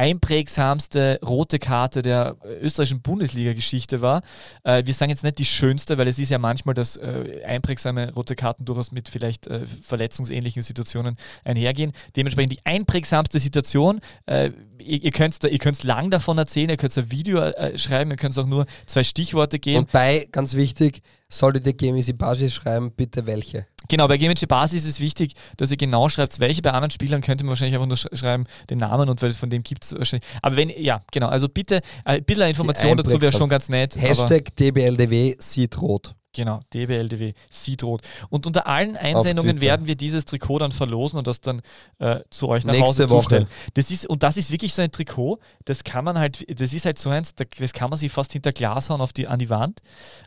einprägsamste 0.00 1.20
rote 1.22 1.58
Karte 1.58 2.00
der 2.00 2.36
äh, 2.42 2.54
österreichischen 2.60 3.02
Bundesliga-Geschichte 3.02 4.00
war. 4.00 4.22
Äh, 4.64 4.86
wir 4.86 4.94
sagen 4.94 5.10
jetzt 5.10 5.24
nicht 5.24 5.38
die 5.38 5.44
schönste, 5.44 5.98
weil 5.98 6.08
es 6.08 6.18
ist 6.18 6.30
ja 6.30 6.38
manchmal, 6.38 6.74
dass 6.74 6.96
äh, 6.96 7.42
einprägsame 7.44 8.14
rote 8.14 8.34
Karten 8.34 8.64
durchaus 8.64 8.92
mit 8.92 9.10
vielleicht 9.10 9.46
äh, 9.46 9.66
verletzungsähnlichen 9.66 10.62
Situationen 10.62 11.16
einhergehen. 11.44 11.92
Dementsprechend 12.16 12.52
die 12.54 12.64
einprägsamste 12.64 13.38
Situation. 13.38 14.00
Äh, 14.24 14.52
ihr 14.78 15.04
ihr 15.04 15.10
könnt 15.10 15.44
ihr 15.44 15.58
könnt's 15.58 15.82
lang 15.82 16.10
davon 16.10 16.38
erzählen, 16.38 16.70
ihr 16.70 16.78
könnt 16.78 16.96
ein 16.96 17.10
Video 17.10 17.38
äh, 17.38 17.76
schreiben, 17.76 18.10
ihr 18.10 18.16
könnt 18.16 18.38
auch 18.38 18.46
nur 18.46 18.64
zwei 18.86 19.02
Stichworte 19.02 19.58
geben. 19.58 19.80
Und 19.80 19.92
bei, 19.92 20.26
ganz 20.32 20.54
wichtig, 20.54 21.02
solltet 21.30 21.66
ihr 21.66 21.72
Gemi 21.72 22.02
Sibashi 22.02 22.50
schreiben, 22.50 22.92
bitte 22.92 23.26
welche. 23.26 23.66
Genau, 23.88 24.06
bei 24.06 24.18
Gamage 24.18 24.46
Basis 24.46 24.84
ist 24.84 24.90
es 24.90 25.00
wichtig, 25.00 25.34
dass 25.56 25.70
ihr 25.70 25.76
genau 25.76 26.08
schreibt, 26.08 26.38
welche 26.40 26.60
bei 26.60 26.70
anderen 26.70 26.90
Spielern 26.90 27.22
könnte 27.22 27.44
man 27.44 27.50
wahrscheinlich 27.50 27.74
einfach 27.74 27.88
nur 27.88 27.96
sch 27.96 28.08
schreiben, 28.12 28.44
den 28.68 28.78
Namen 28.78 29.08
und 29.08 29.22
weil 29.22 29.32
von 29.32 29.48
dem 29.48 29.62
gibt 29.62 29.84
es 29.84 29.96
wahrscheinlich. 29.96 30.28
Aber 30.42 30.56
wenn, 30.56 30.68
ja, 30.68 31.00
genau, 31.12 31.28
also 31.28 31.48
bitte 31.48 31.76
äh, 32.04 32.18
ein 32.18 32.24
bisschen 32.24 32.48
Information 32.48 32.96
dazu 32.96 33.20
wäre 33.20 33.32
schon 33.32 33.48
ganz 33.48 33.68
nett. 33.68 33.96
Hashtag 33.96 34.54
DBLDW 34.56 35.36
sieht 35.38 35.80
rot. 35.80 36.14
Genau, 36.32 36.60
DBLDW, 36.72 37.32
Siedrot. 37.50 38.02
Und 38.28 38.46
unter 38.46 38.68
allen 38.68 38.96
Einsendungen 38.96 39.60
werden 39.60 39.88
wir 39.88 39.96
dieses 39.96 40.26
Trikot 40.26 40.60
dann 40.60 40.70
verlosen 40.70 41.18
und 41.18 41.26
das 41.26 41.40
dann 41.40 41.60
äh, 41.98 42.20
zu 42.30 42.48
euch 42.48 42.64
nach 42.64 42.72
Nächste 42.72 42.86
Hause 43.04 43.10
Woche. 43.10 43.20
zustellen. 43.22 43.46
Das 43.74 43.90
ist, 43.90 44.06
und 44.06 44.22
das 44.22 44.36
ist 44.36 44.52
wirklich 44.52 44.72
so 44.72 44.80
ein 44.82 44.92
Trikot, 44.92 45.40
das 45.64 45.82
kann 45.82 46.04
man 46.04 46.18
halt, 46.20 46.44
das 46.60 46.72
ist 46.72 46.84
halt 46.84 47.00
so 47.00 47.10
eins, 47.10 47.34
da- 47.34 47.44
das 47.58 47.72
kann 47.72 47.90
man 47.90 47.98
sich 47.98 48.12
fast 48.12 48.32
hinter 48.32 48.52
Glas 48.52 48.90
hauen 48.90 49.00
auf 49.00 49.12
die, 49.12 49.26
an 49.26 49.40
die 49.40 49.50
Wand. 49.50 49.80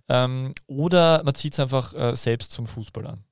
Ähm, 0.10 0.52
oder 0.68 1.24
man 1.24 1.36
zieht 1.36 1.54
es 1.54 1.60
einfach 1.62 1.94
äh, 1.94 2.16
selbst 2.18 2.52
zum 2.52 2.66
Fußball 2.66 3.08
an. 3.08 3.24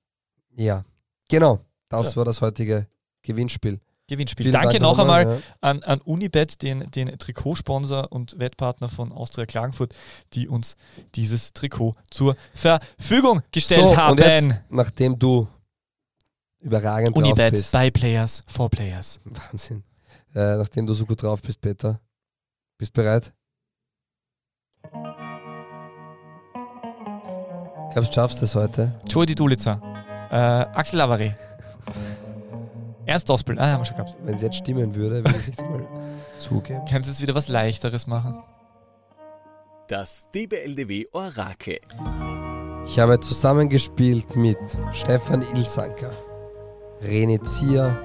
Ja, 0.55 0.85
genau. 1.27 1.59
Das 1.89 2.11
Ja. 2.11 2.15
war 2.17 2.25
das 2.25 2.39
heutige 2.39 2.87
Gewinnspiel. 3.21 3.81
Gewinnspiel. 4.07 4.45
Vielen 4.45 4.53
Danke 4.53 4.79
Dank 4.79 4.81
noch 4.81 4.99
einmal 4.99 5.25
ja. 5.25 5.39
an, 5.61 5.83
an 5.83 6.01
Unibet, 6.01 6.61
den, 6.61 6.91
den 6.91 7.17
Trikotsponsor 7.17 8.11
und 8.11 8.37
Wettpartner 8.37 8.89
von 8.89 9.11
Austria 9.11 9.45
Klagenfurt, 9.45 9.93
die 10.33 10.47
uns 10.47 10.75
dieses 11.15 11.53
Trikot 11.53 11.93
zur 12.09 12.35
Verfügung 12.53 13.41
gestellt 13.51 13.87
so, 13.87 13.97
haben. 13.97 14.11
Und 14.11 14.19
jetzt, 14.19 14.63
nachdem 14.69 15.17
du 15.17 15.47
überragend 16.59 17.15
drauf 17.15 17.23
Unibet, 17.23 17.53
bist. 17.53 17.71
by 17.71 17.89
Players, 17.89 18.43
for 18.47 18.69
Players. 18.69 19.19
Wahnsinn. 19.23 19.83
Äh, 20.33 20.57
nachdem 20.57 20.85
du 20.85 20.93
so 20.93 21.05
gut 21.05 21.21
drauf 21.21 21.41
bist, 21.41 21.61
Peter. 21.61 21.99
Bist 22.77 22.93
bereit? 22.93 23.33
Glaubst 27.93 28.09
du, 28.09 28.13
schaffst 28.13 28.41
es 28.41 28.55
heute? 28.55 28.93
Joey 29.09 29.35
Dulica, 29.35 29.81
äh, 30.31 30.35
Axel 30.35 30.97
Lavare, 30.97 31.35
Ernst 33.11 33.27
Dospel, 33.27 33.59
ah, 33.59 33.73
haben 33.73 33.81
wir 33.81 33.85
schon 33.85 33.97
gehabt. 33.97 34.15
Wenn 34.23 34.35
es 34.35 34.41
jetzt 34.41 34.55
stimmen 34.55 34.95
würde, 34.95 35.15
würde 35.15 35.37
ich 35.37 35.49
es 35.49 35.57
mal 35.57 35.85
zugeben. 36.39 36.79
Kannst 36.89 37.09
du 37.09 37.11
jetzt 37.11 37.21
wieder 37.21 37.35
was 37.35 37.49
Leichteres 37.49 38.07
machen? 38.07 38.41
Das 39.89 40.27
DBLDW 40.33 41.07
Orakel. 41.11 41.81
Ich 42.85 42.97
habe 42.99 43.19
zusammengespielt 43.19 44.37
mit 44.37 44.57
Stefan 44.93 45.43
Ilsanker, 45.53 46.11
René 47.03 47.43
Zier, 47.43 47.99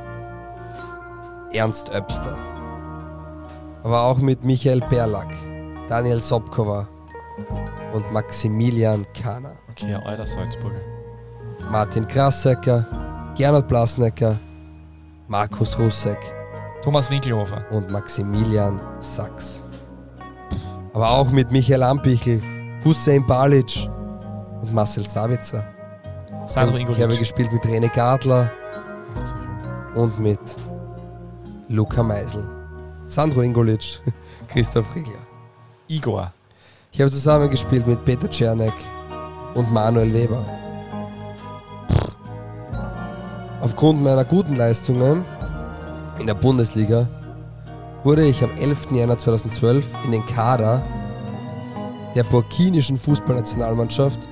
Ernst 1.53 1.95
Öbster, 1.95 2.37
aber 3.85 4.03
auch 4.03 4.19
mit 4.19 4.43
Michael 4.43 4.81
Berlack, 4.91 5.33
Daniel 5.89 6.19
Sobkova 6.19 6.89
und 7.93 8.13
Maximilian 8.13 9.07
Kahner. 9.15 9.55
Okay, 9.71 9.95
alter 9.95 10.27
Salzburger. 10.27 10.81
Martin 11.71 12.09
Krassecker, 12.09 13.33
Gernot 13.37 13.69
Blasnecker, 13.69 14.37
Markus 15.29 15.79
Russek 15.79 16.19
Thomas 16.83 17.11
Winkelhofer, 17.11 17.65
und 17.71 17.91
Maximilian 17.91 18.81
Sachs. 19.01 19.67
Aber 20.95 21.11
auch 21.11 21.31
mit 21.31 21.51
Michael 21.51 21.83
Ampichel, 21.83 22.41
Hussein 22.85 23.27
Balic 23.27 23.89
und 24.63 24.73
Marcel 24.73 25.05
Sabitzer. 25.07 25.65
Sandro 26.47 26.77
Und 26.77 26.83
Ich 26.83 26.89
habe 26.89 27.03
Ingolic. 27.03 27.19
gespielt 27.19 27.53
mit 27.53 27.63
René 27.65 27.93
Gadler 27.93 28.53
und 29.97 30.21
mit 30.21 30.39
Luca 31.69 32.05
Meisel, 32.05 32.49
Sandro 33.05 33.41
Ingolic, 33.41 34.01
Christoph 34.49 34.87
Riegler. 34.95 35.19
Igor. 35.89 36.33
Ich 36.93 37.01
habe 37.01 37.11
zusammengespielt 37.11 37.87
mit 37.87 38.05
Peter 38.05 38.31
Czernek 38.31 38.73
und 39.55 39.73
Manuel 39.73 40.15
Weber. 40.15 40.45
Aufgrund 43.67 44.01
meiner 44.01 44.25
guten 44.25 44.55
Leistungen 44.55 45.25
in 46.21 46.29
der 46.29 46.35
Bundesliga 46.35 47.09
wurde 48.05 48.25
ich 48.25 48.45
am 48.45 48.53
11. 48.57 48.93
Januar 48.93 49.19
2012 49.19 49.89
in 50.05 50.13
den 50.13 50.25
Kader 50.25 50.85
der 52.15 52.23
burkinischen 52.23 52.97
Fußballnationalmannschaft 52.97 54.29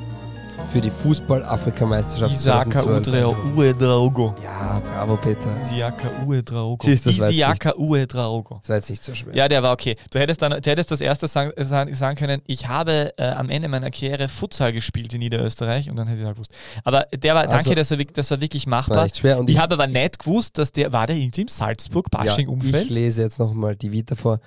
für 0.70 0.80
die 0.80 0.90
Fußball-Afrikameisterschaft 0.90 2.32
Isaka 2.34 2.82
2012 2.82 3.36
Udre 3.36 3.56
Uedraogo. 3.56 4.34
Ja, 4.42 4.80
bravo 4.80 5.16
Peter. 5.16 5.54
Isiaka 5.56 6.10
Uedraogo. 6.26 6.86
Das 6.86 7.06
ich 7.06 7.18
Isiaka 7.18 7.74
Uedraogo. 7.76 8.56
Das 8.60 8.68
war 8.68 8.76
jetzt 8.76 8.90
nicht 8.90 9.04
so 9.04 9.14
schwer. 9.14 9.34
Ja, 9.34 9.48
der 9.48 9.62
war 9.62 9.72
okay. 9.72 9.96
Du 10.10 10.18
hättest 10.18 10.42
dann, 10.42 10.60
du 10.60 10.70
hättest 10.70 10.90
das 10.90 11.00
erste 11.00 11.26
sagen, 11.28 11.52
sagen, 11.64 12.16
können, 12.16 12.42
ich 12.46 12.68
habe 12.68 13.12
äh, 13.16 13.28
am 13.28 13.50
Ende 13.50 13.68
meiner 13.68 13.90
Karriere 13.90 14.28
Futsal 14.28 14.72
gespielt 14.72 15.12
in 15.14 15.20
Niederösterreich 15.20 15.90
und 15.90 15.96
dann 15.96 16.06
hätte 16.08 16.22
ich 16.22 16.26
auch 16.26 16.32
gewusst. 16.32 16.52
Aber 16.82 17.06
der 17.14 17.34
war, 17.34 17.42
Also, 17.42 17.54
danke, 17.56 17.74
das 17.74 17.90
war, 17.90 17.98
das 17.98 18.30
war 18.30 18.40
wirklich 18.40 18.64
Das 18.64 18.70
war 18.72 18.78
machbar. 18.78 19.02
nicht 19.04 19.16
schwer. 19.18 19.38
Und 19.38 19.50
Ich 19.50 19.58
habe 19.58 19.74
aber 19.74 19.86
nicht 19.86 20.18
gewusst, 20.18 20.58
dass 20.58 20.72
der, 20.72 20.92
war 20.92 21.06
der 21.06 21.16
irgendwie 21.16 21.42
im 21.42 21.48
Ja, 21.48 21.54
Salzburg-Bashing-Umfeld? 21.54 22.84
ich 22.86 22.90
lese 22.90 23.22
jetzt 23.22 23.38
nochmal 23.38 23.76
die 23.76 23.92
Vita 23.92 24.14
vor. 24.14 24.40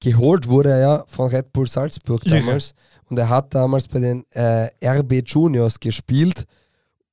Geholt 0.00 0.48
wurde 0.48 0.70
er 0.70 0.78
ja 0.78 1.04
von 1.08 1.28
Red 1.28 1.52
Bull 1.52 1.66
Salzburg 1.66 2.22
damals 2.24 2.74
und 3.08 3.18
er 3.18 3.28
hat 3.28 3.54
damals 3.54 3.88
bei 3.88 4.00
den 4.00 4.24
äh, 4.30 4.68
RB 4.84 5.22
Juniors 5.26 5.80
gespielt, 5.80 6.44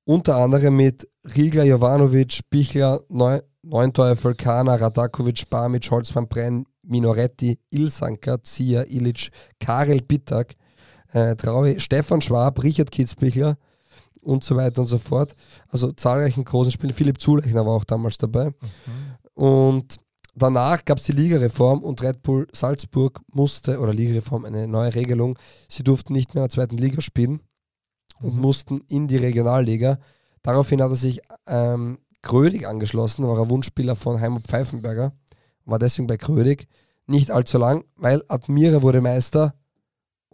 unter 0.04 0.38
anderem 0.38 0.76
mit 0.76 1.08
Riegler, 1.36 1.64
Jovanovic, 1.64 2.41
Bichler, 2.50 3.02
Neu 3.10 3.39
Neunteufel, 3.64 4.36
Kana, 4.36 4.76
Radakovic, 4.76 5.50
Bamic, 5.50 5.89
Holzmann, 5.89 6.28
Brenn, 6.28 6.68
Minoretti, 6.84 7.58
Ilsanker, 7.72 8.43
Zia, 8.43 8.84
Ilic, 8.84 9.32
Karel 9.60 10.02
Bittag, 10.02 10.56
äh, 11.14 11.36
Traue, 11.36 11.80
Stefan 11.80 12.22
Schwab, 12.22 12.62
Richard 12.62 12.91
Kitzbichler 12.91 13.58
und 14.22 14.43
so 14.43 14.56
weiter 14.56 14.82
und 14.82 14.88
so 14.88 15.00
fort. 15.00 15.36
Also 15.70 15.91
zahlreichen 15.91 16.43
großen 16.43 16.72
Spielen. 16.72 16.93
Philipp 16.93 17.20
Zulechner 17.20 17.66
war 17.66 17.74
auch 17.74 17.86
damals 17.86 18.18
dabei. 18.18 18.50
Mhm. 18.50 18.54
Und 19.34 19.98
danach 20.36 20.86
gab 20.86 20.98
es 20.98 21.06
die 21.06 21.12
Ligareform 21.12 21.84
und 21.84 22.02
Red 22.02 22.22
Bull 22.22 22.48
Salzburg 22.54 23.22
musste, 23.32 23.80
oder 23.80 23.94
Ligareform, 23.94 24.46
eine 24.46 24.68
neue 24.68 24.94
Regelung, 24.96 25.38
sie 25.70 25.84
durften 25.84 26.14
nicht 26.14 26.34
mehr 26.34 26.44
in 26.44 26.50
der 26.50 26.54
zweiten 26.54 26.78
Liga 26.78 27.02
spielen 27.02 27.42
und 28.22 28.36
Mhm. 28.36 28.42
mussten 28.42 28.82
in 28.88 29.08
die 29.08 29.18
Regionalliga. 29.18 29.98
Daraufhin 30.44 30.82
hat 30.82 30.92
er 30.92 30.96
sich 30.96 31.22
ähm, 31.48 32.00
Grödig 32.22 32.68
angeschlossen, 32.68 33.28
war 33.28 33.38
er 33.38 33.50
Wunschspieler 33.50 33.96
von 33.96 34.20
Heimat 34.20 34.44
Pfeifenberger, 34.44 35.14
war 35.66 35.80
deswegen 35.80 36.08
bei 36.08 36.18
Grödig. 36.18 36.68
Nicht 37.08 37.30
allzu 37.30 37.60
lang, 37.60 37.84
weil 37.96 38.24
Admira 38.30 38.82
wurde 38.82 39.00
Meister 39.00 39.54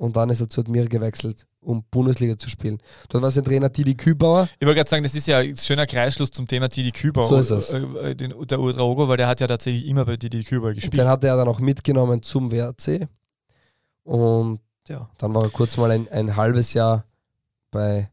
und 0.02 0.16
dann 0.16 0.32
ist 0.32 0.42
er 0.42 0.50
zu 0.50 0.62
Admira 0.62 0.88
gewechselt, 0.88 1.46
um 1.60 1.84
Bundesliga 1.92 2.36
zu 2.36 2.50
spielen. 2.50 2.80
Dort 3.10 3.22
war 3.22 3.30
sein 3.30 3.44
Trainer 3.44 3.70
Didi 3.70 3.94
Kübauer. 3.94 4.50
Ich 4.60 4.66
wollte 4.66 4.78
gerade 4.80 4.90
sagen, 4.90 5.04
das 5.04 5.14
ist 5.14 5.28
ja 5.28 5.38
ein 5.38 5.56
schöner 5.56 5.86
Kreisschluss 5.86 6.32
zum 6.32 6.48
Thema 6.48 6.70
Didi 6.70 6.92
Küber. 6.92 7.22
So 7.22 7.38
ist 7.38 7.52
es. 7.52 7.70
Äh, 7.70 7.78
äh, 7.78 8.16
den, 8.16 8.34
der 8.48 8.60
Uedraogo, 8.60 9.08
weil 9.08 9.18
der 9.18 9.28
hat 9.28 9.42
ja 9.42 9.48
tatsächlich 9.48 9.86
immer 9.86 10.04
bei 10.06 10.18
Didi 10.18 10.44
Küber 10.44 10.70
Und 10.70 10.74
gespielt. 10.74 11.04
den 11.04 11.08
hat 11.08 11.24
er 11.24 11.38
dann 11.38 11.48
auch 11.48 11.60
mitgenommen 11.60 12.24
zum 12.24 12.52
WRC. 12.52 13.08
Und 14.04 14.60
ja, 14.88 15.08
dann 15.20 15.36
war 15.36 15.44
er 15.44 15.52
kurz 15.52 15.78
mal 15.78 15.92
ein, 15.92 16.08
ein 16.12 16.36
halbes 16.36 16.74
Jahr 16.74 17.06
bei 17.70 18.10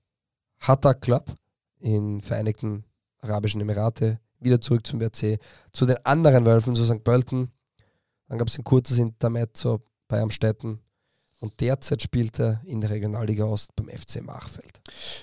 Hatta 0.61 0.93
Club 0.93 1.36
in 1.80 2.20
Vereinigten 2.20 2.84
Arabischen 3.22 3.62
Emirate, 3.62 4.20
wieder 4.41 4.61
zurück 4.61 4.86
zum 4.86 5.01
WRC, 5.01 5.41
zu 5.72 5.86
den 5.86 5.97
anderen 6.05 6.45
Wölfen, 6.45 6.76
zu 6.76 6.84
St. 6.84 7.03
Pölten. 7.03 7.51
Dann 8.28 8.36
gab 8.36 8.49
es 8.49 8.59
ein 8.59 8.64
kurzes 8.64 8.99
Intermezzo 8.99 9.80
bei 10.07 10.20
Amstetten. 10.20 10.80
Und 11.41 11.61
derzeit 11.61 12.03
spielt 12.03 12.41
er 12.41 12.61
in 12.64 12.80
der 12.80 12.91
Regionalliga 12.91 13.45
Ost 13.45 13.74
beim 13.76 13.89
FC 13.89 14.20
Machfeld. 14.22 14.80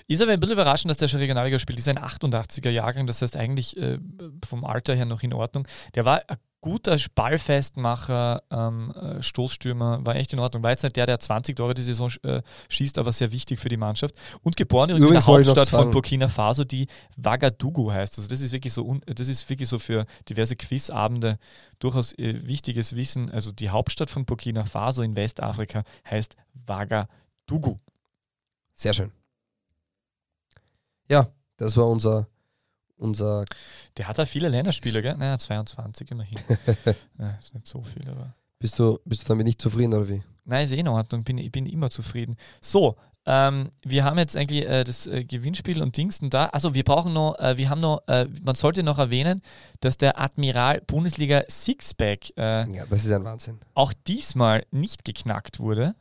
Ist 0.08 0.22
aber 0.22 0.32
ein 0.32 0.40
bisschen 0.40 0.54
überraschend, 0.54 0.90
dass 0.90 0.96
der 0.96 1.08
schon 1.08 1.20
Regionalliga 1.20 1.58
spielt. 1.58 1.78
Ist 1.78 1.88
ein 1.88 1.98
88er 1.98 2.70
Jahrgang, 2.70 3.06
das 3.06 3.20
heißt 3.20 3.36
eigentlich 3.36 3.76
äh, 3.76 3.98
vom 4.46 4.64
Alter 4.64 4.94
her 4.94 5.04
noch 5.04 5.22
in 5.22 5.34
Ordnung. 5.34 5.68
Der 5.94 6.06
war 6.06 6.22
guter 6.60 6.96
Ballfestmacher, 7.14 8.42
ähm, 8.50 8.90
äh, 8.90 9.22
Stoßstürmer, 9.22 10.04
war 10.04 10.16
echt 10.16 10.32
in 10.32 10.38
Ordnung. 10.38 10.62
War 10.62 10.70
jetzt 10.70 10.82
nicht 10.82 10.96
der, 10.96 11.06
der 11.06 11.20
20 11.20 11.56
Tore 11.56 11.74
die 11.74 11.82
Saison 11.82 12.10
äh, 12.22 12.42
schießt, 12.68 12.98
aber 12.98 13.12
sehr 13.12 13.32
wichtig 13.32 13.60
für 13.60 13.68
die 13.68 13.76
Mannschaft. 13.76 14.14
Und 14.42 14.56
geboren 14.56 14.90
übrigens, 14.90 15.06
in 15.06 15.12
der 15.12 15.26
Hauptstadt 15.26 15.68
von 15.68 15.90
Burkina 15.90 16.28
Faso, 16.28 16.64
die 16.64 16.86
Ouagadougou 17.22 17.92
heißt. 17.92 18.18
Also 18.18 18.28
das 18.28 18.40
ist 18.40 18.52
wirklich 18.52 18.72
so, 18.72 18.84
un 18.84 19.00
das 19.06 19.28
ist 19.28 19.48
wirklich 19.48 19.68
so 19.68 19.78
für 19.78 20.06
diverse 20.28 20.56
Quizabende 20.56 21.38
durchaus 21.78 22.12
äh, 22.18 22.46
wichtiges 22.46 22.96
Wissen. 22.96 23.30
Also 23.30 23.52
die 23.52 23.70
Hauptstadt 23.70 24.10
von 24.10 24.24
Burkina 24.24 24.64
Faso 24.64 25.02
in 25.02 25.14
Westafrika 25.14 25.82
heißt 26.10 26.36
Ouagadougou. 26.66 27.76
Sehr 28.74 28.92
schön. 28.92 29.12
Ja, 31.08 31.28
das 31.56 31.76
war 31.76 31.86
unser, 31.86 32.26
unser 32.96 33.44
Der 33.96 34.08
hat 34.08 34.18
da 34.18 34.26
viele 34.26 34.48
Länderspiele, 34.48 35.02
gell? 35.02 35.16
Naja, 35.16 35.38
22 35.38 36.10
immerhin. 36.10 36.38
ja, 37.18 37.30
ist 37.38 37.54
nicht 37.54 37.66
so 37.66 37.82
viel, 37.82 38.08
aber. 38.08 38.34
bist 38.58 38.78
du, 38.78 38.98
bist 39.04 39.22
du 39.24 39.28
damit 39.28 39.46
nicht 39.46 39.60
zufrieden 39.60 39.94
oder 39.94 40.08
wie? 40.08 40.22
Nein, 40.44 40.64
ist 40.64 40.72
eh 40.72 40.78
in 40.78 40.88
Ordnung, 40.88 41.24
bin, 41.24 41.38
ich 41.38 41.50
bin 41.52 41.66
immer 41.66 41.90
zufrieden. 41.90 42.36
So, 42.60 42.96
ähm, 43.28 43.70
wir 43.82 44.04
haben 44.04 44.18
jetzt 44.18 44.36
eigentlich 44.36 44.64
äh, 44.64 44.84
das 44.84 45.06
äh, 45.08 45.24
Gewinnspiel 45.24 45.82
und 45.82 45.96
Dingsten 45.96 46.30
da. 46.30 46.46
Also 46.46 46.74
wir 46.74 46.84
brauchen 46.84 47.12
noch, 47.12 47.34
äh, 47.40 47.56
wir 47.56 47.68
haben 47.68 47.80
noch, 47.80 48.02
äh, 48.06 48.26
man 48.44 48.54
sollte 48.54 48.84
noch 48.84 48.98
erwähnen, 48.98 49.42
dass 49.80 49.96
der 49.96 50.20
Admiral 50.20 50.80
Bundesliga 50.86 51.42
Sixpack 51.50 52.30
äh, 52.36 52.70
Ja, 52.72 52.86
das 52.86 53.04
ist 53.04 53.10
ein 53.10 53.24
Wahnsinn. 53.24 53.58
auch 53.74 53.92
diesmal 54.06 54.64
nicht 54.70 55.04
geknackt 55.04 55.58
wurde. 55.58 55.96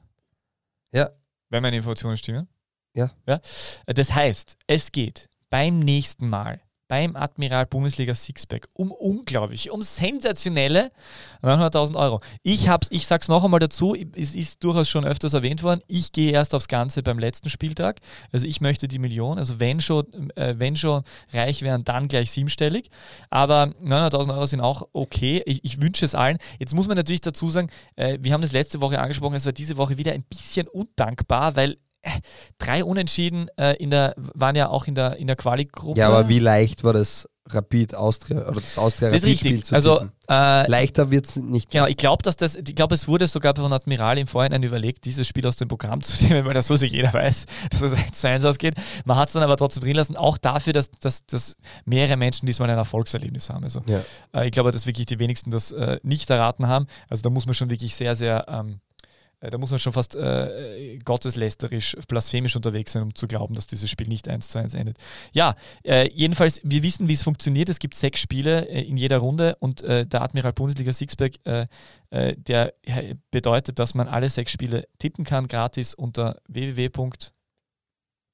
Ja. 0.91 1.09
Wenn 1.49 1.63
meine 1.63 1.77
Informationen 1.77 2.17
stimmen. 2.17 2.47
Ja. 2.93 3.09
ja. 3.27 3.41
Äh, 3.87 3.93
Das 3.95 4.13
heißt, 4.13 4.57
es 4.67 4.91
geht 4.91 5.27
beim 5.49 5.79
nächsten 5.79 6.29
Mal 6.29 6.61
beim 6.88 7.15
Admiral 7.15 7.65
Bundesliga 7.65 8.13
Sixpack 8.13 8.67
um 8.73 8.91
unglaublich, 8.91 9.71
um 9.71 9.81
sensationelle 9.81 10.91
900.000 11.41 11.95
Euro. 11.95 12.21
Ich 12.43 12.69
hab's, 12.69 12.88
ich 12.91 13.07
sag's 13.07 13.27
noch 13.27 13.43
einmal 13.43 13.59
dazu, 13.59 13.95
es 14.15 14.36
ist 14.36 14.63
durchaus 14.63 14.89
schon 14.89 15.05
öfters 15.05 15.33
erwähnt 15.33 15.63
worden, 15.63 15.81
ich 15.88 16.11
gehe 16.11 16.31
erst 16.31 16.53
aufs 16.53 16.67
Ganze 16.67 17.03
beim 17.03 17.19
letzten 17.19 17.49
Spieltag. 17.49 17.99
Also 18.31 18.45
ich 18.45 18.61
möchte 18.61 18.88
die 18.88 18.99
Million, 18.99 19.38
also 19.38 19.59
wenn 19.59 19.79
schon, 19.79 20.31
äh, 20.36 20.55
wenn 20.57 20.75
schon 20.75 21.03
reich 21.31 21.61
wären, 21.61 21.83
dann 21.83 22.07
gleich 22.07 22.31
siebenstellig. 22.31 22.89
Aber 23.29 23.73
900.000 23.83 24.33
Euro 24.33 24.45
sind 24.45 24.61
auch 24.61 24.88
okay. 24.93 25.41
Ich, 25.45 25.63
ich, 25.63 25.81
wünsche 25.81 26.05
es 26.05 26.15
allen. 26.15 26.38
Jetzt 26.59 26.75
muss 26.75 26.88
man 26.88 26.97
natürlich 26.97 27.21
dazu 27.21 27.49
sagen, 27.49 27.69
äh, 27.95 28.17
wir 28.21 28.33
haben 28.33 28.41
das 28.41 28.51
letzte 28.51 28.81
Woche 28.81 28.99
angesprochen, 28.99 29.36
es 29.36 29.45
war 29.45 29.53
diese 29.53 29.77
Woche 29.77 29.97
wieder 29.97 30.13
ein 30.13 30.23
bisschen 30.23 30.67
undankbar, 30.67 31.55
weil 31.55 31.77
drei 32.57 32.83
Unentschieden 32.83 33.47
äh, 33.57 33.73
in 33.73 33.89
der, 33.89 34.13
waren 34.17 34.55
ja 34.55 34.69
auch 34.69 34.87
in 34.87 34.95
der, 34.95 35.17
in 35.17 35.27
der 35.27 35.35
Quali-Gruppe. 35.35 35.99
Ja, 35.99 36.07
aber 36.07 36.29
wie 36.29 36.39
leicht 36.39 36.83
war 36.83 36.93
das 36.93 37.27
Rapid 37.47 37.93
Austria 37.93 38.41
oder 38.47 38.59
das 38.59 38.77
Austria 38.77 39.11
das 39.11 39.21
Rapid 39.21 39.37
Spiel 39.37 39.63
zu 39.63 39.75
also, 39.75 39.99
äh, 40.27 40.67
Leichter 40.67 41.11
wird 41.11 41.27
es 41.27 41.35
nicht. 41.35 41.69
Genau, 41.69 41.85
ich 41.85 41.97
glaube, 41.97 42.23
dass 42.23 42.35
das, 42.35 42.55
ich 42.55 42.75
glaube, 42.75 42.95
es 42.95 43.07
wurde 43.07 43.27
sogar 43.27 43.55
von 43.55 43.71
Admiral 43.71 44.17
im 44.17 44.25
Vorhinein 44.25 44.63
überlegt, 44.63 45.05
dieses 45.05 45.27
Spiel 45.27 45.45
aus 45.45 45.55
dem 45.55 45.67
Programm 45.67 46.01
zu 46.01 46.23
nehmen, 46.25 46.45
weil 46.45 46.55
das 46.55 46.65
so 46.65 46.75
sich 46.75 46.91
jeder 46.91 47.13
weiß, 47.13 47.45
dass 47.69 47.81
es 47.81 47.93
1 47.93 48.19
zu 48.19 48.27
1 48.27 48.45
ausgeht. 48.45 48.73
Man 49.05 49.17
hat 49.17 49.27
es 49.27 49.33
dann 49.33 49.43
aber 49.43 49.57
trotzdem 49.57 49.83
drin 49.83 49.95
lassen, 49.95 50.17
auch 50.17 50.39
dafür, 50.39 50.73
dass, 50.73 50.89
dass, 50.89 51.25
dass 51.27 51.55
mehrere 51.85 52.17
Menschen 52.17 52.47
diesmal 52.47 52.69
ein 52.69 52.77
Erfolgserlebnis 52.77 53.49
haben. 53.51 53.63
Also 53.63 53.83
ja. 53.85 54.01
äh, 54.33 54.45
ich 54.45 54.51
glaube, 54.51 54.71
dass 54.71 54.87
wirklich 54.87 55.05
die 55.05 55.19
wenigsten 55.19 55.51
das 55.51 55.71
äh, 55.71 55.99
nicht 56.01 56.29
erraten 56.31 56.67
haben. 56.67 56.87
Also 57.09 57.21
da 57.21 57.29
muss 57.29 57.45
man 57.45 57.53
schon 57.53 57.69
wirklich 57.69 57.93
sehr, 57.93 58.15
sehr 58.15 58.45
ähm, 58.47 58.79
äh, 58.94 58.94
da 59.39 59.57
muss 59.57 59.71
man 59.71 59.79
schon 59.79 59.93
fast 59.93 60.15
äh, 60.15 60.97
gotteslästerisch, 61.03 61.95
blasphemisch 62.07 62.55
unterwegs 62.55 62.91
sein, 62.91 63.03
um 63.03 63.15
zu 63.15 63.27
glauben, 63.27 63.55
dass 63.55 63.67
dieses 63.67 63.89
Spiel 63.89 64.07
nicht 64.07 64.27
1 64.27 64.49
zu 64.49 64.59
1 64.59 64.73
endet. 64.73 64.97
Ja, 65.33 65.55
äh, 65.83 66.09
jedenfalls, 66.11 66.61
wir 66.63 66.83
wissen, 66.83 67.07
wie 67.07 67.13
es 67.13 67.23
funktioniert. 67.23 67.69
Es 67.69 67.79
gibt 67.79 67.95
sechs 67.95 68.19
Spiele 68.19 68.67
äh, 68.67 68.81
in 68.81 68.97
jeder 68.97 69.17
Runde 69.17 69.55
und 69.59 69.81
äh, 69.81 70.05
der 70.05 70.21
Admiral 70.21 70.53
Bundesliga 70.53 70.93
Sixpack, 70.93 71.33
äh, 71.43 71.65
der 72.11 72.73
bedeutet, 73.31 73.79
dass 73.79 73.93
man 73.93 74.07
alle 74.07 74.29
sechs 74.29 74.51
Spiele 74.51 74.88
tippen 74.99 75.25
kann, 75.25 75.47
gratis 75.47 75.93
unter 75.93 76.39
www 76.47 76.89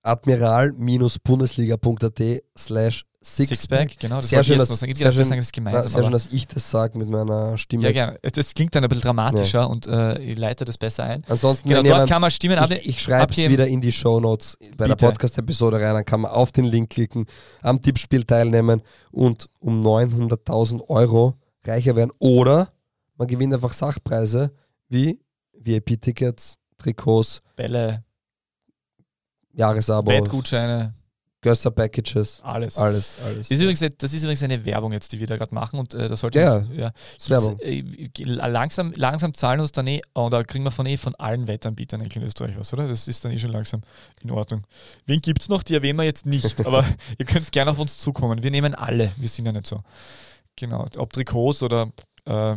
admiral-bundesliga.at 0.04 2.44
slash 2.58 3.06
Sixpack. 3.24 4.00
genau. 4.00 4.16
Das 4.16 4.30
sehr 4.30 4.44
schön, 4.44 4.58
dass, 4.58 4.68
sehr, 4.68 5.12
schön, 5.12 5.24
sagen, 5.26 5.40
das 5.40 5.52
gemeinsam, 5.52 5.84
na, 5.84 5.88
sehr 5.88 6.04
schön, 6.04 6.12
dass 6.12 6.34
ich 6.34 6.48
das 6.48 6.72
sage 6.72 6.98
mit 6.98 7.08
meiner 7.08 7.56
Stimme. 7.56 7.84
Ja, 7.84 7.92
gerne. 7.92 8.20
Das 8.22 8.54
klingt 8.56 8.74
dann 8.74 8.84
ein 8.84 8.90
bisschen 8.90 9.04
dramatischer 9.04 9.60
ja. 9.60 9.66
und 9.66 9.86
äh, 9.86 10.18
ich 10.20 10.38
leite 10.40 10.66
das 10.66 10.80
besser 10.80 11.04
ein. 11.04 11.24
Ansonsten, 11.30 11.70
genau, 11.70 11.82
dort 11.82 11.88
jemand, 11.88 12.10
kann 12.10 12.22
man 12.22 12.32
Stimmen 12.32 12.58
Ich, 12.72 12.90
ich 12.90 13.02
schreibe 13.02 13.32
es 13.32 13.38
wieder 13.38 13.68
in 13.68 13.80
die 13.80 13.92
Show 13.92 14.20
Notes 14.20 14.58
bei 14.60 14.68
Bitte. 14.68 14.88
der 14.88 14.96
Podcast-Episode 14.96 15.80
rein. 15.80 15.94
Dann 15.94 16.06
kann 16.06 16.22
man 16.22 16.32
auf 16.32 16.52
den 16.52 16.66
Link 16.66 16.90
klicken, 16.90 17.28
am 17.62 17.80
Tippspiel 17.80 18.24
teilnehmen 18.24 18.82
und 19.12 19.50
um 19.60 19.82
900.000 19.82 20.90
Euro 20.90 21.36
reicher 21.64 21.96
werden. 21.96 22.12
Oder 22.18 22.74
man 23.18 23.28
gewinnt 23.28 23.54
einfach 23.54 23.74
Sachpreise 23.74 24.52
wie 24.90 25.22
VIP-Tickets, 25.54 26.58
Trikots, 26.80 27.44
Bälle, 27.56 28.04
Jahresabo. 29.54 30.10
Bettgutscheine. 30.10 30.96
Gösser 31.42 31.72
Packages. 31.72 32.40
Alles. 32.44 32.78
Alles, 32.78 33.18
alles. 33.26 33.48
Das 33.48 33.52
ist, 33.52 33.62
übrigens, 33.62 33.80
das 33.98 34.14
ist 34.14 34.22
übrigens 34.22 34.44
eine 34.44 34.64
Werbung 34.64 34.94
jetzt, 34.94 35.12
die 35.12 35.20
wir 35.20 35.26
da 35.26 35.38
gerade 35.38 35.54
machen 35.56 35.80
und 35.80 35.94
äh, 35.96 36.08
das 36.08 36.20
sollte 36.20 36.40
ja, 36.40 36.58
uns, 36.58 36.68
ja, 36.76 36.92
Werbung. 37.30 37.60
Äh, 37.60 37.84
langsam, 38.26 38.94
langsam 38.96 39.34
zahlen 39.34 39.60
uns 39.60 39.72
dann 39.72 39.88
eh, 39.88 40.02
oder 40.14 40.44
kriegen 40.44 40.64
wir 40.64 40.72
von 40.72 40.86
eh 40.86 40.98
von 40.98 41.16
allen 41.16 41.48
Wettanbietern 41.48 42.02
in 42.02 42.24
Österreich 42.24 42.58
was, 42.58 42.72
oder? 42.74 42.88
Das 42.88 43.08
ist 43.08 43.26
dann 43.26 43.32
eh 43.32 43.40
schon 43.40 43.52
langsam 43.52 43.82
in 44.22 44.30
Ordnung. 44.30 44.64
Wen 45.08 45.20
gibt 45.20 45.42
es 45.42 45.50
noch? 45.50 45.64
Die 45.64 45.74
erwähnen 45.74 45.98
wir 45.98 46.06
jetzt 46.06 46.28
nicht, 46.28 46.64
aber 46.66 46.86
ihr 47.18 47.26
könnt 47.26 47.52
gerne 47.52 47.72
auf 47.72 47.80
uns 47.80 47.98
zukommen. 47.98 48.44
Wir 48.44 48.52
nehmen 48.52 48.76
alle, 48.76 49.12
wir 49.18 49.30
sind 49.30 49.48
ja 49.48 49.52
nicht 49.52 49.66
so. 49.66 49.80
Genau, 50.56 50.86
ob 50.98 51.12
Trikots 51.12 51.64
oder 51.64 51.92
äh, 52.26 52.56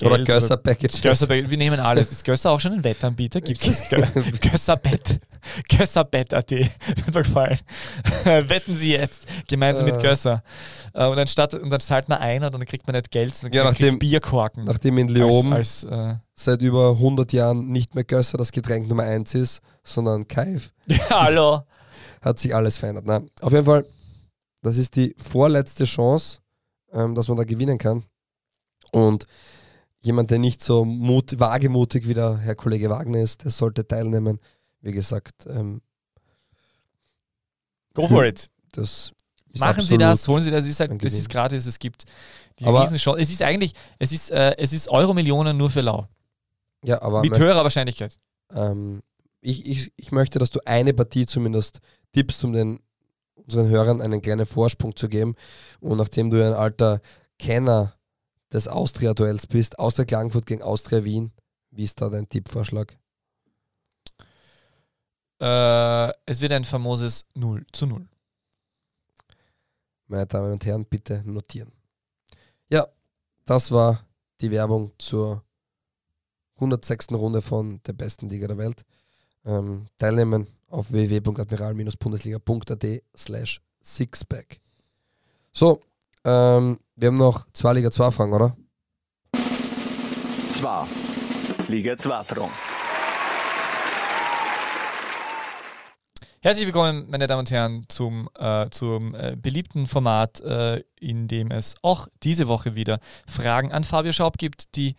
Geld 0.00 0.12
oder 0.12 0.24
Gösser 0.24 0.56
Packages. 0.56 1.00
Gösser 1.00 1.28
Wir 1.28 1.56
nehmen 1.58 1.78
alles. 1.78 2.10
Ist 2.10 2.24
Gösser 2.24 2.50
auch 2.50 2.60
schon 2.60 2.72
ein 2.72 2.84
Wettanbieter? 2.84 3.40
Gibt 3.40 3.66
es 3.66 3.82
Gösser 4.40 4.76
Bett? 4.76 5.20
Gösser 5.68 6.04
Bett.at. 6.04 6.50
Wird 6.50 7.14
mir 7.14 7.22
gefallen. 7.22 7.58
Wetten 8.24 8.76
Sie 8.76 8.92
jetzt 8.92 9.26
gemeinsam 9.46 9.84
mit 9.84 9.98
äh. 9.98 10.00
Gösser. 10.02 10.42
Äh, 10.94 11.06
und, 11.06 11.18
anstatt, 11.18 11.54
und 11.54 11.70
dann 11.70 11.80
zahlt 11.80 12.08
man 12.08 12.18
ein 12.18 12.42
und 12.42 12.52
dann 12.52 12.64
kriegt 12.64 12.86
man 12.86 12.96
nicht 12.96 13.10
Geld, 13.10 13.34
sondern 13.34 13.56
ja, 13.56 13.64
nachdem, 13.64 13.98
Bierkorken. 13.98 14.64
Nachdem 14.64 14.96
in 14.98 15.08
Leoben 15.08 15.52
als, 15.52 15.84
als, 15.84 16.14
äh, 16.14 16.18
seit 16.34 16.62
über 16.62 16.92
100 16.92 17.32
Jahren 17.32 17.68
nicht 17.68 17.94
mehr 17.94 18.04
Gösser 18.04 18.38
das 18.38 18.52
Getränk 18.52 18.88
Nummer 18.88 19.02
1 19.04 19.34
ist, 19.34 19.60
sondern 19.82 20.26
Kaif. 20.26 20.72
Ja, 20.86 21.22
hallo. 21.22 21.62
Hat 22.22 22.38
sich 22.38 22.54
alles 22.54 22.78
verändert. 22.78 23.04
Na, 23.06 23.22
auf 23.40 23.52
jeden 23.52 23.64
Fall, 23.64 23.86
das 24.62 24.76
ist 24.76 24.96
die 24.96 25.14
vorletzte 25.18 25.84
Chance, 25.84 26.40
ähm, 26.92 27.14
dass 27.14 27.28
man 27.28 27.36
da 27.36 27.44
gewinnen 27.44 27.78
kann. 27.78 28.04
Und 28.92 29.26
jemand, 30.00 30.30
der 30.30 30.38
nicht 30.38 30.62
so 30.62 30.84
mut, 30.84 31.38
wagemutig 31.38 32.08
wie 32.08 32.14
der 32.14 32.38
Herr 32.38 32.54
Kollege 32.54 32.90
Wagner 32.90 33.20
ist, 33.20 33.44
der 33.44 33.50
sollte 33.50 33.86
teilnehmen. 33.86 34.40
Wie 34.80 34.92
gesagt, 34.92 35.46
ähm, 35.46 35.82
go 37.94 38.08
for 38.08 38.24
it. 38.24 38.48
Das 38.72 39.12
Machen 39.58 39.82
Sie 39.82 39.98
das, 39.98 40.26
holen 40.28 40.42
Sie 40.42 40.50
das, 40.50 40.64
es 40.64 40.70
ist, 40.70 40.80
halt, 40.80 41.04
es 41.04 41.12
ist 41.12 41.28
gratis, 41.28 41.66
es 41.66 41.78
gibt 41.78 42.04
die 42.60 42.64
aber 42.64 42.82
Riesenchance. 42.82 43.20
Es 43.20 43.30
ist 43.30 43.42
eigentlich, 43.42 43.72
es 43.98 44.12
ist, 44.12 44.30
äh, 44.30 44.54
es 44.58 44.72
ist 44.72 44.88
Euro-Millionen 44.88 45.56
nur 45.56 45.70
für 45.70 45.80
Lau. 45.80 46.06
Ja, 46.84 47.02
aber 47.02 47.20
mit 47.20 47.36
höherer 47.36 47.64
Wahrscheinlichkeit. 47.64 48.16
Ähm, 48.54 49.02
ich, 49.40 49.66
ich, 49.66 49.92
ich 49.96 50.12
möchte, 50.12 50.38
dass 50.38 50.50
du 50.50 50.60
eine 50.64 50.94
Partie 50.94 51.26
zumindest 51.26 51.80
tippst, 52.12 52.44
um 52.44 52.52
den 52.52 52.80
unseren 53.34 53.68
Hörern 53.68 54.00
einen 54.00 54.22
kleinen 54.22 54.46
Vorsprung 54.46 54.94
zu 54.94 55.08
geben. 55.08 55.34
Und 55.80 55.98
nachdem 55.98 56.30
du 56.30 56.44
ein 56.44 56.52
alter 56.52 57.00
Kenner 57.38 57.94
des 58.52 58.68
Austria-Duells 58.68 59.46
bist. 59.46 59.78
Austria 59.78 60.04
Klagenfurt 60.04 60.46
gegen 60.46 60.62
Austria 60.62 61.04
Wien. 61.04 61.32
Wie 61.70 61.84
ist 61.84 62.00
da 62.00 62.08
dein 62.08 62.28
Tippvorschlag? 62.28 62.96
Äh, 65.40 66.12
es 66.26 66.40
wird 66.40 66.52
ein 66.52 66.64
famoses 66.64 67.24
0 67.34 67.64
zu 67.72 67.86
0. 67.86 68.06
Meine 70.06 70.26
Damen 70.26 70.52
und 70.52 70.64
Herren, 70.66 70.84
bitte 70.84 71.22
notieren. 71.24 71.72
Ja, 72.68 72.88
das 73.44 73.70
war 73.70 74.04
die 74.40 74.50
Werbung 74.50 74.90
zur 74.98 75.44
106. 76.56 77.12
Runde 77.12 77.42
von 77.42 77.80
der 77.84 77.92
besten 77.92 78.28
Liga 78.28 78.48
der 78.48 78.58
Welt. 78.58 78.84
Ähm, 79.44 79.86
teilnehmen 79.96 80.48
auf 80.68 80.92
www.admiral-bundesliga.at 80.92 83.02
slash 83.16 83.62
sixpack. 83.82 84.60
So, 85.52 85.80
ähm, 86.24 86.78
wir 86.96 87.08
haben 87.08 87.16
noch 87.16 87.46
zwei 87.52 87.74
Liga 87.74 87.90
2 87.90 88.10
Fragen, 88.10 88.32
oder? 88.32 88.56
2. 90.50 90.86
Liga 91.68 91.96
2 91.96 92.24
Fragen. 92.24 92.50
Herzlich 96.42 96.64
willkommen, 96.64 97.06
meine 97.10 97.26
Damen 97.26 97.40
und 97.40 97.50
Herren, 97.50 97.82
zum, 97.88 98.30
äh, 98.38 98.70
zum 98.70 99.14
äh, 99.14 99.36
beliebten 99.36 99.86
Format, 99.86 100.40
äh, 100.40 100.82
in 100.98 101.28
dem 101.28 101.50
es 101.50 101.74
auch 101.82 102.08
diese 102.22 102.48
Woche 102.48 102.74
wieder 102.74 102.98
Fragen 103.26 103.72
an 103.72 103.84
Fabio 103.84 104.12
Schaub 104.12 104.38
gibt, 104.38 104.74
die 104.74 104.96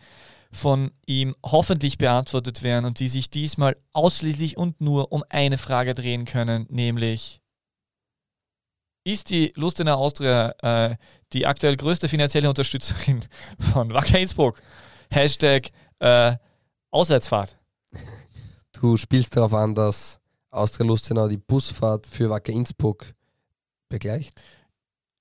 von 0.52 0.92
ihm 1.04 1.34
hoffentlich 1.44 1.98
beantwortet 1.98 2.62
werden 2.62 2.84
und 2.84 3.00
die 3.00 3.08
sich 3.08 3.28
diesmal 3.28 3.76
ausschließlich 3.92 4.56
und 4.56 4.80
nur 4.80 5.10
um 5.10 5.24
eine 5.30 5.58
Frage 5.58 5.94
drehen 5.94 6.26
können, 6.26 6.66
nämlich 6.70 7.41
ist 9.04 9.30
die 9.30 9.52
Lustener 9.56 9.96
Austria 9.96 10.54
äh, 10.62 10.96
die 11.32 11.46
aktuell 11.46 11.76
größte 11.76 12.08
finanzielle 12.08 12.48
Unterstützerin 12.48 13.20
von 13.72 13.92
Wacker 13.92 14.18
Innsbruck. 14.18 14.62
Hashtag 15.10 15.70
äh, 15.98 16.36
Auswärtsfahrt. 16.90 17.58
Du 18.72 18.96
spielst 18.96 19.36
darauf 19.36 19.54
an, 19.54 19.74
dass 19.74 20.18
Austria 20.50 20.86
Lustenau 20.86 21.28
die 21.28 21.36
Busfahrt 21.36 22.06
für 22.06 22.30
Wacker 22.30 22.52
Innsbruck 22.52 23.06
begleicht? 23.88 24.42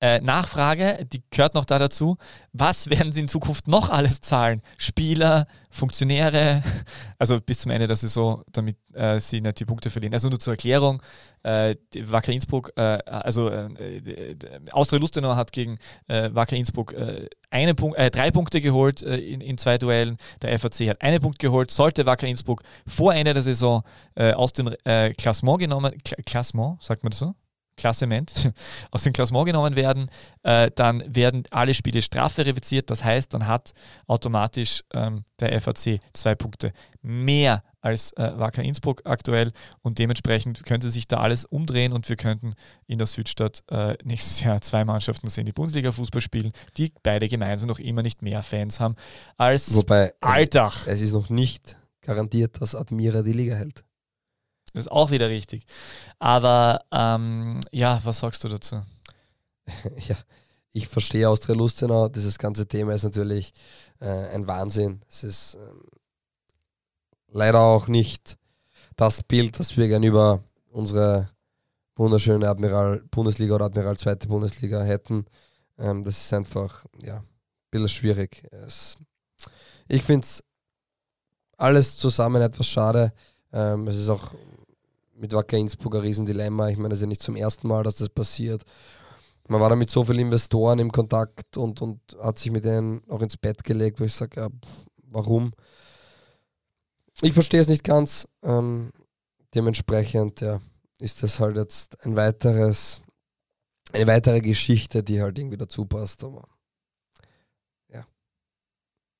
Äh, 0.04 0.20
Nachfrage, 0.20 1.06
die 1.06 1.22
gehört 1.30 1.54
noch 1.54 1.64
da 1.64 1.78
dazu. 1.78 2.18
Was 2.54 2.90
werden 2.90 3.12
Sie 3.12 3.22
in 3.22 3.28
Zukunft 3.28 3.68
noch 3.68 3.92
alles 3.92 4.20
zahlen? 4.20 4.64
Spieler, 4.80 5.46
Funktionäre, 5.70 6.64
also 7.20 7.38
bis 7.40 7.60
zum 7.60 7.70
Ende 7.70 7.86
der 7.86 7.96
Saison, 7.96 8.44
damit 8.52 8.78
äh, 8.94 9.20
Sie 9.20 9.42
nicht 9.42 9.60
die 9.60 9.66
Punkte 9.66 9.92
verlieren. 9.92 10.14
Also 10.14 10.28
nur 10.28 10.40
zur 10.40 10.54
Erklärung, 10.54 11.04
äh, 11.44 11.76
Wacker 12.06 12.32
Innsbruck, 12.32 12.72
äh, 12.78 12.82
also 12.82 13.50
äh, 13.50 14.36
Austria 14.72 15.00
Lustenau 15.00 15.36
hat 15.36 15.52
gegen 15.52 15.78
äh, 16.08 16.32
Wacker 16.34 16.56
Innsbruck 16.56 16.96
eine 17.52 17.76
Punkt, 17.76 18.00
drei 18.00 18.32
Punkte 18.32 18.60
geholt 18.60 19.04
in, 19.04 19.42
in 19.42 19.58
zwei 19.60 19.78
Duellen. 19.78 20.18
Der 20.42 20.58
FAC 20.58 20.90
hat 20.90 21.02
einen 21.02 21.22
Punkt 21.22 21.38
geholt. 21.38 21.70
Sollte 21.70 22.08
Wacker 22.08 22.26
Innsbruck 22.26 22.64
vor 22.88 23.14
Ende 23.14 23.34
der 23.34 23.44
Saison 23.44 23.84
aus 24.16 24.54
dem 24.54 24.74
Klassement 25.18 25.60
genommen, 25.60 25.94
Klassement, 26.26 26.82
sagt 26.82 27.04
man 27.04 27.12
das 27.12 27.20
so? 27.20 27.36
Klassement, 27.82 28.54
aus 28.92 29.04
dem 29.04 29.12
Klassement 29.12 29.48
genommen 29.48 29.76
werden, 29.76 30.10
äh, 30.44 30.70
dann 30.76 31.04
werden 31.08 31.44
alle 31.50 31.74
Spiele 31.74 32.02
strafverifiziert. 32.04 32.92
Das 32.92 33.04
heißt, 33.04 33.34
dann 33.34 33.48
hat 33.48 33.72
automatisch 34.06 34.84
ähm, 34.94 35.24
der 35.40 35.60
FAC 35.60 36.00
zwei 36.14 36.36
Punkte 36.36 36.74
mehr 37.02 37.64
als 37.82 38.12
äh, 38.14 38.32
Wacker 38.38 38.62
Innsbruck 38.62 39.02
aktuell 39.06 39.52
und 39.82 39.98
dementsprechend 39.98 40.64
könnte 40.64 40.92
sich 40.92 41.08
da 41.08 41.18
alles 41.18 41.46
umdrehen 41.46 41.94
und 41.94 42.08
wir 42.08 42.16
könnten 42.16 42.54
in 42.86 43.00
der 43.00 43.08
Südstadt 43.08 43.64
äh, 43.70 43.98
nächstes 44.04 44.42
Jahr 44.44 44.62
zwei 44.62 44.86
Mannschaften 44.86 45.28
sehen, 45.28 45.48
die 45.48 45.52
Bundesliga-Fußball 45.52 46.22
spielen, 46.22 46.52
die 46.78 46.94
beide 47.02 47.28
gemeinsam 47.28 47.68
noch 47.68 47.80
immer 47.80 48.04
nicht 48.04 48.22
mehr 48.22 48.44
Fans 48.44 48.80
haben 48.80 48.96
als 49.38 49.74
Wobei, 49.74 50.14
Alltag. 50.20 50.86
Es 50.86 51.02
ist 51.02 51.14
noch 51.14 51.32
nicht 51.32 51.80
garantiert, 52.02 52.62
dass 52.62 52.76
Admira 52.76 53.24
die 53.24 53.34
Liga 53.34 53.56
hält. 53.56 53.84
Ist 54.74 54.92
auch 54.92 55.12
wieder 55.12 55.30
richtig. 55.30 55.66
Aber 56.20 56.86
ähm, 56.92 57.60
ja, 57.72 58.00
was 58.04 58.20
sagst 58.20 58.44
du 58.44 58.50
dazu? 58.50 58.82
ja, 60.08 60.16
ich 60.72 60.88
verstehe 60.88 61.28
Austria 61.28 61.56
Lustenau. 61.56 62.08
Dieses 62.08 62.38
ganze 62.38 62.68
Thema 62.68 62.94
ist 62.94 63.04
natürlich 63.04 63.54
äh, 64.00 64.30
ein 64.30 64.48
Wahnsinn. 64.48 65.02
Es 65.10 65.24
ist 65.24 65.56
ähm, 65.56 65.82
leider 67.28 67.60
auch 67.60 67.88
nicht 67.88 68.38
das 68.96 69.24
Bild, 69.24 69.60
das 69.60 69.76
wir 69.78 69.88
gerne 69.88 70.08
über 70.08 70.44
unsere 70.70 71.30
wunderschöne 71.96 72.48
Admiral 72.48 73.04
Bundesliga 73.12 73.56
oder 73.56 73.66
Admiral 73.66 73.98
zweite 73.98 74.28
Bundesliga 74.28 74.82
hätten. 74.84 75.26
Ähm, 75.78 76.04
das 76.04 76.24
ist 76.24 76.34
einfach, 76.34 76.86
ja, 77.02 77.18
ein 77.18 77.28
bisschen 77.70 77.90
schwierig. 77.90 78.48
Es, 78.52 78.98
ich 79.88 80.04
finde 80.04 80.26
es 80.26 80.44
alles 81.58 81.98
zusammen 81.98 82.42
etwas 82.42 82.68
schade. 82.68 83.14
Ähm, 83.52 83.88
es 83.88 83.98
ist 83.98 84.10
auch 84.10 84.34
mit 85.22 85.34
Wacker 85.34 85.58
Innsbruck 85.58 85.96
ein 85.96 86.02
Riesendilemma. 86.02 86.70
Ich 86.70 86.78
meine, 86.78 86.94
es 86.94 87.00
ist 87.00 87.04
ja 87.04 87.08
nicht 87.08 87.22
zum 87.22 87.36
ersten 87.36 87.68
Mal, 87.68 87.84
dass 87.84 87.98
das 87.98 88.10
passiert. 88.10 88.64
Man 89.48 89.62
war 89.62 89.70
da 89.70 89.76
mit 89.76 89.90
so 89.90 90.04
vielen 90.04 90.20
Investoren 90.20 90.80
im 90.80 90.92
Kontakt 90.92 91.58
und, 91.58 91.82
und 91.82 92.00
hat 92.22 92.40
sich 92.40 92.52
mit 92.52 92.66
denen 92.66 93.08
auch 93.08 93.22
ins 93.22 93.38
Bett 93.38 93.64
gelegt, 93.64 94.00
wo 94.00 94.04
ich 94.04 94.14
sage, 94.14 94.42
ja, 94.42 94.50
warum? 95.04 95.54
Ich 97.22 97.34
verstehe 97.34 97.62
es 97.62 97.68
nicht 97.68 97.84
ganz. 97.84 98.28
Ähm, 98.42 98.92
dementsprechend 99.54 100.42
ja, 100.42 100.60
ist 101.00 101.22
das 101.22 101.40
halt 101.40 101.56
jetzt 101.56 102.04
ein 102.04 102.18
weiteres, 102.18 103.02
eine 103.94 104.08
weitere 104.08 104.42
Geschichte, 104.42 105.04
die 105.04 105.22
halt 105.22 105.38
irgendwie 105.38 105.58
dazu 105.58 105.86
passt. 105.86 106.24
Aber 106.24 106.48
ja. 107.90 108.08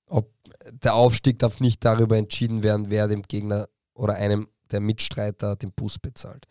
Ob 0.08 0.32
der 0.72 0.96
Aufstieg 0.96 1.38
darf 1.38 1.60
nicht 1.60 1.86
darüber 1.86 2.18
entschieden 2.18 2.64
werden, 2.64 2.90
wer 2.90 3.08
dem 3.08 3.22
Gegner 3.22 3.70
oder 3.94 4.16
einem 4.16 4.48
der 4.72 4.80
Mitstreiter 4.80 5.56
den 5.56 5.72
Bus 5.72 6.00
bezahlt. 6.00 6.48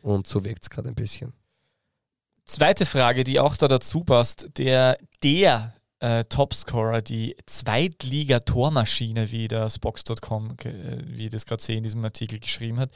Und 0.00 0.26
so 0.26 0.44
wirkt 0.44 0.62
es 0.62 0.70
gerade 0.70 0.88
ein 0.88 0.94
bisschen. 0.94 1.32
Zweite 2.44 2.86
Frage, 2.86 3.24
die 3.24 3.38
auch 3.38 3.56
da 3.56 3.68
dazu 3.68 4.02
passt. 4.02 4.48
Der, 4.58 4.98
der 5.22 5.74
äh, 6.02 6.24
Topscorer, 6.24 7.00
die 7.00 7.36
Zweitliga-Tormaschine, 7.46 9.30
wie 9.30 9.46
das 9.46 9.78
Box.com, 9.78 10.56
äh, 10.64 10.98
wie 11.06 11.28
das 11.28 11.46
gerade 11.46 11.62
sehe 11.62 11.76
in 11.76 11.84
diesem 11.84 12.04
Artikel 12.04 12.40
geschrieben 12.40 12.80
hat. 12.80 12.90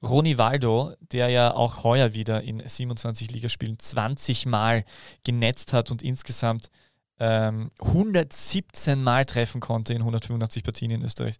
Roni 0.00 0.38
Waldo, 0.38 0.94
der 1.00 1.28
ja 1.28 1.52
auch 1.52 1.82
heuer 1.82 2.14
wieder 2.14 2.42
in 2.42 2.62
27 2.64 3.32
Ligaspielen 3.32 3.80
20 3.80 4.46
Mal 4.46 4.84
genetzt 5.24 5.72
hat 5.72 5.90
und 5.90 6.04
insgesamt 6.04 6.70
ähm, 7.18 7.70
117 7.80 9.02
Mal 9.02 9.24
treffen 9.24 9.60
konnte 9.60 9.92
in 9.92 10.00
185 10.02 10.62
Partien 10.62 10.92
in 10.92 11.02
Österreich, 11.02 11.36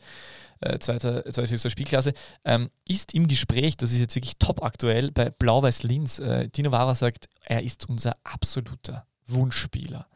äh, 0.62 0.78
zweiter, 0.78 1.24
zweithöchster 1.24 1.70
Spielklasse, 1.70 2.12
ähm, 2.44 2.70
ist 2.86 3.14
im 3.14 3.28
Gespräch, 3.28 3.76
das 3.76 3.92
ist 3.92 4.00
jetzt 4.00 4.14
wirklich 4.14 4.36
top 4.38 4.62
aktuell, 4.62 5.10
bei 5.10 5.30
Blau-Weiß 5.30 5.82
Linz. 5.82 6.18
Äh, 6.18 6.48
Dino 6.48 6.72
Vara 6.72 6.94
sagt, 6.94 7.28
er 7.44 7.62
ist 7.62 7.88
unser 7.88 8.16
absoluter 8.24 9.06
Wunschspieler. 9.26 10.06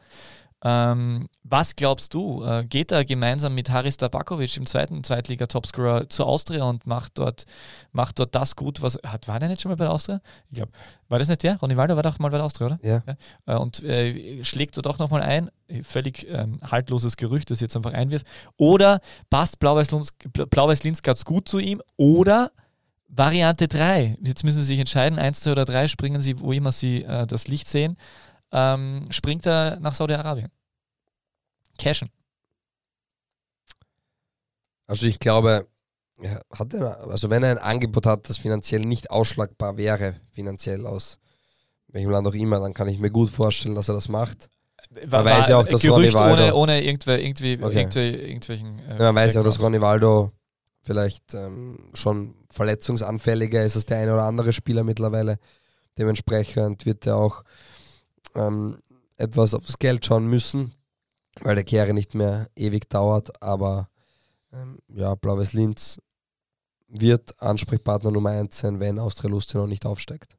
Ähm, 0.63 1.27
was 1.43 1.75
glaubst 1.75 2.15
du? 2.15 2.43
Äh, 2.43 2.65
geht 2.65 2.91
er 2.91 3.05
gemeinsam 3.05 3.53
mit 3.53 3.69
Haris 3.69 3.97
Tabakovic 3.97 4.57
im 4.57 4.65
zweiten 4.65 5.03
Zweitliga-Topscorer 5.03 6.09
zur 6.09 6.25
Austria 6.25 6.63
und 6.63 6.87
macht 6.87 7.19
dort, 7.19 7.45
macht 7.91 8.17
dort 8.17 8.33
das 8.33 8.55
gut, 8.55 8.81
was. 8.81 8.97
Hat, 9.05 9.27
war 9.27 9.39
der 9.39 9.49
nicht 9.49 9.61
schon 9.61 9.69
mal 9.69 9.75
bei 9.75 9.85
der 9.85 9.93
Austria? 9.93 10.19
Ich 10.49 10.55
glaube. 10.55 10.71
War 11.09 11.19
das 11.19 11.29
nicht 11.29 11.43
der? 11.43 11.59
Ronny 11.59 11.77
Waldo 11.77 11.95
war 11.95 12.03
doch 12.03 12.17
mal 12.17 12.29
bei 12.29 12.37
der 12.37 12.45
Austria, 12.45 12.67
oder? 12.67 12.79
Ja. 12.81 13.03
ja. 13.05 13.15
Äh, 13.45 13.57
und 13.59 13.83
äh, 13.83 14.43
schlägt 14.43 14.75
dort 14.77 14.87
auch 14.87 14.97
nochmal 14.97 15.21
ein. 15.21 15.51
Völlig 15.83 16.25
ähm, 16.29 16.59
haltloses 16.61 17.17
Gerücht, 17.17 17.51
das 17.51 17.59
jetzt 17.59 17.75
einfach 17.75 17.93
einwirft. 17.93 18.25
Oder 18.57 18.99
passt 19.29 19.59
Blau-Weiß-Linz 19.59 20.11
Blau 20.33 20.73
ganz 21.03 21.23
gut 21.23 21.47
zu 21.47 21.59
ihm? 21.59 21.81
Oder. 21.97 22.51
Variante 23.09 23.69
3. 23.69 24.17
Jetzt 24.21 24.43
müssen 24.43 24.57
Sie 24.57 24.67
sich 24.67 24.79
entscheiden, 24.79 25.17
1, 25.17 25.39
2 25.39 25.53
oder 25.53 25.63
3, 25.63 25.87
springen 25.87 26.19
Sie, 26.19 26.41
wo 26.41 26.51
immer 26.51 26.73
Sie 26.73 27.03
äh, 27.03 27.25
das 27.25 27.47
Licht 27.47 27.69
sehen 27.69 27.95
ähm, 28.51 29.07
springt 29.09 29.45
er 29.45 29.79
nach 29.79 29.95
Saudi-Arabien. 29.95 30.49
Cashen. 31.77 32.09
Also 34.87 35.05
ich 35.05 35.19
glaube, 35.19 35.67
ja, 36.21 36.39
hat 36.51 36.73
er, 36.73 37.07
also 37.07 37.29
wenn 37.29 37.43
er 37.43 37.51
ein 37.51 37.57
Angebot 37.57 38.05
hat, 38.05 38.29
das 38.29 38.37
finanziell 38.37 38.81
nicht 38.81 39.11
ausschlagbar 39.11 39.77
wäre, 39.77 40.15
finanziell 40.31 40.87
aus 40.87 41.19
welchem 41.87 42.09
Land 42.09 42.27
auch 42.27 42.33
immer, 42.33 42.59
dann 42.59 42.73
kann 42.73 42.87
ich 42.87 42.99
mir 42.99 43.11
gut 43.11 43.29
vorstellen, 43.29 43.75
dass 43.75 43.89
er 43.89 43.95
das 43.95 44.09
macht. 44.09 44.49
Man 45.09 45.25
weiß 45.25 45.49
ja 45.49 45.57
auch, 45.57 45.67
dass 45.67 45.81
Gerücht 45.81 46.15
Ronny 46.15 46.31
ohne, 46.31 46.55
ohne 46.55 46.83
irgendw 46.83 47.17
irgendwie, 47.17 47.61
okay. 47.61 47.81
irgendwie, 47.81 48.09
irgendwelchen. 48.09 48.79
Äh, 48.79 48.97
man 48.97 49.15
weiß 49.15 49.33
ja 49.33 49.41
auch, 49.41 49.45
dass 49.45 49.61
Ronny 49.61 49.81
Waldo 49.81 50.31
vielleicht 50.81 51.33
ähm, 51.33 51.89
schon 51.93 52.35
verletzungsanfälliger 52.49 53.63
ist 53.63 53.75
als 53.75 53.85
der 53.85 53.97
eine 53.97 54.13
oder 54.13 54.23
andere 54.23 54.53
Spieler 54.53 54.83
mittlerweile. 54.83 55.39
Dementsprechend 55.97 56.85
wird 56.85 57.05
er 57.05 57.17
auch 57.17 57.43
ähm, 58.37 58.77
etwas 59.17 59.53
aufs 59.53 59.79
Geld 59.79 60.05
schauen 60.05 60.27
müssen, 60.27 60.73
weil 61.41 61.55
der 61.55 61.63
Kehre 61.63 61.93
nicht 61.93 62.15
mehr 62.15 62.47
ewig 62.55 62.89
dauert. 62.89 63.41
Aber 63.41 63.89
ähm, 64.53 64.79
ja, 64.87 65.15
Blaues 65.15 65.53
Linz 65.53 65.99
wird 66.87 67.41
Ansprechpartner 67.41 68.11
Nummer 68.11 68.29
1 68.31 68.57
sein, 68.57 68.79
wenn 68.79 68.99
Austria 68.99 69.29
Lustenau 69.29 69.67
nicht 69.67 69.85
aufsteigt. 69.85 70.37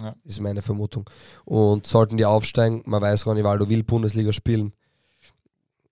Ja. 0.00 0.14
Ist 0.24 0.40
meine 0.40 0.62
Vermutung. 0.62 1.08
Und 1.44 1.86
sollten 1.86 2.16
die 2.16 2.24
aufsteigen, 2.24 2.82
man 2.86 3.02
weiß, 3.02 3.26
Ronny 3.26 3.44
Waldo 3.44 3.68
will 3.68 3.82
Bundesliga 3.82 4.32
spielen, 4.32 4.72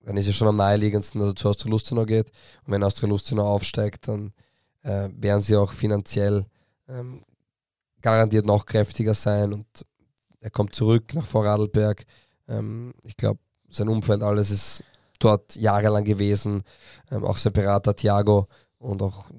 dann 0.02 0.16
ist 0.16 0.28
es 0.28 0.34
schon 0.34 0.48
am 0.48 0.56
naheliegendsten, 0.56 1.20
dass 1.20 1.30
er 1.30 1.36
zu 1.36 1.48
Austria 1.48 1.70
Lustenau 1.70 2.06
geht. 2.06 2.30
Und 2.64 2.72
wenn 2.72 2.82
Austria 2.82 3.08
Lustenau 3.08 3.44
aufsteigt, 3.46 4.08
dann 4.08 4.32
äh, 4.82 5.10
werden 5.12 5.42
sie 5.42 5.56
auch 5.56 5.72
finanziell 5.72 6.46
ähm, 6.88 7.22
garantiert 8.00 8.46
noch 8.46 8.64
kräftiger 8.64 9.12
sein 9.12 9.52
und 9.52 9.66
er 10.40 10.50
kommt 10.50 10.74
zurück 10.74 11.14
nach 11.14 11.26
Vorarlberg. 11.26 12.04
Ähm, 12.48 12.94
ich 13.04 13.16
glaube, 13.16 13.40
sein 13.68 13.88
Umfeld, 13.88 14.22
alles 14.22 14.50
ist 14.50 14.82
dort 15.18 15.54
jahrelang 15.56 16.04
gewesen. 16.04 16.62
Ähm, 17.10 17.24
auch 17.24 17.36
sein 17.36 17.52
Berater 17.52 17.94
Thiago 17.94 18.48
und 18.78 19.02
auch 19.02 19.30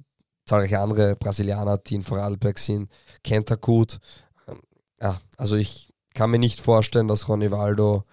zahlreiche 0.45 0.79
andere 0.79 1.15
Brasilianer, 1.15 1.77
die 1.77 1.95
in 1.95 2.03
Vorarlberg 2.03 2.59
sind, 2.59 2.91
kennt 3.23 3.49
er 3.49 3.57
gut. 3.57 3.99
Ähm, 4.47 4.61
ja, 5.01 5.21
also 5.37 5.55
ich 5.55 5.91
kann 6.13 6.29
mir 6.29 6.39
nicht 6.39 6.59
vorstellen, 6.59 7.07
dass 7.07 7.27
Ronny 7.27 7.51
Waldo 7.51 8.03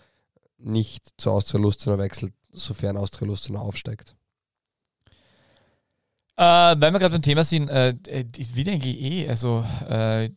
nicht 0.59 1.13
zu 1.19 1.31
Austria 1.31 1.61
Lustenau 1.61 1.99
wechselt, 1.99 2.33
sofern 2.51 2.97
Austria 2.97 3.29
Lustenau 3.29 3.61
aufsteigt. 3.61 4.15
Äh, 6.37 6.77
weil 6.79 6.93
wir 6.93 7.01
gerade 7.01 7.15
beim 7.15 7.23
Thema 7.23 7.43
sind, 7.43 7.69
äh, 7.69 7.95
wieder 8.55 8.71
ein 8.71 8.79
GE, 8.79 9.29
also 9.29 9.65
äh, 9.89 10.31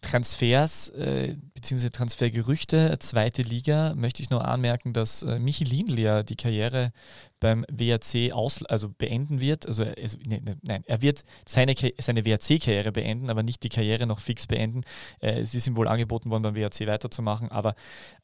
Transfers 0.00 0.90
äh, 0.90 1.36
bzw. 1.60 1.90
Transfergerüchte, 1.90 2.96
zweite 3.00 3.42
Liga, 3.42 3.94
möchte 3.94 4.22
ich 4.22 4.30
nur 4.30 4.46
anmerken, 4.46 4.92
dass 4.92 5.22
äh, 5.22 5.38
Michi 5.38 5.64
Lindl 5.64 5.98
ja 5.98 6.22
die 6.22 6.36
Karriere 6.36 6.92
beim 7.40 7.64
WRC 7.70 8.32
aus, 8.32 8.64
also 8.64 8.88
beenden 8.88 9.40
wird. 9.40 9.66
Also 9.66 9.84
es, 9.84 10.18
ne, 10.18 10.40
ne, 10.40 10.58
nein, 10.62 10.82
er 10.86 11.02
wird 11.02 11.24
seine, 11.46 11.74
seine 11.98 12.24
WRC-Karriere 12.24 12.92
beenden, 12.92 13.30
aber 13.30 13.42
nicht 13.42 13.62
die 13.62 13.68
Karriere 13.68 14.06
noch 14.06 14.20
fix 14.20 14.46
beenden. 14.46 14.82
Äh, 15.20 15.40
es 15.40 15.54
ist 15.54 15.66
ihm 15.66 15.76
wohl 15.76 15.88
angeboten 15.88 16.30
worden, 16.30 16.42
beim 16.42 16.56
WRC 16.56 16.86
weiterzumachen, 16.86 17.50
aber 17.50 17.74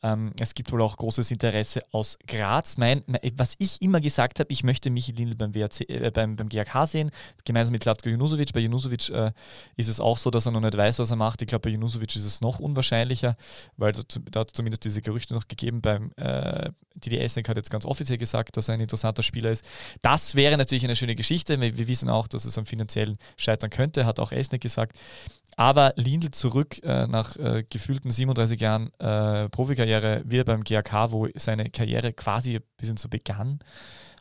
ähm, 0.03 0.33
es 0.41 0.55
gibt 0.55 0.73
wohl 0.73 0.83
auch 0.83 0.97
großes 0.97 1.31
Interesse 1.31 1.81
aus 1.93 2.19
Graz. 2.27 2.77
Mein, 2.77 3.03
mein 3.07 3.21
was 3.37 3.55
ich 3.59 3.81
immer 3.83 4.01
gesagt 4.01 4.41
habe, 4.41 4.53
ich 4.53 4.65
möchte 4.65 4.91
Michi 4.91 5.13
Lindl 5.13 5.37
beim, 5.37 5.55
WRC, 5.55 5.89
äh, 5.89 6.11
beim, 6.13 6.37
beim 6.37 6.49
GAK 6.49 6.87
sehen, 6.87 7.11
gemeinsam 7.45 7.73
mit 7.73 7.85
Latko 7.85 8.09
Junusovic. 8.09 8.53
Bei 8.53 8.61
Junusovic 8.61 9.11
äh, 9.11 9.33
ist 9.77 9.89
es 9.89 10.01
auch 10.01 10.19
so, 10.19 10.31
dass 10.31 10.47
er 10.47 10.53
noch 10.53 10.61
nicht 10.61 10.77
weiß, 10.77 10.99
was 10.99 11.11
er 11.11 11.17
macht. 11.17 11.43
Ich 11.43 11.49
glaube, 11.49 11.63
bei 11.63 11.71
Junusovic 11.71 12.17
ist 12.17 12.25
es 12.25 12.41
noch 12.41 12.59
unwahrscheinlicher, 12.59 13.24
weil 13.77 13.93
da 13.93 14.41
hat 14.41 14.49
es 14.49 14.55
zumindest 14.55 14.85
diese 14.85 15.03
Gerüchte 15.03 15.35
noch 15.35 15.49
gegeben. 15.49 15.81
Beim 15.81 16.13
äh, 16.17 16.71
Didi 16.95 17.19
Esnek 17.19 17.49
hat 17.49 17.57
jetzt 17.57 17.71
ganz 17.71 17.85
offiziell 17.85 18.19
gesagt, 18.19 18.57
dass 18.57 18.69
er 18.69 18.75
ein 18.75 18.81
interessanter 18.81 19.23
Spieler 19.23 19.51
ist. 19.51 19.65
Das 20.03 20.35
wäre 20.35 20.57
natürlich 20.57 20.85
eine 20.85 20.97
schöne 20.97 21.15
Geschichte. 21.15 21.61
Wir, 21.61 21.77
wir 21.77 21.89
wissen 21.89 22.09
auch, 22.09 22.29
dass 22.29 22.45
es 22.45 22.59
am 22.59 22.67
finanziellen 22.67 23.19
scheitern 23.37 23.71
könnte, 23.71 24.07
hat 24.07 24.21
auch 24.21 24.33
Esnek 24.33 24.61
gesagt. 24.61 24.99
Aber 25.57 25.93
Lindl 25.97 26.31
zurück 26.31 26.83
äh, 26.83 27.07
nach 27.07 27.37
äh, 27.37 27.65
gefühlten 27.69 28.11
37 28.11 28.61
Jahren 28.61 28.93
äh, 28.99 29.49
Profikarriere, 29.49 30.23
wieder 30.27 30.45
beim 30.45 30.65
GAK, 30.65 31.13
wo 31.13 31.29
seine 31.35 31.71
Karriere 31.71 32.13
quasi 32.13 32.57
ein 32.57 32.63
bisschen 32.77 32.97
so 32.97 33.09
begann, 33.09 33.61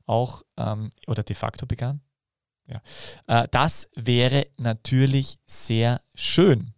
auch 0.06 0.44
ähm, 0.58 0.90
oder 1.08 1.24
de 1.24 1.36
facto 1.36 1.66
begann. 1.66 2.02
Ja. 2.68 2.82
Äh, 3.28 3.48
das 3.52 3.90
wäre 3.96 4.48
natürlich 4.58 5.38
sehr 5.46 6.02
schön. 6.16 6.73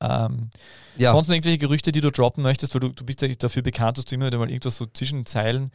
Ähm, 0.00 0.50
Ja, 0.96 1.12
Sonst 1.12 1.28
irgendwelche 1.30 1.58
Gerüchte, 1.58 1.90
die 1.92 2.00
du 2.00 2.10
droppen 2.10 2.42
möchtest, 2.42 2.74
weil 2.74 2.80
du, 2.80 2.88
du 2.90 3.04
bist 3.04 3.20
ja 3.22 3.28
dafür 3.28 3.62
bekannt, 3.62 3.98
dass 3.98 4.04
du 4.04 4.14
immer 4.14 4.26
wieder 4.26 4.38
mal 4.38 4.48
irgendwas 4.50 4.76
so 4.76 4.86
zwischen 4.86 5.26
Zeilen. 5.26 5.72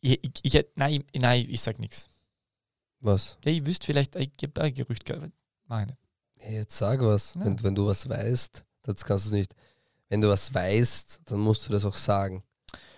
Ich, 0.00 0.20
ich, 0.42 0.54
ich, 0.54 0.66
nein, 0.76 1.04
ich- 1.12 1.20
nein, 1.20 1.46
ich 1.48 1.60
sag 1.60 1.78
nichts. 1.78 2.08
was? 3.00 3.36
Ja, 3.44 3.52
ich 3.52 3.66
wüsste 3.66 3.86
vielleicht, 3.86 4.16
ich 4.16 4.36
gebe 4.36 4.60
ein 4.62 4.74
Gerücht. 4.74 5.04
ge- 5.04 5.30
Mach 5.66 5.80
ich 5.80 5.86
nicht. 5.86 5.98
Hey, 6.38 6.54
jetzt 6.56 6.76
sag 6.76 7.00
was. 7.00 7.34
Ja. 7.34 7.44
Wenn, 7.44 7.62
wenn 7.62 7.74
du 7.74 7.86
was 7.86 8.08
weißt, 8.08 8.64
das 8.82 9.04
kannst 9.04 9.24
du 9.26 9.28
es 9.30 9.34
nicht. 9.34 9.54
Wenn 10.08 10.20
du 10.20 10.28
was 10.28 10.52
weißt, 10.52 11.22
dann 11.24 11.40
musst 11.40 11.66
du 11.66 11.72
das 11.72 11.84
auch 11.84 11.94
sagen. 11.94 12.42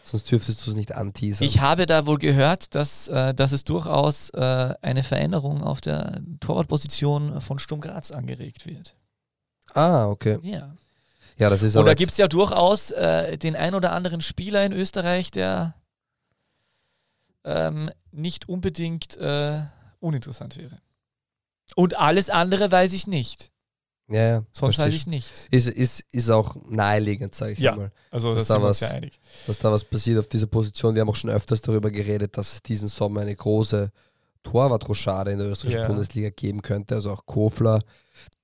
Sonst 0.05 0.31
dürftest 0.31 0.65
du 0.67 0.71
es 0.71 0.77
nicht 0.77 0.93
anteasern. 0.93 1.47
Ich 1.47 1.61
habe 1.61 1.87
da 1.87 2.07
wohl 2.07 2.19
gehört, 2.19 2.75
dass, 2.75 3.09
äh, 3.09 3.35
dass 3.35 3.53
es 3.53 3.65
durchaus 3.65 4.31
äh, 4.31 4.75
eine 4.83 5.03
Veränderung 5.03 5.63
auf 5.65 5.81
der 5.81 6.21
Torwartposition 6.41 7.41
von 7.41 7.59
Sturm 7.59 7.81
Graz 7.81 8.11
angeregt 8.11 8.67
wird. 8.67 8.97
Ah, 9.77 10.07
okay. 10.09 10.39
Ja. 10.43 10.75
Ja, 11.39 11.51
das 11.51 11.63
ist 11.63 11.77
Und 11.77 11.81
aber 11.83 11.91
da 11.91 11.95
gibt 11.95 12.13
es 12.13 12.19
ja 12.19 12.29
durchaus 12.29 12.91
äh, 12.93 13.37
den 13.37 13.57
ein 13.57 13.75
oder 13.75 13.93
anderen 13.93 14.21
Spieler 14.23 14.65
in 14.65 14.73
Österreich, 14.73 15.31
der 15.31 15.75
ähm, 17.45 17.91
nicht 18.11 18.49
unbedingt 18.49 19.17
äh, 19.19 19.63
uninteressant 20.01 20.57
wäre. 20.57 20.81
Und 21.75 21.97
alles 21.97 22.31
andere 22.31 22.71
weiß 22.71 22.93
ich 22.93 23.07
nicht. 23.07 23.51
Ja, 24.09 24.23
ja. 24.29 24.45
Sonst 24.53 24.79
weiß 24.79 24.95
ich 24.95 25.07
nichts. 25.09 25.49
Ist, 25.51 25.67
ist, 25.67 26.01
ist 26.13 26.31
auch 26.31 26.55
naheliegend, 26.69 27.35
sage 27.35 27.53
ich 27.53 27.59
Ja. 27.59 27.75
mal, 27.75 27.91
Also 28.11 28.35
Dass 28.35 28.43
das 28.45 28.49
da 28.49 28.55
sind 28.55 28.63
wir 28.63 28.69
uns 28.69 28.83
was- 28.83 28.89
ja 28.91 28.97
einig. 28.97 29.21
dass 29.49 29.59
da 29.59 29.73
was 29.73 29.85
passiert 29.85 30.19
auf 30.21 30.29
dieser 30.29 30.47
Position. 30.47 30.95
Wir 30.95 31.01
haben 31.03 31.11
auch 31.11 31.17
schon 31.17 31.31
öfters 31.31 31.61
darüber 31.61 31.91
geredet, 31.91 32.37
dass 32.39 32.53
es 32.55 32.63
diesen 32.63 32.89
Sommer 32.89 33.23
eine 33.23 33.35
große 33.35 33.91
Torwartrochade 34.45 35.33
in 35.33 35.39
der 35.39 35.49
österreichischen 35.49 35.83
Ja. 35.83 35.89
Bundesliga 35.89 36.31
geben 36.31 36.63
könnte. 36.63 36.95
Also 36.95 37.11
auch 37.13 37.27
Kofler 37.27 37.83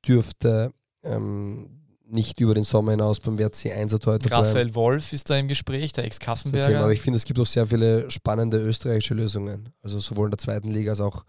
dürfte 0.07 0.75
ähm, 1.03 1.69
nicht 2.07 2.41
über 2.41 2.55
den 2.55 2.65
Sommer 2.65 2.93
hinaus 2.93 3.21
beim 3.21 3.39
WRC 3.39 3.73
1 3.73 3.93
Torhüter 3.93 4.29
bleiben. 4.29 4.47
Raphael 4.47 4.75
Wolf 4.75 5.13
ist 5.13 5.31
da 5.31 5.37
im 5.37 5.49
Gespräch, 5.49 5.93
der. 5.93 6.05
Ex-Kaffenberger. 6.05 6.81
Aber 6.81 6.93
ich 6.93 7.01
finde, 7.01 7.17
es 7.17 7.25
gibt 7.25 7.41
auch 7.41 7.47
sehr 7.47 7.67
viele 7.67 8.11
spannende 8.11 8.59
österreichische 8.59 9.15
Lösungen. 9.15 9.71
Also 9.83 9.99
sowohl 9.99 10.27
in 10.27 10.33
der 10.33 10.39
zweiten 10.39 10.69
Liga 10.69 10.91
als 10.91 11.01
auch 11.01 11.25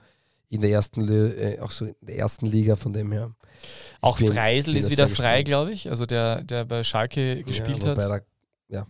in 0.50 0.62
der 0.62 0.72
ersten, 0.72 1.10
äh, 1.10 1.60
auch 1.62 1.72
so 1.72 1.86
in 1.86 1.95
der 2.02 2.18
ersten 2.18 2.45
Liga 2.45 2.76
von 2.76 2.91
dem 2.91 3.12
her. 3.12 3.34
Auch 4.02 4.18
bin- 4.18 4.34
Freisel 4.34 4.74
bin 4.74 4.84
ist 4.84 4.91
wieder 4.91 5.08
frei, 5.08 5.44
glaube 5.44 5.72
ich. 5.72 5.90
Also 5.90 6.06
der, 6.06 6.44
der 6.44 6.66
bei 6.66 6.84
Schalke 6.84 7.44
gespielt 7.44 7.84
ja, 7.84 7.90
hat. 7.90 7.98
Da, 7.98 8.20
ja. 8.68 8.86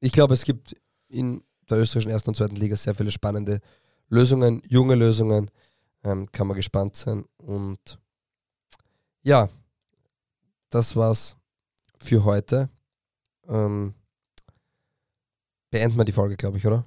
Ich 0.00 0.12
glaube, 0.12 0.34
es 0.34 0.44
gibt 0.44 0.76
in 1.08 1.42
der 1.70 1.78
österreichischen 1.78 2.10
ersten 2.10 2.30
und 2.30 2.34
zweiten 2.34 2.56
Liga 2.56 2.74
sehr 2.74 2.94
viele 2.94 3.12
spannende 3.12 3.60
Lösungen, 4.08 4.60
junge 4.68 4.96
Lösungen. 4.96 5.50
Ähm, 6.04 6.30
kann 6.32 6.48
man 6.48 6.56
gespannt 6.56 6.96
sein. 6.96 7.24
Und 7.38 7.98
ja, 9.22 9.48
das 10.70 10.96
war's 10.96 11.36
für 11.98 12.24
heute. 12.24 12.68
Ähm, 13.48 13.94
beenden 15.70 15.96
wir 15.96 16.04
die 16.04 16.12
Folge, 16.12 16.36
glaube 16.36 16.58
ich, 16.58 16.66
oder? 16.66 16.84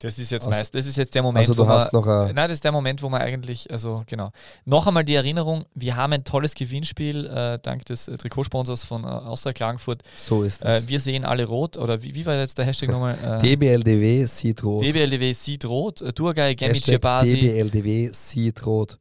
Das 0.00 0.18
ist 0.18 0.30
jetzt 0.30 0.46
Also- 0.46 0.50
meist, 0.58 0.74
das 0.74 0.84
ist 0.84 0.96
jetzt 0.98 1.14
der 1.14 1.22
Moment, 1.22 1.38
Also 1.48 1.54
du 1.54 1.62
wo 1.62 1.64
man, 1.64 1.78
hast 1.80 1.90
noch 1.94 2.06
ein, 2.06 2.26
Nein, 2.34 2.48
das 2.48 2.52
ist 2.58 2.64
der 2.64 2.70
Moment, 2.72 3.00
wo 3.00 3.08
man 3.08 3.22
eigentlich, 3.22 3.70
also 3.72 4.04
genau. 4.06 4.30
Noch 4.66 4.86
einmal 4.86 5.04
die 5.04 5.14
Erinnerung, 5.14 5.64
wir 5.74 5.96
haben 5.96 6.12
ein 6.12 6.22
tolles 6.22 6.54
Gewinnspiel 6.54 7.24
äh, 7.26 7.58
dank 7.62 7.86
des 7.86 8.06
äh, 8.06 8.18
Trikotsponsors 8.18 8.84
von 8.84 9.04
äh, 9.04 9.06
Austria 9.06 9.54
Klagenfurt. 9.54 10.02
so 10.14 10.42
ist 10.42 10.62
Äh, 10.66 10.76
es. 10.78 10.88
wir 10.88 11.00
sehen 11.00 11.24
alle 11.24 11.46
rot, 11.46 11.78
oder 11.78 12.02
wie, 12.02 12.14
wie 12.14 12.26
war 12.26 12.34
jetzt 12.36 12.58
der 12.58 12.66
Hashtag 12.66 12.90
nochmal? 12.90 13.16
Äh, 13.22 13.38
DBLDW 13.38 14.26
sieht 14.26 14.62
rot. 14.62 14.82
DBLDW 14.82 15.32
sieht 15.32 15.64
rot, 15.64 16.02
äh, 16.02 16.12
Durgay, 16.12 16.54
Basi. 17.00 17.40
DBLDW 17.40 18.10
sieht 18.12 18.66
rot. 18.66 18.98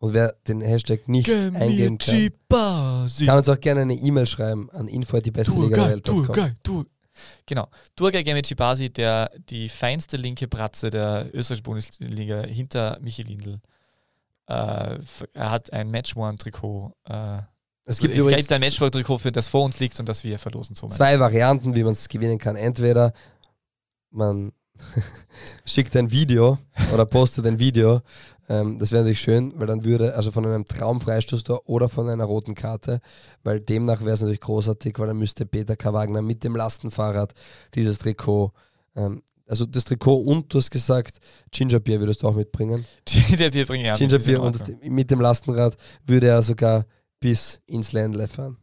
Und 0.00 0.14
wer 0.14 0.34
den 0.46 0.60
Hashtag 0.60 1.08
nicht 1.08 1.28
eingeben 1.28 1.98
kann, 1.98 2.30
kann 2.48 3.36
uns 3.38 3.48
auch 3.48 3.58
gerne 3.58 3.80
eine 3.82 3.94
E-Mail 3.94 4.26
schreiben 4.26 4.70
an 4.70 4.86
info.die-beste-liga-der-welt.com. 4.86 6.26
Durgay, 6.26 6.54
Durgay. 6.62 6.90
Genau. 7.46 7.68
Durgay 7.96 8.22
Gemici 8.22 8.54
Basi, 8.54 8.90
der 8.90 9.30
die 9.50 9.68
feinste 9.68 10.16
linke 10.16 10.46
Bratze 10.46 10.90
der 10.90 11.28
österreichischen 11.34 11.64
Bundesliga 11.64 12.42
hinter 12.42 12.98
Michi 13.00 13.22
Lindl. 13.22 13.58
Äh, 14.46 14.98
er 15.32 15.50
hat 15.50 15.72
ein 15.72 15.90
Match-One-Trikot. 15.90 16.94
Äh, 17.04 17.38
Es 17.84 17.98
gibt 17.98 18.14
es 18.14 18.20
übrigens 18.20 18.42
gibt 18.42 18.52
ein 18.52 18.60
Matchball-Trikot, 18.60 19.18
für 19.18 19.32
das 19.32 19.48
vor 19.48 19.64
uns 19.64 19.80
liegt 19.80 19.98
und 19.98 20.08
das 20.08 20.22
wir 20.22 20.38
verlosen. 20.38 20.76
Zwei 20.76 21.18
Varianten, 21.18 21.74
wie 21.74 21.82
man 21.82 21.92
es 21.92 22.08
gewinnen 22.08 22.38
kann. 22.38 22.54
Entweder 22.54 23.12
man 24.10 24.52
schickt 25.64 25.96
ein 25.96 26.10
Video 26.10 26.58
oder 26.92 27.06
postet 27.06 27.46
ein 27.46 27.58
Video. 27.58 28.02
Ähm, 28.48 28.78
das 28.78 28.92
wäre 28.92 29.02
natürlich 29.02 29.20
schön, 29.20 29.52
weil 29.56 29.66
dann 29.66 29.84
würde, 29.84 30.14
also 30.14 30.30
von 30.30 30.46
einem 30.46 30.64
Traumfreistoßtor 30.64 31.68
oder 31.68 31.88
von 31.88 32.08
einer 32.08 32.24
roten 32.24 32.54
Karte, 32.54 33.00
weil 33.44 33.60
demnach 33.60 34.00
wäre 34.00 34.12
es 34.12 34.20
natürlich 34.20 34.40
großartig, 34.40 34.98
weil 34.98 35.08
dann 35.08 35.18
müsste 35.18 35.44
Peter 35.46 35.76
K. 35.76 35.92
Wagner 35.92 36.22
mit 36.22 36.44
dem 36.44 36.56
Lastenfahrrad 36.56 37.34
dieses 37.74 37.98
Trikot, 37.98 38.52
ähm, 38.96 39.22
also 39.46 39.66
das 39.66 39.84
Trikot 39.84 40.16
und 40.16 40.52
du 40.52 40.58
hast 40.58 40.70
gesagt, 40.70 41.18
Gingerbier 41.50 42.00
würdest 42.00 42.22
du 42.22 42.28
auch 42.28 42.34
mitbringen. 42.34 42.84
wir 43.06 43.66
bringen 43.66 43.84
ja 43.84 43.92
mit, 43.92 43.98
Gingerbier 43.98 44.42
und 44.42 44.84
mit 44.84 45.10
dem 45.10 45.20
Lastenrad 45.20 45.76
würde 46.06 46.28
er 46.28 46.42
sogar 46.42 46.86
bis 47.20 47.60
ins 47.66 47.92
Ländle 47.92 48.28
fahren. 48.28 48.56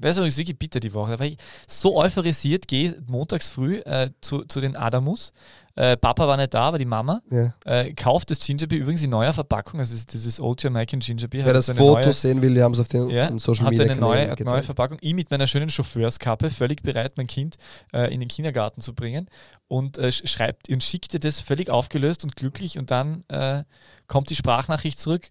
Das 0.00 0.10
ist 0.10 0.16
übrigens 0.18 0.36
wirklich 0.36 0.58
bitter 0.58 0.80
die 0.80 0.92
Woche. 0.92 1.12
Da 1.12 1.18
war 1.18 1.26
ich 1.26 1.38
so 1.66 1.96
euphorisiert, 1.96 2.68
gehe 2.68 2.94
montags 3.06 3.48
früh 3.48 3.76
äh, 3.78 4.10
zu, 4.20 4.44
zu 4.44 4.60
den 4.60 4.76
Adamus. 4.76 5.32
Äh, 5.76 5.96
Papa 5.96 6.26
war 6.26 6.36
nicht 6.36 6.52
da, 6.52 6.62
aber 6.62 6.78
die 6.78 6.84
Mama. 6.84 7.22
Ja. 7.30 7.54
Äh, 7.64 7.94
kauft 7.94 8.30
das 8.30 8.40
Gingerbier 8.40 8.80
übrigens 8.80 9.02
in 9.02 9.10
neuer 9.10 9.32
Verpackung. 9.32 9.80
Also 9.80 9.92
das 9.92 10.00
ist 10.00 10.12
dieses 10.12 10.40
Old 10.40 10.62
Jamaican 10.62 11.00
Gingerbier. 11.00 11.44
Wer 11.46 11.54
das 11.54 11.70
eine 11.70 11.78
Foto 11.78 12.00
neue- 12.00 12.12
sehen 12.12 12.42
will, 12.42 12.54
wir 12.54 12.64
haben 12.64 12.72
es 12.74 12.80
auf 12.80 12.88
den 12.88 13.08
Ja, 13.08 13.30
Social 13.38 13.64
hat 13.66 13.70
Media 13.70 13.86
eine 13.86 13.96
neue, 13.96 14.30
hat 14.30 14.40
neue. 14.40 14.62
Verpackung. 14.62 14.98
Ich 15.00 15.14
mit 15.14 15.30
meiner 15.30 15.46
schönen 15.46 15.70
Chauffeurskappe 15.70 16.50
völlig 16.50 16.82
bereit, 16.82 17.12
mein 17.16 17.28
Kind 17.28 17.56
äh, 17.94 18.12
in 18.12 18.20
den 18.20 18.28
Kindergarten 18.28 18.80
zu 18.82 18.94
bringen 18.94 19.30
und 19.68 19.96
äh, 19.96 20.08
sch- 20.08 20.26
schreibt 20.26 20.68
und 20.68 20.82
schickt 20.84 21.14
dir 21.14 21.20
das 21.20 21.40
völlig 21.40 21.70
aufgelöst 21.70 22.24
und 22.24 22.36
glücklich 22.36 22.76
und 22.76 22.90
dann 22.90 23.22
äh, 23.28 23.62
kommt 24.06 24.28
die 24.30 24.36
Sprachnachricht 24.36 24.98
zurück, 24.98 25.30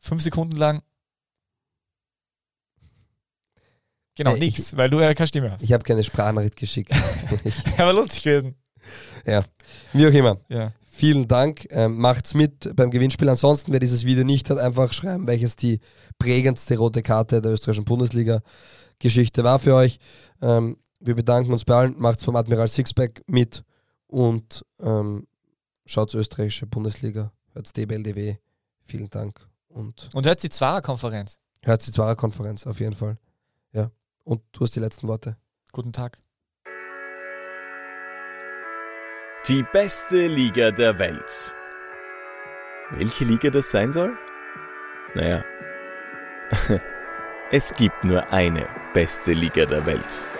fünf 0.00 0.22
Sekunden 0.22 0.56
lang. 0.56 0.82
Genau, 4.14 4.30
Äh, 4.32 4.34
ich- 4.34 4.40
nichts, 4.40 4.76
weil 4.76 4.90
du 4.90 5.00
ja 5.00 5.14
keine 5.14 5.26
Stimme 5.26 5.50
hast. 5.50 5.62
Ich 5.62 5.72
habe 5.72 5.84
keine 5.84 6.02
Sprachnachricht 6.04 6.56
geschickt. 6.56 6.92
Aber 7.78 7.92
lustig 7.92 8.22
gewesen. 8.24 8.56
Wie 9.92 10.06
auch 10.06 10.12
immer. 10.12 10.38
Ja. 10.48 10.72
Vielen 10.94 11.26
Dank. 11.26 11.66
Ähm, 11.70 11.96
macht's 11.98 12.34
mit 12.34 12.74
beim 12.76 12.90
Gewinnspiel. 12.90 13.28
Ansonsten, 13.28 13.72
wer 13.72 13.80
dieses 13.80 14.04
Video 14.04 14.24
nicht 14.24 14.50
hat, 14.50 14.58
einfach 14.58 14.92
schreiben, 14.92 15.26
welches 15.26 15.56
die 15.56 15.80
prägendste 16.18 16.76
rote 16.76 17.02
Karte 17.02 17.40
der 17.40 17.52
österreichischen 17.52 17.84
Bundesliga-Geschichte 17.86 19.44
war 19.44 19.58
für 19.58 19.74
euch. 19.74 19.98
Ähm, 20.42 20.76
wir 21.00 21.14
bedanken 21.14 21.52
uns 21.52 21.64
bei 21.64 21.74
allen. 21.74 21.94
Macht's 21.98 22.24
beim 22.24 22.36
Admiral 22.36 22.68
Sixpack 22.68 23.22
mit 23.26 23.64
und 24.06 24.64
ähm, 24.80 25.26
schaut's 25.86 26.14
österreichische 26.14 26.66
Bundesliga. 26.66 27.32
Hört's 27.54 27.72
DBLDW. 27.72 28.36
Vielen 28.84 29.08
Dank 29.10 29.40
und 29.68 30.10
Und 30.12 30.26
hört 30.26 30.42
die 30.42 30.50
Zwarer-Konferenz. 30.50 31.38
hört's 31.64 31.86
die 31.86 31.92
Zwarer-Konferenz 31.92 32.66
auf 32.66 32.80
jeden 32.80 32.94
Fall. 32.94 33.16
Ja. 33.72 33.90
Und 34.24 34.42
du 34.52 34.60
hast 34.60 34.76
die 34.76 34.80
letzten 34.80 35.08
Worte. 35.08 35.36
Guten 35.72 35.92
Tag. 35.92 36.22
Die 39.48 39.64
beste 39.72 40.28
Liga 40.28 40.70
der 40.70 40.98
Welt. 40.98 41.54
Welche 42.90 43.24
Liga 43.24 43.50
das 43.50 43.70
sein 43.70 43.90
soll? 43.90 44.16
Naja, 45.14 45.44
es 47.50 47.72
gibt 47.74 48.04
nur 48.04 48.32
eine 48.32 48.68
beste 48.94 49.32
Liga 49.32 49.66
der 49.66 49.84
Welt. 49.86 50.30